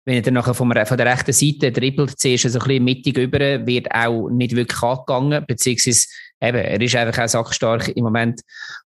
wenn 0.06 0.16
er 0.16 0.22
dann 0.22 0.36
nachher 0.36 0.53
von, 0.53 0.72
von 0.72 0.97
der 0.97 1.06
rechten 1.06 1.34
Seite 1.34 1.72
dribbelt, 1.72 2.20
zuerst 2.20 2.43
so 2.43 2.60
ein 2.60 2.68
bisschen 2.68 2.84
mittig 2.84 3.18
über, 3.18 3.66
wird 3.66 3.88
auch 3.91 4.30
nicht 4.30 4.56
wirklich 4.56 4.82
angegangen, 4.82 5.43
beziehungsweise 5.47 6.08
eben, 6.41 6.58
er 6.58 6.82
ist 6.82 6.95
einfach 6.95 7.24
auch 7.24 7.28
sackstark 7.28 7.89
im 7.89 8.03
Moment 8.03 8.41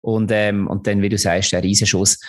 und, 0.01 0.31
ähm, 0.31 0.67
und 0.67 0.85
dann, 0.85 1.01
wie 1.01 1.09
du 1.09 1.17
sagst, 1.17 1.53
der 1.53 1.63
Riesenschuss. 1.63 2.19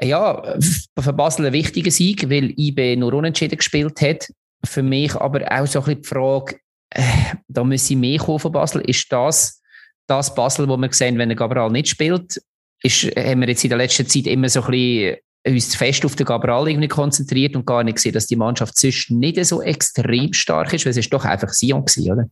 Ja, 0.00 0.58
für 0.98 1.12
Basel 1.12 1.46
ein 1.46 1.52
wichtiger 1.52 1.92
Sieg, 1.92 2.28
weil 2.28 2.52
IB 2.58 2.96
nur 2.96 3.14
unentschieden 3.14 3.56
gespielt 3.56 4.00
hat. 4.00 4.28
Für 4.64 4.82
mich 4.82 5.14
aber 5.14 5.40
auch 5.50 5.66
so 5.66 5.80
ein 5.80 5.84
bisschen 5.84 6.02
die 6.02 6.08
Frage, 6.08 6.56
äh, 6.90 7.02
da 7.46 7.62
müsse 7.62 7.94
mehr 7.94 8.18
kommen 8.18 8.40
von 8.40 8.52
Basel. 8.52 8.82
Ist 8.82 9.12
das 9.12 9.62
das 10.08 10.34
Basel, 10.34 10.68
wo 10.68 10.76
wir 10.76 10.92
sehen, 10.92 11.18
wenn 11.18 11.28
der 11.28 11.36
Gabriel 11.36 11.70
nicht 11.70 11.88
spielt? 11.88 12.42
Ist, 12.82 13.04
haben 13.16 13.40
wir 13.40 13.48
jetzt 13.48 13.62
in 13.62 13.70
der 13.70 13.78
letzten 13.78 14.08
Zeit 14.08 14.26
immer 14.26 14.48
so 14.48 14.62
ein 14.62 14.70
bisschen 14.70 15.16
uns 15.46 15.74
fest 15.74 16.04
auf 16.04 16.16
den 16.16 16.26
Gabriel 16.26 16.68
irgendwie 16.68 16.88
konzentriert 16.88 17.56
und 17.56 17.66
gar 17.66 17.82
nicht 17.82 17.96
gesehen, 17.96 18.12
dass 18.12 18.26
die 18.26 18.36
Mannschaft 18.36 18.78
sonst 18.78 19.10
nicht 19.10 19.44
so 19.44 19.60
extrem 19.60 20.32
stark 20.32 20.72
ist, 20.72 20.84
weil 20.84 20.90
es 20.90 20.96
ist 20.96 21.12
doch 21.12 21.24
einfach 21.24 21.50
Sion 21.50 21.84
gewesen, 21.84 22.12
oder? 22.12 22.28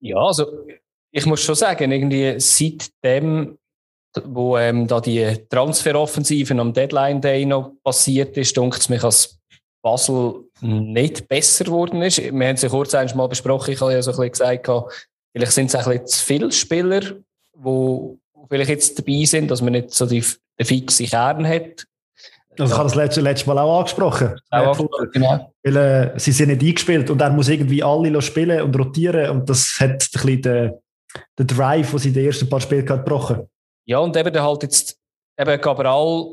Ja, 0.00 0.16
also 0.16 0.66
ich 1.10 1.26
muss 1.26 1.42
schon 1.42 1.54
sagen, 1.54 1.92
irgendwie 1.92 2.34
seitdem, 2.38 3.58
wo 4.24 4.56
ähm, 4.58 4.86
da 4.86 5.00
die 5.00 5.46
Transferoffensiven 5.48 6.60
am 6.60 6.72
Deadline 6.72 7.20
Day 7.20 7.46
noch 7.46 7.72
passiert 7.82 8.36
ist, 8.36 8.56
dunkt 8.56 8.78
es 8.78 8.88
mich, 8.88 9.02
als 9.02 9.38
Basel 9.82 10.44
nicht 10.60 11.28
besser 11.28 11.64
geworden 11.64 12.02
ist. 12.02 12.18
Wir 12.18 12.30
haben 12.30 12.54
es 12.54 12.62
ja 12.62 12.68
kurz 12.68 12.94
einmal 12.94 13.28
besprochen, 13.28 13.72
ich 13.72 13.80
habe 13.80 13.92
ja 13.92 14.02
so 14.02 14.12
ein 14.12 14.30
bisschen 14.30 14.62
gesagt, 14.62 14.94
vielleicht 15.32 15.52
sind 15.52 15.66
es 15.66 15.74
ein 15.74 15.84
bisschen 15.84 16.06
zu 16.06 16.24
viele 16.24 16.52
Spieler, 16.52 17.00
die 17.00 18.18
vielleicht 18.48 18.70
jetzt 18.70 18.98
dabei 18.98 19.24
sind, 19.24 19.50
dass 19.50 19.62
man 19.62 19.72
nicht 19.72 19.90
so 19.90 20.06
die, 20.06 20.24
den 20.58 20.66
fixen 20.66 21.06
Kern 21.06 21.46
hat. 21.46 21.86
Also 22.58 22.72
ich 22.72 22.78
habe 22.78 22.88
das 22.88 22.94
letzte, 22.94 23.20
letzte 23.20 23.48
Mal 23.48 23.58
auch 23.58 23.78
angesprochen. 23.78 24.34
Auch 24.50 24.78
äh, 24.78 25.06
genau. 25.12 25.52
Weil 25.62 25.76
äh, 25.76 26.18
sie 26.18 26.32
sind 26.32 26.48
nicht 26.48 26.62
eingespielt 26.62 27.10
und 27.10 27.20
er 27.20 27.30
muss 27.30 27.48
irgendwie 27.48 27.82
alle 27.82 28.20
spielen 28.22 28.62
und 28.62 28.78
rotieren 28.78 29.30
und 29.30 29.48
das 29.50 29.76
hat 29.80 29.90
ein 29.90 29.98
bisschen 29.98 30.42
den, 30.42 30.72
den 31.38 31.46
Drive, 31.46 31.90
den 31.90 31.98
sie 31.98 32.08
in 32.08 32.14
den 32.14 32.26
ersten 32.26 32.48
paar 32.48 32.60
Spielen 32.60 32.86
gebrochen. 32.86 33.48
Ja, 33.86 33.98
und 33.98 34.16
eben 34.16 34.40
halt 34.40 34.62
jetzt, 34.62 34.96
eben 35.38 35.60
Cabral 35.60 36.26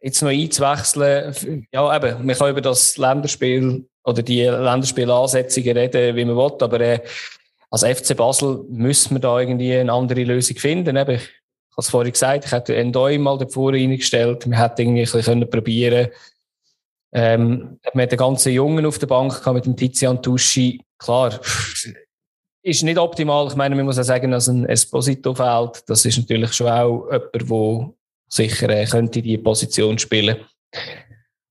jetzt 0.00 0.22
noch 0.22 0.30
einzuwechseln, 0.30 1.66
ja, 1.72 1.96
eben, 1.96 2.24
man 2.24 2.36
kann 2.36 2.50
über 2.50 2.60
das 2.60 2.96
Länderspiel 2.96 3.84
oder 4.04 4.22
die 4.22 4.42
Länderspielansetzungen 4.42 5.76
reden, 5.76 6.16
wie 6.16 6.24
man 6.24 6.36
will, 6.36 6.52
aber 6.60 6.80
äh, 6.80 7.00
als 7.70 7.84
FC 7.84 8.16
Basel 8.16 8.64
müssen 8.68 9.16
wir 9.16 9.20
da 9.20 9.40
irgendwie 9.40 9.76
eine 9.76 9.92
andere 9.92 10.24
Lösung 10.24 10.56
finden. 10.56 10.96
Eben, 10.96 11.20
habe 11.76 11.82
es 11.82 11.90
vorhin 11.90 12.12
gesagt, 12.12 12.46
ich 12.46 12.52
hätte 12.52 12.74
Endoi 12.74 13.18
mal 13.18 13.38
davor 13.38 13.72
reingestellt, 13.72 14.48
wir 14.48 14.58
hätten 14.58 14.80
irgendwie 14.80 15.02
ein 15.02 15.12
bisschen 15.12 15.50
probieren 15.50 16.08
ähm, 17.12 17.78
wir 17.82 18.02
hatten 18.02 18.10
den 18.10 18.18
ganzen 18.18 18.52
Jungen 18.52 18.84
auf 18.84 18.98
der 18.98 19.06
Bank 19.06 19.46
mit 19.46 19.64
dem 19.64 19.74
Tizian 19.74 20.22
Tuschi. 20.22 20.82
Klar, 20.98 21.40
ist 22.62 22.82
nicht 22.82 22.98
optimal. 22.98 23.46
Ich 23.48 23.56
meine, 23.56 23.74
man 23.74 23.86
muss 23.86 23.98
auch 23.98 24.02
sagen, 24.02 24.32
dass 24.32 24.48
ein 24.48 24.66
Esposito 24.66 25.34
fehlt. 25.34 25.88
Das 25.88 26.04
ist 26.04 26.18
natürlich 26.18 26.52
schon 26.52 26.68
auch 26.68 27.08
jemand, 27.10 27.34
der 27.34 27.90
sicher 28.28 28.68
äh, 28.68 28.84
könnte 28.84 29.22
die 29.22 29.38
Position 29.38 29.98
spielen. 29.98 30.36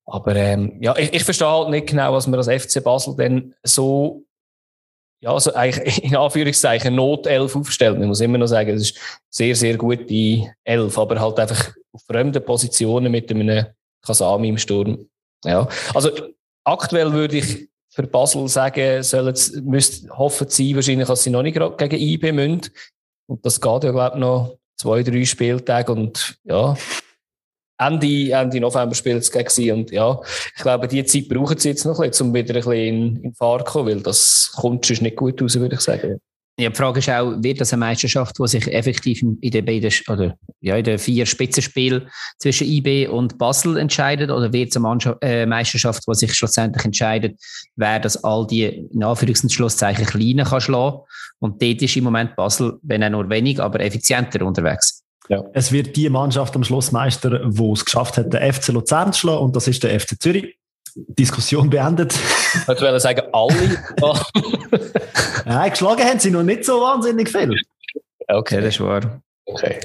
Aber 0.05 0.35
ähm, 0.35 0.77
ja, 0.81 0.95
ich, 0.97 1.13
ich 1.13 1.23
verstehe 1.23 1.49
halt 1.49 1.69
nicht 1.69 1.87
genau, 1.87 2.13
was 2.13 2.27
man 2.27 2.39
als 2.39 2.63
FC 2.63 2.83
Basel 2.83 3.15
denn 3.15 3.55
so 3.63 4.23
ja, 5.25 5.33
also 5.33 5.53
eigentlich 5.55 6.03
in 6.03 6.15
Anführungszeichen 6.15 6.95
Notelf 6.95 7.55
aufstellt. 7.55 7.97
Man 7.97 8.09
muss 8.09 8.21
immer 8.21 8.37
noch 8.37 8.45
sagen, 8.45 8.69
es 8.75 8.91
ist 8.91 8.99
sehr, 9.29 9.55
sehr 9.55 9.75
gute 9.75 10.53
Elf, 10.63 10.97
aber 10.99 11.19
halt 11.19 11.39
einfach 11.39 11.73
auf 11.91 12.03
fremden 12.03 12.45
Positionen 12.45 13.11
mit 13.11 13.31
einem 13.31 13.65
Kasami 14.05 14.49
im 14.49 14.57
Sturm. 14.59 15.07
Ja, 15.43 15.67
also 15.95 16.11
aktuell 16.63 17.11
würde 17.11 17.37
ich 17.37 17.67
für 17.89 18.03
Basel 18.03 18.47
sagen, 18.47 19.01
sollen 19.01 19.35
müsste 19.63 20.09
hoffen 20.15 20.47
sie 20.47 20.75
wahrscheinlich, 20.75 21.07
dass 21.07 21.23
sie 21.23 21.31
noch 21.31 21.41
nicht 21.41 21.55
gerade 21.55 21.75
gegen 21.75 22.01
IB 22.01 22.31
müssen. 22.31 22.61
Und 23.27 23.43
das 23.45 23.59
geht 23.59 23.83
ja, 23.83 23.91
glaube 23.91 24.15
ich, 24.15 24.19
noch 24.19 24.57
zwei, 24.75 25.01
drei 25.01 25.25
Spieltage 25.25 25.91
und 25.91 26.37
ja, 26.43 26.75
Ende, 27.77 28.31
Ende 28.31 28.59
November 28.59 28.95
spielt 28.95 29.21
es 29.21 29.31
gegen 29.31 29.79
und 29.79 29.91
ja, 29.91 30.19
ich 30.55 30.61
glaube, 30.61 30.87
die 30.87 31.03
Zeit 31.05 31.27
brauchen 31.27 31.57
sie 31.57 31.69
jetzt 31.69 31.85
noch 31.85 31.99
ein 31.99 32.09
bisschen, 32.09 32.27
um 32.27 32.33
wieder 32.33 32.53
ein 32.53 32.61
bisschen 32.61 32.73
in, 32.73 33.15
in 33.17 33.33
Fahrt 33.33 33.67
zu 33.67 33.73
kommen, 33.73 33.87
weil 33.87 34.01
das 34.01 34.53
kommt 34.55 34.85
schon 34.85 35.03
nicht 35.03 35.17
gut 35.17 35.41
raus, 35.41 35.59
würde 35.59 35.75
ich 35.75 35.81
sagen. 35.81 36.19
Ja, 36.57 36.69
die 36.69 36.75
Frage 36.75 36.99
ist 36.99 37.09
auch, 37.09 37.33
wird 37.43 37.59
das 37.59 37.73
eine 37.73 37.81
Meisterschaft, 37.81 38.37
die 38.39 38.47
sich 38.47 38.73
effektiv 38.73 39.21
in 39.21 39.51
den 39.51 39.65
beiden, 39.65 39.91
oder, 40.07 40.37
ja, 40.61 40.77
in 40.77 40.85
den 40.85 40.97
vier 40.97 41.25
Spitzenspielen 41.25 42.07
zwischen 42.39 42.65
IB 42.65 43.07
und 43.07 43.37
Basel 43.37 43.75
entscheidet, 43.75 44.31
oder 44.31 44.53
wird 44.53 44.69
es 44.69 44.81
eine 44.81 45.17
äh, 45.21 45.45
Meisterschaft, 45.45 46.03
die 46.07 46.15
sich 46.15 46.33
schlussendlich 46.33 46.85
entscheidet, 46.85 47.37
wer 47.75 47.99
das 47.99 48.23
all 48.23 48.47
die, 48.47 48.63
in 48.63 49.03
Anführungs- 49.03 49.43
und 49.43 49.51
Schlusszeichen, 49.51 50.05
Kleinen 50.05 50.45
kann 50.45 50.61
schlagen? 50.61 50.99
Und 51.39 51.61
dort 51.61 51.81
ist 51.81 51.97
im 51.97 52.05
Moment 52.05 52.37
Basel, 52.37 52.79
wenn 52.83 53.03
auch 53.03 53.09
nur 53.09 53.29
wenig, 53.29 53.59
aber 53.59 53.81
effizienter 53.81 54.45
unterwegs. 54.45 55.03
Ja. 55.29 55.43
Es 55.53 55.71
wird 55.71 55.95
die 55.95 56.09
Mannschaft 56.09 56.55
am 56.55 56.63
Schluss 56.63 56.91
Meister, 56.91 57.49
die 57.49 57.71
es 57.71 57.85
geschafft 57.85 58.17
hat, 58.17 58.33
den 58.33 58.53
FC 58.53 58.67
Luzern 58.69 59.11
zu 59.13 59.21
schlagen, 59.21 59.39
und 59.39 59.55
das 59.55 59.67
ist 59.67 59.83
der 59.83 59.99
FC 59.99 60.21
Zürich. 60.21 60.57
Diskussion 60.95 61.69
beendet. 61.69 62.13
Ich 62.13 62.67
würde 62.67 62.99
sagen, 63.01 63.21
alle. 63.33 63.77
Nein, 65.45 65.69
geschlagen 65.69 66.03
haben 66.03 66.19
sie 66.19 66.31
noch 66.31 66.43
nicht 66.43 66.63
so 66.63 66.79
wahnsinnig 66.79 67.27
viel. 67.29 67.53
Okay, 68.27 68.61
das 68.61 68.75
ist 68.75 68.79
wahr. 68.79 69.21
Okay. 69.45 69.81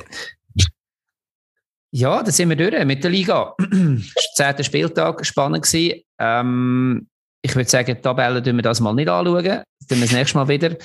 Ja, 1.90 2.22
da 2.22 2.30
sind 2.30 2.48
wir 2.48 2.56
durch 2.56 2.84
mit 2.84 3.02
der 3.02 3.10
Liga. 3.10 3.54
das 3.58 3.68
war 3.68 3.74
der 3.74 4.34
zehnte 4.36 4.64
Spieltag, 4.64 5.26
spannend 5.26 5.64
gewesen. 5.64 6.02
Ähm, 6.20 7.08
ich 7.42 7.56
würde 7.56 7.68
sagen, 7.68 7.96
die 7.96 8.00
Tabelle 8.00 8.42
tun 8.42 8.56
wir 8.56 8.62
das 8.62 8.80
mal 8.80 8.94
nicht 8.94 9.08
anschauen. 9.08 9.44
Das 9.44 9.88
tun 9.88 9.98
wir 9.98 10.06
das 10.06 10.12
nächste 10.12 10.38
Mal 10.38 10.48
wieder. 10.48 10.76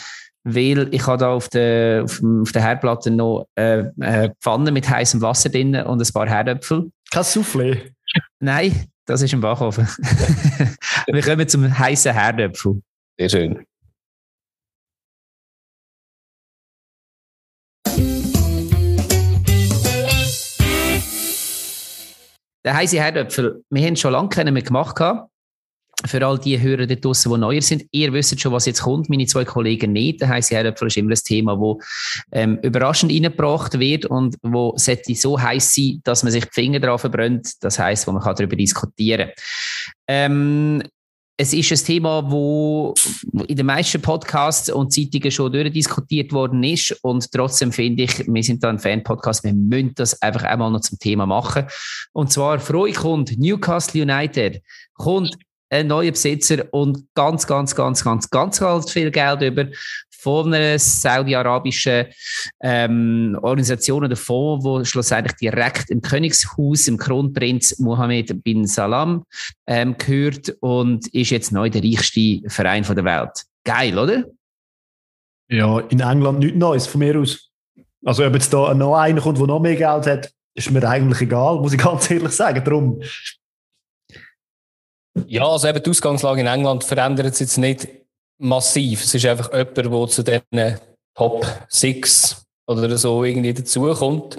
Weil 0.48 0.94
ich 0.94 1.08
habe 1.08 1.18
da 1.18 1.30
auf 1.30 1.50
der, 1.50 2.04
auf, 2.04 2.22
auf 2.24 2.52
der 2.52 2.62
Herdplatte 2.62 3.10
noch 3.10 3.48
äh, 3.56 3.86
eine 4.00 4.32
Pfanne 4.42 4.72
mit 4.72 4.88
heißem 4.88 5.20
Wasser 5.22 5.50
drin 5.50 5.76
und 5.76 6.00
ein 6.00 6.14
paar 6.14 6.30
Herdöpfel. 6.30 6.92
Kein 7.10 7.24
Soufflé? 7.24 7.92
Nein, 8.40 8.86
das 9.08 9.24
ist 9.24 9.34
im 9.34 9.42
Backofen. 9.42 9.88
wir 11.08 11.22
kommen 11.24 11.48
zum 11.48 11.78
heißen 11.78 12.14
Herdöpfel. 12.14 12.80
Sehr 13.18 13.30
schön. 13.30 13.66
Der 22.64 22.76
heiße 22.76 22.98
Herdöpfel, 22.98 23.64
wir 23.72 23.86
haben 23.86 23.96
schon 23.96 24.12
lange 24.12 24.30
keinen 24.30 24.54
mehr 24.54 24.64
gemacht. 24.64 25.00
Für 26.08 26.26
all 26.26 26.38
die 26.38 26.62
Hörer 26.62 26.86
da 26.86 26.96
draussen, 26.96 27.32
die 27.32 27.38
neuer 27.38 27.62
sind, 27.62 27.86
ihr 27.92 28.14
wisst 28.14 28.40
schon, 28.40 28.52
was 28.52 28.66
jetzt 28.66 28.82
kommt. 28.82 29.10
Meine 29.10 29.26
zwei 29.26 29.46
Kollegen 29.46 29.94
nicht. 29.94 30.22
Der 30.22 30.30
heiße 30.30 30.56
Herdöpfel 30.56 30.88
ist 30.88 30.98
immer 30.98 31.12
ein 31.12 31.20
Thema, 31.24 31.56
das 31.56 31.88
ähm, 32.32 32.60
überraschend 32.62 33.12
reingebracht 33.12 33.80
wird 33.80 34.06
und 34.06 34.36
wo 34.42 34.74
sollte 34.78 35.16
so 35.16 35.40
heiß 35.40 35.74
sein, 35.74 36.02
dass 36.04 36.24
man 36.24 36.32
sich 36.32 36.46
die 36.46 36.54
Finger 36.54 36.80
drauf 36.80 37.02
verbrennt. 37.02 37.54
Das 37.62 37.80
heisst, 37.80 38.08
wo 38.08 38.12
man 38.12 38.22
kann 38.22 38.36
darüber 38.36 38.56
diskutieren 38.56 39.30
ähm, 40.08 40.82
es 41.38 41.52
ist 41.52 41.72
ein 41.72 41.86
Thema, 41.86 42.32
wo 42.32 42.94
in 43.48 43.58
den 43.58 43.66
meisten 43.66 44.02
Podcasts 44.02 44.70
und 44.70 44.94
Zeitungen 44.94 45.32
schon 45.32 45.52
durchdiskutiert 45.52 46.32
worden 46.32 46.64
ist. 46.64 46.98
Und 47.02 47.30
trotzdem 47.30 47.74
finde 47.74 48.04
ich, 48.04 48.26
wir 48.26 48.44
sind 48.44 48.64
da 48.64 48.70
ein 48.70 48.80
Fan-Podcast, 48.80 49.44
wir 49.44 49.54
müssen 49.54 49.94
das 49.96 50.22
einfach 50.22 50.44
einmal 50.44 50.72
noch 50.72 50.80
zum 50.80 50.98
Thema 50.98 51.26
machen. 51.26 51.66
Und 52.14 52.32
zwar, 52.32 52.60
Freude 52.60 52.94
kommt 52.94 53.38
Newcastle 53.38 54.04
United, 54.04 54.62
kommt 54.94 55.38
ein 55.70 55.88
neuer 55.88 56.12
Besitzer 56.12 56.66
und 56.72 57.08
ganz, 57.14 57.48
ganz, 57.48 57.76
ganz, 57.76 58.04
ganz, 58.04 58.30
ganz, 58.30 58.60
ganz 58.60 58.92
viel 58.92 59.12
Geld 59.12 59.42
über 59.42 59.66
von 60.26 60.52
einer 60.52 60.80
saudi-arabischen 60.80 62.08
ähm, 62.64 63.38
Organisation 63.44 64.04
oder 64.04 64.16
Fonds, 64.16 64.66
wo 64.66 64.84
schlussendlich 64.84 65.36
direkt 65.36 65.92
im 65.92 66.02
Königshaus, 66.02 66.88
im 66.88 66.98
Kronprinz 66.98 67.78
Mohammed 67.78 68.44
bin 68.44 68.66
Salam 68.66 69.24
ähm, 69.68 69.96
gehört 70.00 70.50
und 70.62 71.08
ist 71.10 71.30
jetzt 71.30 71.52
neu 71.52 71.70
der 71.70 71.84
reichste 71.84 72.42
Verein 72.48 72.84
der 72.84 73.06
Welt. 73.06 73.44
Geil, 73.64 74.00
oder? 74.00 74.24
Ja, 75.48 75.80
in 75.82 76.00
England 76.00 76.40
nichts 76.40 76.58
Neues 76.58 76.88
von 76.88 77.00
mir 77.00 77.20
aus. 77.20 77.52
Also 78.04 78.26
ob 78.26 78.34
jetzt 78.34 78.52
da 78.52 78.74
noch 78.74 78.96
einer 78.96 79.22
kommt, 79.22 79.38
der 79.38 79.46
noch 79.46 79.60
mehr 79.60 79.76
Geld 79.76 80.08
hat, 80.08 80.32
ist 80.56 80.72
mir 80.72 80.88
eigentlich 80.88 81.22
egal, 81.22 81.60
muss 81.60 81.74
ich 81.74 81.80
ganz 81.84 82.10
ehrlich 82.10 82.32
sagen. 82.32 82.64
Darum. 82.64 83.00
Ja, 85.28 85.48
also 85.48 85.68
eben 85.68 85.82
die 85.82 85.90
Ausgangslage 85.90 86.42
in 86.42 86.48
England 86.48 86.84
verändert 86.84 87.36
sich 87.36 87.48
jetzt 87.48 87.58
nicht 87.58 87.88
massiv. 88.38 89.04
Es 89.04 89.14
ist 89.14 89.26
einfach 89.26 89.52
jemand, 89.54 89.78
der 89.78 90.08
zu 90.08 90.24
diesen 90.24 90.80
Top 91.16 91.46
6 91.70 92.46
oder 92.68 92.98
so 92.98 93.24
irgendwie 93.24 93.54
dazukommt. 93.54 94.38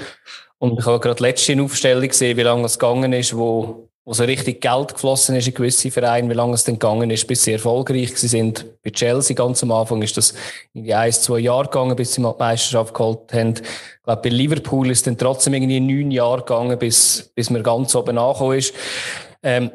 Und 0.58 0.78
ich 0.78 0.86
habe 0.86 1.00
gerade 1.00 1.22
letzte 1.22 1.60
Aufstellung 1.60 2.08
gesehen, 2.08 2.36
wie 2.36 2.42
lange 2.42 2.64
es 2.64 2.78
gegangen 2.78 3.12
ist, 3.12 3.36
wo, 3.36 3.88
wo 4.04 4.12
so 4.12 4.24
richtig 4.24 4.60
Geld 4.60 4.94
geflossen 4.94 5.36
ist 5.36 5.48
in 5.48 5.54
gewisse 5.54 5.90
Vereine, 5.90 6.28
wie 6.28 6.34
lange 6.34 6.54
es 6.54 6.64
denn 6.64 6.78
gegangen 6.78 7.10
ist, 7.10 7.26
bis 7.26 7.44
sie 7.44 7.52
erfolgreich 7.52 8.16
sind. 8.16 8.64
Bei 8.82 8.90
Chelsea 8.90 9.36
ganz 9.36 9.62
am 9.62 9.72
Anfang 9.72 10.02
ist 10.02 10.16
das 10.16 10.34
in 10.72 10.84
die 10.84 10.94
ein, 10.94 11.12
zwei 11.12 11.40
Jahre 11.40 11.64
gegangen, 11.64 11.96
bis 11.96 12.14
sie 12.14 12.20
mal 12.20 12.32
die 12.32 12.42
Meisterschaft 12.42 12.94
geholt 12.94 13.32
haben. 13.32 13.54
Ich 13.54 14.02
glaube, 14.02 14.22
bei 14.22 14.28
Liverpool 14.28 14.90
ist 14.90 14.98
es 14.98 15.04
dann 15.04 15.18
trotzdem 15.18 15.54
irgendwie 15.54 15.80
neun 15.80 16.10
Jahre 16.10 16.38
gegangen, 16.38 16.78
bis, 16.78 17.30
bis 17.34 17.50
man 17.50 17.62
ganz 17.62 17.94
oben 17.94 18.16
angekommen 18.16 18.58
ist. 18.58 18.74
Ähm, 19.42 19.70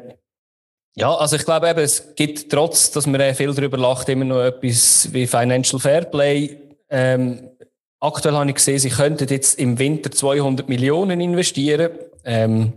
ja, 0.94 1.14
also 1.14 1.36
ich 1.36 1.44
glaube 1.44 1.70
eben, 1.70 1.80
es 1.80 2.14
gibt 2.14 2.50
trotz, 2.50 2.90
dass 2.90 3.06
man 3.06 3.34
viel 3.34 3.54
darüber 3.54 3.78
lacht, 3.78 4.08
immer 4.08 4.24
noch 4.24 4.42
etwas 4.42 5.08
wie 5.12 5.26
Financial 5.26 5.80
Fairplay. 5.80 6.58
Ähm, 6.90 7.51
aktuell 8.02 8.34
habe 8.34 8.48
ich 8.50 8.56
gesehen, 8.56 8.78
sie 8.78 8.90
könnten 8.90 9.28
jetzt 9.28 9.58
im 9.58 9.78
Winter 9.78 10.10
200 10.10 10.68
Millionen 10.68 11.20
investieren. 11.20 11.90
Ähm, 12.24 12.72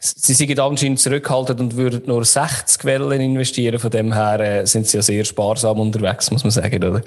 sie 0.00 0.34
sind 0.34 0.58
anscheinend 0.58 1.00
zurückhaltend 1.00 1.60
und 1.60 1.76
würden 1.76 2.02
nur 2.06 2.24
60 2.24 2.80
Quellen 2.80 3.20
investieren. 3.20 3.78
Von 3.78 3.90
dem 3.90 4.12
her 4.12 4.40
äh, 4.40 4.66
sind 4.66 4.86
sie 4.86 4.96
ja 4.96 5.02
sehr 5.02 5.24
sparsam 5.24 5.80
unterwegs, 5.80 6.30
muss 6.30 6.44
man 6.44 6.50
sagen, 6.50 6.82
oder? 6.82 7.02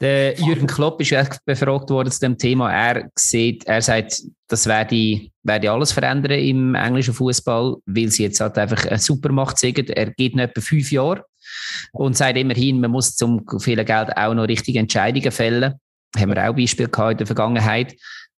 Der 0.00 0.34
Jürgen 0.38 0.66
Klopp 0.66 1.00
ist 1.00 1.14
befragt 1.44 1.90
worden 1.90 2.10
zu 2.10 2.20
dem 2.20 2.38
Thema. 2.38 2.72
Er 2.72 3.10
sieht, 3.14 3.66
er 3.66 3.82
sagt, 3.82 4.22
das 4.48 4.66
werde, 4.66 5.28
werde 5.42 5.70
alles 5.70 5.92
verändern 5.92 6.38
im 6.38 6.74
englischen 6.74 7.14
Fußball, 7.14 7.76
weil 7.86 8.08
sie 8.08 8.24
jetzt 8.24 8.40
halt 8.40 8.58
einfach 8.58 8.84
eine 8.86 8.98
Supermacht 8.98 9.58
sind. 9.58 9.78
Er 9.90 10.10
geht 10.10 10.34
noch 10.34 10.44
etwa 10.44 10.60
fünf 10.60 10.90
Jahre 10.90 11.24
und 11.92 12.16
sagt 12.16 12.38
immerhin, 12.38 12.80
man 12.80 12.90
muss 12.90 13.16
zum 13.16 13.44
vielen 13.60 13.84
Geld 13.84 14.16
auch 14.16 14.34
noch 14.34 14.48
richtige 14.48 14.78
Entscheidungen 14.78 15.32
fällen. 15.32 15.74
Haben 16.16 16.34
wir 16.34 16.48
auch 16.48 16.54
Beispiele 16.54 16.88
gehabt 16.88 17.12
in 17.12 17.18
der 17.18 17.26
Vergangenheit. 17.26 17.94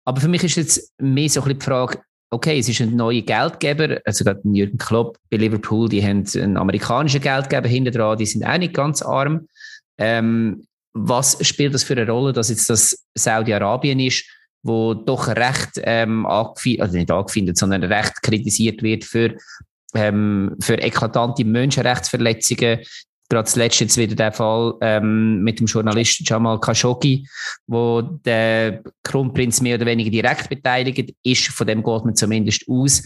Aber 0.05 0.21
für 0.21 0.29
mich 0.29 0.45
ist 0.45 0.57
jetzt 0.57 0.93
mehr 0.99 1.29
so 1.29 1.41
ein 1.41 1.45
bisschen 1.45 1.59
die 1.59 1.65
Frage, 1.65 1.99
okay, 2.33 2.59
es 2.59 2.69
ist 2.69 2.81
ein 2.81 2.97
neuer 2.97 3.21
Geldgeber, 3.21 4.01
also 4.05 4.25
gerade 4.25 4.41
Jürgen 4.45 4.79
Klopp 4.79 5.19
bei 5.31 5.37
Liverpool, 5.37 5.89
die 5.89 6.03
haben 6.03 6.27
einen 6.35 6.57
amerikanischen 6.57 7.21
Geldgeber 7.21 7.69
hinter 7.69 7.91
dran, 7.91 8.17
die 8.17 8.27
sind 8.27 8.45
auch 8.45 8.59
nicht 8.59 8.75
ganz 8.75 9.03
arm. 9.03 9.47
Ähm, 9.99 10.65
was 10.95 11.39
spielt 11.47 11.75
das 11.75 11.85
für 11.85 11.95
eine 11.95 12.11
Rolle, 12.11 12.33
dass 12.33 12.49
jetzt 12.49 12.69
das 12.71 13.05
Saudi-Arabien 13.15 14.01
ist, 14.01 14.25
wo 14.63 14.95
doch 14.95 15.29
recht 15.29 15.81
ähm, 15.83 16.25
angefindet, 16.27 16.83
also 16.83 16.97
nicht 16.97 17.11
angefindet, 17.11 17.59
sondern 17.59 17.85
recht 17.85 18.23
kritisiert 18.23 18.83
wird 18.83 19.05
für, 19.05 19.37
ähm, 19.95 20.57
für 20.61 20.75
eklatante 20.75 21.45
Menschenrechtsverletzungen, 21.45 22.81
gerade 23.33 23.49
zuletzt 23.49 23.81
jetzt 23.81 23.97
wieder 23.97 24.15
der 24.15 24.33
Fall 24.33 24.75
ähm, 24.83 25.43
mit 25.43 25.59
dem 25.59 25.67
Journalisten 25.67 26.25
Jamal 26.25 26.61
Khashoggi, 26.61 27.27
wo 27.67 28.03
der 28.03 28.83
Kronprinz 29.03 29.61
mehr 29.61 29.77
oder 29.77 29.87
weniger 29.87 30.11
direkt 30.11 30.49
beteiligt 30.49 31.15
ist, 31.23 31.49
von 31.49 31.67
dem 31.67 31.83
geht 31.83 32.05
man 32.05 32.15
zumindest 32.15 32.65
aus. 32.69 33.03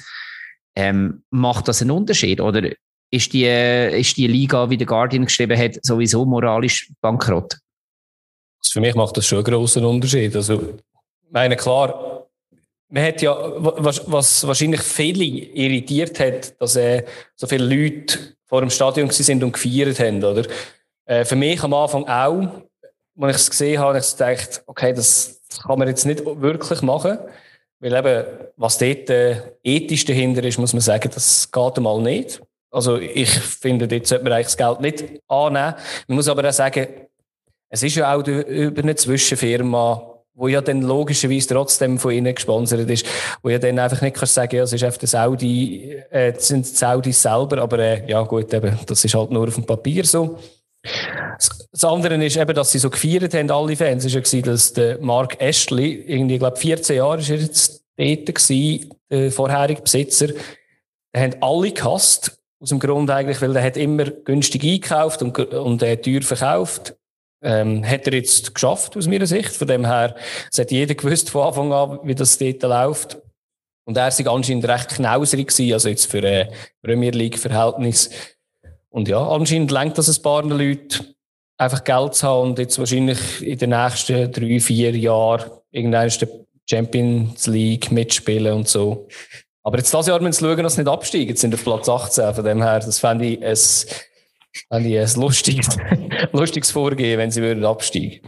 Ähm, 0.74 1.22
macht 1.31 1.68
das 1.68 1.81
einen 1.81 1.93
Unterschied 1.93 2.41
oder 2.41 2.70
ist 3.11 3.33
die, 3.33 3.45
ist 3.45 4.16
die 4.16 4.27
Liga, 4.27 4.68
wie 4.68 4.77
der 4.77 4.87
Guardian 4.87 5.24
geschrieben 5.24 5.57
hat, 5.57 5.79
sowieso 5.83 6.24
moralisch 6.27 6.91
bankrott? 7.01 7.57
Also 8.61 8.72
für 8.72 8.81
mich 8.81 8.95
macht 8.95 9.16
das 9.16 9.27
schon 9.27 9.39
einen 9.39 9.45
grossen 9.45 9.85
Unterschied. 9.85 10.35
Also, 10.35 10.74
meine, 11.31 11.57
klar, 11.57 12.16
man 12.89 13.05
hat 13.05 13.22
ja, 13.22 13.37
was, 13.59 14.47
wahrscheinlich 14.47 14.82
viele 14.82 15.24
irritiert 15.24 16.18
hat, 16.20 16.61
dass 16.61 16.76
äh, 16.76 17.05
so 17.34 17.47
viele 17.47 17.64
Leute 17.64 18.18
vor 18.45 18.61
dem 18.61 18.70
Stadion 18.70 19.11
sind 19.11 19.43
und 19.43 19.53
gefeiert 19.53 19.99
haben, 19.99 20.22
oder? 20.22 20.45
Äh, 21.05 21.24
für 21.24 21.37
mich 21.37 21.62
am 21.62 21.74
Anfang 21.74 22.05
auch, 22.05 22.62
als 23.20 23.37
ich 23.37 23.43
es 23.43 23.51
gesehen 23.51 23.78
habe, 23.80 23.89
habe 23.89 23.99
ich 23.99 24.11
gedacht, 24.11 24.62
okay, 24.66 24.93
das 24.93 25.41
kann 25.66 25.78
man 25.78 25.89
jetzt 25.89 26.07
nicht 26.07 26.24
wirklich 26.24 26.82
machen. 26.82 27.18
Weil 27.78 27.95
eben, 27.95 28.24
was 28.57 28.78
dort 28.78 29.11
äh, 29.11 29.37
ethisch 29.62 30.05
dahinter 30.05 30.43
ist, 30.45 30.59
muss 30.59 30.72
man 30.72 30.80
sagen, 30.80 31.11
das 31.12 31.51
geht 31.51 31.76
einmal 31.76 32.01
nicht. 32.01 32.41
Also 32.70 32.99
ich 32.99 33.30
finde, 33.30 33.87
dort 33.87 34.07
sollte 34.07 34.24
man 34.24 34.32
eigentlich 34.32 34.47
das 34.47 34.57
Geld 34.57 34.80
nicht 34.80 35.05
annehmen. 35.28 35.74
Man 36.09 36.16
muss 36.16 36.28
aber 36.28 36.49
auch 36.49 36.53
sagen, 36.53 36.87
es 37.68 37.82
ist 37.82 37.97
ja 37.97 38.14
auch 38.14 38.26
über 38.26 38.82
eine 38.82 38.95
Zwischenfirma, 38.95 40.16
wo 40.37 40.49
ja 40.49 40.61
dann 40.61 40.82
logischerweise 40.82 41.49
trotzdem 41.49 41.99
von 41.99 42.12
ihnen 42.12 42.34
gesponsert 42.34 42.89
ist, 42.91 43.07
wo 43.43 43.49
ja 43.49 43.59
dann 43.59 43.78
einfach 43.78 44.03
nicht 44.03 44.16
kannst 44.16 44.34
sagen, 44.34 44.55
ja, 44.55 44.62
es 44.62 44.72
ist 44.72 44.84
einfach 44.84 44.99
der 44.99 45.09
Saudi, 45.09 45.97
äh, 46.11 46.32
das 46.32 46.49
sind 46.49 46.66
die 46.66 46.76
Saudis 46.76 47.22
selber, 47.22 47.59
aber 47.59 47.78
äh, 47.78 48.09
ja 48.09 48.22
gut, 48.22 48.53
eben, 48.53 48.78
das 48.87 49.05
ist 49.05 49.14
halt 49.14 49.30
nur 49.30 49.49
auf 49.49 49.55
dem 49.55 49.64
Papier 49.64 50.05
so. 50.05 50.39
Das 51.72 51.84
andere 51.84 52.22
ist 52.24 52.37
eben, 52.37 52.55
dass 52.55 52.70
sie 52.70 52.78
so 52.78 52.91
gefeiert 52.91 53.34
haben, 53.34 53.51
alle 53.51 53.76
Fans. 53.76 54.05
War 54.05 54.22
ja, 54.22 54.41
dass 54.43 54.72
der 54.72 54.99
Mark 55.01 55.41
Ashley, 55.41 56.05
irgendwie, 56.07 56.34
ich 56.34 56.41
glaube 56.41 56.57
14 56.57 56.97
Jahre 56.97 57.18
ist 57.18 57.30
er 57.30 57.37
jetzt 57.39 57.82
dort 57.97 58.26
gewesen, 58.26 58.95
der 59.11 59.32
vorherige 59.32 59.82
Besitzer, 59.82 60.28
den 60.28 61.22
haben 61.22 61.37
alle 61.41 61.72
gehasst. 61.72 62.39
Aus 62.59 62.70
dem 62.70 62.78
Grund 62.78 63.11
eigentlich, 63.11 63.43
weil 63.43 63.53
der 63.53 63.62
hat 63.62 63.76
immer 63.76 64.05
günstig 64.05 64.64
eingekauft 64.64 65.22
und, 65.22 65.39
und 65.39 65.82
äh, 65.82 65.97
teuer 65.99 66.22
verkauft. 66.22 66.95
Ähm, 67.49 67.88
hat 67.88 68.09
er 68.09 68.14
jetzt 68.14 68.55
geschafft, 68.55 68.97
aus 68.97 69.07
meiner 69.07 69.26
Sicht. 69.26 69.55
Von 69.55 69.68
dem 69.68 69.86
her, 69.86 70.16
es 70.51 70.59
hat 70.59 70.72
jeder 70.72 70.97
gewusst 70.97 71.30
von 71.30 71.47
Anfang 71.47 71.72
an, 71.72 72.01
wie 72.03 72.16
das 72.16 72.38
dort 72.38 72.62
läuft. 72.62 73.18
Und 73.84 73.97
er 73.97 74.11
war 74.11 74.34
anscheinend 74.34 74.66
recht 74.66 74.88
knauserig 74.88 75.49
gewesen, 75.49 75.72
also 75.72 75.88
jetzt 75.88 76.11
für 76.11 76.24
äh, 76.24 76.49
Premier 76.82 77.12
League-Verhältnis. 77.12 78.11
Und 78.90 79.07
ja, 79.07 79.24
anscheinend 79.24 79.70
lenkt 79.70 79.97
das 79.97 80.09
ein 80.09 80.22
paar 80.22 80.42
Leute, 80.42 81.05
einfach 81.57 81.84
Geld 81.84 82.14
zu 82.14 82.26
haben 82.26 82.51
und 82.51 82.59
jetzt 82.59 82.78
wahrscheinlich 82.80 83.42
in 83.42 83.59
den 83.59 83.70
nächsten 83.70 84.32
drei, 84.32 84.59
vier 84.59 84.90
Jahren 84.97 85.51
irgendeine 85.70 86.11
Champions 86.68 87.47
League 87.47 87.92
mitspielen 87.92 88.55
und 88.55 88.68
so. 88.68 89.07
Aber 89.62 89.78
jetzt 89.78 89.94
das 89.94 90.07
Jahr 90.07 90.20
müssen 90.20 90.47
wir 90.47 90.55
schauen, 90.55 90.62
dass 90.64 90.74
sie 90.74 90.82
nicht 90.82 90.90
absteigen. 90.90 91.28
Jetzt 91.28 91.40
sind 91.40 91.55
auf 91.55 91.62
Platz 91.62 91.88
18. 91.88 92.34
Von 92.34 92.44
dem 92.44 92.62
her, 92.62 92.80
das 92.80 92.99
fände 92.99 93.26
ich 93.26 93.44
ein, 93.44 93.59
fände 94.69 94.89
ich 94.89 94.99
ein 94.99 95.21
lustiges, 95.21 95.69
lustiges 96.33 96.71
Vorgehen, 96.71 97.19
wenn 97.19 97.31
sie 97.31 97.43
würden 97.43 97.65
absteigen 97.65 98.21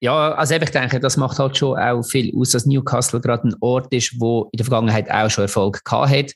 ja, 0.00 0.32
also 0.32 0.54
ich 0.54 0.70
denke, 0.70 1.00
das 1.00 1.16
macht 1.16 1.38
halt 1.38 1.56
schon 1.56 1.78
auch 1.78 2.02
viel 2.02 2.32
aus, 2.36 2.50
dass 2.50 2.66
Newcastle 2.66 3.20
gerade 3.20 3.48
ein 3.48 3.54
Ort 3.60 3.92
ist, 3.92 4.20
wo 4.20 4.48
in 4.52 4.58
der 4.58 4.64
Vergangenheit 4.64 5.10
auch 5.10 5.28
schon 5.28 5.42
Erfolg 5.42 5.84
gehabt 5.84 6.10
hat 6.10 6.32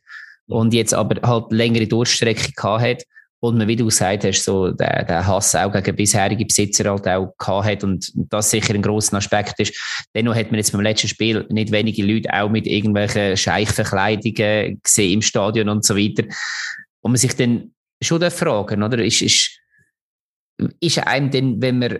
und 0.47 0.75
jetzt 0.75 0.95
aber 0.95 1.21
halt 1.27 1.53
längere 1.53 1.87
Durchstrecke 1.87 2.53
gehabt 2.53 2.83
hat. 2.83 3.03
Und 3.39 3.59
man, 3.59 3.67
wie 3.67 3.75
du 3.75 3.87
gesagt 3.87 4.25
hast, 4.25 4.45
so 4.45 4.71
der, 4.71 5.05
der 5.05 5.27
Hass 5.27 5.57
auch 5.57 5.73
gegen 5.73 5.97
bisherige 5.97 6.45
Besitzer 6.45 6.89
halt 6.89 7.09
auch 7.09 7.35
gehabt 7.39 7.67
hat 7.67 7.85
und 7.85 8.13
das 8.15 8.51
sicher 8.51 8.73
ein 8.75 8.83
grosser 8.83 9.17
Aspekt 9.17 9.59
ist. 9.59 9.75
Dennoch 10.15 10.37
hat 10.37 10.53
man 10.53 10.59
jetzt 10.59 10.71
beim 10.71 10.81
letzten 10.81 11.09
Spiel 11.09 11.45
nicht 11.51 11.73
wenige 11.73 12.05
Leute 12.05 12.33
auch 12.33 12.49
mit 12.49 12.69
irgendwelchen 12.69 13.37
Scheichverkleidungen 13.37 14.81
gesehen 14.81 15.15
im 15.15 15.23
Stadion 15.23 15.69
und 15.69 15.85
so 15.85 15.97
weiter. 15.97 16.23
Und 17.01 17.13
man 17.13 17.17
sich 17.17 17.35
dann 17.35 17.72
schon 18.07 18.31
fragen, 18.31 18.83
oder? 18.83 19.05
Ist, 19.05 19.23
ist, 19.23 19.59
ist 20.81 20.99
einem 20.99 21.31
denn, 21.31 21.63
wenn 21.63 21.79
man 21.79 21.99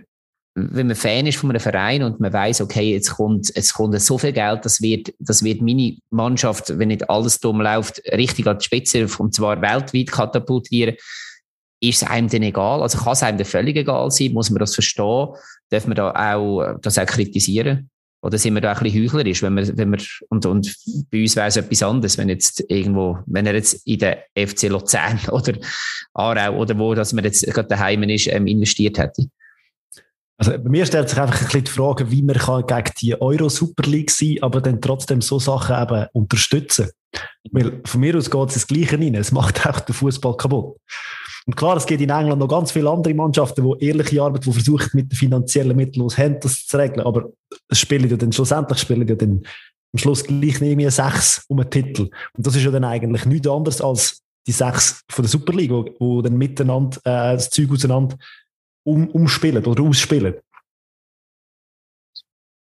wenn 0.55 0.87
man 0.87 0.95
Fan 0.95 1.25
ist 1.25 1.37
von 1.39 1.49
einem 1.49 1.59
Verein 1.59 2.03
und 2.03 2.19
man 2.19 2.31
weiß, 2.31 2.61
okay, 2.61 2.93
jetzt 2.93 3.15
kommt, 3.15 3.51
es 3.55 3.73
kommt 3.73 3.99
so 3.99 4.17
viel 4.19 4.33
Geld, 4.33 4.63
das 4.65 4.81
wird, 4.81 5.11
das 5.17 5.43
wird 5.43 5.61
meine 5.61 5.97
Mannschaft, 6.11 6.77
wenn 6.77 6.89
nicht 6.89 7.09
alles 7.09 7.39
dumm 7.39 7.61
läuft, 7.61 8.03
richtig 8.11 8.45
an 8.45 8.59
die 8.59 8.63
Spitze, 8.63 9.07
und 9.17 9.33
zwar 9.33 9.61
weltweit 9.61 10.11
katapultieren, 10.11 10.95
ist 11.81 12.03
es 12.03 12.07
einem 12.07 12.29
denn 12.29 12.43
egal? 12.43 12.81
Also 12.81 12.99
kann 12.99 13.13
es 13.13 13.23
einem 13.23 13.37
denn 13.37 13.47
völlig 13.47 13.75
egal 13.75 14.09
sein? 14.11 14.31
Muss 14.31 14.49
man 14.49 14.59
das 14.59 14.75
verstehen? 14.75 15.29
Darf 15.69 15.87
man 15.87 15.95
da 15.95 16.35
auch, 16.35 16.77
das 16.81 16.97
auch 16.99 17.05
kritisieren? 17.05 17.89
Oder 18.23 18.37
sind 18.37 18.53
wir 18.53 18.61
da 18.61 18.71
ein 18.71 18.81
bisschen 18.81 19.03
heuchlerisch, 19.03 19.43
wenn 19.43 19.53
wir, 19.55 19.77
wenn 19.77 19.91
wir, 19.91 19.99
und, 20.29 20.45
und 20.45 20.73
bei 21.11 21.21
uns 21.21 21.35
wäre 21.35 21.47
es 21.47 21.57
etwas 21.57 21.83
anderes, 21.83 22.17
wenn 22.17 22.29
jetzt 22.29 22.63
irgendwo, 22.69 23.19
wenn 23.25 23.45
er 23.45 23.53
jetzt 23.53 23.85
in 23.85 23.99
der 23.99 24.23
FC 24.37 24.69
Luzern 24.69 25.19
oder 25.31 25.53
Aarau 26.13 26.55
oder 26.57 26.79
wo, 26.79 26.95
dass 26.95 27.11
man 27.11 27.25
jetzt 27.25 27.45
gerade 27.45 27.67
daheim 27.67 28.03
ist, 28.03 28.27
ähm, 28.27 28.47
investiert 28.47 28.97
hätte? 28.97 29.27
Also 30.37 30.51
bei 30.51 30.69
mir 30.69 30.85
stellt 30.85 31.09
sich 31.09 31.19
einfach 31.19 31.37
ein 31.37 31.45
bisschen 31.45 31.65
die 31.65 31.71
Frage, 31.71 32.09
wie 32.11 32.23
man 32.23 32.37
kann 32.37 32.65
gegen 32.65 32.91
die 33.01 33.21
Euro 33.21 33.49
Super 33.49 33.89
League 33.89 34.09
sein, 34.09 34.37
aber 34.41 34.61
dann 34.61 34.79
trotzdem 34.79 35.21
so 35.21 35.37
Sachen 35.37 35.75
eben 35.81 36.07
unterstützen. 36.13 36.91
Weil 37.51 37.81
von 37.85 37.99
mir 37.99 38.17
aus 38.17 38.31
geht 38.31 38.47
es 38.47 38.53
das 38.53 38.67
Gleiche 38.67 38.97
rein. 38.97 39.15
Es 39.15 39.33
macht 39.33 39.65
auch 39.67 39.81
den 39.81 39.93
Fußball 39.93 40.37
kaputt. 40.37 40.77
Und 41.45 41.55
klar, 41.55 41.77
es 41.77 41.85
gibt 41.85 42.01
in 42.01 42.09
England 42.09 42.39
noch 42.39 42.47
ganz 42.47 42.71
viele 42.71 42.89
andere 42.89 43.13
Mannschaften, 43.13 43.63
die 43.63 43.85
ehrliche 43.85 44.21
Arbeit, 44.21 44.45
die 44.45 44.51
versuchen, 44.51 44.89
mit 44.93 45.11
den 45.11 45.15
finanziellen 45.15 45.75
Mitteln 45.75 46.03
aus 46.03 46.17
Händen 46.17 46.47
zu 46.47 46.77
regeln. 46.77 47.05
Aber 47.05 47.29
es 47.67 47.79
spielen 47.79 48.09
ja 48.09 48.15
dann 48.15 48.31
schlussendlich 48.31 48.79
spielen 48.79 49.07
ja 49.07 49.15
dann 49.15 49.43
am 49.93 49.97
Schluss 49.97 50.23
gleich 50.23 50.61
irgendwie 50.61 50.89
sechs 50.89 51.45
um 51.47 51.59
einen 51.59 51.69
Titel. 51.69 52.09
Und 52.35 52.47
das 52.47 52.55
ist 52.55 52.63
ja 52.63 52.71
dann 52.71 52.85
eigentlich 52.85 53.25
nichts 53.25 53.47
anderes 53.47 53.81
als 53.81 54.21
die 54.47 54.51
sechs 54.51 55.03
von 55.09 55.23
der 55.23 55.29
Super 55.29 55.53
League, 55.53 55.71
wo 55.99 56.21
dann 56.21 56.37
miteinander 56.37 56.97
äh, 57.05 57.35
das 57.35 57.49
Zeug 57.49 57.71
auseinander 57.71 58.17
um, 58.85 59.07
umspielen 59.09 59.65
oder 59.65 59.83
ausspielen. 59.83 60.35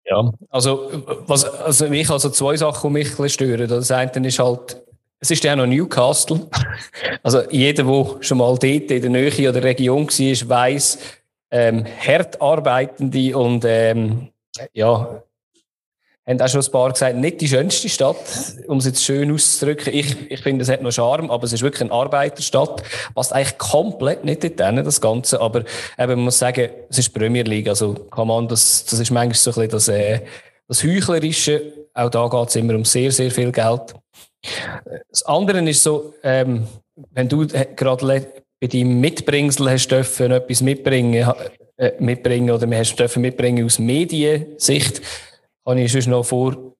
Ja, 0.05 0.33
also, 0.49 0.91
was, 1.27 1.45
also 1.45 1.89
mich 1.89 2.11
also 2.11 2.31
zwei 2.31 2.57
Sachen, 2.57 2.89
die 2.89 2.99
mich 2.99 3.11
ein 3.11 3.17
bisschen 3.17 3.29
stören. 3.29 3.69
Das 3.69 3.91
eine 3.93 4.27
ist 4.27 4.39
halt, 4.41 4.83
es 5.21 5.31
ist 5.31 5.45
ja 5.45 5.55
noch 5.55 5.67
Newcastle. 5.67 6.49
Also 7.23 7.43
jeder, 7.51 7.85
der 7.85 8.17
schon 8.23 8.39
mal 8.39 8.57
dort 8.57 8.65
in 8.65 9.03
der 9.03 9.11
Nähe 9.11 9.51
oder 9.51 9.63
Region 9.63 10.07
war, 10.07 10.49
weiss, 10.49 10.99
ähm, 11.51 11.85
hart 11.85 12.41
arbeitende 12.41 13.37
und 13.37 13.65
ähm, 13.67 14.29
ja, 14.73 15.23
haben 16.27 16.41
auch 16.41 16.49
schon 16.49 16.61
ein 16.61 16.71
paar 16.71 16.93
gesagt, 16.93 17.17
nicht 17.17 17.41
die 17.41 17.49
schönste 17.49 17.89
Stadt, 17.89 18.17
um 18.69 18.79
es 18.79 18.87
jetzt 18.87 19.03
schön 19.03 19.33
auszudrücken. 19.33 19.93
Ich, 19.93 20.31
ich 20.31 20.41
finde, 20.41 20.63
es 20.63 20.71
hat 20.71 20.83
noch 20.83 20.93
Charme, 20.93 21.31
aber 21.31 21.45
es 21.45 21.53
ist 21.53 21.63
wirklich 21.63 21.83
eine 21.83 21.93
Arbeiterstadt. 21.93 22.83
Passt 23.15 23.33
eigentlich 23.33 23.59
komplett 23.59 24.25
nicht 24.25 24.45
in 24.45 24.57
das 24.57 25.01
Ganze. 25.01 25.41
Aber 25.41 25.61
eben, 25.99 26.15
man 26.15 26.21
muss 26.21 26.39
sagen, 26.39 26.71
es 26.89 26.99
ist 26.99 27.13
Premier 27.13 27.43
League. 27.43 27.69
Also, 27.69 27.95
kann 27.95 28.29
man, 28.29 28.49
das, 28.49 28.85
das 28.85 28.99
ist 28.99 29.11
manchmal 29.11 29.35
so 29.35 29.51
ein 29.51 29.55
bisschen 29.55 29.71
das, 29.71 29.89
äh, 29.89 30.21
das 30.69 30.85
Heuchlerische. 30.85 31.73
Auch 31.95 32.11
da 32.11 32.29
geht 32.29 32.49
es 32.49 32.57
immer 32.57 32.75
um 32.75 32.85
sehr, 32.85 33.11
sehr 33.11 33.31
viel 33.31 33.51
Geld. 33.51 33.95
Das 35.11 35.23
andere 35.25 35.69
ist 35.69 35.83
so, 35.83 36.15
ähm, 36.23 36.67
wenn 37.13 37.29
du 37.29 37.47
gerade 37.47 38.27
bei 38.61 38.67
deinem 38.67 39.01
Mitbringsel 39.01 39.71
hast 39.71 39.89
dürfen, 39.89 40.33
etwas 40.33 40.61
mitbringen, 40.61 41.31
äh, 41.77 41.93
mitbringen 41.99 42.51
oder 42.51 42.69
hast 42.77 42.97
dürfen 42.97 43.23
mitbringen 43.23 43.65
aus 43.65 43.79
Mediensicht, 43.79 45.01
kann 45.65 45.79
ich 45.79 45.93
sonst 45.93 46.07
noch 46.07 46.25
vor 46.25 46.75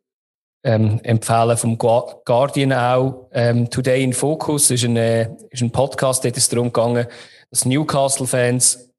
ähm, 0.63 1.01
empfehlen 1.03 1.57
vom 1.57 1.79
Guardian 1.79 2.73
auch. 2.73 3.29
Ähm, 3.33 3.71
Today 3.71 4.03
in 4.03 4.13
Focus 4.13 4.71
ist 4.71 4.85
ein, 4.85 4.97
äh, 4.97 5.31
ist 5.51 5.63
ein 5.63 5.71
Podcast, 5.71 6.25
dort 6.25 6.37
ist 6.37 6.53
darum 6.53 6.73
gegangen, 6.73 7.07
dass 7.51 7.65
Newcastle-Fans 7.65 8.91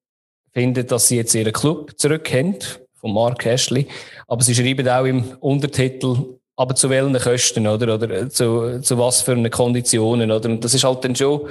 finden, 0.54 0.88
dass 0.88 1.08
sie 1.08 1.18
jetzt 1.18 1.36
ihren 1.36 1.54
Club 1.54 1.98
zurückkennen, 2.00 2.58
von 2.96 3.14
Mark 3.14 3.46
Ashley. 3.46 3.88
Aber 4.28 4.44
sie 4.44 4.56
schreiben 4.56 4.88
auch 4.88 5.06
im 5.06 5.38
Untertitel, 5.40 6.40
aber 6.56 6.76
zu 6.76 6.90
welchen 6.90 7.18
Kosten, 7.18 7.68
oder? 7.68 7.96
Oder 7.96 8.30
zu, 8.30 8.82
zu 8.82 8.98
was 8.98 9.22
für 9.22 9.50
Konditionen, 9.50 10.32
oder? 10.32 10.50
Und 10.50 10.64
das 10.64 10.74
ist 10.74 10.84
halt 10.84 11.04
dann 11.04 11.16
schon, 11.16 11.48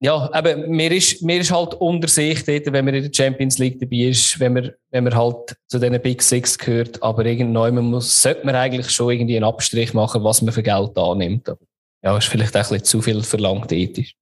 ja, 0.00 0.30
eben, 0.32 0.70
mir 0.70 0.92
ist, 0.92 1.22
mir 1.22 1.40
ist 1.40 1.50
halt 1.50 1.74
unter 1.74 2.06
sich 2.06 2.44
dort, 2.44 2.72
wenn 2.72 2.84
man 2.84 2.94
in 2.94 3.02
der 3.02 3.12
Champions 3.12 3.58
League 3.58 3.80
dabei 3.80 4.10
ist, 4.10 4.38
wenn 4.38 4.52
man, 4.52 4.70
wenn 4.90 5.04
man 5.04 5.14
halt 5.14 5.56
zu 5.66 5.80
diesen 5.80 6.00
Big 6.00 6.22
Six 6.22 6.56
gehört, 6.56 7.02
aber 7.02 7.26
irgendwann 7.26 7.76
muss, 7.84 8.22
sollte 8.22 8.46
man 8.46 8.54
eigentlich 8.54 8.90
schon 8.90 9.10
irgendwie 9.10 9.36
einen 9.36 9.44
Abstrich 9.44 9.94
machen, 9.94 10.22
was 10.22 10.40
man 10.40 10.54
für 10.54 10.62
Geld 10.62 10.96
annimmt. 10.96 11.48
Aber, 11.48 11.60
ja, 12.02 12.16
ist 12.16 12.28
vielleicht 12.28 12.54
auch 12.56 12.60
ein 12.60 12.62
bisschen 12.62 12.84
zu 12.84 13.02
viel 13.02 13.22
verlangt 13.22 13.72
ethisch. 13.72 14.14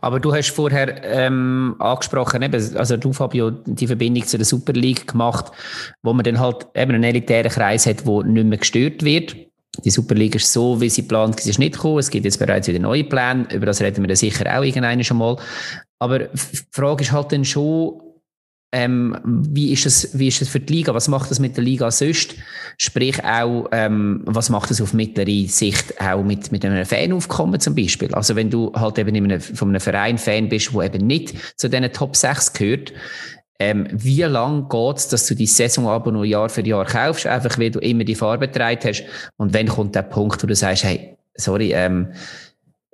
Aber 0.00 0.20
du 0.20 0.34
hast 0.34 0.50
vorher 0.50 1.02
ähm, 1.04 1.76
angesprochen, 1.78 2.42
eben, 2.42 2.76
also 2.76 2.96
du 2.96 3.12
Fabio, 3.12 3.50
die 3.50 3.86
Verbindung 3.86 4.26
zu 4.26 4.36
der 4.36 4.46
Super 4.46 4.72
League 4.72 5.06
gemacht, 5.06 5.52
wo 6.02 6.12
man 6.12 6.24
dann 6.24 6.38
halt 6.38 6.66
eben 6.74 6.92
einen 6.92 7.04
elitären 7.04 7.50
Kreis 7.50 7.86
hat, 7.86 8.06
der 8.06 8.22
nicht 8.24 8.46
mehr 8.46 8.58
gestört 8.58 9.02
wird. 9.02 9.36
die 9.84 9.90
Superliga 9.90 10.36
ist 10.36 10.52
so, 10.52 10.80
wie 10.80 10.88
sie 10.88 11.02
geplant 11.02 11.44
ist, 11.44 11.58
nicht 11.58 11.74
gekommen. 11.74 11.98
Es 11.98 12.10
gibt 12.10 12.24
jetzt 12.24 12.38
bereits 12.38 12.68
wieder 12.68 12.78
neue 12.78 13.04
Pläne. 13.04 13.46
Über 13.52 13.66
das 13.66 13.80
reden 13.80 14.02
wir 14.02 14.08
dann 14.08 14.16
sicher 14.16 14.58
auch 14.58 14.62
irgendwann 14.62 15.02
schon 15.04 15.18
mal. 15.18 15.36
Aber 15.98 16.20
die 16.20 16.58
Frage 16.70 17.04
ist 17.04 17.12
halt 17.12 17.32
dann 17.32 17.44
schon, 17.44 18.00
ähm, 18.72 19.16
wie, 19.24 19.72
ist 19.72 19.86
das, 19.86 20.18
wie 20.18 20.28
ist 20.28 20.40
das 20.40 20.48
für 20.48 20.60
die 20.60 20.72
Liga? 20.72 20.92
Was 20.92 21.08
macht 21.08 21.30
das 21.30 21.38
mit 21.38 21.56
der 21.56 21.64
Liga 21.64 21.90
sonst? 21.90 22.34
Sprich 22.78 23.22
auch, 23.24 23.68
ähm, 23.72 24.22
was 24.26 24.50
macht 24.50 24.70
das 24.70 24.80
auf 24.80 24.92
mittlere 24.92 25.48
Sicht 25.48 26.00
auch 26.00 26.22
mit, 26.22 26.52
mit 26.52 26.64
einem 26.64 26.84
Fanaufkommen 26.84 27.60
zum 27.60 27.74
Beispiel? 27.74 28.12
Also 28.12 28.34
wenn 28.36 28.50
du 28.50 28.72
halt 28.74 28.98
eben 28.98 29.14
in 29.14 29.24
einem, 29.24 29.40
von 29.40 29.68
einem 29.68 29.80
Verein 29.80 30.18
Fan 30.18 30.48
bist, 30.48 30.74
wo 30.74 30.82
eben 30.82 31.06
nicht 31.06 31.58
zu 31.58 31.68
diesen 31.68 31.92
Top 31.92 32.16
6 32.16 32.52
gehört, 32.52 32.92
ähm, 33.58 33.86
wie 33.90 34.22
lang 34.22 34.68
geht's, 34.68 35.08
dass 35.08 35.26
du 35.26 35.34
die 35.34 35.46
Saisonabo 35.46 36.10
nur 36.10 36.24
Jahr 36.24 36.48
für 36.48 36.66
Jahr 36.66 36.84
kaufst, 36.84 37.26
einfach 37.26 37.58
weil 37.58 37.70
du 37.70 37.78
immer 37.78 38.04
die 38.04 38.14
Farbe 38.14 38.48
getragen 38.48 38.80
hast 38.84 39.04
und 39.38 39.54
wenn 39.54 39.68
kommt 39.68 39.94
der 39.94 40.02
Punkt, 40.02 40.42
wo 40.42 40.46
du 40.46 40.54
sagst, 40.54 40.84
hey, 40.84 41.16
sorry, 41.34 41.72
ähm, 41.72 42.12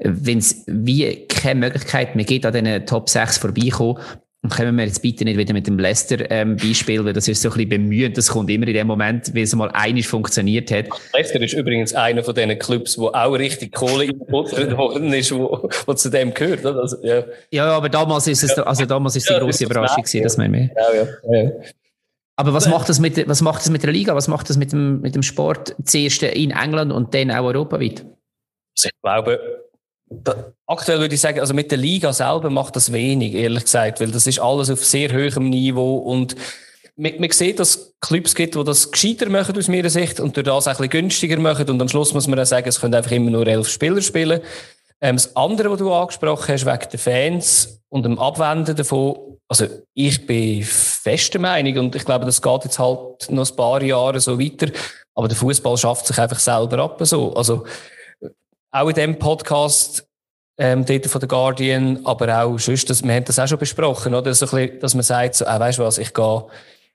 wenn 0.04 0.38
es 0.38 0.64
wie 0.66 1.26
keine 1.26 1.60
Möglichkeit 1.60 2.16
mehr 2.16 2.24
gibt, 2.24 2.46
an 2.46 2.52
diesen 2.52 2.86
Top 2.86 3.08
6 3.08 3.38
vorbeikommen, 3.38 3.98
und 4.44 4.50
kommen 4.50 4.76
wir 4.76 4.84
jetzt 4.84 5.00
bitte 5.02 5.24
nicht 5.24 5.38
wieder 5.38 5.52
mit 5.52 5.68
dem 5.68 5.78
Leicester-Beispiel, 5.78 7.00
ähm, 7.00 7.04
weil 7.04 7.12
das 7.12 7.28
ist 7.28 7.42
so 7.42 7.48
ein 7.48 7.54
bisschen 7.54 7.68
bemühend. 7.68 8.18
Das 8.18 8.28
kommt 8.28 8.50
immer 8.50 8.66
in 8.66 8.74
dem 8.74 8.88
Moment, 8.88 9.32
weil 9.34 9.44
es 9.44 9.54
mal 9.54 9.70
einig 9.70 10.08
funktioniert 10.08 10.72
hat. 10.72 10.86
Leicester 11.12 11.40
ist 11.40 11.52
übrigens 11.52 11.94
einer 11.94 12.24
von 12.24 12.34
diesen 12.34 12.58
Clubs, 12.58 12.98
wo 12.98 13.08
auch 13.08 13.32
richtig 13.34 13.72
Kohle 13.72 14.02
eingebuttert 14.02 14.76
worden 14.76 15.12
ist, 15.12 15.32
wo, 15.32 15.68
wo 15.86 15.94
zu 15.94 16.10
dem 16.10 16.34
gehört. 16.34 16.66
Also, 16.66 16.96
ja. 17.04 17.22
ja, 17.52 17.66
aber 17.66 17.88
damals 17.88 18.26
ist 18.26 18.42
es, 18.42 18.58
also 18.58 18.84
damals 18.84 19.14
ist 19.14 19.30
die 19.30 19.34
grosse 19.34 19.64
Überraschung 19.64 20.02
gewesen, 20.02 20.24
dass 20.24 20.36
man 20.36 20.50
mehr. 20.50 20.70
Ja, 20.74 21.04
ja, 21.04 21.42
ja. 21.42 21.50
Aber 22.34 22.52
was 22.52 22.68
macht 22.68 22.88
das 22.88 22.98
mit, 22.98 23.28
was 23.28 23.42
macht 23.42 23.60
das 23.60 23.70
mit 23.70 23.84
der 23.84 23.92
Liga? 23.92 24.16
Was 24.16 24.26
macht 24.26 24.50
das 24.50 24.56
mit 24.56 24.72
dem, 24.72 25.00
mit 25.02 25.14
dem 25.14 25.22
Sport? 25.22 25.76
Zuerst 25.84 26.24
in 26.24 26.50
England 26.50 26.90
und 26.90 27.14
dann 27.14 27.30
auch 27.30 27.44
europaweit? 27.44 28.04
Also 28.76 28.88
ich 28.88 29.02
glaube, 29.02 29.38
Aktuell 30.66 31.00
würde 31.00 31.14
ich 31.14 31.20
sagen, 31.20 31.40
also 31.40 31.54
mit 31.54 31.70
der 31.70 31.78
Liga 31.78 32.12
selber 32.12 32.50
macht 32.50 32.76
das 32.76 32.92
wenig, 32.92 33.34
ehrlich 33.34 33.64
gesagt, 33.64 34.00
weil 34.00 34.10
das 34.10 34.26
ist 34.26 34.40
alles 34.40 34.70
auf 34.70 34.84
sehr 34.84 35.12
hohem 35.12 35.50
Niveau 35.50 35.98
und 35.98 36.36
man, 36.96 37.12
man 37.18 37.30
sieht, 37.30 37.58
dass 37.58 37.76
es 37.76 37.94
Clubs 38.00 38.34
gibt, 38.34 38.54
die 38.54 38.64
das 38.64 38.90
gescheiter 38.90 39.28
machen 39.28 39.56
aus 39.56 39.68
meiner 39.68 39.90
Sicht 39.90 40.20
und 40.20 40.36
durch 40.36 40.46
das 40.46 40.68
ein 40.68 40.88
günstiger 40.88 41.38
machen 41.38 41.68
und 41.68 41.80
am 41.80 41.88
Schluss 41.88 42.14
muss 42.14 42.26
man 42.26 42.38
auch 42.38 42.46
sagen, 42.46 42.68
es 42.68 42.80
können 42.80 42.94
einfach 42.94 43.12
immer 43.12 43.30
nur 43.30 43.46
elf 43.46 43.68
Spieler 43.68 44.00
spielen. 44.02 44.40
Ähm, 45.00 45.16
das 45.16 45.34
andere, 45.34 45.70
was 45.70 45.78
du 45.78 45.92
angesprochen 45.92 46.54
hast, 46.54 46.66
wegen 46.66 46.90
der 46.90 46.98
Fans 46.98 47.80
und 47.88 48.04
dem 48.04 48.18
Abwenden 48.18 48.76
davon, 48.76 49.16
also 49.48 49.66
ich 49.94 50.26
bin 50.26 50.62
fester 50.62 51.38
Meinung 51.38 51.76
und 51.78 51.96
ich 51.96 52.04
glaube, 52.04 52.24
das 52.24 52.40
geht 52.40 52.64
jetzt 52.64 52.78
halt 52.78 53.30
noch 53.30 53.50
ein 53.50 53.56
paar 53.56 53.82
Jahre 53.82 54.20
so 54.20 54.38
weiter, 54.38 54.68
aber 55.14 55.28
der 55.28 55.36
Fußball 55.36 55.76
schafft 55.76 56.06
sich 56.06 56.18
einfach 56.18 56.38
selber 56.38 56.78
ab 56.78 56.98
so. 57.02 57.34
Also 57.34 57.64
auch 58.72 58.88
in 58.88 58.94
dem 58.94 59.18
Podcast 59.18 60.08
ähm, 60.58 60.84
dort 60.84 61.06
von 61.06 61.20
der 61.20 61.28
Guardian, 61.28 62.00
aber 62.04 62.42
auch 62.42 62.58
sonst, 62.58 62.88
dass, 62.90 63.02
wir 63.02 63.14
haben 63.14 63.24
das 63.24 63.38
auch 63.38 63.46
schon 63.46 63.58
besprochen, 63.58 64.14
oder? 64.14 64.34
So 64.34 64.46
ein 64.46 64.50
bisschen, 64.50 64.80
dass 64.80 64.94
man 64.94 65.02
sagt, 65.02 65.34
so, 65.34 65.44
äh, 65.44 65.60
weißt 65.60 65.78
du 65.78 65.82
was, 65.82 65.98
ich 65.98 66.12
gehe 66.12 66.44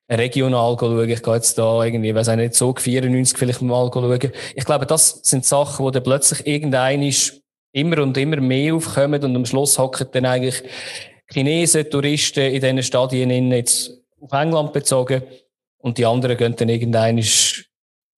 regional 0.10 0.78
schauen, 0.80 1.10
ich 1.10 1.22
gehe 1.22 1.34
jetzt 1.34 1.58
da 1.58 1.84
irgendwie, 1.84 2.14
weiß 2.14 2.30
auch 2.30 2.36
nicht, 2.36 2.56
so 2.56 2.74
94 2.74 3.38
vielleicht 3.38 3.62
mal 3.62 3.90
schauen. 3.94 4.32
Ich 4.56 4.66
glaube, 4.66 4.86
das 4.86 5.20
sind 5.24 5.46
Sachen, 5.46 5.86
wo 5.86 5.92
dann 5.92 6.04
plötzlich 6.04 6.46
irgendein 6.48 7.04
ist, 7.04 7.42
immer 7.74 8.02
und 8.02 8.18
immer 8.18 8.38
mehr 8.38 8.74
aufkommen 8.74 9.24
und 9.24 9.36
am 9.36 9.46
Schluss 9.46 9.78
hocken 9.78 10.08
dann 10.12 10.26
eigentlich 10.26 10.64
Chinesen, 11.32 11.90
Touristen 11.90 12.54
in 12.54 12.62
diesen 12.62 12.84
Stadien 12.84 13.52
jetzt 13.52 13.92
auf 14.20 14.32
England 14.32 14.74
bezogen 14.74 15.24
und 15.78 15.98
die 15.98 16.06
anderen 16.06 16.38
gehen 16.38 16.56
dann 16.56 16.70
irgendein 16.70 17.22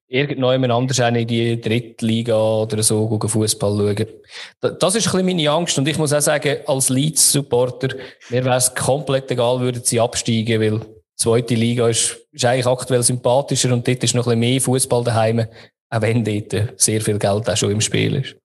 irgendjemand 0.10 0.72
anders 0.72 0.99
auch 0.99 1.14
in 1.14 1.27
die 1.27 1.61
Drittliga 1.61 2.36
oder 2.36 2.81
so 2.81 3.19
Fußball 3.19 3.77
schauen. 3.77 4.77
Das 4.80 4.95
ist 4.95 5.07
ein 5.07 5.11
bisschen 5.11 5.26
meine 5.26 5.49
Angst. 5.49 5.77
Und 5.77 5.88
ich 5.88 5.98
muss 5.98 6.14
auch 6.14 6.19
sagen, 6.19 6.57
als 6.65 6.90
Leeds-Supporter, 6.90 7.95
mir 8.30 8.44
wäre 8.44 8.57
es 8.57 8.73
komplett 8.73 9.30
egal, 9.31 9.60
würden 9.60 9.84
sie 9.84 9.99
absteigen, 9.99 10.60
weil 10.60 10.80
die 10.80 10.86
zweite 11.15 11.56
Liga 11.56 11.88
ist, 11.88 12.18
ist 12.31 12.45
eigentlich 12.45 12.65
aktuell 12.65 13.03
sympathischer 13.03 13.72
und 13.72 13.88
dort 13.88 14.03
ist 14.03 14.15
noch 14.15 14.26
ein 14.27 14.40
bisschen 14.40 14.52
mehr 14.52 14.61
Fußball 14.61 15.03
daheim, 15.03 15.45
auch 15.91 16.02
wenn 16.02 16.23
dort 16.23 16.80
sehr 16.80 17.02
viel 17.02 17.19
Geld 17.19 17.49
auch 17.49 17.57
schon 17.57 17.72
im 17.72 17.81
Spiel 17.81 18.15
ist 18.15 18.39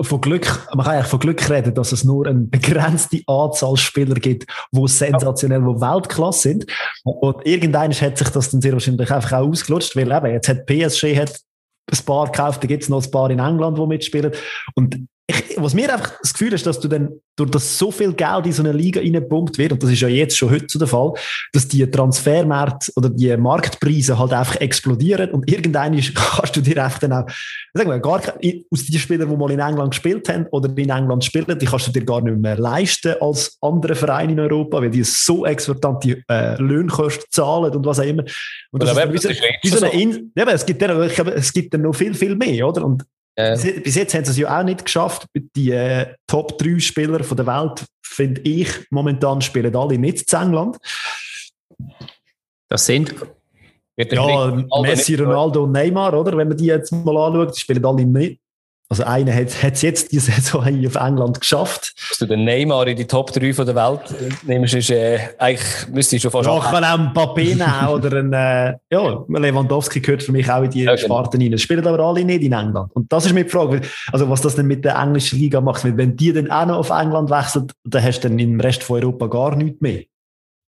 von 0.00 0.20
Glück, 0.20 0.68
man 0.74 0.84
kann 0.84 0.94
eigentlich 0.94 1.10
von 1.10 1.18
Glück 1.18 1.50
reden, 1.50 1.74
dass 1.74 1.92
es 1.92 2.04
nur 2.04 2.26
eine 2.26 2.40
begrenzte 2.40 3.22
Anzahl 3.26 3.76
Spieler 3.76 4.14
gibt, 4.14 4.46
die 4.72 4.88
sensationell, 4.88 5.60
die 5.60 5.80
Weltklasse 5.80 6.40
sind. 6.40 6.66
Und 7.04 7.46
irgendeiner 7.46 7.94
hat 7.94 8.18
sich 8.18 8.28
das 8.28 8.50
dann 8.50 8.60
sehr 8.60 8.72
wahrscheinlich 8.72 9.10
einfach 9.10 9.32
auch 9.32 9.48
ausgelutscht, 9.48 9.96
weil 9.96 10.12
eben, 10.12 10.32
jetzt 10.32 10.48
hat 10.48 10.66
PSG 10.66 11.16
hat 11.18 11.40
ein 11.90 12.04
paar 12.04 12.26
gekauft, 12.26 12.62
da 12.62 12.66
gibt 12.66 12.82
es 12.82 12.88
noch 12.88 13.04
ein 13.04 13.10
paar 13.10 13.30
in 13.30 13.38
England, 13.38 13.78
die 13.78 13.86
mitspielen. 13.86 14.32
Und 14.74 15.06
ich, 15.28 15.56
was 15.56 15.74
mir 15.74 15.92
einfach 15.92 16.12
das 16.22 16.32
Gefühl 16.32 16.52
ist, 16.52 16.66
dass 16.66 16.78
du 16.78 16.86
dann, 16.86 17.20
durch 17.34 17.50
das 17.50 17.78
so 17.78 17.90
viel 17.90 18.12
Geld 18.12 18.46
in 18.46 18.52
so 18.52 18.62
eine 18.62 18.72
Liga 18.72 19.00
reingepumpt 19.00 19.58
wird, 19.58 19.72
und 19.72 19.82
das 19.82 19.90
ist 19.90 20.00
ja 20.00 20.08
jetzt 20.08 20.36
schon 20.36 20.50
heute 20.50 20.66
so 20.68 20.78
der 20.78 20.88
Fall, 20.88 21.12
dass 21.52 21.66
die 21.66 21.90
Transfermärkte 21.90 22.92
oder 22.96 23.10
die 23.10 23.36
Marktpreise 23.36 24.18
halt 24.18 24.32
einfach 24.32 24.56
explodieren 24.56 25.30
und 25.32 25.50
irgendwann 25.50 26.00
kannst 26.14 26.56
du 26.56 26.60
dir 26.60 26.82
einfach 26.82 27.00
dann 27.00 27.12
auch, 27.12 27.26
sagen 27.74 27.90
wir, 27.90 27.98
gar 27.98 28.22
aus 28.70 28.84
den 28.86 28.98
Spielern, 28.98 29.28
die 29.28 29.36
mal 29.36 29.50
in 29.50 29.58
England 29.58 29.90
gespielt 29.90 30.28
haben 30.28 30.46
oder 30.52 30.70
in 30.70 30.88
England 30.88 31.24
spielen, 31.24 31.58
die 31.58 31.66
kannst 31.66 31.88
du 31.88 31.92
dir 31.92 32.04
gar 32.04 32.20
nicht 32.20 32.38
mehr 32.38 32.56
leisten 32.56 33.14
als 33.20 33.58
andere 33.60 33.96
Vereine 33.96 34.32
in 34.32 34.40
Europa, 34.40 34.80
weil 34.80 34.90
die 34.90 35.02
so 35.02 35.44
exorbitante 35.44 36.22
äh, 36.30 36.60
Löhnkosten 36.62 37.26
zahlen 37.30 37.74
und 37.74 37.84
was 37.84 37.98
auch 37.98 38.04
immer. 38.04 38.24
Und 38.70 38.82
das, 38.82 38.96
ist, 38.96 39.28
wie, 39.28 39.44
wie 39.62 39.68
so 39.68 39.84
eine 39.84 40.00
In 40.00 40.32
ja, 40.36 40.46
es 40.50 40.64
gibt 40.64 40.80
dann, 40.80 40.90
es 41.02 41.52
gibt 41.52 41.74
dann 41.74 41.82
noch 41.82 41.94
viel, 41.94 42.14
viel 42.14 42.36
mehr, 42.36 42.68
oder? 42.68 42.84
Und 42.84 43.04
äh. 43.36 43.80
Bis 43.80 43.94
jetzt 43.94 44.14
haben 44.14 44.24
sie 44.24 44.30
es 44.30 44.36
ja 44.38 44.58
auch 44.58 44.64
nicht 44.64 44.84
geschafft. 44.84 45.26
Die 45.54 45.70
äh, 45.70 46.14
Top 46.26 46.58
3 46.58 46.78
Spieler 46.78 47.22
von 47.22 47.36
der 47.36 47.46
Welt, 47.46 47.84
finde 48.02 48.40
ich, 48.42 48.68
momentan 48.90 49.40
spielen 49.40 49.76
alle 49.76 49.98
nicht 49.98 50.32
in 50.32 50.38
England. 50.38 50.78
Das 52.68 52.86
sind? 52.86 53.14
Ja, 53.98 54.64
Messi, 54.82 55.14
Ronaldo 55.14 55.64
und 55.64 55.72
Neymar, 55.72 56.12
oder? 56.12 56.36
Wenn 56.36 56.48
man 56.48 56.56
die 56.56 56.66
jetzt 56.66 56.92
mal 56.92 57.16
anschaut, 57.16 57.56
die 57.56 57.60
spielen 57.60 57.84
alle 57.84 58.04
nicht. 58.04 58.40
Also 58.88 59.02
einer 59.02 59.34
hat 59.34 59.48
es 59.48 59.82
jetzt 59.82 60.12
diese 60.12 60.30
Saison 60.40 60.64
hier 60.64 60.88
auf 60.88 60.94
England 60.94 61.40
geschafft. 61.40 61.94
Dass 62.08 62.18
du 62.18 62.26
den 62.26 62.44
Neymar 62.44 62.86
in 62.86 62.96
die 62.96 63.06
Top 63.06 63.32
3 63.32 63.52
von 63.52 63.66
der 63.66 63.74
Welt 63.74 64.00
nimmst, 64.44 64.74
ist 64.74 64.90
äh, 64.90 65.18
eigentlich, 65.38 65.88
müsste 65.92 66.16
ich 66.16 66.22
schon 66.22 66.30
fast... 66.30 66.48
Auch 66.48 66.72
einen 66.72 67.08
Mbappé 67.08 67.56
nehmen 67.56 67.88
oder 67.88 68.18
ein, 68.18 68.32
äh, 68.32 68.76
ja, 68.90 69.24
Lewandowski 69.28 70.00
gehört 70.00 70.22
für 70.22 70.32
mich 70.32 70.48
auch 70.50 70.62
in 70.62 70.70
die 70.70 70.84
ja, 70.84 70.94
genau. 70.94 71.04
Sparten 71.04 71.40
rein. 71.40 71.50
Das 71.50 71.62
spielen 71.62 71.86
aber 71.86 71.98
alle 71.98 72.24
nicht 72.24 72.42
in 72.42 72.52
England. 72.52 72.94
Und 72.94 73.12
das 73.12 73.26
ist 73.26 73.32
mir 73.32 73.44
die 73.44 73.50
Frage, 73.50 73.80
also 74.12 74.30
was 74.30 74.40
das 74.42 74.54
denn 74.54 74.66
mit 74.66 74.84
der 74.84 74.96
englischen 74.96 75.38
Liga 75.38 75.60
macht. 75.60 75.84
Wenn 75.84 76.16
die 76.16 76.32
dann 76.32 76.50
auch 76.50 76.66
noch 76.66 76.78
auf 76.78 76.90
England 76.90 77.30
wechselt, 77.30 77.72
dann 77.84 78.02
hast 78.04 78.22
du 78.22 78.28
dann 78.28 78.38
im 78.38 78.60
Rest 78.60 78.84
von 78.84 79.02
Europa 79.02 79.26
gar 79.26 79.56
nichts 79.56 79.80
mehr. 79.80 80.02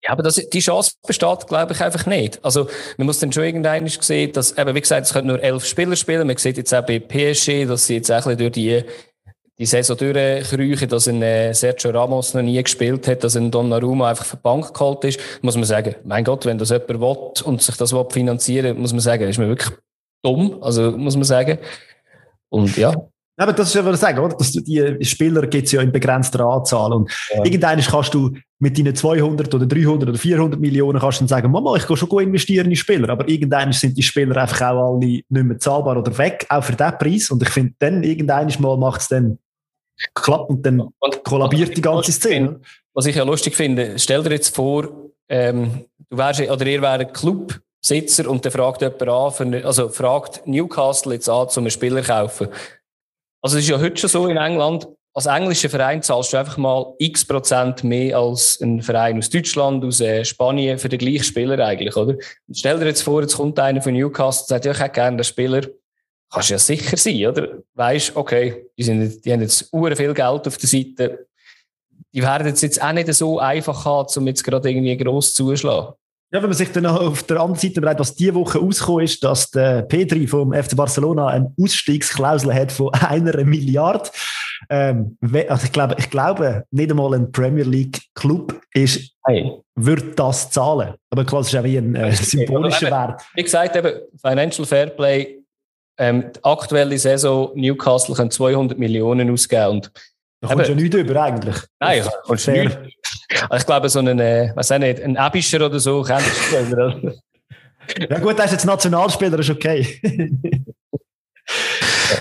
Ja, 0.05 0.11
aber 0.11 0.23
das, 0.23 0.35
die 0.35 0.59
Chance 0.59 0.93
besteht, 1.07 1.47
glaube 1.47 1.73
ich, 1.73 1.81
einfach 1.81 2.05
nicht. 2.05 2.43
Also, 2.43 2.67
man 2.97 3.07
muss 3.07 3.19
dann 3.19 3.31
schon 3.31 3.43
irgendwann 3.43 3.87
sehen, 3.87 4.33
dass, 4.33 4.57
eben, 4.57 4.75
wie 4.75 4.81
gesagt, 4.81 5.05
es 5.05 5.13
können 5.13 5.27
nur 5.27 5.41
elf 5.41 5.65
Spieler 5.65 5.95
spielen. 5.95 6.27
Man 6.27 6.35
sieht 6.35 6.57
jetzt 6.57 6.73
auch 6.73 6.85
bei 6.85 6.99
PSG, 6.99 7.65
dass 7.65 7.87
sie 7.87 7.95
jetzt 7.95 8.11
auch 8.11 8.25
ein 8.25 8.35
bisschen 8.35 8.37
durch 8.37 8.51
die, 8.51 8.83
die 9.57 9.65
Saison 9.65 9.95
durchkriechen, 9.95 10.89
dass 10.89 11.07
ein 11.07 11.21
äh, 11.21 11.53
Sergio 11.53 11.91
Ramos 11.91 12.33
noch 12.33 12.41
nie 12.41 12.61
gespielt 12.61 13.07
hat, 13.07 13.23
dass 13.23 13.37
ein 13.37 13.49
Donnarumma 13.49 14.09
einfach 14.09 14.29
die 14.31 14.41
Bank 14.41 14.73
geholt 14.73 15.05
ist, 15.05 15.19
muss 15.41 15.55
man 15.55 15.63
sagen, 15.63 15.95
mein 16.03 16.25
Gott, 16.25 16.45
wenn 16.45 16.57
das 16.57 16.71
jemand 16.71 16.89
will 16.89 17.43
und 17.45 17.61
sich 17.61 17.77
das 17.77 17.93
will 17.93 18.05
finanzieren 18.09 18.77
muss 18.79 18.91
man 18.91 18.99
sagen, 18.99 19.29
ist 19.29 19.37
man 19.37 19.47
wirklich 19.47 19.71
dumm, 20.21 20.57
also, 20.61 20.91
muss 20.91 21.15
man 21.15 21.23
sagen. 21.23 21.59
Und 22.49 22.75
ja, 22.75 22.93
aber 23.37 23.53
das 23.53 23.69
ist 23.69 23.73
ja, 23.73 23.83
was 23.83 23.95
ich 23.95 24.01
sagen, 24.01 24.19
oder? 24.19 24.35
Dass 24.35 24.51
die 24.51 24.97
Spieler 25.01 25.47
gibt 25.47 25.65
es 25.65 25.71
ja 25.71 25.81
in 25.81 25.91
begrenzter 25.91 26.41
Anzahl. 26.45 26.93
Und 26.93 27.11
ja. 27.33 27.43
irgendwann 27.43 27.81
kannst 27.81 28.13
du 28.13 28.31
mit 28.63 28.77
deinen 28.77 28.95
200 28.95 29.53
oder 29.53 29.65
300 29.65 30.07
oder 30.07 30.17
400 30.17 30.57
Millionen 30.57 30.97
kannst 30.97 31.19
du 31.19 31.23
dann 31.23 31.27
sagen, 31.27 31.51
Mama, 31.51 31.75
ich 31.75 31.85
gehe 31.85 31.97
schon 31.97 32.07
gut 32.07 32.23
investieren 32.23 32.69
in 32.69 32.77
Spieler. 32.77 33.09
Aber 33.09 33.27
irgendwann 33.27 33.73
sind 33.73 33.97
die 33.97 34.01
Spieler 34.01 34.37
einfach 34.37 34.61
auch 34.61 34.93
alle 34.93 34.99
nicht 34.99 35.29
mehr 35.29 35.59
zahlbar 35.59 35.97
oder 35.97 36.17
weg, 36.17 36.45
auch 36.47 36.63
für 36.63 36.71
diesen 36.71 36.97
Preis. 36.97 37.29
Und 37.29 37.43
ich 37.43 37.49
finde, 37.49 37.73
dann 37.79 38.03
irgendwann 38.03 38.49
mal 38.59 38.77
macht 38.77 39.01
es 39.01 39.09
dann 39.09 39.37
klappt 40.13 40.49
und 40.49 40.65
dann 40.65 40.79
und, 40.79 41.23
kollabiert 41.25 41.75
die 41.75 41.81
ganze 41.81 42.13
Szene. 42.13 42.61
Was 42.93 43.05
ich 43.05 43.17
ja 43.17 43.25
lustig 43.25 43.53
finde, 43.53 43.99
stell 43.99 44.23
dir 44.23 44.31
jetzt 44.31 44.55
vor, 44.55 44.87
ähm, 45.27 45.83
du 46.09 46.17
wärst, 46.17 46.39
oder 46.39 46.65
ihr 46.65 46.81
wärt 46.81 47.01
ein 47.01 47.11
Clubsitzer 47.11 48.29
und 48.29 48.45
dann 48.45 48.51
fragt 48.53 48.81
jemand 48.81 49.01
an, 49.01 49.31
für, 49.33 49.65
also 49.65 49.89
fragt 49.89 50.47
Newcastle 50.47 51.15
jetzt 51.15 51.27
an, 51.27 51.47
um 51.47 51.63
einen 51.63 51.69
Spieler 51.69 52.01
zu 52.01 52.07
kaufen. 52.07 52.47
Also 53.41 53.57
es 53.57 53.65
ist 53.65 53.69
ja 53.69 53.77
heute 53.77 53.97
schon 53.97 54.09
so 54.09 54.27
in 54.27 54.37
England, 54.37 54.87
als 55.15 55.27
englischer 55.27 55.69
Verein 55.69 56.01
zahlst 56.01 56.33
du 56.33 56.37
einfach 56.37 56.57
mal 56.57 56.93
x 56.97 57.23
Prozent 57.25 57.83
mehr 57.83 58.17
als 58.17 58.59
ein 58.61 58.81
Verein 58.81 59.19
aus 59.19 59.29
Deutschland, 59.29 59.85
aus 59.85 60.01
äh, 60.01 60.25
Spanien 60.25 60.79
für 60.79 60.89
den 60.89 60.99
gleichen 60.99 61.23
Spieler 61.23 61.63
eigentlich, 61.63 61.95
oder? 61.95 62.15
stell 62.51 62.79
dir 62.79 62.87
jetzt 62.87 63.03
vor, 63.03 63.21
jetzt 63.21 63.37
kommt 63.37 63.59
einer 63.59 63.81
von 63.81 63.93
Newcastle 63.93 64.43
und 64.43 64.47
sagt, 64.47 64.65
ja, 64.65 64.71
ich 64.71 64.79
hätte 64.79 64.93
gerne 64.93 65.17
den 65.17 65.23
Spieler. 65.23 65.61
Kannst 66.31 66.49
ja 66.49 66.57
sicher 66.57 66.97
sein, 66.97 67.27
oder? 67.27 67.59
Weißt, 67.75 68.15
okay, 68.15 68.65
die, 68.75 68.83
sind, 68.83 69.23
die 69.23 69.31
haben 69.31 69.41
jetzt 69.41 69.71
uhr 69.71 69.95
viel 69.95 70.15
Geld 70.15 70.47
auf 70.47 70.57
der 70.57 70.69
Seite. 70.69 71.27
Die 72.11 72.21
werden 72.23 72.47
es 72.47 72.61
jetzt 72.61 72.81
auch 72.81 72.91
nicht 72.91 73.13
so 73.13 73.37
einfach 73.37 73.85
haben, 73.85 74.07
um 74.15 74.27
jetzt 74.27 74.43
gerade 74.43 74.69
irgendwie 74.69 74.97
gross 74.97 75.35
zuschlagen. 75.35 75.93
Ja, 76.33 76.41
wenn 76.41 76.49
man 76.49 76.57
sich 76.57 76.71
dann 76.71 76.87
auf 76.87 77.21
der 77.21 77.39
anderen 77.39 77.59
Seite 77.59 77.79
bereitet, 77.79 77.99
was 77.99 78.15
diese 78.15 78.33
Woche 78.33 78.57
rausgekommen 78.57 79.05
ist, 79.05 79.23
dass 79.23 79.51
der 79.51 79.83
Petri 79.83 80.25
vom 80.25 80.51
FC 80.51 80.75
Barcelona 80.75 81.27
eine 81.27 81.53
Ausstiegsklausel 81.61 82.51
hat 82.51 82.71
von 82.71 82.91
einer 82.95 83.43
Milliarde. 83.43 84.09
Ähm, 84.69 85.17
also 85.47 85.65
ich 85.65 85.71
glaube, 85.71 85.95
ich 85.97 86.09
glaube, 86.09 86.65
nicht 86.71 86.91
einmal 86.91 87.13
ein 87.13 87.31
Premier 87.31 87.63
League 87.63 88.01
Club 88.15 88.61
ist, 88.73 89.11
hey. 89.25 89.51
wird 89.75 90.17
das 90.17 90.49
zahlen. 90.51 90.93
Aber 91.09 91.25
klar, 91.25 91.41
es 91.41 91.47
ist 91.53 91.59
auch 91.59 91.63
wie 91.63 91.77
ein 91.77 91.95
äh, 91.95 92.11
symbolischer 92.13 92.87
eben, 92.87 92.95
Wert. 92.95 93.21
Wie 93.35 93.43
gesagt, 93.43 93.75
eben, 93.75 93.99
Financial 94.21 94.65
Fairplay, 94.65 95.39
ähm, 95.97 96.31
die 96.35 96.43
aktuelle 96.43 96.97
Saison 96.97 97.51
Newcastle 97.55 98.15
können 98.15 98.31
200 98.31 98.77
Millionen 98.77 99.29
ausgeben 99.31 99.67
und 99.67 99.91
da 100.41 100.49
kommt 100.49 100.67
ja 100.67 100.75
nichts 100.75 100.95
über 100.97 101.23
eigentlich. 101.23 101.55
Nein, 101.79 102.03
kommst 102.23 102.49
nicht. 102.49 102.77
Ich 103.55 103.65
glaube, 103.65 103.87
so 103.87 103.99
einen, 103.99 104.19
äh, 104.19 104.53
auch 104.53 104.77
nicht, 104.77 105.01
ein 105.01 105.15
Abischer 105.15 105.65
oder 105.65 105.79
so 105.79 106.03
kennst 106.03 106.29
du. 106.69 107.15
ja 108.09 108.19
gut, 108.19 108.37
er 108.37 108.45
ist 108.45 108.51
jetzt 108.51 108.65
Nationalspieler, 108.65 109.39
ist 109.39 109.49
okay. 109.49 110.01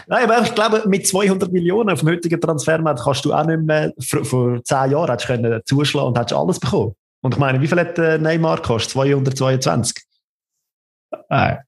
Nein, 0.07 0.31
aber 0.31 0.43
ich 0.43 0.55
glaube, 0.55 0.83
mit 0.87 1.07
200 1.07 1.53
Millionen 1.53 1.91
auf 1.91 2.01
dem 2.01 2.09
heutigen 2.09 2.41
Transfermarkt 2.41 3.03
kannst 3.03 3.25
du 3.25 3.33
auch 3.33 3.45
nicht 3.45 3.63
mehr, 3.63 3.93
vor, 3.99 4.63
10 4.63 4.91
Jahren 4.91 5.17
können 5.19 5.61
zuschlagen 5.65 6.09
und 6.09 6.19
hättest 6.19 6.39
alles 6.39 6.61
bekommen. 6.61 6.95
Und 7.23 7.35
ich 7.35 7.39
meine, 7.39 7.61
wie 7.61 7.69
viel 7.69 7.79
hat 7.79 7.99
Neymar 7.99 8.57
gekostet? 8.57 8.93
222? 8.93 9.97
Nein. 11.29 11.59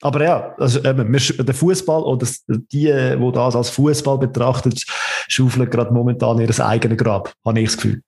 Aber 0.00 0.22
ja, 0.22 0.54
also 0.58 0.78
eben, 0.84 1.12
der 1.12 1.54
Fußball 1.54 2.02
oder 2.02 2.26
die, 2.46 2.86
die 2.86 3.32
das 3.32 3.56
als 3.56 3.70
Fußball 3.70 4.18
betrachtet, 4.18 4.84
schaufeln 5.26 5.68
gerade 5.68 5.92
momentan 5.92 6.38
ihr 6.38 6.66
eigenes 6.66 6.98
Grab, 6.98 7.32
habe 7.44 7.60
ich 7.60 7.66
das 7.66 7.76
Gefühl. 7.76 8.02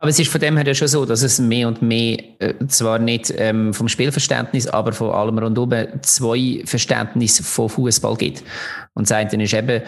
Aber 0.00 0.10
es 0.10 0.18
ist 0.18 0.30
von 0.30 0.40
dem 0.40 0.56
her 0.56 0.66
ja 0.66 0.74
schon 0.74 0.88
so, 0.88 1.06
dass 1.06 1.22
es 1.22 1.38
mehr 1.38 1.68
und 1.68 1.80
mehr, 1.80 2.18
äh, 2.40 2.54
zwar 2.66 2.98
nicht 2.98 3.32
ähm, 3.36 3.72
vom 3.72 3.88
Spielverständnis, 3.88 4.66
aber 4.66 4.92
von 4.92 5.10
allem 5.10 5.38
rundum 5.38 5.72
zwei 6.02 6.62
Verständnisse 6.64 7.44
von 7.44 7.68
Fußball 7.68 8.16
gibt. 8.16 8.42
Und 8.96 9.08
das 9.08 9.16
eine 9.16 9.44
ist 9.44 9.54
eben 9.54 9.82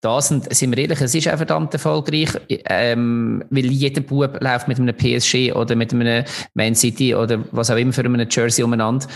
das, 0.00 0.30
und 0.30 0.54
sind 0.54 0.76
wir 0.76 0.84
ehrlich, 0.84 1.00
es 1.00 1.12
ist 1.12 1.28
auch 1.28 1.36
verdammt 1.36 1.72
erfolgreich, 1.74 2.28
ähm, 2.48 3.42
weil 3.50 3.66
jeder 3.66 4.00
Bub 4.00 4.38
läuft 4.40 4.68
mit 4.68 4.78
einem 4.78 4.94
PSG 4.94 5.52
oder 5.52 5.74
mit 5.74 5.92
einem 5.92 6.24
Man 6.54 6.76
City 6.76 7.16
oder 7.16 7.44
was 7.50 7.68
auch 7.68 7.76
immer 7.76 7.92
für 7.92 8.04
einem 8.04 8.24
Jersey 8.30 8.62
umeinander. 8.62 9.08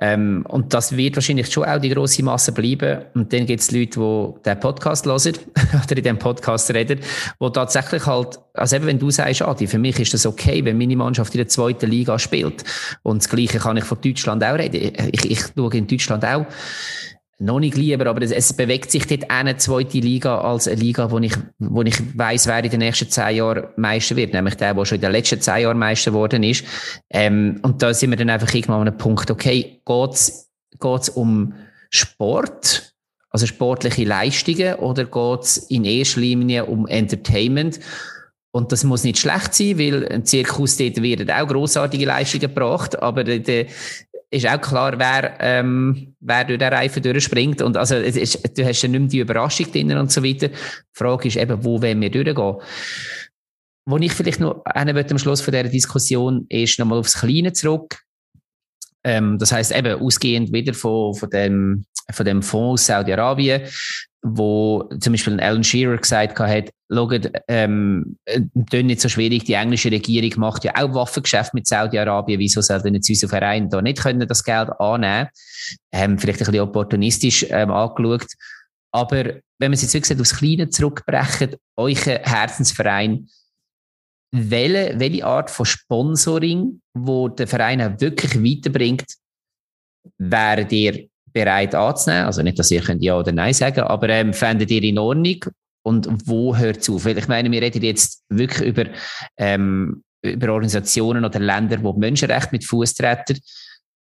Ähm, 0.00 0.44
und 0.48 0.74
das 0.74 0.96
wird 0.96 1.14
wahrscheinlich 1.14 1.52
schon 1.52 1.64
auch 1.64 1.80
die 1.80 1.90
grosse 1.90 2.24
Masse 2.24 2.50
bleiben. 2.50 3.04
Und 3.14 3.32
dann 3.32 3.46
gibt 3.46 3.60
es 3.60 3.70
Leute, 3.70 4.00
die 4.00 4.42
den 4.42 4.58
Podcast 4.58 5.06
hören 5.06 5.34
oder 5.84 5.96
in 5.96 6.02
dem 6.02 6.18
Podcast 6.18 6.74
reden, 6.74 6.98
wo 7.38 7.50
tatsächlich 7.50 8.04
halt, 8.04 8.40
also 8.54 8.74
eben 8.74 8.86
wenn 8.86 8.98
du 8.98 9.12
sagst, 9.12 9.40
Adi, 9.40 9.68
für 9.68 9.78
mich 9.78 10.00
ist 10.00 10.14
das 10.14 10.26
okay, 10.26 10.64
wenn 10.64 10.78
meine 10.78 10.96
Mannschaft 10.96 11.32
in 11.34 11.38
der 11.38 11.48
zweiten 11.48 11.88
Liga 11.88 12.18
spielt. 12.18 12.64
Und 13.04 13.22
das 13.22 13.28
Gleiche 13.28 13.60
kann 13.60 13.76
ich 13.76 13.84
von 13.84 14.00
Deutschland 14.00 14.42
auch 14.42 14.58
reden. 14.58 14.92
Ich, 15.12 15.30
ich 15.30 15.40
schaue 15.54 15.76
in 15.76 15.86
Deutschland 15.86 16.24
auch 16.24 16.44
noch 17.44 17.60
nicht 17.60 17.76
lieber, 17.76 18.06
aber 18.06 18.22
es, 18.22 18.30
es 18.30 18.52
bewegt 18.52 18.90
sich 18.90 19.06
dort 19.06 19.30
eine 19.30 19.56
zweite 19.56 19.98
Liga 19.98 20.38
als 20.38 20.66
eine 20.66 20.80
Liga, 20.80 21.10
wo 21.10 21.18
ich, 21.18 21.34
wo 21.58 21.82
ich 21.82 21.96
weiss, 22.16 22.46
wer 22.46 22.64
in 22.64 22.70
den 22.70 22.80
nächsten 22.80 23.08
zehn 23.08 23.36
Jahren 23.36 23.68
Meister 23.76 24.16
wird, 24.16 24.32
nämlich 24.32 24.54
der, 24.54 24.74
der 24.74 24.84
schon 24.84 24.96
in 24.96 25.02
den 25.02 25.12
letzten 25.12 25.40
zehn 25.40 25.62
Jahren 25.62 25.78
Meister 25.78 26.10
geworden 26.10 26.42
ist. 26.42 26.64
Ähm, 27.10 27.60
und 27.62 27.82
da 27.82 27.92
sind 27.92 28.10
wir 28.10 28.16
dann 28.16 28.30
einfach 28.30 28.52
irgendwann 28.52 28.80
an 28.80 28.88
einem 28.88 28.98
Punkt, 28.98 29.30
okay, 29.30 29.80
geht's, 29.86 30.50
geht's 30.80 31.08
um 31.10 31.52
Sport, 31.90 32.94
also 33.30 33.46
sportliche 33.46 34.04
Leistungen, 34.04 34.76
oder 34.76 35.04
geht's 35.04 35.58
in 35.58 35.84
erster 35.84 36.20
Linie 36.20 36.64
um 36.64 36.86
Entertainment? 36.86 37.78
Und 38.52 38.72
das 38.72 38.84
muss 38.84 39.04
nicht 39.04 39.18
schlecht 39.18 39.52
sein, 39.52 39.78
weil 39.78 40.08
ein 40.08 40.24
Zirkus 40.24 40.76
dort 40.76 41.02
werden 41.02 41.30
auch 41.30 41.48
grossartige 41.48 42.06
Leistungen 42.06 42.42
gebracht, 42.42 43.02
aber 43.02 43.24
der, 43.24 43.66
ist 44.34 44.48
auch 44.48 44.60
klar, 44.60 44.98
wer, 44.98 45.36
ähm, 45.40 46.14
wer 46.20 46.44
durch 46.44 46.58
den 46.58 46.72
Reifen 46.72 47.02
durchspringt. 47.02 47.62
Und 47.62 47.76
also, 47.76 47.94
es 47.94 48.16
ist, 48.16 48.58
du 48.58 48.64
hast 48.64 48.82
ja 48.82 48.88
nicht 48.88 49.00
mehr 49.00 49.08
die 49.08 49.18
Überraschung 49.20 49.70
drin 49.70 49.96
und 49.96 50.10
so 50.10 50.22
weiter. 50.24 50.48
Die 50.48 50.56
Frage 50.92 51.28
ist 51.28 51.36
eben, 51.36 51.64
wo 51.64 51.80
wollen 51.80 52.00
wir 52.00 52.10
durchgehen? 52.10 52.56
Wo 53.86 53.96
ich 53.98 54.12
vielleicht 54.12 54.40
noch 54.40 54.64
einen 54.64 54.96
am 54.96 55.18
Schluss 55.18 55.40
von 55.40 55.52
dieser 55.52 55.68
Diskussion 55.68 56.46
ist, 56.48 56.78
nochmal 56.78 56.98
aufs 56.98 57.20
Kleine 57.20 57.52
zurück. 57.52 57.98
Ähm, 59.04 59.38
das 59.38 59.52
heißt 59.52 59.76
eben, 59.76 60.00
ausgehend 60.00 60.52
wieder 60.52 60.74
von, 60.74 61.14
von 61.14 61.30
dem, 61.30 61.84
von 62.10 62.26
dem 62.26 62.42
Fonds 62.42 62.86
Saudi-Arabien, 62.86 63.62
wo 64.22 64.88
zum 64.98 65.12
Beispiel 65.12 65.38
Alan 65.38 65.62
Shearer 65.62 65.98
gesagt 65.98 66.38
hat, 66.40 66.70
schaut, 66.94 67.30
ähm, 67.48 68.16
nicht 68.72 69.00
so 69.00 69.08
schwierig, 69.08 69.44
die 69.44 69.54
englische 69.54 69.90
Regierung 69.90 70.40
macht 70.40 70.64
ja 70.64 70.72
auch 70.76 70.94
Waffengeschäft 70.94 71.54
mit 71.54 71.66
Saudi-Arabien, 71.66 72.38
wieso 72.38 72.60
soll 72.60 72.82
denn 72.82 72.94
jetzt 72.94 73.08
unser 73.08 73.28
Verein 73.28 73.68
da 73.68 73.82
nicht 73.82 74.02
können 74.02 74.26
das 74.26 74.44
Geld 74.44 74.70
annehmen 74.78 75.28
ähm, 75.92 76.18
Vielleicht 76.18 76.40
ein 76.40 76.46
bisschen 76.46 76.60
opportunistisch 76.60 77.46
ähm, 77.50 77.70
angeschaut. 77.70 78.26
Aber 78.92 79.24
wenn 79.58 79.70
man 79.70 79.72
es 79.72 79.82
jetzt 79.82 79.94
wirklich 79.94 80.20
aufs 80.20 80.36
Kleine 80.36 80.68
zurückbrechen, 80.68 81.56
euer 81.76 81.94
Herzensverein, 81.96 83.28
welche, 84.32 84.98
welche 84.98 85.24
Art 85.24 85.50
von 85.50 85.66
Sponsoring, 85.66 86.80
wo 86.92 87.28
der 87.28 87.46
Verein 87.46 87.80
auch 87.80 88.00
wirklich 88.00 88.34
weiterbringt, 88.34 89.06
wäre 90.18 90.66
ihr 90.70 91.08
bereit 91.32 91.74
anzunehmen? 91.74 92.26
Also 92.26 92.42
nicht, 92.42 92.58
dass 92.58 92.70
ihr 92.70 92.80
könnt 92.80 93.02
Ja 93.02 93.18
oder 93.18 93.32
Nein 93.32 93.54
sagen, 93.54 93.80
aber 93.80 94.08
ähm, 94.08 94.32
fändet 94.32 94.70
ihr 94.70 94.82
in 94.82 94.98
Ordnung? 94.98 95.40
Und 95.84 96.08
wo 96.26 96.56
hört 96.56 96.78
es 96.78 96.88
auf? 96.88 97.04
Weil 97.04 97.18
ich 97.18 97.28
meine, 97.28 97.50
wir 97.50 97.60
reden 97.60 97.82
jetzt 97.82 98.22
wirklich 98.30 98.66
über, 98.66 98.86
ähm, 99.36 100.02
über 100.22 100.52
Organisationen 100.52 101.24
oder 101.24 101.38
Länder, 101.38 101.82
wo 101.82 101.92
Menschenrechte 101.92 102.48
mit 102.52 102.64
Fuß 102.64 102.94
treten. 102.94 103.38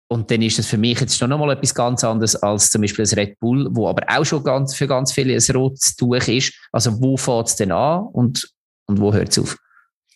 Und 0.10 0.30
dann 0.30 0.42
ist 0.42 0.60
das 0.60 0.68
für 0.68 0.78
mich 0.78 1.00
jetzt 1.00 1.18
schon 1.18 1.30
nochmal 1.30 1.56
etwas 1.56 1.74
ganz 1.74 2.04
anderes 2.04 2.36
als 2.36 2.70
zum 2.70 2.82
Beispiel 2.82 3.04
das 3.04 3.16
Red 3.16 3.40
Bull, 3.40 3.70
wo 3.72 3.88
aber 3.88 4.04
auch 4.10 4.26
schon 4.26 4.44
ganz, 4.44 4.76
für 4.76 4.86
ganz 4.86 5.14
viele 5.14 5.34
ein 5.34 5.56
rotes 5.56 5.96
Tuch 5.96 6.28
ist. 6.28 6.54
Also 6.74 7.02
wo 7.02 7.16
fängt 7.16 7.48
es 7.48 7.56
denn 7.56 7.72
an 7.72 8.02
und, 8.08 8.52
und 8.88 9.00
wo 9.00 9.14
hört 9.14 9.30
es 9.30 9.40
auf? 9.40 9.58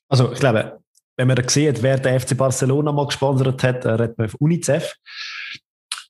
Also 0.09 0.33
ich 0.33 0.39
glaube, 0.39 0.79
wenn 1.15 1.29
man 1.29 1.47
sieht, 1.47 1.81
wer 1.81 1.97
der 1.97 2.19
FC 2.19 2.35
Barcelona 2.35 2.91
mal 2.91 3.05
gesponsert 3.05 3.63
hat, 3.63 3.85
redet 3.85 4.17
man 4.17 4.27
auf 4.27 4.35
UNICEF. 4.35 4.93
Ich 5.53 5.61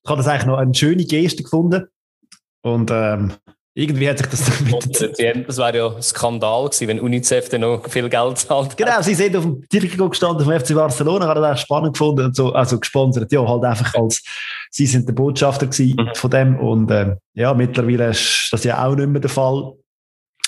habe 0.10 0.18
das 0.18 0.28
eigentlich 0.28 0.48
noch 0.48 0.58
eine 0.58 0.74
schöne 0.74 1.06
Geste 1.06 1.44
gefunden. 1.44 1.86
Und 2.64 2.90
ähm, 2.92 3.34
irgendwie 3.78 4.10
hat 4.10 4.18
sich 4.18 4.28
das 4.28 4.46
damit... 4.46 5.48
Das 5.48 5.58
wäre 5.58 5.78
ja 5.78 5.96
ein 5.96 6.02
Skandal 6.02 6.66
gewesen, 6.66 6.88
wenn 6.88 7.00
UNICEF 7.02 7.50
dann 7.50 7.62
noch 7.62 7.90
viel 7.90 8.08
Geld 8.08 8.38
zahlt. 8.38 8.78
Genau, 8.78 9.02
sie 9.02 9.14
sind 9.14 9.36
auf 9.36 9.44
dem 9.44 9.68
Trikot 9.68 10.10
gestanden 10.10 10.46
vom 10.46 10.58
FC 10.58 10.74
Barcelona, 10.74 11.28
haben 11.28 11.42
das 11.42 11.60
spannend 11.60 11.94
gefunden 11.94 12.26
und 12.26 12.36
so, 12.36 12.54
also 12.54 12.80
gesponsert, 12.80 13.32
ja, 13.34 13.46
halt 13.46 13.66
einfach 13.66 13.94
als, 13.96 14.24
sie 14.72 14.86
sind 14.86 15.08
der 15.10 15.14
Botschafter 15.14 15.68
gewesen 15.68 15.98
mhm. 15.98 16.16
von 16.16 16.32
dem 16.32 16.58
und 16.58 16.90
äh, 16.90 17.18
ja, 17.34 17.54
mittlerweile 17.54 18.12
ist 18.12 18.48
das 18.52 18.64
ja 18.64 18.84
auch 18.86 18.96
nicht 18.96 19.10
mehr 19.10 19.20
der 19.20 19.30
Fall. 19.30 19.74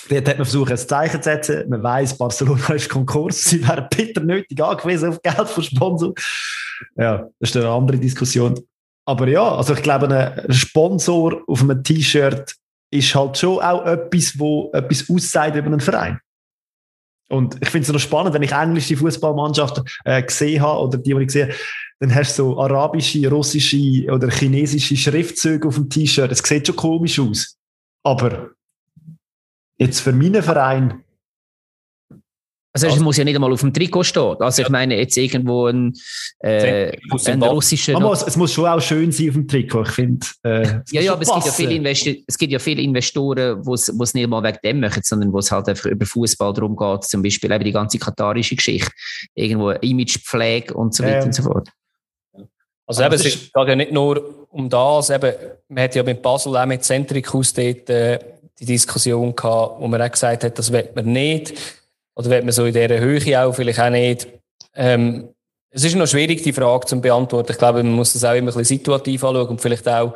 Dort 0.08 0.26
hat 0.26 0.38
man 0.38 0.46
versucht, 0.46 0.70
ein 0.70 0.78
Zeichen 0.78 1.20
zu 1.20 1.28
setzen. 1.28 1.68
Man 1.68 1.82
weiss, 1.82 2.16
Barcelona 2.16 2.68
ist 2.74 2.88
Konkurs. 2.88 3.44
Sie 3.44 3.66
wären 3.66 3.88
bitter 3.94 4.22
nötig 4.22 4.62
angewiesen 4.62 5.10
auf 5.10 5.20
Geld 5.20 5.48
von 5.48 5.62
Sponsor. 5.62 6.14
Ja, 6.96 7.28
das 7.38 7.50
ist 7.50 7.56
eine 7.58 7.68
andere 7.68 7.98
Diskussion. 7.98 8.58
Aber 9.04 9.28
ja, 9.28 9.54
also 9.54 9.74
ich 9.74 9.82
glaube, 9.82 10.08
ein 10.08 10.52
Sponsor 10.52 11.42
auf 11.46 11.60
einem 11.60 11.82
T-Shirt 11.82 12.57
ist 12.90 13.14
halt 13.14 13.36
schon 13.36 13.60
auch 13.60 13.84
etwas, 13.84 14.38
wo 14.38 14.70
etwas 14.72 15.08
aussagt 15.10 15.56
über 15.56 15.66
einen 15.66 15.80
Verein. 15.80 16.20
Und 17.30 17.58
ich 17.60 17.68
finde 17.68 17.86
es 17.86 17.92
noch 17.92 18.00
spannend, 18.00 18.34
wenn 18.34 18.42
ich 18.42 18.52
englische 18.52 18.96
Fußballmannschaften 18.96 19.84
äh, 20.04 20.22
gesehen 20.22 20.62
habe 20.62 20.80
oder 20.80 20.98
die, 20.98 21.14
die 21.14 21.22
ich 21.22 21.30
sehe, 21.30 21.54
dann 22.00 22.14
hast 22.14 22.38
du 22.38 22.44
so 22.44 22.60
arabische, 22.60 23.28
russische 23.28 24.10
oder 24.10 24.30
chinesische 24.30 24.96
Schriftzüge 24.96 25.68
auf 25.68 25.74
dem 25.74 25.90
T-Shirt. 25.90 26.30
Das 26.30 26.38
sieht 26.38 26.66
schon 26.66 26.76
komisch 26.76 27.18
aus. 27.18 27.58
Aber 28.02 28.50
jetzt 29.76 30.00
für 30.00 30.12
meinen 30.12 30.42
Verein 30.42 31.04
also, 32.74 32.86
es 32.86 32.92
also, 32.92 33.04
muss 33.04 33.16
ja 33.16 33.24
nicht 33.24 33.34
einmal 33.34 33.52
auf 33.52 33.60
dem 33.60 33.72
Trikot 33.72 34.04
stehen. 34.04 34.36
Also 34.40 34.62
ich 34.62 34.68
meine 34.68 34.96
jetzt 34.96 35.16
irgendwo 35.16 35.66
ein, 35.66 35.94
äh, 36.40 36.92
ein 37.26 37.42
russischer... 37.42 37.98
Muss, 37.98 38.22
es 38.22 38.36
muss 38.36 38.52
schon 38.52 38.66
auch 38.66 38.80
schön 38.80 39.10
sein 39.10 39.30
auf 39.30 39.34
dem 39.34 39.48
Trikot, 39.48 39.82
ich 39.82 39.88
finde. 39.88 40.26
Äh, 40.42 40.80
ja, 40.90 41.00
ja, 41.00 41.12
aber 41.14 41.22
es 41.22 41.32
gibt 41.32 41.46
ja, 41.46 41.52
viele 41.52 41.90
es 42.26 42.38
gibt 42.38 42.52
ja 42.52 42.58
viele 42.58 42.82
Investoren, 42.82 43.62
die 43.62 43.72
es 43.72 44.14
nicht 44.14 44.28
mal 44.28 44.42
wegen 44.42 44.58
dem 44.62 44.80
machen, 44.80 45.02
sondern 45.02 45.32
wo 45.32 45.38
es 45.38 45.50
halt 45.50 45.68
einfach 45.68 45.86
über 45.86 46.04
Fußball 46.04 46.52
darum 46.52 46.76
geht, 46.76 47.04
zum 47.04 47.22
Beispiel 47.22 47.50
eben 47.50 47.64
die 47.64 47.72
ganze 47.72 47.98
katarische 47.98 48.54
Geschichte, 48.54 48.90
irgendwo 49.34 49.70
Imagepflege 49.70 50.74
und 50.74 50.94
so 50.94 51.04
weiter 51.04 51.20
ähm. 51.20 51.24
und 51.24 51.34
so 51.34 51.42
fort. 51.44 51.68
Also 52.86 53.02
eben, 53.02 53.14
es 53.14 53.22
geht 53.22 53.50
ja 53.54 53.76
nicht 53.76 53.92
nur 53.92 54.46
um 54.50 54.68
das, 54.68 55.10
eben, 55.10 55.32
man 55.68 55.84
hat 55.84 55.94
ja 55.94 56.02
mit 56.02 56.22
Basel 56.22 56.56
auch 56.56 56.66
mit 56.66 56.84
Centricus 56.84 57.52
dort 57.52 57.88
äh, 57.90 58.18
die 58.58 58.64
Diskussion 58.64 59.34
gehabt, 59.34 59.80
wo 59.80 59.86
man 59.88 60.02
auch 60.02 60.10
gesagt 60.10 60.44
hat, 60.44 60.58
das 60.58 60.72
will 60.72 60.88
man 60.94 61.06
nicht. 61.06 61.54
Oder 62.18 62.30
wird 62.30 62.44
man 62.44 62.52
so 62.52 62.64
in 62.64 62.74
dieser 62.74 62.98
Höhe 62.98 63.40
auch 63.40 63.54
vielleicht 63.54 63.78
auch 63.78 63.90
nicht? 63.90 64.26
Ähm, 64.74 65.28
es 65.70 65.84
ist 65.84 65.94
noch 65.94 66.08
schwierig, 66.08 66.42
die 66.42 66.52
Frage 66.52 66.86
zu 66.86 67.00
beantworten. 67.00 67.52
Ich 67.52 67.58
glaube, 67.58 67.82
man 67.84 67.92
muss 67.92 68.12
das 68.12 68.24
auch 68.24 68.32
immer 68.32 68.50
ein 68.50 68.58
bisschen 68.58 68.64
situativ 68.64 69.22
anschauen 69.22 69.46
und 69.46 69.60
vielleicht 69.60 69.88
auch, 69.88 70.14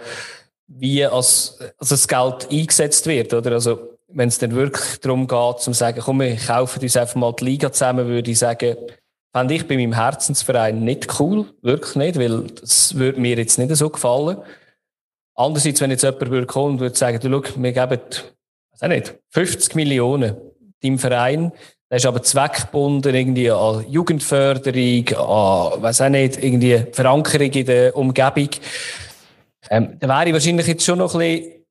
wie 0.66 1.04
als, 1.04 1.60
als 1.78 1.90
das 1.90 2.08
Geld 2.08 2.48
eingesetzt 2.50 3.06
wird, 3.06 3.32
oder? 3.32 3.52
Also, 3.52 3.98
wenn 4.08 4.28
es 4.28 4.38
dann 4.38 4.52
wirklich 4.52 4.98
darum 5.00 5.28
geht, 5.28 5.60
zu 5.60 5.72
sagen, 5.72 6.00
komm, 6.02 6.20
wir 6.20 6.36
kaufen 6.36 6.82
uns 6.82 6.96
einfach 6.96 7.14
mal 7.14 7.34
die 7.38 7.44
Liga 7.44 7.70
zusammen, 7.70 8.08
würde 8.08 8.32
ich 8.32 8.38
sagen, 8.38 8.76
fände 9.32 9.54
ich 9.54 9.68
bei 9.68 9.76
meinem 9.76 9.94
Herzensverein 9.94 10.82
nicht 10.82 11.20
cool, 11.20 11.54
wirklich 11.62 11.94
nicht, 11.94 12.18
weil 12.18 12.48
das 12.48 12.96
würde 12.96 13.20
mir 13.20 13.36
jetzt 13.36 13.58
nicht 13.58 13.74
so 13.76 13.88
gefallen. 13.90 14.38
Andererseits, 15.36 15.80
wenn 15.80 15.90
jetzt 15.92 16.02
jemand 16.02 16.30
würde 16.30 16.46
kommen 16.46 16.74
und 16.74 16.80
würde 16.80 16.98
sagen, 16.98 17.20
du, 17.20 17.30
schau, 17.30 17.62
wir 17.62 17.72
geben, 17.72 18.00
weiß 18.80 18.88
nicht, 18.88 19.14
50 19.30 19.76
Millionen 19.76 20.36
deinem 20.82 20.98
Verein, 20.98 21.52
der 21.92 21.98
ist 21.98 22.06
aber 22.06 22.22
zweckgebunden 22.22 23.14
irgendwie 23.14 23.50
an 23.50 23.84
Jugendförderung, 23.86 25.08
an, 25.08 25.82
weiß 25.82 26.00
auch 26.00 26.08
nicht, 26.08 26.42
irgendwie 26.42 26.86
Verankerung 26.90 27.50
in 27.50 27.66
der 27.66 27.94
Umgebung. 27.94 28.48
Ähm, 29.68 29.98
dann 30.00 30.08
wäre 30.08 30.28
ich 30.28 30.32
wahrscheinlich 30.32 30.66
jetzt 30.68 30.86
schon 30.86 31.00
noch 31.00 31.14
ein 31.14 31.18
bisschen 31.18 31.62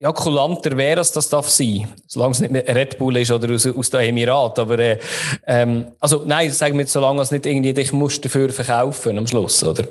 ja, 0.00 0.12
kulanter 0.12 0.76
wäre 0.76 1.00
es, 1.00 1.10
das 1.10 1.28
darf 1.28 1.48
sein. 1.48 1.92
Solange 2.06 2.30
es 2.30 2.38
nicht 2.38 2.54
ein 2.54 2.76
Red 2.76 2.98
Bull 2.98 3.16
ist 3.16 3.32
oder 3.32 3.52
aus, 3.52 3.66
aus 3.66 3.90
dem 3.90 3.98
Emirat. 3.98 4.60
Aber, 4.60 4.78
äh, 4.78 5.00
ähm, 5.44 5.90
also, 5.98 6.22
nein, 6.24 6.52
sagen 6.52 6.74
wir 6.74 6.82
jetzt, 6.82 6.92
solange 6.92 7.20
es 7.20 7.32
nicht 7.32 7.44
irgendwie 7.44 7.74
dich 7.74 7.92
musst 7.92 8.24
dafür 8.24 8.50
verkaufen 8.50 9.18
am 9.18 9.26
Schluss, 9.26 9.64
oder? 9.64 9.88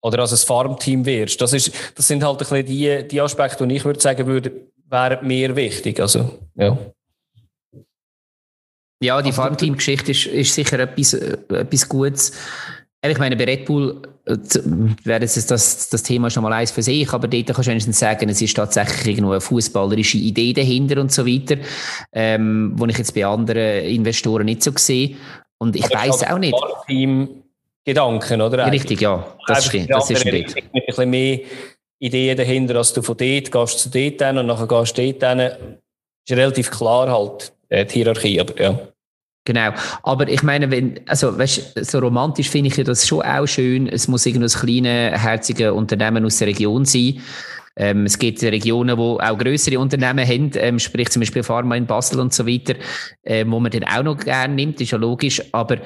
Oder 0.00 0.20
als 0.20 0.30
ein 0.30 0.46
Farmteam 0.46 1.04
wirst. 1.04 1.40
Das 1.40 1.52
ist, 1.52 1.72
das 1.96 2.06
sind 2.06 2.22
halt 2.22 2.36
ein 2.36 2.38
bisschen 2.38 2.66
die, 2.66 3.08
die 3.08 3.20
Aspekte, 3.20 3.66
die 3.66 3.74
ich 3.74 3.84
würde 3.84 3.98
sagen 4.00 4.28
würde, 4.28 4.52
wären 4.88 5.26
mir 5.26 5.56
wichtig. 5.56 5.98
Also, 5.98 6.38
ja. 6.54 6.78
Ja, 9.02 9.20
die 9.20 9.30
also, 9.30 9.42
Farmteam-Geschichte 9.42 10.12
ist, 10.12 10.26
ist 10.26 10.54
sicher 10.54 10.78
etwas, 10.78 11.14
äh, 11.14 11.36
etwas 11.50 11.88
Gutes. 11.88 12.32
Ich 13.04 13.18
meine, 13.18 13.36
bei 13.36 13.44
Red 13.44 13.64
Bull 13.64 14.00
äh, 14.26 14.36
wäre 15.02 15.20
das, 15.20 15.34
das, 15.46 15.88
das 15.88 16.02
Thema 16.04 16.30
schon 16.30 16.44
mal 16.44 16.52
eins 16.52 16.70
für 16.70 16.82
sich, 16.82 17.12
aber 17.12 17.26
dort 17.26 17.46
kannst 17.46 17.66
du 17.66 17.70
wenigstens 17.70 17.98
sagen, 17.98 18.28
es 18.28 18.40
ist 18.40 18.56
tatsächlich 18.56 19.16
irgendwo 19.16 19.32
eine 19.32 19.40
fußballerische 19.40 20.18
Idee 20.18 20.52
dahinter 20.52 21.00
und 21.00 21.10
so 21.10 21.26
weiter, 21.26 21.56
ähm, 22.12 22.72
wo 22.76 22.86
ich 22.86 22.96
jetzt 22.96 23.12
bei 23.12 23.26
anderen 23.26 23.84
Investoren 23.84 24.44
nicht 24.44 24.62
so 24.62 24.70
sehe. 24.76 25.16
Und 25.58 25.74
ich 25.74 25.92
weiß 25.92 26.24
auch 26.30 26.38
nicht. 26.38 26.54
Team 26.86 27.42
Gedanken, 27.84 28.40
oder? 28.40 28.70
Richtig, 28.70 29.00
ja, 29.00 29.36
das 29.48 29.66
stimmt. 29.66 29.90
Das 29.90 30.08
ist 30.08 30.24
ein 30.24 30.32
Mit 30.32 30.56
ein 30.56 30.82
bisschen 30.86 31.10
mehr 31.10 31.40
Ideen 31.98 32.36
dahinter, 32.36 32.76
als 32.76 32.92
du 32.92 33.02
von 33.02 33.16
dort 33.16 33.50
gehst 33.50 33.78
zu 33.80 33.88
dort 33.90 34.36
und 34.36 34.46
nachher 34.46 34.68
gehst 34.68 34.96
du 34.96 35.12
dort 35.12 35.40
hin. 35.40 35.50
Ist 36.24 36.36
relativ 36.36 36.70
klar 36.70 37.10
halt, 37.10 37.52
äh, 37.68 37.84
die 37.84 37.94
Hierarchie, 37.94 38.40
aber 38.40 38.62
ja. 38.62 38.91
Genau. 39.44 39.72
Aber 40.04 40.28
ich 40.28 40.42
meine, 40.42 40.70
wenn, 40.70 41.00
also, 41.08 41.36
weißt, 41.36 41.84
so 41.84 41.98
romantisch 41.98 42.48
finde 42.48 42.68
ich 42.68 42.84
das 42.84 43.06
schon 43.06 43.22
auch 43.22 43.46
schön. 43.46 43.88
Es 43.88 44.06
muss 44.06 44.24
irgendein 44.24 44.50
kleines, 44.50 45.20
herziges 45.20 45.72
Unternehmen 45.72 46.24
aus 46.24 46.38
der 46.38 46.48
Region 46.48 46.84
sein. 46.84 47.20
Ähm, 47.74 48.04
es 48.04 48.18
gibt 48.18 48.42
Regionen, 48.42 48.96
wo 48.98 49.18
auch 49.18 49.38
größere 49.38 49.78
Unternehmen 49.78 50.26
haben, 50.26 50.50
ähm, 50.54 50.78
sprich 50.78 51.08
zum 51.08 51.20
Beispiel 51.20 51.42
Pharma 51.42 51.74
in 51.74 51.86
Basel 51.86 52.20
und 52.20 52.32
so 52.32 52.46
weiter, 52.46 52.74
ähm, 53.24 53.50
wo 53.50 53.60
man 53.60 53.72
dann 53.72 53.84
auch 53.84 54.02
noch 54.02 54.18
gerne 54.18 54.54
nimmt, 54.54 54.80
ist 54.80 54.90
ja 54.90 54.98
logisch. 54.98 55.42
Aber 55.52 55.78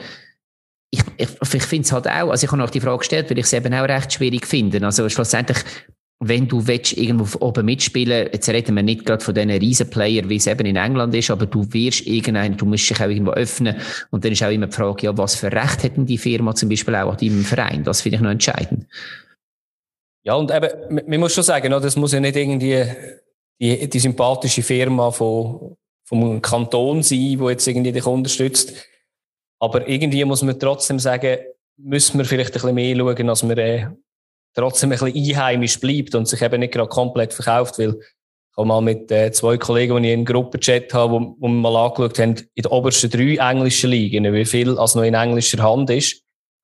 ich, 0.90 1.00
ich, 1.16 1.28
ich 1.54 1.62
finde 1.62 1.84
es 1.84 1.92
halt 1.92 2.08
auch, 2.08 2.30
also 2.30 2.44
ich 2.44 2.52
habe 2.52 2.64
auch 2.64 2.70
die 2.70 2.80
Frage 2.80 2.98
gestellt, 2.98 3.30
weil 3.30 3.38
ich 3.38 3.46
es 3.46 3.52
eben 3.52 3.72
auch 3.72 3.88
recht 3.88 4.12
schwierig 4.12 4.46
finde. 4.46 4.84
Also 4.84 5.08
schlussendlich 5.08 5.58
wenn 6.20 6.48
du 6.48 6.66
willst, 6.66 6.96
irgendwo 6.96 7.44
oben 7.44 7.66
mitspielen, 7.66 8.30
jetzt 8.32 8.48
reden 8.48 8.74
wir 8.74 8.82
nicht 8.82 9.04
gerade 9.04 9.22
von 9.22 9.34
diesen 9.34 9.50
Riesenplayer, 9.50 10.28
wie 10.28 10.36
es 10.36 10.46
eben 10.46 10.66
in 10.66 10.76
England 10.76 11.14
ist, 11.14 11.30
aber 11.30 11.44
du 11.44 11.70
wirst 11.72 12.06
irgendeinen, 12.06 12.56
du 12.56 12.64
musst 12.64 12.88
dich 12.88 12.98
auch 13.00 13.08
irgendwo 13.08 13.32
öffnen. 13.32 13.76
Und 14.10 14.24
dann 14.24 14.32
ist 14.32 14.42
auch 14.42 14.50
immer 14.50 14.66
die 14.66 14.72
Frage, 14.72 15.06
ja, 15.06 15.18
was 15.18 15.34
für 15.34 15.52
Recht 15.52 15.84
hat 15.84 15.96
denn 15.96 16.06
die 16.06 16.16
Firma 16.16 16.54
zum 16.54 16.70
Beispiel 16.70 16.94
auch 16.94 17.12
an 17.12 17.18
deinem 17.18 17.44
Verein? 17.44 17.84
Das 17.84 18.00
finde 18.00 18.16
ich 18.16 18.22
noch 18.22 18.30
entscheidend. 18.30 18.86
Ja, 20.24 20.34
und 20.34 20.50
eben, 20.50 21.02
man 21.06 21.20
muss 21.20 21.34
schon 21.34 21.44
sagen, 21.44 21.70
das 21.70 21.96
muss 21.96 22.12
ja 22.12 22.20
nicht 22.20 22.36
irgendwie 22.36 22.84
die, 23.60 23.88
die 23.88 23.98
sympathische 23.98 24.62
Firma 24.62 25.10
von, 25.10 25.76
vom 26.04 26.40
Kanton 26.40 27.02
sein, 27.02 27.18
die 27.18 27.44
jetzt 27.44 27.66
irgendwie 27.66 27.92
dich 27.92 28.06
unterstützt. 28.06 28.72
Aber 29.58 29.86
irgendwie 29.86 30.24
muss 30.24 30.42
man 30.42 30.58
trotzdem 30.58 30.98
sagen, 30.98 31.38
müssen 31.76 32.18
wir 32.18 32.24
vielleicht 32.24 32.50
ein 32.50 32.54
bisschen 32.54 32.74
mehr 32.74 32.96
schauen, 32.96 33.28
als 33.28 33.48
wir 33.48 33.58
äh, 33.58 33.86
trotzdem 34.56 34.90
ein 34.90 34.98
bisschen 34.98 35.36
einheimisch 35.36 35.78
bleibt 35.78 36.14
und 36.14 36.26
sich 36.26 36.42
eben 36.42 36.60
nicht 36.60 36.72
gerade 36.72 36.88
komplett 36.88 37.32
verkauft, 37.32 37.78
weil 37.78 37.96
ich 37.98 38.56
habe 38.56 38.68
mal 38.68 38.80
mit 38.80 39.10
äh, 39.12 39.30
zwei 39.32 39.58
Kollegen, 39.58 40.02
die 40.02 40.08
ich 40.08 40.14
in 40.14 40.24
Gruppenchat 40.24 40.92
habe, 40.94 41.12
wo, 41.12 41.36
wo 41.38 41.46
wir 41.46 41.54
mal 41.54 41.76
angeschaut 41.76 42.18
haben, 42.18 42.36
in 42.54 42.62
den 42.62 42.72
obersten 42.72 43.10
drei 43.10 43.36
englischen 43.36 43.90
Ligen, 43.90 44.32
wie 44.32 44.44
viel 44.46 44.78
als 44.78 44.94
noch 44.94 45.02
in 45.02 45.12
englischer 45.12 45.62
Hand 45.62 45.90
ist. 45.90 46.22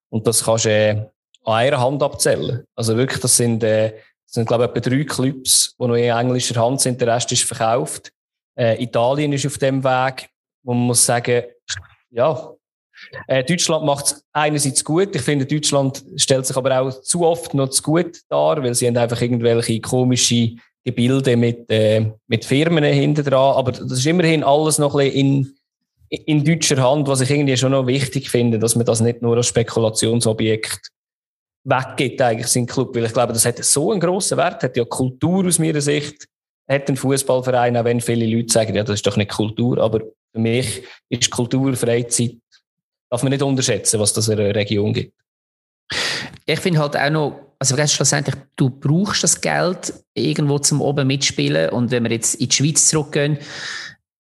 Und 0.09 0.27
das 0.27 0.45
kannst 0.45 0.65
du 0.65 0.71
äh, 0.71 1.07
an 1.45 1.55
einer 1.55 1.81
Hand 1.81 2.03
abzählen. 2.03 2.65
Also 2.75 2.97
wirklich, 2.97 3.21
das 3.21 3.37
sind, 3.37 3.63
äh, 3.63 3.91
das 3.91 4.35
sind 4.35 4.49
glaube 4.49 4.65
ich, 4.65 4.71
etwa 4.71 4.89
drei 4.89 5.05
Clubs, 5.05 5.77
die 5.79 5.87
noch 5.87 5.95
in 5.95 6.05
englischer 6.05 6.63
Hand 6.63 6.81
sind. 6.81 6.99
Der 6.99 7.09
Rest 7.09 7.31
ist 7.31 7.45
verkauft. 7.45 8.11
Äh, 8.57 8.83
Italien 8.83 9.33
ist 9.35 9.47
auf 9.47 9.59
dem 9.59 9.85
Weg, 9.85 10.31
wo 10.63 10.73
man 10.73 10.87
muss 10.87 11.05
sagen, 11.05 11.43
ja, 12.11 12.55
äh, 13.27 13.45
Deutschland 13.45 13.85
macht 13.85 14.07
es 14.07 14.25
einerseits 14.33 14.85
gut. 14.85 15.15
Ich 15.15 15.23
finde, 15.23 15.47
Deutschland 15.47 16.05
stellt 16.17 16.47
sich 16.47 16.57
aber 16.57 16.81
auch 16.81 17.01
zu 17.03 17.25
oft 17.27 17.55
noch 17.55 17.69
zu 17.69 17.83
gut 17.83 18.21
dar, 18.29 18.63
weil 18.63 18.75
sie 18.75 18.87
haben 18.87 18.97
einfach 18.97 19.21
irgendwelche 19.21 19.81
komische 19.81 20.53
Gebilde 20.85 21.37
mit, 21.37 21.71
äh, 21.71 22.11
mit 22.27 22.45
Firmen 22.45 22.85
hinter 22.85 23.23
dran. 23.23 23.57
Aber 23.57 23.73
das 23.73 23.91
ist 23.91 24.07
immerhin 24.07 24.45
alles 24.45 24.79
noch 24.79 24.95
ein 24.95 25.11
bisschen 25.11 25.57
in, 26.09 26.25
in 26.27 26.45
deutscher 26.45 26.83
Hand, 26.83 27.09
was 27.09 27.21
ich 27.21 27.31
irgendwie 27.31 27.57
schon 27.57 27.73
noch 27.73 27.87
wichtig 27.87 28.29
finde, 28.29 28.59
dass 28.59 28.77
man 28.77 28.85
das 28.85 29.01
nicht 29.01 29.23
nur 29.23 29.37
als 29.37 29.47
Spekulationsobjekt 29.47 30.91
weggibt, 31.65 32.21
eigentlich, 32.21 32.49
sein 32.49 32.67
Club. 32.67 32.95
Weil 32.95 33.05
ich 33.05 33.13
glaube, 33.13 33.33
das 33.33 33.47
hat 33.47 33.63
so 33.65 33.93
einen 33.93 34.01
grossen 34.01 34.39
Wert, 34.39 34.63
hat 34.63 34.77
ja 34.77 34.85
Kultur 34.85 35.47
aus 35.47 35.59
meiner 35.59 35.81
Sicht, 35.81 36.27
hat 36.69 36.89
ein 36.89 36.97
Fußballverein, 36.97 37.77
auch 37.77 37.85
wenn 37.85 38.01
viele 38.01 38.27
Leute 38.27 38.53
sagen, 38.53 38.75
ja, 38.75 38.83
das 38.83 38.95
ist 38.95 39.07
doch 39.07 39.17
nicht 39.17 39.31
Kultur, 39.31 39.79
aber 39.79 40.01
für 40.33 40.41
mich 40.41 40.83
ist 41.09 41.31
Kultur, 41.31 41.75
Freizeit 41.75 42.37
darf 43.13 43.23
man 43.23 43.31
nicht 43.31 43.43
unterschätzen, 43.43 44.01
was 44.01 44.15
das 44.15 44.29
in 44.29 44.41
einer 44.41 44.55
Region 44.55 44.95
gibt. 44.95 45.13
Ich 46.47 46.61
finde 46.61 46.81
halt 46.81 46.97
auch 46.97 47.11
noch, 47.11 47.41
also 47.59 47.77
schlussendlich, 47.87 48.35
du 48.57 48.71
brauchst 48.71 49.23
das 49.23 49.39
Geld 49.39 49.93
irgendwo 50.15 50.59
zum 50.59 50.81
oben 50.81 51.07
mitspielen 51.07 51.69
und 51.71 51.91
wenn 51.91 52.05
wir 52.05 52.11
jetzt 52.11 52.37
in 52.37 52.49
die 52.49 52.55
Schweiz 52.55 52.89
zurückgehen, 52.89 53.37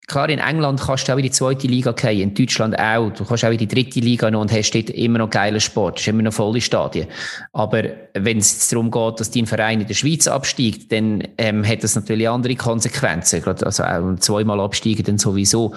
klar, 0.08 0.28
in 0.28 0.40
England 0.40 0.82
kannst 0.82 1.08
du 1.08 1.14
auch 1.14 1.18
in 1.18 1.24
die 1.24 1.32
zweite 1.32 1.68
Liga 1.68 1.94
gehen, 1.94 2.20
in 2.20 2.34
Deutschland 2.34 2.78
auch. 2.78 3.12
Du 3.12 3.24
kannst 3.24 3.46
auch 3.46 3.52
in 3.52 3.58
die 3.58 3.68
dritte 3.68 4.02
Liga 4.02 4.30
noch 4.30 4.42
und 4.42 4.52
hast 4.52 4.72
dort 4.72 4.90
immer 4.90 5.20
noch 5.20 5.30
geilen 5.30 5.62
Sport. 5.62 6.00
Es 6.00 6.02
ist 6.02 6.08
immer 6.10 6.24
noch 6.24 6.34
volle 6.34 6.60
Stadien. 6.60 7.08
Aber 7.54 7.84
wenn 8.14 8.40
es 8.40 8.68
darum 8.68 8.92
geht, 8.92 9.22
dass 9.22 9.32
dein 9.32 9.46
Verein 9.46 9.80
in 9.80 9.88
der 9.88 9.94
Schweiz 9.94 10.28
absteigt, 10.28 10.92
dann 10.92 11.24
ähm, 11.38 11.66
hat 11.66 11.86
das 11.86 11.96
natürlich 11.96 12.28
andere 12.28 12.56
Konsequenzen. 12.58 13.42
Also 13.46 13.86
auch 13.86 14.16
zweimal 14.20 14.60
absteigen 14.60 15.06
dann 15.06 15.18
sowieso. 15.18 15.76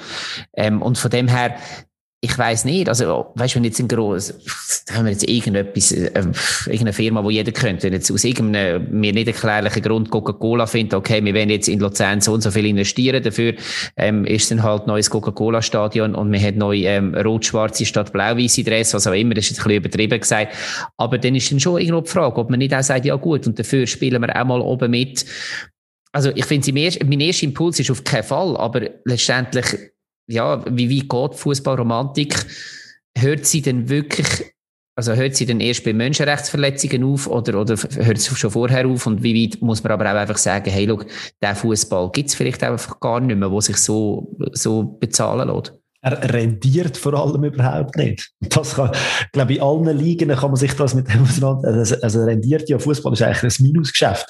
Ähm, 0.55 0.83
und 0.83 0.99
von 0.99 1.13
dem 1.13 1.29
her, 1.29 1.57
ich 2.25 2.39
weiß 2.39 2.65
nicht, 2.65 2.89
also, 2.89 3.33
weißt 3.35 3.55
wenn 3.57 3.65
jetzt 3.65 3.79
ein 3.81 3.89
groß, 3.89 4.35
haben 4.93 5.05
wir 5.05 5.13
jetzt 5.13 5.29
irgendetwas, 5.29 5.93
äh, 5.93 6.11
irgendeine 6.65 6.93
Firma, 6.95 7.23
wo 7.23 7.29
jeder 7.29 7.53
könnte, 7.53 7.85
wenn 7.85 7.93
jetzt 7.93 8.11
aus 8.11 8.25
irgendeinem 8.25 8.89
mir 8.91 9.13
nicht 9.13 9.27
erklärlichen 9.27 9.83
Grund 9.83 10.11
Coca-Cola 10.11 10.67
findet, 10.67 10.95
okay, 10.95 11.23
wir 11.23 11.35
werden 11.35 11.51
jetzt 11.51 11.69
in 11.69 11.81
Luzern 11.81 12.23
so 12.23 12.33
und 12.33 12.41
so 12.41 12.51
viel 12.51 12.65
investieren, 12.65 13.23
dafür, 13.23 13.53
ähm, 13.99 14.25
ist 14.25 14.51
dann 14.51 14.63
halt 14.63 14.87
neues 14.87 15.11
Coca-Cola-Stadion 15.11 16.15
und 16.15 16.33
wir 16.33 16.41
haben 16.41 16.57
neu, 16.57 16.79
ähm, 16.87 17.15
rot-schwarze 17.15 17.85
statt 17.85 18.11
blau-weiße 18.11 18.65
Dress, 18.65 18.95
was 18.95 19.07
auch 19.07 19.13
immer, 19.13 19.35
das 19.35 19.45
ist 19.45 19.51
jetzt 19.51 19.61
ein 19.61 19.65
bisschen 19.65 19.77
übertrieben 19.77 20.21
gesagt. 20.21 20.55
Aber 20.97 21.19
dann 21.19 21.35
ist 21.35 21.53
dann 21.53 21.61
schon 21.61 21.79
irgendwo 21.79 22.01
die 22.01 22.11
Frage, 22.11 22.41
ob 22.41 22.49
man 22.49 22.59
nicht 22.59 22.73
auch 22.73 22.83
sagt, 22.83 23.05
ja 23.05 23.17
gut, 23.17 23.47
und 23.47 23.59
dafür 23.59 23.87
spielen 23.87 24.23
wir 24.23 24.41
auch 24.41 24.47
mal 24.47 24.63
oben 24.63 24.91
mit. 24.91 25.27
Also, 26.13 26.31
ich 26.35 26.47
finde, 26.47 26.73
mein 26.73 27.21
erster 27.21 27.45
Impuls 27.45 27.81
ist 27.81 27.91
auf 27.91 28.03
keinen 28.03 28.23
Fall, 28.23 28.57
aber 28.57 28.89
letztendlich, 29.05 29.67
ja, 30.27 30.65
wie 30.71 30.91
weit 30.91 31.09
geht 31.09 31.39
Fußballromantik? 31.39 32.35
Hört 33.17 33.47
sie 33.47 33.63
denn 33.63 33.89
wirklich, 33.89 34.55
also 34.97 35.15
hört 35.15 35.37
sie 35.37 35.47
denn 35.47 35.61
erst 35.61 35.85
bei 35.85 35.93
Menschenrechtsverletzungen 35.93 37.05
auf 37.05 37.27
oder, 37.27 37.61
oder 37.61 37.77
hört 37.77 38.19
sie 38.19 38.35
schon 38.35 38.51
vorher 38.51 38.87
auf? 38.87 39.07
Und 39.07 39.23
wie 39.23 39.35
weit 39.35 39.61
muss 39.63 39.83
man 39.83 39.93
aber 39.93 40.11
auch 40.11 40.17
einfach 40.17 40.39
sagen, 40.39 40.71
hey, 40.71 40.87
schau, 40.89 41.03
der 41.43 41.55
Fußball 41.55 42.11
gibt 42.13 42.31
es 42.31 42.35
vielleicht 42.35 42.63
einfach 42.63 42.99
gar 43.01 43.21
nicht 43.21 43.37
mehr, 43.37 43.51
wo 43.51 43.61
sich 43.61 43.77
so, 43.77 44.37
so 44.53 44.83
bezahlen 44.83 45.49
lässt? 45.49 45.75
Er 46.05 46.35
rendiert 46.35 46.99
vor 46.99 47.15
allem 47.15 47.45
überhaupt 47.45 47.97
nicht. 47.97 48.31
Das 48.41 48.75
kann, 48.75 48.91
ich 48.93 49.33
glaube, 49.33 49.55
in 49.55 49.63
allen 49.63 49.99
Ligen 49.99 50.29
kann 50.29 50.51
man 50.51 50.57
sich 50.57 50.75
das 50.75 50.95
mit 50.95 51.09
dem 51.09 51.23
auseinandersetzen. 51.23 51.95
Also, 52.03 52.19
also 52.19 52.25
rendiert 52.27 52.69
ja 52.69 52.79
Fußball 52.79 53.15
ist 53.15 53.23
eigentlich 53.23 53.59
ein 53.59 53.63
Minusgeschäft. 53.63 54.27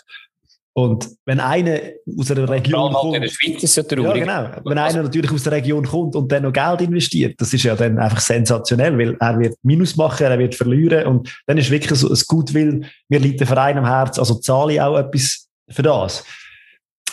Und 0.77 1.09
wenn 1.25 1.39
einer 1.39 1.79
aus 2.19 2.33
einer 2.33 2.49
Region 2.49 2.93
halt 2.93 2.95
kommt. 2.95 3.15
In 3.15 3.23
der 3.23 3.29
Schweiz 3.29 3.63
ist 3.63 3.77
ja 3.77 3.85
traurig. 3.85 4.27
Ja, 4.27 4.43
genau. 4.49 4.61
Wenn 4.65 4.79
einer 4.79 5.05
natürlich 5.05 5.31
aus 5.31 5.45
der 5.45 5.53
Region 5.53 5.87
kommt 5.87 6.17
und 6.17 6.33
dann 6.33 6.43
noch 6.43 6.53
Geld 6.53 6.81
investiert, 6.81 7.41
das 7.41 7.53
ist 7.53 7.63
ja 7.63 7.77
dann 7.77 7.97
einfach 8.01 8.19
sensationell, 8.19 8.99
weil 8.99 9.17
er 9.21 9.39
wird 9.39 9.57
Minus 9.63 9.95
machen, 9.95 10.27
er 10.27 10.37
wird 10.37 10.57
verlieren 10.57 11.07
und 11.07 11.43
dann 11.47 11.59
ist 11.59 11.71
wirklich 11.71 11.97
so 11.97 12.09
ein 12.09 12.19
Gutwill, 12.27 12.85
mir 13.09 13.21
liegt 13.21 13.39
der 13.39 13.47
Verein 13.47 13.79
am 13.79 13.87
Herz, 13.87 14.19
also 14.19 14.35
zahle 14.35 14.73
ich 14.73 14.81
auch 14.81 14.99
etwas 14.99 15.49
für 15.71 15.83
das. 15.83 16.25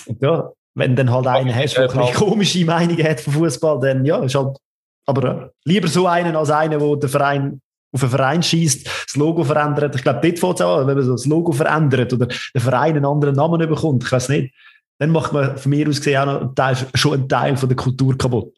Und 0.08 0.20
ja, 0.24 0.50
wenn 0.74 0.96
dann 0.96 1.12
halt 1.12 1.28
einer 1.28 1.54
hast, 1.54 1.78
der 1.78 1.92
eine 1.92 2.12
komische 2.14 2.66
Meinungen 2.66 3.04
hat 3.04 3.20
von 3.20 3.34
Fußball, 3.34 3.80
dann 3.80 4.06
ja, 4.06 4.24
ist 4.24 4.34
halt, 4.34 4.58
aber 5.06 5.52
lieber 5.66 5.88
so 5.88 6.08
einen 6.08 6.36
als 6.36 6.50
einen, 6.50 6.80
der 6.80 6.96
den 6.96 7.10
Verein 7.10 7.62
auf 7.94 8.04
einen 8.04 8.12
Verein 8.12 8.44
schießt, 8.44 8.88
das 9.08 9.16
Logo 9.16 9.44
verändert. 9.44 9.96
Ich 9.96 10.04
glaube, 10.04 10.22
dort 10.22 10.40
fängt 10.40 10.56
es 10.56 10.62
an, 10.62 10.88
wenn 10.88 10.96
man 10.96 11.06
so 11.06 11.12
das 11.12 11.26
Logo 11.26 11.52
verändert 11.52 12.14
oder 12.14 12.28
der 12.28 12.62
Verein 12.62 12.96
einen 12.96 13.06
anderen 13.06 13.36
Namen 13.36 13.60
bekommt, 13.68 14.04
ich 14.04 14.12
weiß 14.12 14.30
nicht, 14.30 14.54
dann 15.00 15.10
macht 15.10 15.34
man 15.34 15.58
von 15.58 15.70
mir 15.70 15.88
aus 15.90 15.98
gesehen 15.98 16.18
auch 16.18 16.42
noch 16.42 16.54
Teil, 16.54 16.78
schon 16.94 17.14
einen 17.14 17.30
Teil 17.30 17.58
von 17.58 17.68
der 17.68 17.76
Kultur 17.76 18.18
kaputt. 18.18 18.54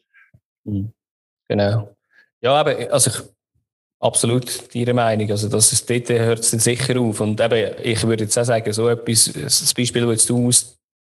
Mhm. 0.64 0.92
Genau. 1.48 1.94
Ja, 2.40 2.52
aber 2.54 2.76
also 2.92 3.10
ich, 3.10 3.22
absolut 4.00 4.74
Ihre 4.74 4.92
Meinung. 4.92 5.30
Also 5.30 5.48
das 5.48 5.72
ist, 5.72 5.88
dort 5.88 6.08
hört 6.10 6.40
es 6.40 6.50
dann 6.50 6.60
sicher 6.60 7.00
auf. 7.00 7.20
Und 7.20 7.40
eben, 7.40 7.74
ich 7.82 8.06
würde 8.06 8.24
jetzt 8.24 8.38
auch 8.38 8.44
sagen, 8.44 8.72
so 8.72 8.88
etwas, 8.88 9.32
das 9.32 9.72
Beispiel, 9.74 10.06
das 10.06 10.26
du 10.26 10.50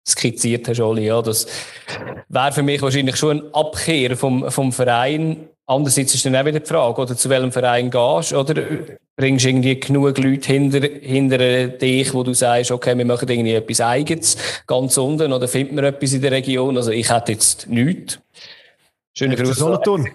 skizziert 0.08 0.68
hast, 0.68 0.80
Oli, 0.82 1.06
ja, 1.06 1.22
das 1.22 1.48
wäre 2.28 2.52
für 2.52 2.64
mich 2.64 2.82
wahrscheinlich 2.82 3.16
schon 3.16 3.42
eine 3.42 3.54
Abkehr 3.54 4.18
vom, 4.18 4.50
vom 4.52 4.72
Verein. 4.72 5.48
Andererseits 5.70 6.16
ist 6.16 6.26
dann 6.26 6.36
auch 6.36 6.46
wieder 6.46 6.62
die 6.62 6.66
Frage, 6.66 7.00
oder 7.00 7.16
zu 7.16 7.30
welchem 7.30 7.52
Verein 7.52 7.92
gehst, 7.92 8.34
oder 8.34 8.56
bringst 9.16 9.46
du 9.46 9.50
irgendwie 9.50 9.80
genug 9.80 10.18
Leute 10.18 10.52
hinter, 10.52 10.80
hinter 10.80 11.68
dich, 11.68 12.12
wo 12.12 12.24
du 12.24 12.34
sagst, 12.34 12.72
okay, 12.72 12.98
wir 12.98 13.06
machen 13.06 13.30
irgendwie 13.30 13.54
etwas 13.54 13.80
Eigenes, 13.80 14.36
ganz 14.66 14.98
unten, 14.98 15.32
oder 15.32 15.48
finden 15.48 15.76
wir 15.76 15.84
etwas 15.84 16.14
in 16.14 16.24
der 16.24 16.32
Region? 16.32 16.76
Also 16.76 16.90
ich 16.90 17.08
hätte 17.08 17.34
jetzt 17.34 17.70
nichts. 17.70 18.20
Schöne 19.16 19.36
Grüße. 19.36 19.54
Solothurn. 19.54 20.10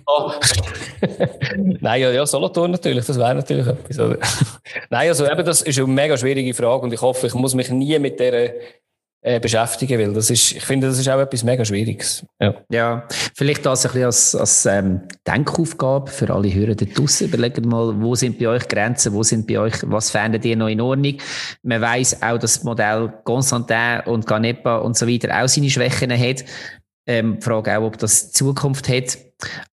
Nein, 1.56 2.00
ja, 2.02 2.10
ja, 2.10 2.26
Solothurn 2.26 2.72
natürlich, 2.72 3.04
das 3.04 3.16
wäre 3.16 3.36
natürlich 3.36 3.68
etwas. 3.68 3.96
Nein, 4.90 5.08
also 5.08 5.24
eben, 5.24 5.44
das 5.44 5.62
ist 5.62 5.78
eine 5.78 5.86
mega 5.86 6.16
schwierige 6.18 6.52
Frage 6.52 6.82
und 6.82 6.92
ich 6.92 7.00
hoffe, 7.00 7.28
ich 7.28 7.34
muss 7.34 7.54
mich 7.54 7.70
nie 7.70 7.96
mit 8.00 8.18
der 8.18 8.54
äh, 9.26 9.40
beschäftigen, 9.40 9.98
weil 9.98 10.12
das 10.12 10.28
ist, 10.28 10.52
ich 10.52 10.64
finde, 10.64 10.86
das 10.86 10.98
ist 10.98 11.08
auch 11.08 11.18
etwas 11.18 11.42
mega 11.44 11.64
Schwieriges. 11.64 12.26
Ja, 12.38 12.54
ja 12.70 13.08
vielleicht 13.34 13.64
das 13.64 13.86
ein 13.86 13.92
bisschen 13.92 14.04
als, 14.04 14.34
als 14.34 14.66
ähm, 14.66 15.00
Denkaufgabe 15.26 16.10
für 16.10 16.28
alle 16.28 16.52
Hörer 16.52 16.74
da 16.74 16.84
draussen. 16.84 17.28
Überlegt 17.28 17.64
mal, 17.64 18.02
wo 18.02 18.14
sind 18.14 18.38
bei 18.38 18.48
euch 18.48 18.68
Grenzen, 18.68 19.14
wo 19.14 19.22
sind 19.22 19.46
bei 19.46 19.58
euch, 19.58 19.76
was 19.86 20.10
fändet 20.10 20.44
ihr 20.44 20.56
noch 20.56 20.68
in 20.68 20.82
Ordnung? 20.82 21.16
Man 21.62 21.80
weiß 21.80 22.22
auch, 22.22 22.36
dass 22.36 22.56
das 22.56 22.64
Modell 22.64 23.14
Constantin 23.24 24.00
und 24.04 24.26
Ganepa 24.26 24.76
und 24.76 24.94
so 24.94 25.08
weiter 25.08 25.42
auch 25.42 25.48
seine 25.48 25.70
Schwächen 25.70 26.12
hat. 26.12 26.44
Ähm, 27.06 27.40
Frage 27.40 27.78
auch, 27.78 27.84
ob 27.84 27.98
das 27.98 28.30
Zukunft 28.30 28.90
hat. 28.90 29.16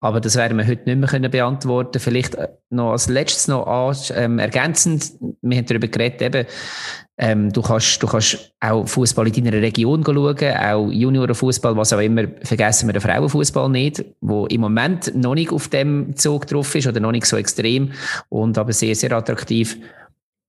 Aber 0.00 0.20
das 0.20 0.36
werden 0.36 0.58
wir 0.58 0.66
heute 0.66 0.84
nicht 0.84 0.98
mehr 0.98 1.08
können 1.08 1.30
beantworten. 1.30 2.00
Vielleicht 2.00 2.34
äh, 2.34 2.48
noch 2.68 2.92
als 2.92 3.08
letztes 3.08 3.48
noch 3.48 3.94
ähm, 4.14 4.38
ergänzend. 4.38 5.12
Wir 5.40 5.58
haben 5.58 5.66
darüber 5.66 5.88
geredet, 5.88 6.20
eben, 6.20 6.46
ähm, 7.20 7.52
du 7.52 7.62
kannst, 7.62 8.00
du 8.00 8.06
kannst 8.06 8.52
auch 8.60 8.86
Fußball 8.86 9.26
in 9.36 9.44
deiner 9.44 9.60
Region 9.60 10.04
schauen, 10.04 10.56
auch 10.56 10.88
Juniorenfußball, 10.88 11.76
was 11.76 11.92
auch 11.92 11.98
immer. 11.98 12.24
Vergessen 12.42 12.88
wir 12.88 12.92
den 12.92 13.02
Frauenfußball 13.02 13.68
nicht, 13.68 14.04
wo 14.20 14.46
im 14.46 14.60
Moment 14.60 15.14
noch 15.16 15.34
nicht 15.34 15.50
auf 15.50 15.66
dem 15.68 16.14
Zug 16.14 16.46
drauf 16.46 16.72
ist 16.76 16.86
oder 16.86 17.00
noch 17.00 17.10
nicht 17.10 17.26
so 17.26 17.36
extrem 17.36 17.92
und 18.28 18.56
aber 18.56 18.72
sehr, 18.72 18.94
sehr 18.94 19.10
attraktiv. 19.12 19.76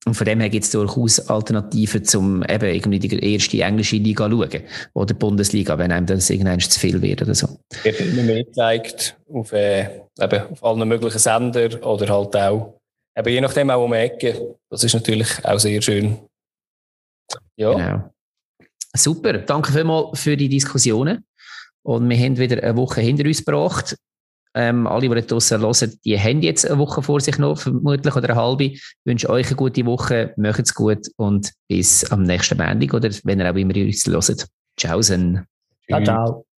Und 0.06 0.14
von 0.14 0.26
dem 0.26 0.40
her 0.40 0.50
gibt 0.50 0.64
es 0.64 0.72
durchaus 0.72 1.28
Alternativen, 1.28 2.04
um 2.16 2.44
eben 2.44 2.74
irgendwie 2.74 3.00
die 3.00 3.34
erste 3.34 3.62
englische 3.62 3.98
Liga 3.98 4.30
zu 4.30 4.38
schauen. 4.38 4.62
Oder 4.94 5.08
die 5.08 5.14
Bundesliga, 5.16 5.78
wenn 5.78 5.92
einem 5.92 6.06
das 6.06 6.30
irgendwann 6.30 6.60
zu 6.60 6.80
viel 6.80 7.02
wird 7.02 7.24
oder 7.24 7.36
so. 7.36 7.48
Wird 7.84 8.00
immer 8.00 8.24
mehr 8.24 8.44
gezeigt 8.44 9.18
auf, 9.34 9.52
äh, 9.54 9.88
eben 10.22 10.42
auf 10.52 10.64
allen 10.64 10.88
möglichen 10.88 11.20
Sendern 11.20 11.76
oder 11.82 12.08
halt 12.08 12.36
auch, 12.36 12.76
eben 13.18 13.30
je 13.30 13.42
nachdem 13.42 13.72
auch 13.72 13.84
um 13.84 13.92
die 13.92 13.98
Ecke. 13.98 14.56
Das 14.70 14.84
ist 14.84 14.94
natürlich 14.94 15.28
auch 15.44 15.60
sehr 15.60 15.82
schön. 15.82 16.20
Ja. 17.60 17.74
Genau. 17.74 18.14
Super, 18.96 19.34
danke 19.34 19.72
vielmals 19.72 20.20
für 20.20 20.36
die 20.36 20.50
Diskussionen. 20.50 21.26
Und 21.84 22.10
wir 22.10 22.18
haben 22.18 22.38
wieder 22.38 22.64
eine 22.64 22.76
Woche 22.78 23.02
hinter 23.02 23.26
uns 23.26 23.46
gebracht. 23.46 23.96
Ähm, 24.56 24.88
alle, 24.88 25.08
die 25.10 25.28
draußen 25.28 25.62
hören, 25.62 26.00
die 26.04 26.20
haben 26.20 26.42
jetzt 26.42 26.66
eine 26.66 26.80
Woche 26.80 27.04
vor 27.04 27.22
sich 27.22 27.38
noch, 27.38 27.60
vermutlich, 27.60 28.16
oder 28.16 28.32
eine 28.32 28.42
halbe. 28.42 28.64
Ich 28.64 28.96
wünsche 29.06 29.30
euch 29.30 29.48
eine 29.48 29.56
gute 29.56 29.86
Woche, 29.86 30.34
macht 30.38 30.60
es 30.60 30.74
gut 30.74 31.08
und 31.18 31.52
bis 31.68 32.10
am 32.12 32.24
nächsten 32.24 32.58
Montag 32.58 32.94
oder 32.94 33.10
wenn 33.24 33.40
ihr 33.40 33.52
auch 33.52 33.56
immer 33.56 33.76
uns 33.76 34.08
hört. 34.08 34.48
Ciao. 34.76 35.02
Ciao, 35.02 36.04
ciao. 36.04 36.49